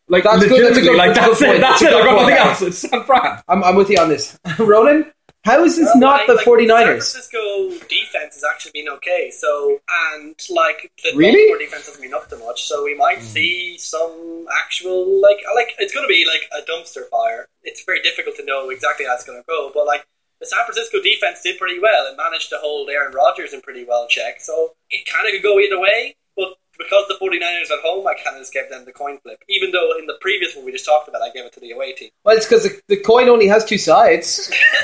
Like, 0.09 0.23
That's 0.23 0.45
good, 0.47 0.65
that's 0.65 0.77
a 0.77 0.81
good- 0.81 0.95
like, 0.95 1.13
that's 1.15 1.39
that's, 1.39 1.41
it. 1.41 1.59
That's 1.59 1.81
That's 1.81 1.81
it. 1.81 1.93
I've 1.93 2.05
got 2.05 2.21
nothing 2.21 2.37
else. 2.37 2.61
It's 2.61 2.77
San 2.77 3.03
Fran. 3.03 3.41
I'm, 3.49 3.61
I'm 3.61 3.75
with 3.75 3.89
you 3.89 3.97
on 3.99 4.07
this. 4.07 4.39
Ronan, 4.57 5.11
how 5.47 5.63
is 5.63 5.77
this 5.77 5.85
Well, 5.85 5.97
not 5.97 6.17
like- 6.19 6.27
the 6.27 6.33
like, 6.35 6.45
49ers? 6.45 7.03
San 7.03 7.21
Francisco 7.23 7.69
defense 7.87 8.35
has 8.35 8.43
actually 8.43 8.71
been 8.73 8.89
okay. 8.97 9.31
So 9.31 9.79
and 10.11 10.35
like 10.49 10.91
the 11.03 11.15
Really? 11.15 11.47
Baltimore 11.47 11.57
defense 11.59 11.85
hasn't 11.87 12.03
been 12.03 12.13
up 12.13 12.27
to 12.29 12.37
much. 12.37 12.63
So 12.63 12.83
we 12.83 12.95
might 12.95 13.19
hmm. 13.19 13.33
see 13.35 13.77
some 13.77 14.45
actual 14.61 15.21
like 15.21 15.39
uh, 15.49 15.55
like 15.55 15.73
it's 15.79 15.93
going 15.93 16.03
to 16.03 16.11
be 16.11 16.25
like 16.27 16.43
a 16.51 16.61
dumpster 16.69 17.07
fire. 17.09 17.47
It's 17.63 17.83
very 17.85 18.01
difficult 18.01 18.35
to 18.37 18.45
know 18.45 18.69
exactly 18.69 19.05
how 19.05 19.15
it's 19.15 19.25
going 19.25 19.41
to 19.41 19.47
go, 19.47 19.71
but 19.73 19.85
like. 19.85 20.05
the 20.39 20.45
San 20.45 20.63
Francisco 20.65 21.01
defense 21.01 21.41
did 21.41 21.57
pretty 21.57 21.79
well 21.81 22.05
and 22.07 22.15
managed 22.15 22.49
to 22.53 22.57
hold 22.61 22.87
Aaron 22.91 23.11
Rodgers 23.11 23.53
in 23.55 23.61
pretty 23.61 23.83
well 23.91 24.05
check. 24.07 24.39
So 24.39 24.75
it 24.91 25.01
kind 25.09 25.25
of 25.25 25.31
could 25.33 25.41
go 25.41 25.57
either 25.59 25.79
way. 25.79 26.15
But 26.37 26.49
because 26.77 27.07
the 27.07 27.15
49ers 27.15 27.71
at 27.71 27.81
home, 27.83 28.05
I 28.07 28.13
kind 28.13 28.35
of 28.37 28.41
just 28.41 28.53
gave 28.53 28.69
them 28.69 28.85
the 28.85 28.91
coin 28.91 29.17
flip. 29.23 29.43
Even 29.49 29.71
though 29.71 29.97
in 29.97 30.05
the 30.05 30.17
previous 30.21 30.55
one 30.55 30.63
we 30.65 30.71
just 30.71 30.85
talked 30.85 31.09
about, 31.09 31.21
I 31.21 31.31
gave 31.31 31.45
it 31.45 31.53
to 31.53 31.59
the 31.59 31.71
away 31.71 31.93
team. 31.93 32.11
Well, 32.23 32.37
it's 32.37 32.45
because 32.45 32.63
the, 32.63 32.79
the 32.87 32.97
coin 32.97 33.29
only 33.29 33.47
has 33.47 33.65
two 33.65 33.77
sides. 33.77 34.51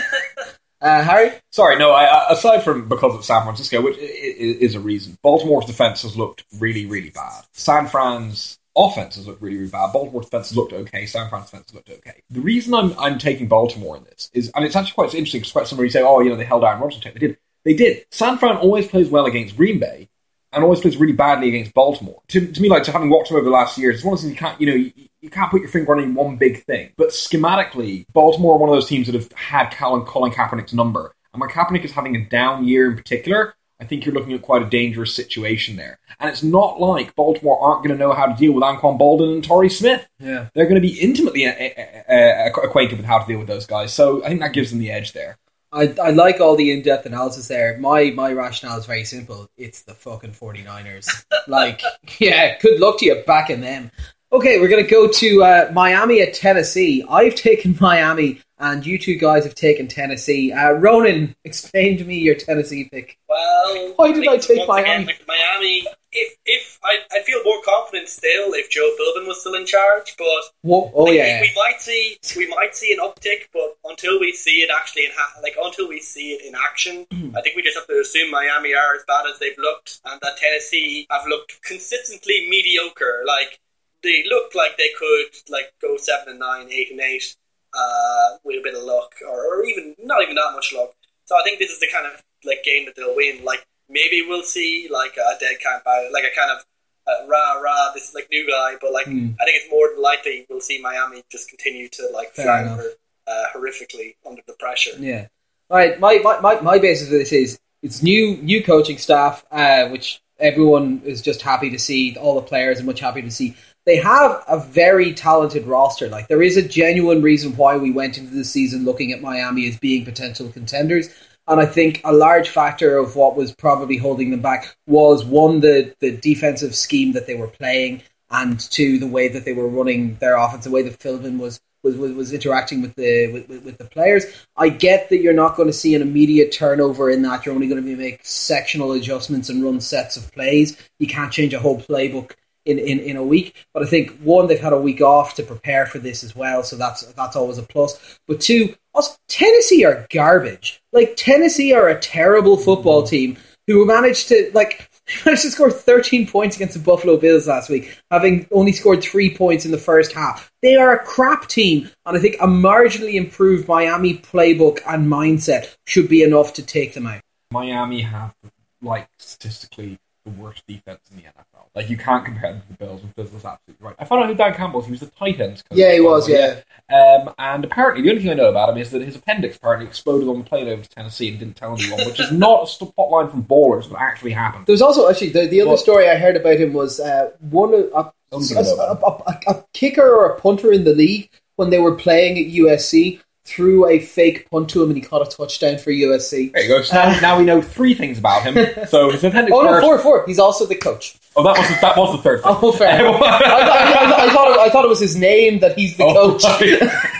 uh, 0.84 1.04
Harry? 1.04 1.32
Sorry, 1.52 1.78
no. 1.78 1.92
I, 1.92 2.32
aside 2.32 2.64
from 2.64 2.90
because 2.90 3.16
of 3.16 3.24
San 3.24 3.44
Francisco, 3.44 3.82
which 3.82 3.98
is 3.98 4.76
a 4.76 4.80
reason, 4.80 5.18
Baltimore's 5.24 5.66
defense 5.66 6.02
has 6.02 6.18
looked 6.18 6.44
really, 6.60 6.86
really 6.86 7.10
bad. 7.10 7.46
San 7.54 7.88
Fran's 7.88 8.60
offense 8.76 9.16
has 9.16 9.26
looked 9.26 9.42
really, 9.42 9.58
really 9.58 9.70
bad. 9.70 9.94
Baltimore's 9.94 10.26
defense 10.26 10.50
has 10.50 10.58
looked 10.58 10.74
okay. 10.74 11.06
San 11.06 11.30
Fran's 11.30 11.46
defense 11.46 11.72
has 11.72 11.76
looked 11.76 11.90
okay. 11.90 12.22
The 12.30 12.42
reason 12.42 12.74
I'm 12.74 12.94
I'm 13.00 13.18
taking 13.18 13.48
Baltimore 13.48 13.98
in 13.98 14.04
this 14.04 14.30
is, 14.34 14.52
and 14.56 14.66
it's 14.66 14.76
actually 14.76 14.94
quite 14.94 15.14
interesting 15.16 15.40
because 15.40 15.54
quite 15.54 15.68
somebody 15.68 15.90
say, 15.90 16.02
oh, 16.02 16.20
you 16.20 16.30
know, 16.30 16.36
they 16.36 16.46
held 16.46 16.64
Aaron 16.64 16.82
Rodgers. 16.82 17.02
They 17.02 17.12
did. 17.12 17.38
They 17.64 17.74
did. 17.74 18.06
San 18.12 18.38
Fran 18.38 18.58
always 18.58 18.88
plays 18.88 19.10
well 19.10 19.26
against 19.26 19.56
Green 19.56 19.80
Bay, 19.80 20.10
and 20.54 20.64
always 20.64 20.82
plays 20.82 20.98
really 20.98 21.14
badly 21.14 21.50
against 21.50 21.74
Baltimore. 21.74 22.22
To, 22.30 22.52
to 22.52 22.62
me, 22.62 22.70
like 22.70 22.84
to 22.84 22.92
having 22.92 23.10
watched 23.10 23.30
them 23.30 23.38
over 23.38 23.46
the 23.46 23.52
last 23.52 23.78
years, 23.78 23.96
it's 23.96 24.04
one 24.04 24.14
of 24.14 24.20
those 24.20 24.24
things 24.24 24.34
you 24.34 24.40
can't, 24.40 24.62
you 24.62 24.68
know, 24.68 24.76
you, 24.76 24.92
you, 25.22 25.30
can't 25.30 25.52
put 25.52 25.62
your 25.62 25.70
finger 25.70 25.94
on 25.94 26.04
any 26.04 26.12
one 26.12 26.38
big 26.38 26.64
thing. 26.64 26.92
But 26.98 27.10
schematically, 27.10 28.06
Baltimore 28.14 28.56
are 28.56 28.60
one 28.60 28.70
of 28.70 28.76
those 28.76 28.88
teams 28.88 29.08
that 29.08 29.16
have 29.16 29.32
had 29.34 29.70
Colin, 29.70 30.06
Colin 30.06 30.32
Kaepernick's 30.32 30.74
number. 30.74 31.14
And 31.34 31.42
when 31.42 31.50
Kaepernick 31.50 31.84
is 31.84 31.92
having 31.92 32.16
a 32.16 32.26
down 32.26 32.66
year 32.66 32.90
in 32.90 32.96
particular, 32.96 33.56
I 33.80 33.86
think 33.86 34.06
you're 34.06 34.14
looking 34.14 34.34
at 34.34 34.42
quite 34.42 34.62
a 34.62 34.70
dangerous 34.70 35.14
situation 35.14 35.76
there. 35.76 36.00
And 36.20 36.30
it's 36.30 36.44
not 36.44 36.80
like 36.80 37.16
Baltimore 37.16 37.60
aren't 37.60 37.84
going 37.84 37.98
to 37.98 38.02
know 38.02 38.14
how 38.14 38.28
to 38.28 38.36
deal 38.36 38.54
with 38.54 38.64
Anquan 38.64 39.00
Boldin 39.00 39.34
and 39.34 39.44
Torrey 39.44 39.70
Smith. 39.70 40.08
Yeah. 40.20 40.48
They're 40.54 40.68
going 40.68 40.82
to 40.82 40.88
be 40.88 41.00
intimately 41.02 41.46
acquainted 41.46 42.98
with 42.98 43.06
how 43.06 43.20
to 43.20 43.28
deal 43.28 43.40
with 43.40 43.48
those 43.48 43.66
guys. 43.66 43.92
So 43.92 44.24
I 44.24 44.30
think 44.30 44.40
that 44.42 44.54
gives 44.54 44.70
them 44.70 44.80
the 44.80 44.92
edge 44.92 45.14
there. 45.14 45.38
I, 45.74 45.94
I 46.02 46.10
like 46.12 46.40
all 46.40 46.56
the 46.56 46.72
in 46.72 46.82
depth 46.82 47.06
analysis 47.06 47.48
there. 47.48 47.78
My 47.80 48.12
my 48.12 48.32
rationale 48.32 48.78
is 48.78 48.86
very 48.86 49.06
simple. 49.06 49.50
It's 49.58 49.82
the 49.82 49.94
fucking 49.94 50.32
49ers. 50.32 51.26
like, 51.48 51.82
yeah, 52.20 52.58
good 52.60 52.80
luck 52.80 53.00
to 53.00 53.06
you 53.06 53.24
backing 53.26 53.62
them. 53.62 53.92
Okay, 54.32 54.60
we're 54.60 54.68
going 54.68 54.84
to 54.84 54.90
go 54.90 55.08
to 55.08 55.44
uh, 55.44 55.72
Miami 55.74 56.22
at 56.22 56.34
Tennessee. 56.34 57.04
I've 57.08 57.36
taken 57.36 57.78
Miami, 57.82 58.42
and 58.58 58.86
you 58.86 58.98
two 58.98 59.16
guys 59.16 59.44
have 59.44 59.56
taken 59.56 59.88
Tennessee. 59.88 60.52
Uh, 60.52 60.72
Ronan, 60.72 61.36
explain 61.44 61.98
to 61.98 62.06
me 62.06 62.18
your 62.18 62.36
Tennessee 62.36 62.90
pick. 62.92 63.18
Well, 63.30 63.94
why 63.96 64.12
did 64.12 64.28
I, 64.28 64.38
take 64.38 64.68
Miami? 64.68 65.04
Again, 65.04 65.16
Miami 65.28 65.88
if 66.14 66.38
if 66.46 66.80
I 66.84 67.00
I 67.12 67.22
feel 67.24 67.44
more 67.44 67.62
confident 67.66 68.08
still 68.10 68.54
if 68.54 68.70
Joe 68.70 68.96
Philbin 69.00 69.28
was 69.28 69.42
still 69.42 69.56
in 69.56 69.66
charge, 69.66 70.16
but 70.18 70.44
Whoa, 70.62 70.92
oh 70.94 71.12
yeah, 71.12 71.42
we, 71.42 71.48
we, 71.48 71.54
might 71.56 71.82
see 71.82 72.18
we 72.38 72.48
might 72.48 72.76
see 72.76 72.94
an 72.94 73.00
uptick, 73.00 73.50
but 73.52 73.78
until 73.84 74.20
we 74.20 74.32
see 74.32 74.62
it 74.62 74.70
actually 74.74 75.06
in 75.06 75.12
ha- 75.16 75.40
like 75.42 75.56
until 75.62 75.90
we 75.90 76.00
see 76.00 76.34
it 76.34 76.46
in 76.46 76.56
action, 76.56 77.06
I 77.36 77.42
think 77.42 77.56
we 77.56 77.62
just 77.62 77.78
have 77.78 77.88
to 77.88 78.00
assume 78.00 78.32
Miami 78.32 78.74
are 78.74 78.96
as 78.96 79.04
bad 79.08 79.26
as 79.32 79.40
they've 79.40 79.58
looked, 79.58 80.00
and 80.06 80.20
that 80.22 80.38
Tennessee 80.38 81.08
have 81.10 81.28
looked 81.28 81.62
consistently 81.64 82.48
mediocre. 82.50 83.24
Like 83.26 83.60
they 84.04 84.24
looked 84.30 84.56
like 84.56 84.78
they 84.78 84.92
could 84.98 85.34
like 85.50 85.74
go 85.82 85.98
seven 85.98 86.30
and 86.30 86.40
nine, 86.40 86.72
eight 86.72 86.92
and 86.92 87.00
eight, 87.00 87.36
uh, 87.74 88.38
with 88.44 88.60
a 88.60 88.64
bit 88.64 88.76
of 88.76 88.84
luck, 88.84 89.16
or, 89.28 89.60
or 89.60 89.66
even 89.66 89.96
not 90.00 90.22
even 90.22 90.36
that 90.36 90.54
much 90.54 90.74
luck. 90.74 90.94
So 91.26 91.36
I 91.36 91.44
think 91.44 91.60
this 91.60 91.72
is 91.72 91.80
the 91.80 91.88
kind 91.92 92.06
of 92.06 92.22
like 92.46 92.64
game 92.64 92.86
that 92.86 92.96
they'll 92.96 93.16
win. 93.16 93.44
Like 93.44 93.66
maybe 93.90 94.26
we'll 94.28 94.44
see 94.44 94.88
like 94.92 95.18
a 95.18 95.40
dead 95.40 95.60
camp 95.62 95.84
out, 95.88 96.12
like 96.12 96.24
a 96.24 96.36
kind 96.36 96.52
of 96.52 96.66
uh, 97.08 97.28
rah 97.28 97.60
rah, 97.62 97.92
this 97.94 98.10
is 98.10 98.16
like 98.16 98.28
new 98.32 98.48
guy. 98.48 98.76
But 98.82 98.94
like, 98.94 99.06
mm. 99.06 99.36
I 99.40 99.46
think 99.46 99.58
it's 99.62 99.72
more 99.72 99.90
than 99.94 100.02
likely 100.02 100.46
we'll 100.50 100.62
see 100.62 100.82
Miami 100.82 101.24
just 101.30 101.50
continue 101.50 101.90
to 101.90 102.10
like 102.14 102.34
flounder 102.34 102.92
uh, 103.28 103.44
horrifically 103.56 104.16
under 104.28 104.42
the 104.48 104.54
pressure. 104.54 104.92
Yeah. 104.98 105.28
All 105.70 105.78
right. 105.78 106.00
My, 106.00 106.20
my, 106.24 106.40
my, 106.40 106.62
my 106.62 106.80
basis 106.80 107.10
for 107.10 107.16
this 107.16 107.32
is 107.32 107.60
it's 107.82 108.02
new 108.02 108.38
new 108.38 108.64
coaching 108.64 108.98
staff, 108.98 109.46
uh, 109.52 109.88
which 109.90 110.22
everyone 110.40 111.02
is 111.06 111.22
just 111.22 111.42
happy 111.42 111.70
to 111.72 111.80
see. 111.80 112.16
All 112.18 112.36
the 112.36 112.42
players 112.42 112.80
are 112.80 112.84
much 112.84 113.00
happy 113.00 113.22
to 113.22 113.32
see. 113.32 113.56
They 113.86 113.98
have 113.98 114.44
a 114.48 114.60
very 114.60 115.14
talented 115.14 115.66
roster. 115.66 116.08
Like 116.08 116.30
there 116.30 116.42
is 116.42 116.56
a 116.56 116.68
genuine 116.68 117.22
reason 117.22 117.56
why 117.58 117.78
we 117.78 117.92
went 117.92 118.18
into 118.18 118.34
the 118.34 118.46
season 118.46 118.86
looking 118.86 119.12
at 119.12 119.22
Miami 119.22 119.68
as 119.68 119.78
being 119.78 120.06
potential 120.06 120.50
contenders. 120.50 121.10
And 121.48 121.60
I 121.60 121.66
think 121.66 122.02
a 122.04 122.14
large 122.14 122.50
factor 122.50 122.98
of 122.98 123.16
what 123.16 123.36
was 123.36 123.54
probably 123.54 123.98
holding 123.98 124.32
them 124.32 124.42
back 124.42 124.76
was 124.88 125.26
one, 125.26 125.60
the, 125.60 125.94
the 126.00 126.16
defensive 126.16 126.76
scheme 126.76 127.14
that 127.14 127.28
they 127.28 127.36
were 127.36 127.48
playing, 127.48 128.02
and 128.32 128.60
two, 128.60 128.98
the 128.98 129.08
way 129.08 129.28
that 129.28 129.46
they 129.46 129.54
were 129.54 129.68
running 129.68 130.16
their 130.16 130.38
offense, 130.38 130.64
the 130.64 130.72
way 130.72 130.82
that 130.84 131.00
Philbin 131.00 131.38
was 131.38 131.60
was, 131.84 131.98
was, 131.98 132.14
was 132.14 132.34
interacting 132.34 132.82
with 132.82 132.96
the 132.96 133.32
with, 133.32 133.64
with, 133.64 133.78
the 133.78 133.84
players. 133.84 134.26
I 134.56 134.70
get 134.70 135.10
that 135.10 135.18
you're 135.18 135.34
not 135.34 135.56
going 135.58 135.68
to 135.68 135.74
see 135.74 135.94
an 135.96 136.02
immediate 136.02 136.52
turnover 136.52 137.10
in 137.10 137.22
that. 137.24 137.46
You're 137.46 137.54
only 137.54 137.68
going 137.68 137.82
to 137.82 137.86
be 137.86 137.96
make 137.96 138.22
sectional 138.24 138.94
adjustments 138.94 139.50
and 139.50 139.64
run 139.64 139.82
sets 139.82 140.16
of 140.16 140.32
plays. 140.32 140.78
You 141.00 141.08
can't 141.08 141.32
change 141.32 141.54
a 141.54 141.60
whole 141.60 141.80
playbook 141.80 142.36
in, 142.66 142.80
in, 142.80 143.00
in 143.00 143.18
a 143.18 143.24
week. 143.24 143.56
But 143.74 143.84
I 143.84 143.86
think 143.88 144.18
one, 144.22 144.48
they've 144.48 144.60
had 144.60 144.74
a 144.74 144.80
week 144.80 145.02
off 145.02 145.36
to 145.36 145.44
prepare 145.44 145.86
for 145.86 146.00
this 146.00 146.24
as 146.24 146.36
well, 146.36 146.64
so 146.64 146.76
that's 146.76 147.06
that's 147.14 147.36
always 147.36 147.58
a 147.58 147.64
plus. 147.64 148.20
But 148.28 148.42
two, 148.42 148.76
also 148.94 149.16
Tennessee 149.28 149.86
are 149.86 150.08
garbage. 150.12 150.82
Like 150.92 151.16
Tennessee 151.16 151.74
are 151.74 151.88
a 151.88 152.00
terrible 152.00 152.58
football 152.58 153.02
mm-hmm. 153.02 153.10
team 153.10 153.38
who 153.68 153.86
managed 153.86 154.28
to 154.30 154.52
like 154.54 154.90
managed 155.26 155.44
to 155.44 155.52
score 155.52 155.72
13 155.72 156.28
points 156.28 156.56
against 156.56 156.76
the 156.76 156.80
Buffalo 156.80 157.18
Bills 157.18 157.48
last 157.48 157.70
week, 157.70 157.98
having 158.10 158.48
only 158.52 158.72
scored 158.72 159.04
three 159.04 159.36
points 159.36 159.66
in 159.66 159.72
the 159.72 159.78
first 159.78 160.14
half. 160.14 160.52
They 160.62 160.76
are 160.76 160.96
a 160.96 161.04
crap 161.04 161.48
team, 161.48 161.90
and 162.06 162.18
I 162.18 162.22
think 162.22 162.36
a 162.36 162.48
marginally 162.48 163.16
improved 163.16 163.68
Miami 163.68 164.18
playbook 164.18 164.80
and 164.88 165.08
mindset 165.08 165.76
should 165.86 166.08
be 166.08 166.24
enough 166.24 166.54
to 166.54 166.66
take 166.66 166.94
them 166.94 167.08
out. 167.08 167.22
Miami 167.52 168.02
have 168.02 168.34
like 168.82 169.08
statistically 169.18 169.98
the 170.26 170.32
worst 170.32 170.64
defense 170.68 171.00
in 171.12 171.18
the 171.18 171.24
NFL. 171.24 171.68
Like 171.76 171.90
you 171.90 171.98
can't 171.98 172.24
compare 172.24 172.54
them 172.54 172.62
to 172.62 172.68
the 172.68 172.74
Bills, 172.76 173.02
and 173.02 173.14
Bills 173.16 173.32
was 173.32 173.44
absolutely 173.44 173.86
right. 173.86 173.96
I 174.00 174.06
found 174.06 174.24
out 174.24 174.30
who 174.30 174.36
Dan 174.36 174.54
Campbell 174.54 174.80
was. 174.80 174.86
He 174.86 174.92
was 174.92 175.02
the 175.02 175.08
tight 175.08 175.40
ends 175.42 175.62
coach. 175.62 175.78
Yeah, 175.78 175.94
he 175.94 176.00
was. 176.00 176.30
Yeah. 176.30 176.62
Um, 176.90 177.34
and 177.38 177.66
apparently, 177.66 178.04
the 178.04 178.10
only 178.10 178.22
thing 178.22 178.32
I 178.32 178.36
know 178.36 178.50
about 178.50 178.70
him 178.70 178.78
is 178.78 178.92
that 178.92 179.02
his 179.02 179.16
appendix 179.16 179.58
apparently 179.58 179.88
exploded 179.88 180.28
on 180.28 180.38
the 180.38 180.44
plane 180.44 180.68
over 180.68 180.82
to 180.82 180.90
Tennessee 180.90 181.30
and 181.30 181.40
didn't 181.40 181.56
tell 181.56 181.78
anyone, 181.78 182.06
which 182.06 182.20
is 182.20 182.32
not 182.32 182.64
a 182.64 182.68
spot 182.68 183.12
line 183.12 183.30
from 183.30 183.44
ballers, 183.44 183.90
but 183.90 184.00
actually 184.00 184.32
happened. 184.32 184.66
There's 184.66 184.82
also 184.82 185.10
actually 185.10 185.30
the, 185.30 185.48
the 185.48 185.62
other 185.62 185.72
but, 185.72 185.80
story 185.80 186.10
I 186.10 186.16
heard 186.16 186.38
about 186.38 186.58
him 186.58 186.74
was 186.74 187.00
uh, 187.00 187.32
one 187.40 187.74
a, 187.74 188.12
a, 188.32 188.38
a, 188.38 189.40
a 189.48 189.66
kicker 189.74 190.08
or 190.08 190.28
a 190.28 190.40
punter 190.40 190.72
in 190.72 190.84
the 190.84 190.94
league 190.94 191.30
when 191.56 191.70
they 191.70 191.80
were 191.80 191.96
playing 191.96 192.38
at 192.38 192.52
USC 192.54 193.20
threw 193.46 193.88
a 193.88 194.00
fake 194.00 194.50
punt 194.50 194.70
to 194.70 194.82
him 194.82 194.90
and 194.90 194.98
he 194.98 195.04
caught 195.04 195.22
a 195.22 195.30
touchdown 195.30 195.78
for 195.78 195.92
USC. 195.92 196.54
There 196.54 196.64
you 196.64 196.68
go. 196.70 196.82
So 196.82 196.96
now, 196.96 197.20
now 197.20 197.38
we 197.38 197.44
know 197.44 197.62
three 197.62 197.94
things 197.94 198.18
about 198.18 198.44
him. 198.44 198.56
So 198.88 199.12
his 199.12 199.24
appendix. 199.24 199.56
oh 199.56 199.64
no, 199.64 199.82
four, 199.82 200.00
four. 200.00 200.26
He's 200.26 200.40
also 200.40 200.66
the 200.66 200.76
coach. 200.76 201.18
Oh, 201.36 201.44
that 201.44 201.58
was 201.58 201.68
the, 201.68 201.76
that 201.82 201.98
was 201.98 202.16
the 202.16 202.22
third. 202.22 202.44
Thing. 202.44 202.56
Oh, 202.64 202.72
fair. 202.72 203.08
I, 203.08 203.12
I, 203.12 203.16
I, 203.16 204.26
I, 204.26 204.34
thought 204.34 204.52
it, 204.52 204.60
I 204.60 204.70
thought 204.70 204.86
it 204.86 204.90
was 204.90 205.00
his 205.00 205.16
name 205.16 205.60
that 205.60 205.78
he's 205.78 205.98
the 205.98 206.06
oh, 206.06 206.38
coach. 206.38 206.44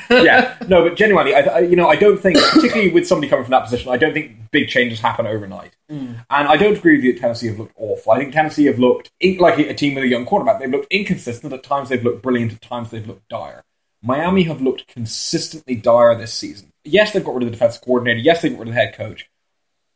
yeah, 0.24 0.56
no, 0.68 0.88
but 0.88 0.96
genuinely, 0.96 1.34
I, 1.34 1.60
you 1.60 1.76
know, 1.76 1.90
I 1.90 1.96
don't 1.96 2.20
think, 2.20 2.38
particularly 2.38 2.92
with 2.92 3.08
somebody 3.08 3.30
coming 3.30 3.44
from 3.44 3.52
that 3.52 3.64
position, 3.64 3.92
I 3.92 3.98
don't 3.98 4.14
think 4.14 4.52
big 4.52 4.70
changes 4.70 5.00
happen 5.00 5.26
overnight. 5.26 5.76
Mm. 5.92 6.24
And 6.30 6.48
I 6.48 6.56
don't 6.56 6.78
agree 6.78 6.98
with 6.98 7.04
you 7.04 7.14
that 7.14 7.20
Tennessee 7.20 7.48
have 7.48 7.60
looked 7.60 7.74
awful. 7.78 8.12
I 8.12 8.20
think 8.20 8.34
Tennessee 8.34 8.66
have 8.66 8.80
looked 8.80 9.12
in, 9.20 9.38
like 9.38 9.58
a 9.58 9.74
team 9.74 9.96
with 9.96 10.04
a 10.04 10.08
young 10.08 10.26
quarterback. 10.26 10.60
They've 10.60 10.70
looked 10.70 10.92
inconsistent. 10.92 11.52
At 11.52 11.64
times, 11.64 11.90
they've 11.90 12.04
looked 12.04 12.22
brilliant. 12.22 12.54
At 12.54 12.62
times, 12.62 12.92
they've 12.92 13.06
looked 13.06 13.28
dire. 13.28 13.66
Miami 14.06 14.44
have 14.44 14.62
looked 14.62 14.86
consistently 14.88 15.76
dire 15.76 16.14
this 16.16 16.34
season. 16.34 16.70
Yes, 16.84 17.14
they've 17.14 17.24
got 17.24 17.36
rid 17.36 17.44
of 17.44 17.48
the 17.48 17.56
defensive 17.56 17.82
coordinator. 17.82 18.20
Yes, 18.20 18.42
they've 18.42 18.52
got 18.52 18.60
rid 18.60 18.68
of 18.68 18.76
the 18.76 18.80
head 18.80 18.96
coach. 18.96 19.30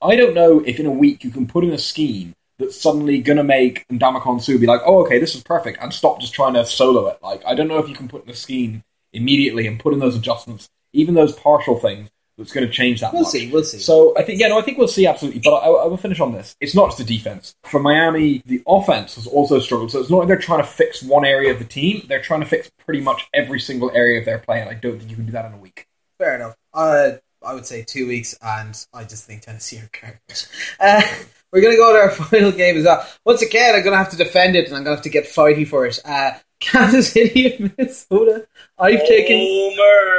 I 0.01 0.15
don't 0.15 0.33
know 0.33 0.61
if 0.61 0.79
in 0.79 0.85
a 0.85 0.91
week 0.91 1.25
you 1.25 1.29
can 1.29 1.45
put 1.45 1.65
in 1.65 1.71
a 1.71 1.77
scheme 1.77 2.33
that's 2.57 2.79
suddenly 2.79 3.21
going 3.21 3.37
to 3.37 3.43
make 3.43 3.85
Ndamukong 3.89 4.41
Suh 4.41 4.57
be 4.57 4.65
like, 4.65 4.81
oh, 4.85 5.03
okay, 5.03 5.19
this 5.19 5.35
is 5.35 5.43
perfect, 5.43 5.79
and 5.81 5.93
stop 5.93 6.21
just 6.21 6.33
trying 6.33 6.53
to 6.53 6.65
solo 6.65 7.07
it. 7.07 7.19
Like, 7.21 7.43
I 7.45 7.53
don't 7.53 7.67
know 7.67 7.79
if 7.79 7.89
you 7.89 7.95
can 7.95 8.07
put 8.07 8.23
in 8.23 8.29
a 8.29 8.35
scheme 8.35 8.83
immediately 9.11 9.67
and 9.67 9.79
put 9.79 9.93
in 9.93 9.99
those 9.99 10.15
adjustments, 10.15 10.69
even 10.93 11.13
those 11.13 11.33
partial 11.33 11.77
things, 11.77 12.09
that's 12.37 12.51
going 12.51 12.67
to 12.67 12.71
change 12.71 13.01
that 13.01 13.13
we'll 13.13 13.23
much. 13.23 13.31
see, 13.31 13.51
we'll 13.51 13.63
see. 13.63 13.79
So 13.79 14.15
I 14.17 14.23
think, 14.23 14.39
yeah, 14.39 14.47
no, 14.47 14.59
I 14.59 14.61
think 14.61 14.77
we'll 14.77 14.87
see 14.87 15.07
absolutely. 15.07 15.41
But 15.43 15.55
I, 15.55 15.67
I, 15.67 15.85
will 15.87 15.97
finish 15.97 16.19
on 16.19 16.33
this. 16.33 16.55
It's 16.61 16.75
not 16.75 16.87
just 16.87 16.99
the 16.99 17.03
defense. 17.03 17.55
For 17.63 17.79
Miami, 17.79 18.43
the 18.45 18.61
offense 18.67 19.15
has 19.15 19.25
also 19.25 19.59
struggled. 19.59 19.91
So 19.91 19.99
it's 19.99 20.09
not 20.09 20.19
like 20.19 20.27
they're 20.27 20.37
trying 20.37 20.61
to 20.61 20.67
fix 20.67 21.01
one 21.01 21.25
area 21.25 21.51
of 21.51 21.59
the 21.59 21.65
team. 21.65 22.03
They're 22.07 22.21
trying 22.21 22.41
to 22.41 22.45
fix 22.45 22.69
pretty 22.85 23.01
much 23.01 23.27
every 23.33 23.59
single 23.59 23.91
area 23.93 24.19
of 24.19 24.25
their 24.25 24.37
play, 24.37 24.61
and 24.61 24.69
I 24.69 24.75
don't 24.75 24.99
think 24.99 25.09
you 25.09 25.15
can 25.15 25.25
do 25.25 25.31
that 25.31 25.45
in 25.45 25.53
a 25.53 25.57
week. 25.57 25.87
Fair 26.19 26.35
enough. 26.35 26.55
Uh, 26.73 27.13
I 27.43 27.53
would 27.53 27.65
say 27.65 27.83
two 27.83 28.07
weeks, 28.07 28.35
and 28.41 28.85
I 28.93 29.03
just 29.03 29.25
think 29.25 29.41
Tennessee 29.41 29.77
are 29.77 29.89
garbage. 29.99 30.45
Uh, 30.79 31.01
we're 31.51 31.61
going 31.61 31.73
to 31.73 31.77
go 31.77 31.93
to 31.93 31.99
our 31.99 32.11
final 32.25 32.51
game 32.51 32.77
as 32.77 32.85
well. 32.85 33.07
Once 33.25 33.41
again, 33.41 33.73
I'm 33.75 33.81
going 33.81 33.93
to 33.93 33.97
have 33.97 34.11
to 34.11 34.17
defend 34.17 34.55
it, 34.55 34.67
and 34.67 34.75
I'm 34.75 34.83
going 34.83 34.95
to 34.95 34.97
have 34.97 35.03
to 35.03 35.09
get 35.09 35.25
fighty 35.25 35.67
for 35.67 35.85
it. 35.85 35.99
Uh, 36.03 36.31
Kansas 36.59 37.11
City 37.11 37.55
and 37.55 37.73
Minnesota. 37.77 38.47
I've 38.79 39.05
taken 39.07 39.77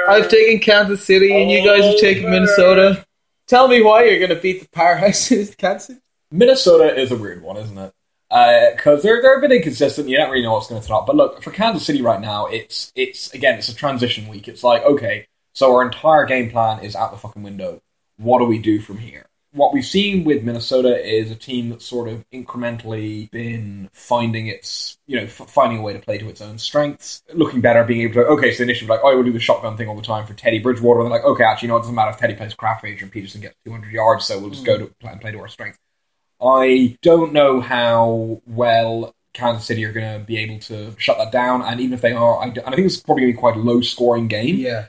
I've 0.09 0.29
taken 0.29 0.61
Kansas 0.61 1.05
City, 1.05 1.35
and 1.41 1.51
you 1.51 1.65
guys 1.65 1.85
have 1.85 1.99
taken 1.99 2.31
Minnesota. 2.31 3.05
Tell 3.47 3.69
me 3.69 3.83
why 3.83 4.05
you're 4.05 4.19
going 4.19 4.35
to 4.35 4.41
beat 4.41 4.61
the 4.61 4.69
powerhouse 4.69 5.29
Kansas. 5.59 5.97
Minnesota 6.31 6.95
is 6.95 7.11
a 7.11 7.17
weird 7.17 7.43
one, 7.43 7.57
isn't 7.57 7.79
it? 7.79 7.93
Because 8.29 9.01
uh, 9.01 9.03
they're 9.03 9.23
they're 9.23 9.39
a 9.39 9.41
bit 9.41 9.53
inconsistent. 9.53 10.09
You 10.09 10.19
don't 10.19 10.31
really 10.31 10.43
know 10.43 10.53
what's 10.53 10.69
going 10.69 10.81
to 10.81 10.87
turn 10.87 10.97
up. 10.97 11.07
But 11.07 11.17
look, 11.17 11.43
for 11.43 11.51
Kansas 11.51 11.87
City 11.87 12.03
right 12.03 12.21
now, 12.21 12.47
it's 12.47 12.93
it's 12.95 13.33
again 13.33 13.59
it's 13.59 13.71
a 13.71 13.75
transition 13.75 14.29
week. 14.29 14.49
It's 14.49 14.63
like 14.63 14.83
okay, 14.83 15.27
so 15.55 15.75
our 15.75 15.83
entire 15.83 16.27
game 16.27 16.51
plan 16.51 16.85
is 16.85 16.95
out 16.95 17.11
the 17.11 17.17
fucking 17.17 17.43
window. 17.43 17.81
what 18.19 18.41
do 18.41 18.45
we 18.45 18.59
do 18.59 18.81
from 18.81 18.99
here? 18.99 19.28
What 19.53 19.73
we've 19.73 19.85
seen 19.85 20.25
with 20.25 20.45
Minnesota 20.45 21.03
is 21.03 21.31
a 21.31 21.35
team 21.35 21.71
that's 21.71 21.85
sort 21.85 22.09
of 22.09 22.25
incrementally 22.31 23.31
been 23.31 23.89
finding 23.93 24.47
its, 24.47 24.99
you 25.07 25.17
know, 25.17 25.25
f- 25.25 25.49
finding 25.49 25.79
a 25.79 25.83
way 25.83 25.95
to 25.95 25.99
play 25.99 26.19
to 26.19 26.29
its 26.29 26.41
own 26.41 26.59
strengths, 26.59 27.23
looking 27.33 27.61
better, 27.61 27.83
being 27.85 28.03
able 28.03 28.15
to, 28.15 28.27
okay, 28.27 28.53
so 28.53 28.63
initially 28.63 28.89
like, 28.89 29.01
oh, 29.03 29.15
we'll 29.15 29.25
do 29.25 29.33
the 29.33 29.41
shotgun 29.41 29.77
thing 29.77 29.89
all 29.89 29.97
the 29.97 30.03
time 30.03 30.27
for 30.27 30.35
Teddy 30.35 30.59
Bridgewater, 30.59 31.01
and 31.01 31.07
then 31.07 31.13
like, 31.13 31.25
okay, 31.25 31.45
actually, 31.45 31.69
you 31.69 31.73
know, 31.73 31.77
it 31.77 31.81
doesn't 31.81 31.95
matter 31.95 32.11
if 32.11 32.19
Teddy 32.19 32.35
plays 32.35 32.55
crap 32.55 32.81
for 32.81 32.87
Adrian 32.87 33.11
Peterson 33.11 33.41
gets 33.41 33.57
200 33.65 33.91
yards, 33.91 34.27
so 34.27 34.39
we'll 34.39 34.51
just 34.51 34.67
go 34.67 34.77
hmm. 34.77 34.85
to 34.85 34.95
play 35.01 35.13
and 35.13 35.21
play 35.21 35.33
to 35.33 35.41
our 35.41 35.49
strengths. 35.49 35.79
I 36.41 36.97
don't 37.03 37.33
know 37.33 37.61
how 37.61 38.43
well 38.47 39.15
Kansas 39.33 39.65
City 39.65 39.85
are 39.85 39.93
going 39.93 40.21
to 40.21 40.25
be 40.25 40.37
able 40.39 40.59
to 40.61 40.95
shut 40.99 41.19
that 41.19 41.33
down, 41.33 41.63
and 41.63 41.81
even 41.81 41.95
if 41.95 42.01
they 42.01 42.13
are, 42.13 42.41
I, 42.41 42.51
d- 42.51 42.61
and 42.61 42.75
I 42.75 42.77
think 42.77 42.87
it's 42.87 42.97
probably 42.97 43.23
going 43.23 43.33
to 43.33 43.37
be 43.37 43.41
quite 43.41 43.57
a 43.57 43.61
low 43.61 43.81
scoring 43.81 44.29
game. 44.29 44.57
Yeah. 44.57 44.89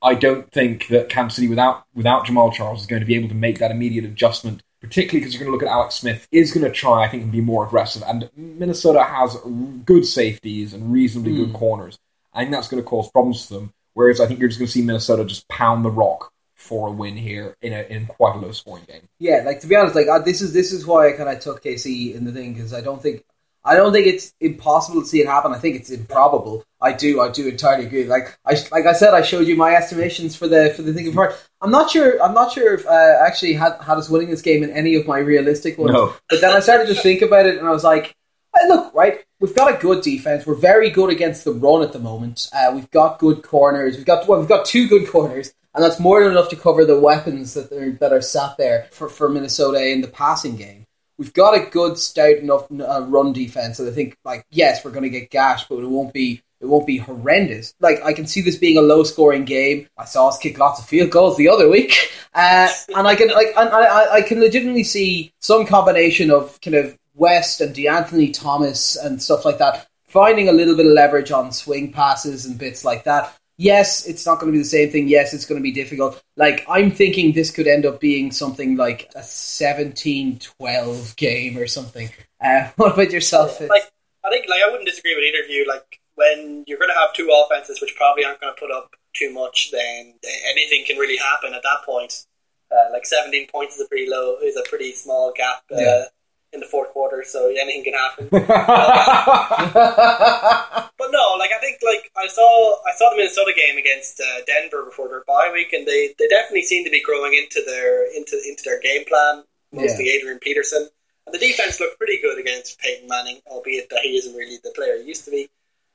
I 0.00 0.14
don't 0.14 0.50
think 0.52 0.88
that 0.88 1.08
Kansas 1.08 1.36
City 1.36 1.48
without 1.48 1.84
without 1.94 2.26
Jamaal 2.26 2.52
Charles 2.52 2.80
is 2.80 2.86
going 2.86 3.00
to 3.00 3.06
be 3.06 3.14
able 3.14 3.28
to 3.28 3.34
make 3.34 3.58
that 3.58 3.70
immediate 3.70 4.04
adjustment, 4.04 4.62
particularly 4.80 5.20
because 5.20 5.34
you're 5.34 5.42
going 5.42 5.50
to 5.50 5.52
look 5.52 5.68
at 5.68 5.74
Alex 5.74 5.96
Smith 5.96 6.28
is 6.30 6.52
going 6.52 6.64
to 6.64 6.72
try, 6.72 7.04
I 7.04 7.08
think, 7.08 7.24
and 7.24 7.32
be 7.32 7.40
more 7.40 7.66
aggressive. 7.66 8.02
And 8.06 8.30
Minnesota 8.36 9.02
has 9.02 9.36
good 9.84 10.06
safeties 10.06 10.72
and 10.72 10.92
reasonably 10.92 11.34
good 11.34 11.52
corners. 11.52 11.98
I 12.32 12.40
think 12.40 12.52
that's 12.52 12.68
going 12.68 12.82
to 12.82 12.88
cause 12.88 13.10
problems 13.10 13.46
for 13.46 13.54
them. 13.54 13.72
Whereas 13.94 14.20
I 14.20 14.26
think 14.26 14.38
you're 14.38 14.48
just 14.48 14.60
going 14.60 14.68
to 14.68 14.72
see 14.72 14.82
Minnesota 14.82 15.24
just 15.24 15.48
pound 15.48 15.84
the 15.84 15.90
rock 15.90 16.32
for 16.54 16.88
a 16.88 16.92
win 16.92 17.16
here 17.16 17.56
in 17.62 17.72
a 17.72 17.82
in 17.82 18.06
quite 18.06 18.36
a 18.36 18.38
low 18.38 18.52
scoring 18.52 18.84
game. 18.86 19.08
Yeah, 19.18 19.42
like 19.44 19.60
to 19.60 19.66
be 19.66 19.74
honest, 19.76 19.94
like 19.94 20.08
uh, 20.08 20.20
this 20.20 20.40
is 20.40 20.52
this 20.52 20.72
is 20.72 20.86
why 20.86 21.08
I 21.08 21.12
kind 21.16 21.28
of 21.28 21.40
took 21.40 21.62
KC 21.62 22.14
in 22.14 22.24
the 22.24 22.32
thing 22.32 22.54
because 22.54 22.74
I 22.74 22.80
don't 22.80 23.02
think 23.02 23.24
I 23.64 23.74
don't 23.74 23.92
think 23.92 24.06
it's 24.06 24.32
impossible 24.40 25.02
to 25.02 25.06
see 25.06 25.20
it 25.20 25.26
happen. 25.26 25.52
I 25.52 25.58
think 25.58 25.76
it's 25.76 25.90
improbable. 25.90 26.64
I 26.80 26.92
do, 26.92 27.20
I 27.20 27.30
do 27.30 27.48
entirely 27.48 27.86
agree. 27.86 28.04
Like 28.04 28.38
I 28.46 28.56
like 28.70 28.86
I 28.86 28.92
said, 28.92 29.14
I 29.14 29.22
showed 29.22 29.46
you 29.46 29.56
my 29.56 29.74
estimations 29.74 30.36
for 30.36 30.46
the 30.46 30.72
for 30.74 30.82
the 30.82 30.92
thing 30.94 31.12
heart. 31.12 31.36
I'm 31.60 31.70
not 31.70 31.90
sure. 31.90 32.22
I'm 32.22 32.34
not 32.34 32.52
sure 32.52 32.74
if 32.74 32.86
uh, 32.86 32.90
I 32.90 33.26
actually 33.26 33.54
had 33.54 33.76
had 33.82 33.98
us 33.98 34.08
winning 34.08 34.30
this 34.30 34.42
game 34.42 34.62
in 34.62 34.70
any 34.70 34.94
of 34.94 35.06
my 35.06 35.18
realistic 35.18 35.76
ones. 35.76 35.92
No. 35.92 36.14
But 36.30 36.40
then 36.40 36.56
I 36.56 36.60
started 36.60 36.86
to 36.88 36.94
think 36.94 37.20
about 37.20 37.46
it, 37.46 37.58
and 37.58 37.66
I 37.66 37.70
was 37.70 37.84
like, 37.84 38.14
hey, 38.56 38.68
look, 38.68 38.94
right, 38.94 39.24
we've 39.40 39.54
got 39.54 39.74
a 39.74 39.78
good 39.78 40.02
defense. 40.02 40.46
We're 40.46 40.54
very 40.54 40.90
good 40.90 41.10
against 41.10 41.44
the 41.44 41.52
run 41.52 41.82
at 41.82 41.92
the 41.92 41.98
moment. 41.98 42.48
Uh, 42.52 42.72
we've 42.74 42.90
got 42.90 43.18
good 43.18 43.42
corners. 43.42 43.96
We've 43.96 44.06
got 44.06 44.28
well, 44.28 44.38
we've 44.38 44.48
got 44.48 44.66
two 44.66 44.88
good 44.88 45.08
corners, 45.08 45.52
and 45.74 45.84
that's 45.84 46.00
more 46.00 46.22
than 46.22 46.32
enough 46.32 46.48
to 46.50 46.56
cover 46.56 46.84
the 46.84 47.00
weapons 47.00 47.54
that 47.54 47.72
are 47.72 47.90
that 47.92 48.12
are 48.12 48.22
sat 48.22 48.56
there 48.56 48.86
for, 48.92 49.08
for 49.08 49.28
Minnesota 49.28 49.84
in 49.84 50.00
the 50.00 50.08
passing 50.08 50.56
game. 50.56 50.86
We've 51.18 51.32
got 51.32 51.56
a 51.56 51.68
good, 51.68 51.98
stout 51.98 52.36
enough 52.36 52.70
uh, 52.70 53.02
run 53.02 53.32
defense, 53.32 53.78
and 53.78 53.88
I 53.88 53.92
think, 53.92 54.16
like, 54.24 54.44
yes, 54.50 54.84
we're 54.84 54.92
going 54.92 55.02
to 55.02 55.10
get 55.10 55.30
gashed, 55.30 55.68
but 55.68 55.78
it 55.78 55.88
won't 55.88 56.12
be 56.12 56.42
it 56.60 56.66
won't 56.66 56.86
be 56.86 56.98
horrendous. 56.98 57.72
Like 57.78 58.02
I 58.02 58.12
can 58.12 58.26
see 58.26 58.40
this 58.40 58.56
being 58.56 58.78
a 58.78 58.82
low 58.82 59.04
scoring 59.04 59.44
game. 59.44 59.88
I 59.96 60.04
saw 60.04 60.28
us 60.28 60.38
kick 60.38 60.58
lots 60.58 60.80
of 60.80 60.86
field 60.86 61.10
goals 61.10 61.36
the 61.36 61.48
other 61.48 61.68
week, 61.68 61.94
uh, 62.34 62.68
and 62.96 63.06
I 63.06 63.14
can 63.14 63.28
like 63.28 63.48
I, 63.56 64.14
I 64.14 64.22
can 64.22 64.40
legitimately 64.40 64.84
see 64.84 65.32
some 65.40 65.66
combination 65.66 66.30
of 66.30 66.60
kind 66.60 66.74
of 66.74 66.98
West 67.14 67.60
and 67.60 67.74
DeAnthony 67.74 68.32
Thomas 68.32 68.96
and 68.96 69.22
stuff 69.22 69.44
like 69.44 69.58
that 69.58 69.88
finding 70.08 70.48
a 70.48 70.52
little 70.52 70.74
bit 70.74 70.86
of 70.86 70.92
leverage 70.92 71.30
on 71.30 71.52
swing 71.52 71.92
passes 71.92 72.46
and 72.46 72.58
bits 72.58 72.84
like 72.84 73.04
that. 73.04 73.36
Yes, 73.58 74.06
it's 74.06 74.24
not 74.24 74.38
going 74.38 74.52
to 74.52 74.56
be 74.56 74.62
the 74.62 74.68
same 74.68 74.90
thing. 74.90 75.08
Yes, 75.08 75.34
it's 75.34 75.44
going 75.44 75.60
to 75.60 75.62
be 75.62 75.72
difficult. 75.72 76.22
Like, 76.36 76.64
I'm 76.68 76.92
thinking 76.92 77.32
this 77.32 77.50
could 77.50 77.66
end 77.66 77.84
up 77.84 77.98
being 77.98 78.30
something 78.30 78.76
like 78.76 79.10
a 79.16 79.22
17 79.22 80.38
12 80.38 81.16
game 81.16 81.58
or 81.58 81.66
something. 81.66 82.08
Uh, 82.40 82.70
what 82.76 82.94
about 82.94 83.10
yourself? 83.10 83.60
Like, 83.60 83.90
I 84.24 84.30
think, 84.30 84.48
like, 84.48 84.62
I 84.64 84.70
wouldn't 84.70 84.88
disagree 84.88 85.16
with 85.16 85.24
either 85.24 85.42
of 85.42 85.50
you. 85.50 85.66
Like, 85.66 86.00
when 86.14 86.64
you're 86.68 86.78
going 86.78 86.90
to 86.90 87.00
have 87.00 87.12
two 87.14 87.30
offenses 87.34 87.80
which 87.80 87.96
probably 87.96 88.24
aren't 88.24 88.40
going 88.40 88.54
to 88.54 88.60
put 88.60 88.70
up 88.70 88.94
too 89.12 89.32
much, 89.32 89.70
then 89.72 90.14
anything 90.48 90.84
can 90.86 90.96
really 90.96 91.16
happen 91.16 91.52
at 91.52 91.62
that 91.62 91.84
point. 91.84 92.26
Uh, 92.70 92.92
like 92.92 93.06
17 93.06 93.48
points 93.50 93.76
is 93.76 93.86
a 93.86 93.88
pretty 93.88 94.08
low, 94.08 94.36
is 94.42 94.56
a 94.56 94.68
pretty 94.68 94.92
small 94.92 95.32
gap 95.34 95.62
uh, 95.72 95.80
Yeah. 95.80 96.04
In 96.52 96.60
the 96.60 96.66
fourth 96.66 96.90
quarter, 96.90 97.24
so 97.26 97.50
anything 97.50 97.84
can 97.84 97.92
happen. 97.92 98.28
But 100.98 101.12
no, 101.12 101.36
like 101.38 101.52
I 101.52 101.58
think 101.60 101.78
like 101.82 102.10
I 102.16 102.26
saw 102.26 102.74
I 102.84 102.92
saw 102.96 103.10
the 103.10 103.16
Minnesota 103.16 103.52
game 103.56 103.78
against 103.78 104.20
uh, 104.20 104.40
Denver 104.46 104.84
before 104.84 105.08
their 105.08 105.22
bye 105.26 105.50
week, 105.52 105.72
and 105.72 105.86
they, 105.86 106.12
they 106.18 106.26
definitely 106.26 106.64
seem 106.64 106.84
to 106.84 106.90
be 106.90 107.00
growing 107.00 107.34
into 107.34 107.62
their 107.64 108.04
into 108.14 108.36
into 108.46 108.62
their 108.64 108.80
game 108.80 109.04
plan. 109.06 109.44
Mostly 109.72 110.08
Adrian 110.08 110.40
Peterson, 110.40 110.88
and 111.26 111.34
the 111.34 111.38
defense 111.38 111.78
looked 111.78 111.98
pretty 111.98 112.18
good 112.20 112.40
against 112.40 112.80
Peyton 112.80 113.06
Manning, 113.06 113.40
albeit 113.46 113.90
that 113.90 114.00
he 114.02 114.16
isn't 114.16 114.34
really 114.34 114.56
the 114.64 114.72
player 114.74 114.98
he 114.98 115.04
used 115.04 115.24
to 115.26 115.30
be. 115.30 115.48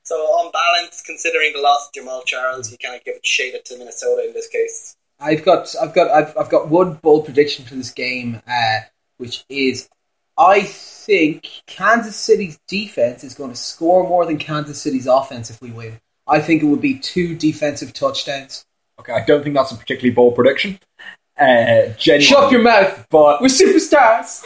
So 0.04 0.14
on 0.14 0.52
balance, 0.52 1.02
considering 1.04 1.52
the 1.54 1.60
loss 1.60 1.88
of 1.88 1.92
Jamaal 2.02 2.24
Charles, 2.24 2.70
you 2.70 2.78
kind 2.78 2.94
of 2.94 3.04
give 3.04 3.16
it 3.16 3.26
shade 3.26 3.54
it 3.54 3.64
to 3.66 3.78
Minnesota 3.78 4.26
in 4.26 4.32
this 4.32 4.48
case. 4.48 4.96
I've 5.18 5.44
got, 5.44 5.74
I've 5.80 5.94
got, 5.94 6.10
I've, 6.10 6.36
I've 6.36 6.50
got 6.50 6.68
one 6.68 6.94
bold 6.94 7.24
prediction 7.24 7.64
for 7.64 7.74
this 7.74 7.90
game, 7.90 8.42
uh, 8.46 8.80
which 9.16 9.44
is, 9.48 9.88
I 10.36 10.62
think 10.62 11.62
Kansas 11.66 12.16
City's 12.16 12.58
defense 12.66 13.22
is 13.24 13.34
going 13.34 13.50
to 13.50 13.56
score 13.56 14.08
more 14.08 14.26
than 14.26 14.38
Kansas 14.38 14.80
City's 14.80 15.06
offense 15.06 15.50
if 15.50 15.60
we 15.60 15.70
win. 15.70 16.00
I 16.26 16.40
think 16.40 16.62
it 16.62 16.66
would 16.66 16.80
be 16.80 16.98
two 16.98 17.36
defensive 17.36 17.92
touchdowns. 17.92 18.64
Okay, 18.98 19.12
I 19.12 19.24
don't 19.24 19.42
think 19.42 19.54
that's 19.54 19.72
a 19.72 19.76
particularly 19.76 20.14
bold 20.14 20.34
prediction. 20.34 20.78
Uh, 21.38 21.88
genuinely. 21.98 22.24
Shut 22.24 22.52
your 22.52 22.62
mouth. 22.62 23.06
But 23.10 23.40
We're 23.40 23.48
superstars. 23.48 24.44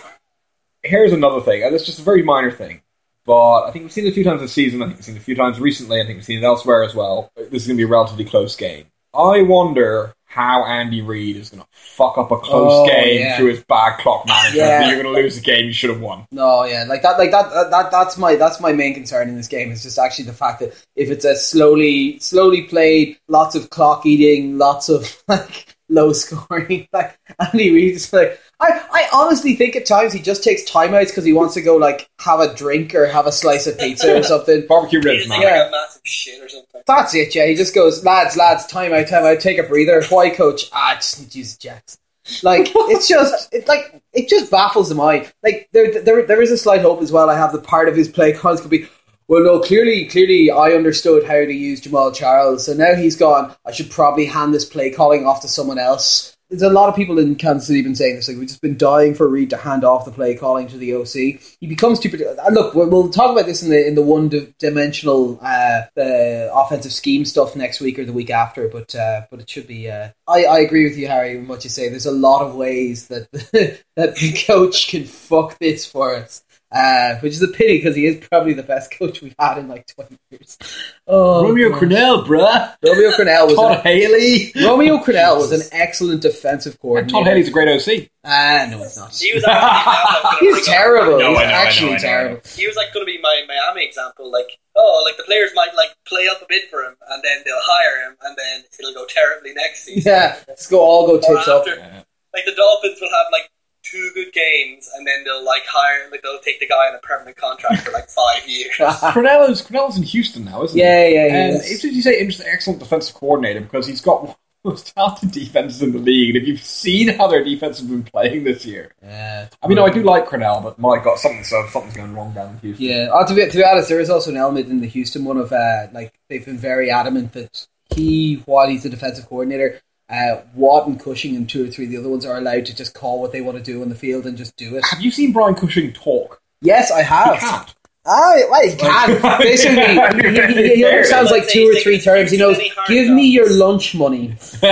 here's 0.82 1.12
another 1.12 1.40
thing, 1.40 1.62
and 1.62 1.74
it's 1.74 1.84
just 1.84 1.98
a 1.98 2.02
very 2.02 2.22
minor 2.22 2.50
thing. 2.50 2.82
But 3.24 3.64
I 3.64 3.70
think 3.70 3.84
we've 3.84 3.92
seen 3.92 4.06
it 4.06 4.10
a 4.10 4.14
few 4.14 4.24
times 4.24 4.40
this 4.40 4.52
season. 4.52 4.82
I 4.82 4.86
think 4.86 4.98
we've 4.98 5.04
seen 5.04 5.16
it 5.16 5.20
a 5.20 5.24
few 5.24 5.36
times 5.36 5.60
recently. 5.60 6.00
I 6.00 6.06
think 6.06 6.16
we've 6.16 6.24
seen 6.24 6.38
it 6.38 6.44
elsewhere 6.46 6.82
as 6.82 6.94
well. 6.94 7.30
This 7.36 7.62
is 7.62 7.66
going 7.66 7.76
to 7.76 7.84
be 7.84 7.84
a 7.84 7.86
relatively 7.86 8.24
close 8.24 8.56
game. 8.56 8.86
I 9.12 9.42
wonder 9.42 10.14
how 10.28 10.64
Andy 10.66 11.00
Reid 11.00 11.36
is 11.36 11.48
going 11.48 11.62
to 11.62 11.68
fuck 11.72 12.18
up 12.18 12.30
a 12.30 12.38
close 12.38 12.70
Oh, 12.70 12.86
game 12.86 13.20
yeah. 13.20 13.36
through 13.38 13.48
his 13.48 13.64
bad 13.64 13.98
clock 13.98 14.26
management. 14.26 14.56
Yeah. 14.56 14.86
You're 14.86 15.02
going 15.02 15.14
to 15.14 15.20
lose 15.22 15.38
a 15.38 15.40
game 15.40 15.64
you 15.66 15.72
should 15.72 15.88
have 15.90 16.00
won. 16.02 16.26
No, 16.30 16.64
yeah, 16.64 16.84
like 16.86 17.00
that, 17.02 17.18
like 17.18 17.30
that, 17.30 17.50
that, 17.50 17.70
that. 17.70 17.90
That's 17.90 18.18
my 18.18 18.36
that's 18.36 18.60
my 18.60 18.72
main 18.72 18.92
concern 18.94 19.28
in 19.30 19.36
this 19.36 19.48
game. 19.48 19.72
Is 19.72 19.82
just 19.82 19.98
actually 19.98 20.26
the 20.26 20.34
fact 20.34 20.60
that 20.60 20.74
if 20.94 21.10
it's 21.10 21.24
a 21.24 21.34
slowly, 21.34 22.18
slowly 22.18 22.62
played, 22.62 23.18
lots 23.26 23.54
of 23.54 23.70
clock 23.70 24.04
eating, 24.04 24.58
lots 24.58 24.90
of 24.90 25.22
like 25.28 25.77
low 25.88 26.12
scoring, 26.14 26.88
like 26.92 27.18
Andy 27.38 27.70
Reid 27.70 27.96
is 27.96 28.12
like. 28.12 28.40
I, 28.60 28.84
I 28.90 29.08
honestly 29.12 29.54
think 29.54 29.76
at 29.76 29.86
times 29.86 30.12
he 30.12 30.20
just 30.20 30.42
takes 30.42 30.68
timeouts 30.68 31.08
because 31.08 31.24
he 31.24 31.32
wants 31.32 31.54
to 31.54 31.62
go 31.62 31.76
like 31.76 32.10
have 32.18 32.40
a 32.40 32.52
drink 32.54 32.92
or 32.94 33.06
have 33.06 33.26
a 33.26 33.32
slice 33.32 33.68
of 33.68 33.78
pizza 33.78 34.18
or 34.18 34.22
something. 34.24 34.66
Barbecue 34.66 35.00
ribs, 35.00 35.28
man. 35.28 35.42
Yeah. 35.42 35.68
a 35.68 35.70
massive 35.70 36.02
shit 36.04 36.42
or 36.42 36.48
something. 36.48 36.82
That's 36.86 37.14
it, 37.14 37.34
yeah. 37.34 37.46
He 37.46 37.54
just 37.54 37.74
goes, 37.74 38.04
lads, 38.04 38.36
lads, 38.36 38.66
time 38.66 38.92
out, 38.92 39.06
time 39.06 39.24
out, 39.24 39.40
take 39.40 39.58
a 39.58 39.62
breather. 39.62 40.02
Why, 40.08 40.30
coach? 40.30 40.70
Ah, 40.72 40.94
just 40.96 41.20
need 41.20 41.30
to 41.30 41.38
use 41.38 41.56
the 41.56 41.60
jacks. 41.60 41.98
Like 42.42 42.68
it's 42.74 43.08
just, 43.08 43.52
it 43.54 43.68
like 43.68 44.02
it 44.12 44.28
just 44.28 44.50
baffles 44.50 44.88
the 44.88 44.94
mind. 44.94 45.32
Like 45.42 45.68
there, 45.72 46.02
there, 46.02 46.26
there 46.26 46.42
is 46.42 46.50
a 46.50 46.58
slight 46.58 46.82
hope 46.82 47.00
as 47.00 47.12
well. 47.12 47.30
I 47.30 47.36
have 47.36 47.52
the 47.52 47.60
part 47.60 47.88
of 47.88 47.96
his 47.96 48.08
play 48.08 48.32
cards 48.32 48.60
could 48.60 48.70
be. 48.70 48.88
Well, 49.28 49.44
no, 49.44 49.60
clearly, 49.60 50.06
clearly, 50.06 50.50
I 50.50 50.72
understood 50.72 51.24
how 51.24 51.34
to 51.34 51.52
use 51.52 51.82
Jamaal 51.82 52.14
Charles, 52.14 52.64
so 52.64 52.72
now 52.72 52.94
he's 52.94 53.14
gone. 53.14 53.54
I 53.66 53.72
should 53.72 53.90
probably 53.90 54.24
hand 54.24 54.54
this 54.54 54.64
play 54.64 54.90
calling 54.90 55.26
off 55.26 55.42
to 55.42 55.48
someone 55.48 55.78
else. 55.78 56.34
There's 56.48 56.62
a 56.62 56.70
lot 56.70 56.88
of 56.88 56.96
people 56.96 57.18
in 57.18 57.34
Kansas 57.34 57.66
City 57.66 57.82
been 57.82 57.94
saying 57.94 58.16
this. 58.16 58.26
Like 58.26 58.38
we've 58.38 58.48
just 58.48 58.62
been 58.62 58.78
dying 58.78 59.14
for 59.14 59.28
Reid 59.28 59.50
to 59.50 59.58
hand 59.58 59.84
off 59.84 60.06
the 60.06 60.10
play 60.10 60.34
calling 60.34 60.66
to 60.68 60.78
the 60.78 60.94
OC. 60.94 61.42
He 61.60 61.66
becomes 61.66 62.00
too. 62.00 62.08
partic- 62.08 62.52
look, 62.52 62.74
we'll, 62.74 63.10
talk 63.10 63.30
about 63.30 63.44
this 63.44 63.62
in 63.62 63.68
the 63.68 63.86
in 63.86 63.94
the 63.94 64.00
one 64.00 64.30
di- 64.30 64.54
dimensional 64.58 65.38
uh, 65.42 65.82
the 65.94 66.50
offensive 66.50 66.94
scheme 66.94 67.26
stuff 67.26 67.54
next 67.54 67.82
week 67.82 67.98
or 67.98 68.06
the 68.06 68.14
week 68.14 68.30
after. 68.30 68.66
But 68.66 68.94
uh, 68.94 69.26
but 69.30 69.40
it 69.40 69.50
should 69.50 69.66
be. 69.66 69.90
Uh, 69.90 70.08
I 70.26 70.44
I 70.44 70.58
agree 70.60 70.84
with 70.84 70.96
you, 70.96 71.06
Harry. 71.06 71.36
In 71.36 71.48
what 71.48 71.64
you 71.64 71.70
say, 71.70 71.90
there's 71.90 72.06
a 72.06 72.12
lot 72.12 72.40
of 72.40 72.54
ways 72.54 73.08
that 73.08 73.30
that 73.96 74.16
the 74.16 74.44
coach 74.46 74.88
can 74.88 75.04
fuck 75.04 75.58
this 75.58 75.84
for 75.84 76.14
us. 76.14 76.42
Uh, 76.70 77.16
which 77.20 77.32
is 77.32 77.42
a 77.42 77.48
pity 77.48 77.78
because 77.78 77.96
he 77.96 78.04
is 78.06 78.22
probably 78.28 78.52
the 78.52 78.62
best 78.62 78.90
coach 78.90 79.22
we've 79.22 79.34
had 79.38 79.56
in 79.56 79.68
like 79.68 79.86
20 79.86 80.18
years. 80.30 80.58
Oh, 81.06 81.42
Romeo 81.42 81.70
God. 81.70 81.78
Crennel, 81.80 82.26
bruh. 82.26 82.76
Romeo 82.84 83.10
Crennel 83.12 83.46
was 83.46 83.54
Todd 83.56 83.76
an, 83.78 83.82
Haley. 83.84 84.52
Romeo 84.54 84.98
Crennel 84.98 85.38
was 85.38 85.50
an 85.52 85.62
excellent 85.72 86.20
defensive 86.20 86.78
coordinator. 86.78 87.12
Todd 87.20 87.26
Haley's 87.26 87.48
a 87.48 87.52
great 87.52 87.68
OC. 87.68 88.10
Ah, 88.22 88.66
no, 88.70 88.82
it's 88.82 88.98
not. 88.98 89.14
He 89.16 89.32
was 89.32 89.44
actually 89.48 90.48
He's 90.56 90.66
terrible. 90.66 91.14
I 91.14 91.18
know, 91.20 91.28
He's 91.30 91.38
I 91.38 91.40
know, 91.40 91.46
I 91.46 91.48
know, 91.48 91.54
actually 91.56 91.88
I 91.88 91.92
know. 91.94 91.98
terrible. 91.98 92.40
he 92.54 92.66
was 92.66 92.76
like 92.76 92.92
going 92.92 93.06
to 93.06 93.10
be 93.10 93.18
my 93.22 93.42
Miami 93.48 93.86
example. 93.86 94.30
Like, 94.30 94.50
oh, 94.76 95.02
like 95.08 95.16
the 95.16 95.22
players 95.24 95.50
might 95.54 95.74
like 95.74 95.96
play 96.06 96.28
up 96.30 96.42
a 96.42 96.46
bit 96.50 96.68
for 96.68 96.80
him, 96.82 96.94
and 97.08 97.22
then 97.24 97.38
they'll 97.46 97.54
hire 97.64 98.10
him, 98.10 98.16
and 98.24 98.36
then 98.36 98.64
it'll 98.78 98.92
go 98.92 99.06
terribly 99.08 99.54
next 99.54 99.84
season. 99.84 100.12
Yeah, 100.12 100.36
let's 100.46 100.66
go 100.66 100.80
all 100.80 101.06
go 101.06 101.16
Or 101.16 101.20
tits 101.20 101.48
up. 101.48 101.64
like 101.66 102.44
the 102.44 102.54
Dolphins 102.54 102.98
will 103.00 103.08
have 103.08 103.26
like 103.32 103.48
two 103.82 104.10
good 104.14 104.32
games, 104.32 104.88
and 104.96 105.06
then 105.06 105.24
they'll 105.24 105.44
like 105.44 105.62
hire, 105.66 106.10
like 106.10 106.22
they'll 106.22 106.38
take 106.40 106.60
the 106.60 106.66
guy 106.68 106.88
on 106.88 106.94
a 106.94 106.98
permanent 106.98 107.36
contract 107.36 107.82
for 107.82 107.92
like 107.92 108.08
five 108.08 108.46
years. 108.48 108.74
Crennel 108.78 109.48
is 109.50 109.62
Crennel's 109.62 109.96
in 109.96 110.02
Houston 110.02 110.44
now, 110.44 110.62
isn't 110.64 110.76
he? 110.76 110.82
Yeah, 110.82 111.06
yeah, 111.08 111.26
yeah. 111.26 111.44
And 111.46 111.56
it's 111.56 111.84
as 111.84 111.92
you 111.94 112.02
say, 112.02 112.18
interesting, 112.18 112.46
excellent 112.50 112.80
defensive 112.80 113.14
coordinator 113.14 113.60
because 113.60 113.86
he's 113.86 114.00
got 114.00 114.22
one 114.22 114.30
of 114.30 114.36
the 114.64 114.70
most 114.70 114.86
talented 114.94 115.30
defenses 115.30 115.82
in 115.82 115.92
the 115.92 115.98
league. 115.98 116.34
And 116.34 116.42
if 116.42 116.48
you've 116.48 116.60
seen 116.62 117.08
how 117.16 117.28
their 117.28 117.44
defense 117.44 117.78
has 117.78 117.88
been 117.88 118.02
playing 118.02 118.44
this 118.44 118.66
year, 118.66 118.92
Yeah, 119.02 119.48
I 119.62 119.68
mean, 119.68 119.78
I 119.78 119.88
do 119.90 120.02
like 120.02 120.26
Crennel, 120.26 120.62
but 120.62 120.78
my 120.78 120.98
God, 121.02 121.18
something 121.18 121.44
so 121.44 121.64
something's 121.70 121.96
going 121.96 122.14
wrong 122.14 122.32
down 122.32 122.50
in 122.54 122.58
Houston. 122.58 122.86
yeah. 122.86 123.08
Oh, 123.12 123.26
to, 123.26 123.34
be, 123.34 123.46
to 123.48 123.56
be 123.56 123.64
honest, 123.64 123.88
there 123.88 124.00
is 124.00 124.10
also 124.10 124.30
an 124.30 124.36
element 124.36 124.68
in 124.68 124.80
the 124.80 124.88
Houston 124.88 125.24
one 125.24 125.38
of 125.38 125.52
uh, 125.52 125.86
like 125.92 126.12
they've 126.28 126.44
been 126.44 126.58
very 126.58 126.90
adamant 126.90 127.32
that 127.32 127.66
he, 127.94 128.42
while 128.44 128.68
he's 128.68 128.82
the 128.82 128.90
defensive 128.90 129.26
coordinator, 129.26 129.80
uh, 130.10 130.40
Watt 130.54 130.86
and 130.86 130.98
Cushing 130.98 131.36
and 131.36 131.48
two 131.48 131.66
or 131.66 131.70
three 131.70 131.84
of 131.84 131.90
the 131.90 131.98
other 131.98 132.08
ones 132.08 132.24
are 132.24 132.36
allowed 132.38 132.66
to 132.66 132.74
just 132.74 132.94
call 132.94 133.20
what 133.20 133.32
they 133.32 133.40
want 133.40 133.58
to 133.58 133.62
do 133.62 133.82
on 133.82 133.88
the 133.88 133.94
field 133.94 134.26
and 134.26 134.36
just 134.38 134.56
do 134.56 134.76
it. 134.76 134.84
Have 134.86 135.00
you 135.00 135.10
seen 135.10 135.32
Brian 135.32 135.54
Cushing 135.54 135.92
talk? 135.92 136.40
Yes, 136.62 136.90
I 136.90 137.02
have. 137.02 137.34
He 137.34 137.40
can't. 137.40 137.74
Ah, 138.06 138.34
well, 138.50 138.68
he 138.68 138.74
can. 138.76 139.38
Basically, 139.38 139.76
he, 139.84 140.54
he, 140.54 140.74
he 140.76 140.84
understands 140.84 141.30
like 141.30 141.46
two 141.48 141.70
or 141.70 141.80
three 141.80 142.00
terms. 142.00 142.30
He 142.30 142.38
knows, 142.38 142.58
give 142.86 143.10
me 143.10 143.26
your 143.26 143.52
lunch 143.52 143.94
money. 143.94 144.36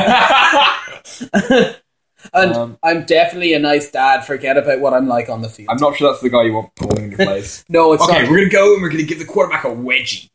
and 2.33 2.53
Um, 2.53 2.79
I'm 2.83 3.05
definitely 3.05 3.53
a 3.53 3.59
nice 3.59 3.91
dad. 3.91 4.23
Forget 4.23 4.57
about 4.57 4.81
what 4.81 4.95
I'm 4.95 5.07
like 5.07 5.29
on 5.29 5.43
the 5.43 5.49
field. 5.49 5.69
I'm 5.71 5.77
not 5.77 5.97
sure 5.97 6.11
that's 6.11 6.23
the 6.23 6.31
guy 6.31 6.45
you 6.45 6.55
want 6.55 6.75
calling 6.77 7.05
into 7.05 7.17
place. 7.17 7.65
no, 7.69 7.93
it's 7.93 8.03
okay, 8.05 8.23
not. 8.23 8.31
we're 8.31 8.39
gonna 8.39 8.51
go 8.51 8.73
and 8.75 8.83
we're 8.83 8.91
gonna 8.91 9.03
give 9.03 9.19
the 9.19 9.25
quarterback 9.27 9.65
a 9.65 9.69
wedgie. 9.69 10.31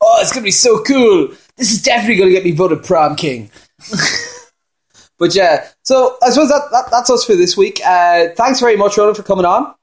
Oh, 0.00 0.18
it's 0.20 0.32
gonna 0.32 0.44
be 0.44 0.50
so 0.50 0.82
cool. 0.82 1.28
This 1.56 1.72
is 1.72 1.82
definitely 1.82 2.16
gonna 2.16 2.30
get 2.30 2.44
me 2.44 2.52
voted 2.52 2.84
prom 2.84 3.16
king. 3.16 3.50
but 5.18 5.34
yeah, 5.34 5.68
so 5.82 6.16
I 6.22 6.30
suppose 6.30 6.48
that, 6.48 6.68
that 6.72 6.90
that's 6.90 7.10
us 7.10 7.24
for 7.24 7.34
this 7.34 7.56
week. 7.56 7.80
Uh, 7.84 8.28
thanks 8.36 8.60
very 8.60 8.76
much, 8.76 8.96
Ronan, 8.96 9.14
for 9.14 9.22
coming 9.22 9.44
on. 9.44 9.74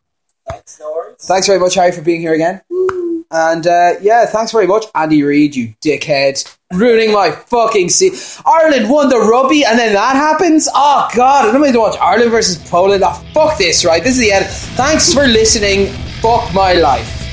Thanks, 0.50 0.80
no 0.80 0.92
worries. 0.92 1.26
Thanks 1.26 1.48
very 1.48 1.60
much, 1.60 1.74
Harry, 1.76 1.92
for 1.92 2.02
being 2.02 2.22
here 2.22 2.34
again. 2.34 2.62
And 3.32 3.66
uh, 3.66 3.94
yeah, 4.02 4.26
thanks 4.28 4.52
very 4.52 4.68
much, 4.68 4.86
Andy 4.94 5.24
Reid, 5.24 5.56
you 5.56 5.74
dickhead, 5.84 6.46
ruining 6.72 7.12
my 7.12 7.32
fucking 7.32 7.90
seat. 7.90 8.14
Ireland 8.46 8.90
won 8.90 9.10
the 9.10 9.20
rugby, 9.20 9.66
and 9.66 9.80
then 9.80 9.94
that 9.94 10.16
happens. 10.16 10.70
Oh 10.74 11.10
god, 11.16 11.50
I 11.50 11.52
don't 11.52 11.62
need 11.62 11.74
to 11.74 11.80
watch 11.80 11.98
Ireland 12.00 12.32
versus 12.32 12.58
Poland. 12.70 13.04
Oh, 13.06 13.14
fuck 13.34 13.58
this, 13.58 13.84
right? 13.84 14.04
This 14.04 14.14
is 14.14 14.20
the 14.20 14.32
end. 14.32 14.46
Thanks 14.46 15.14
for 15.14 15.28
listening. 15.28 15.88
Fuck 16.22 16.54
my 16.54 16.74
life. 16.74 17.25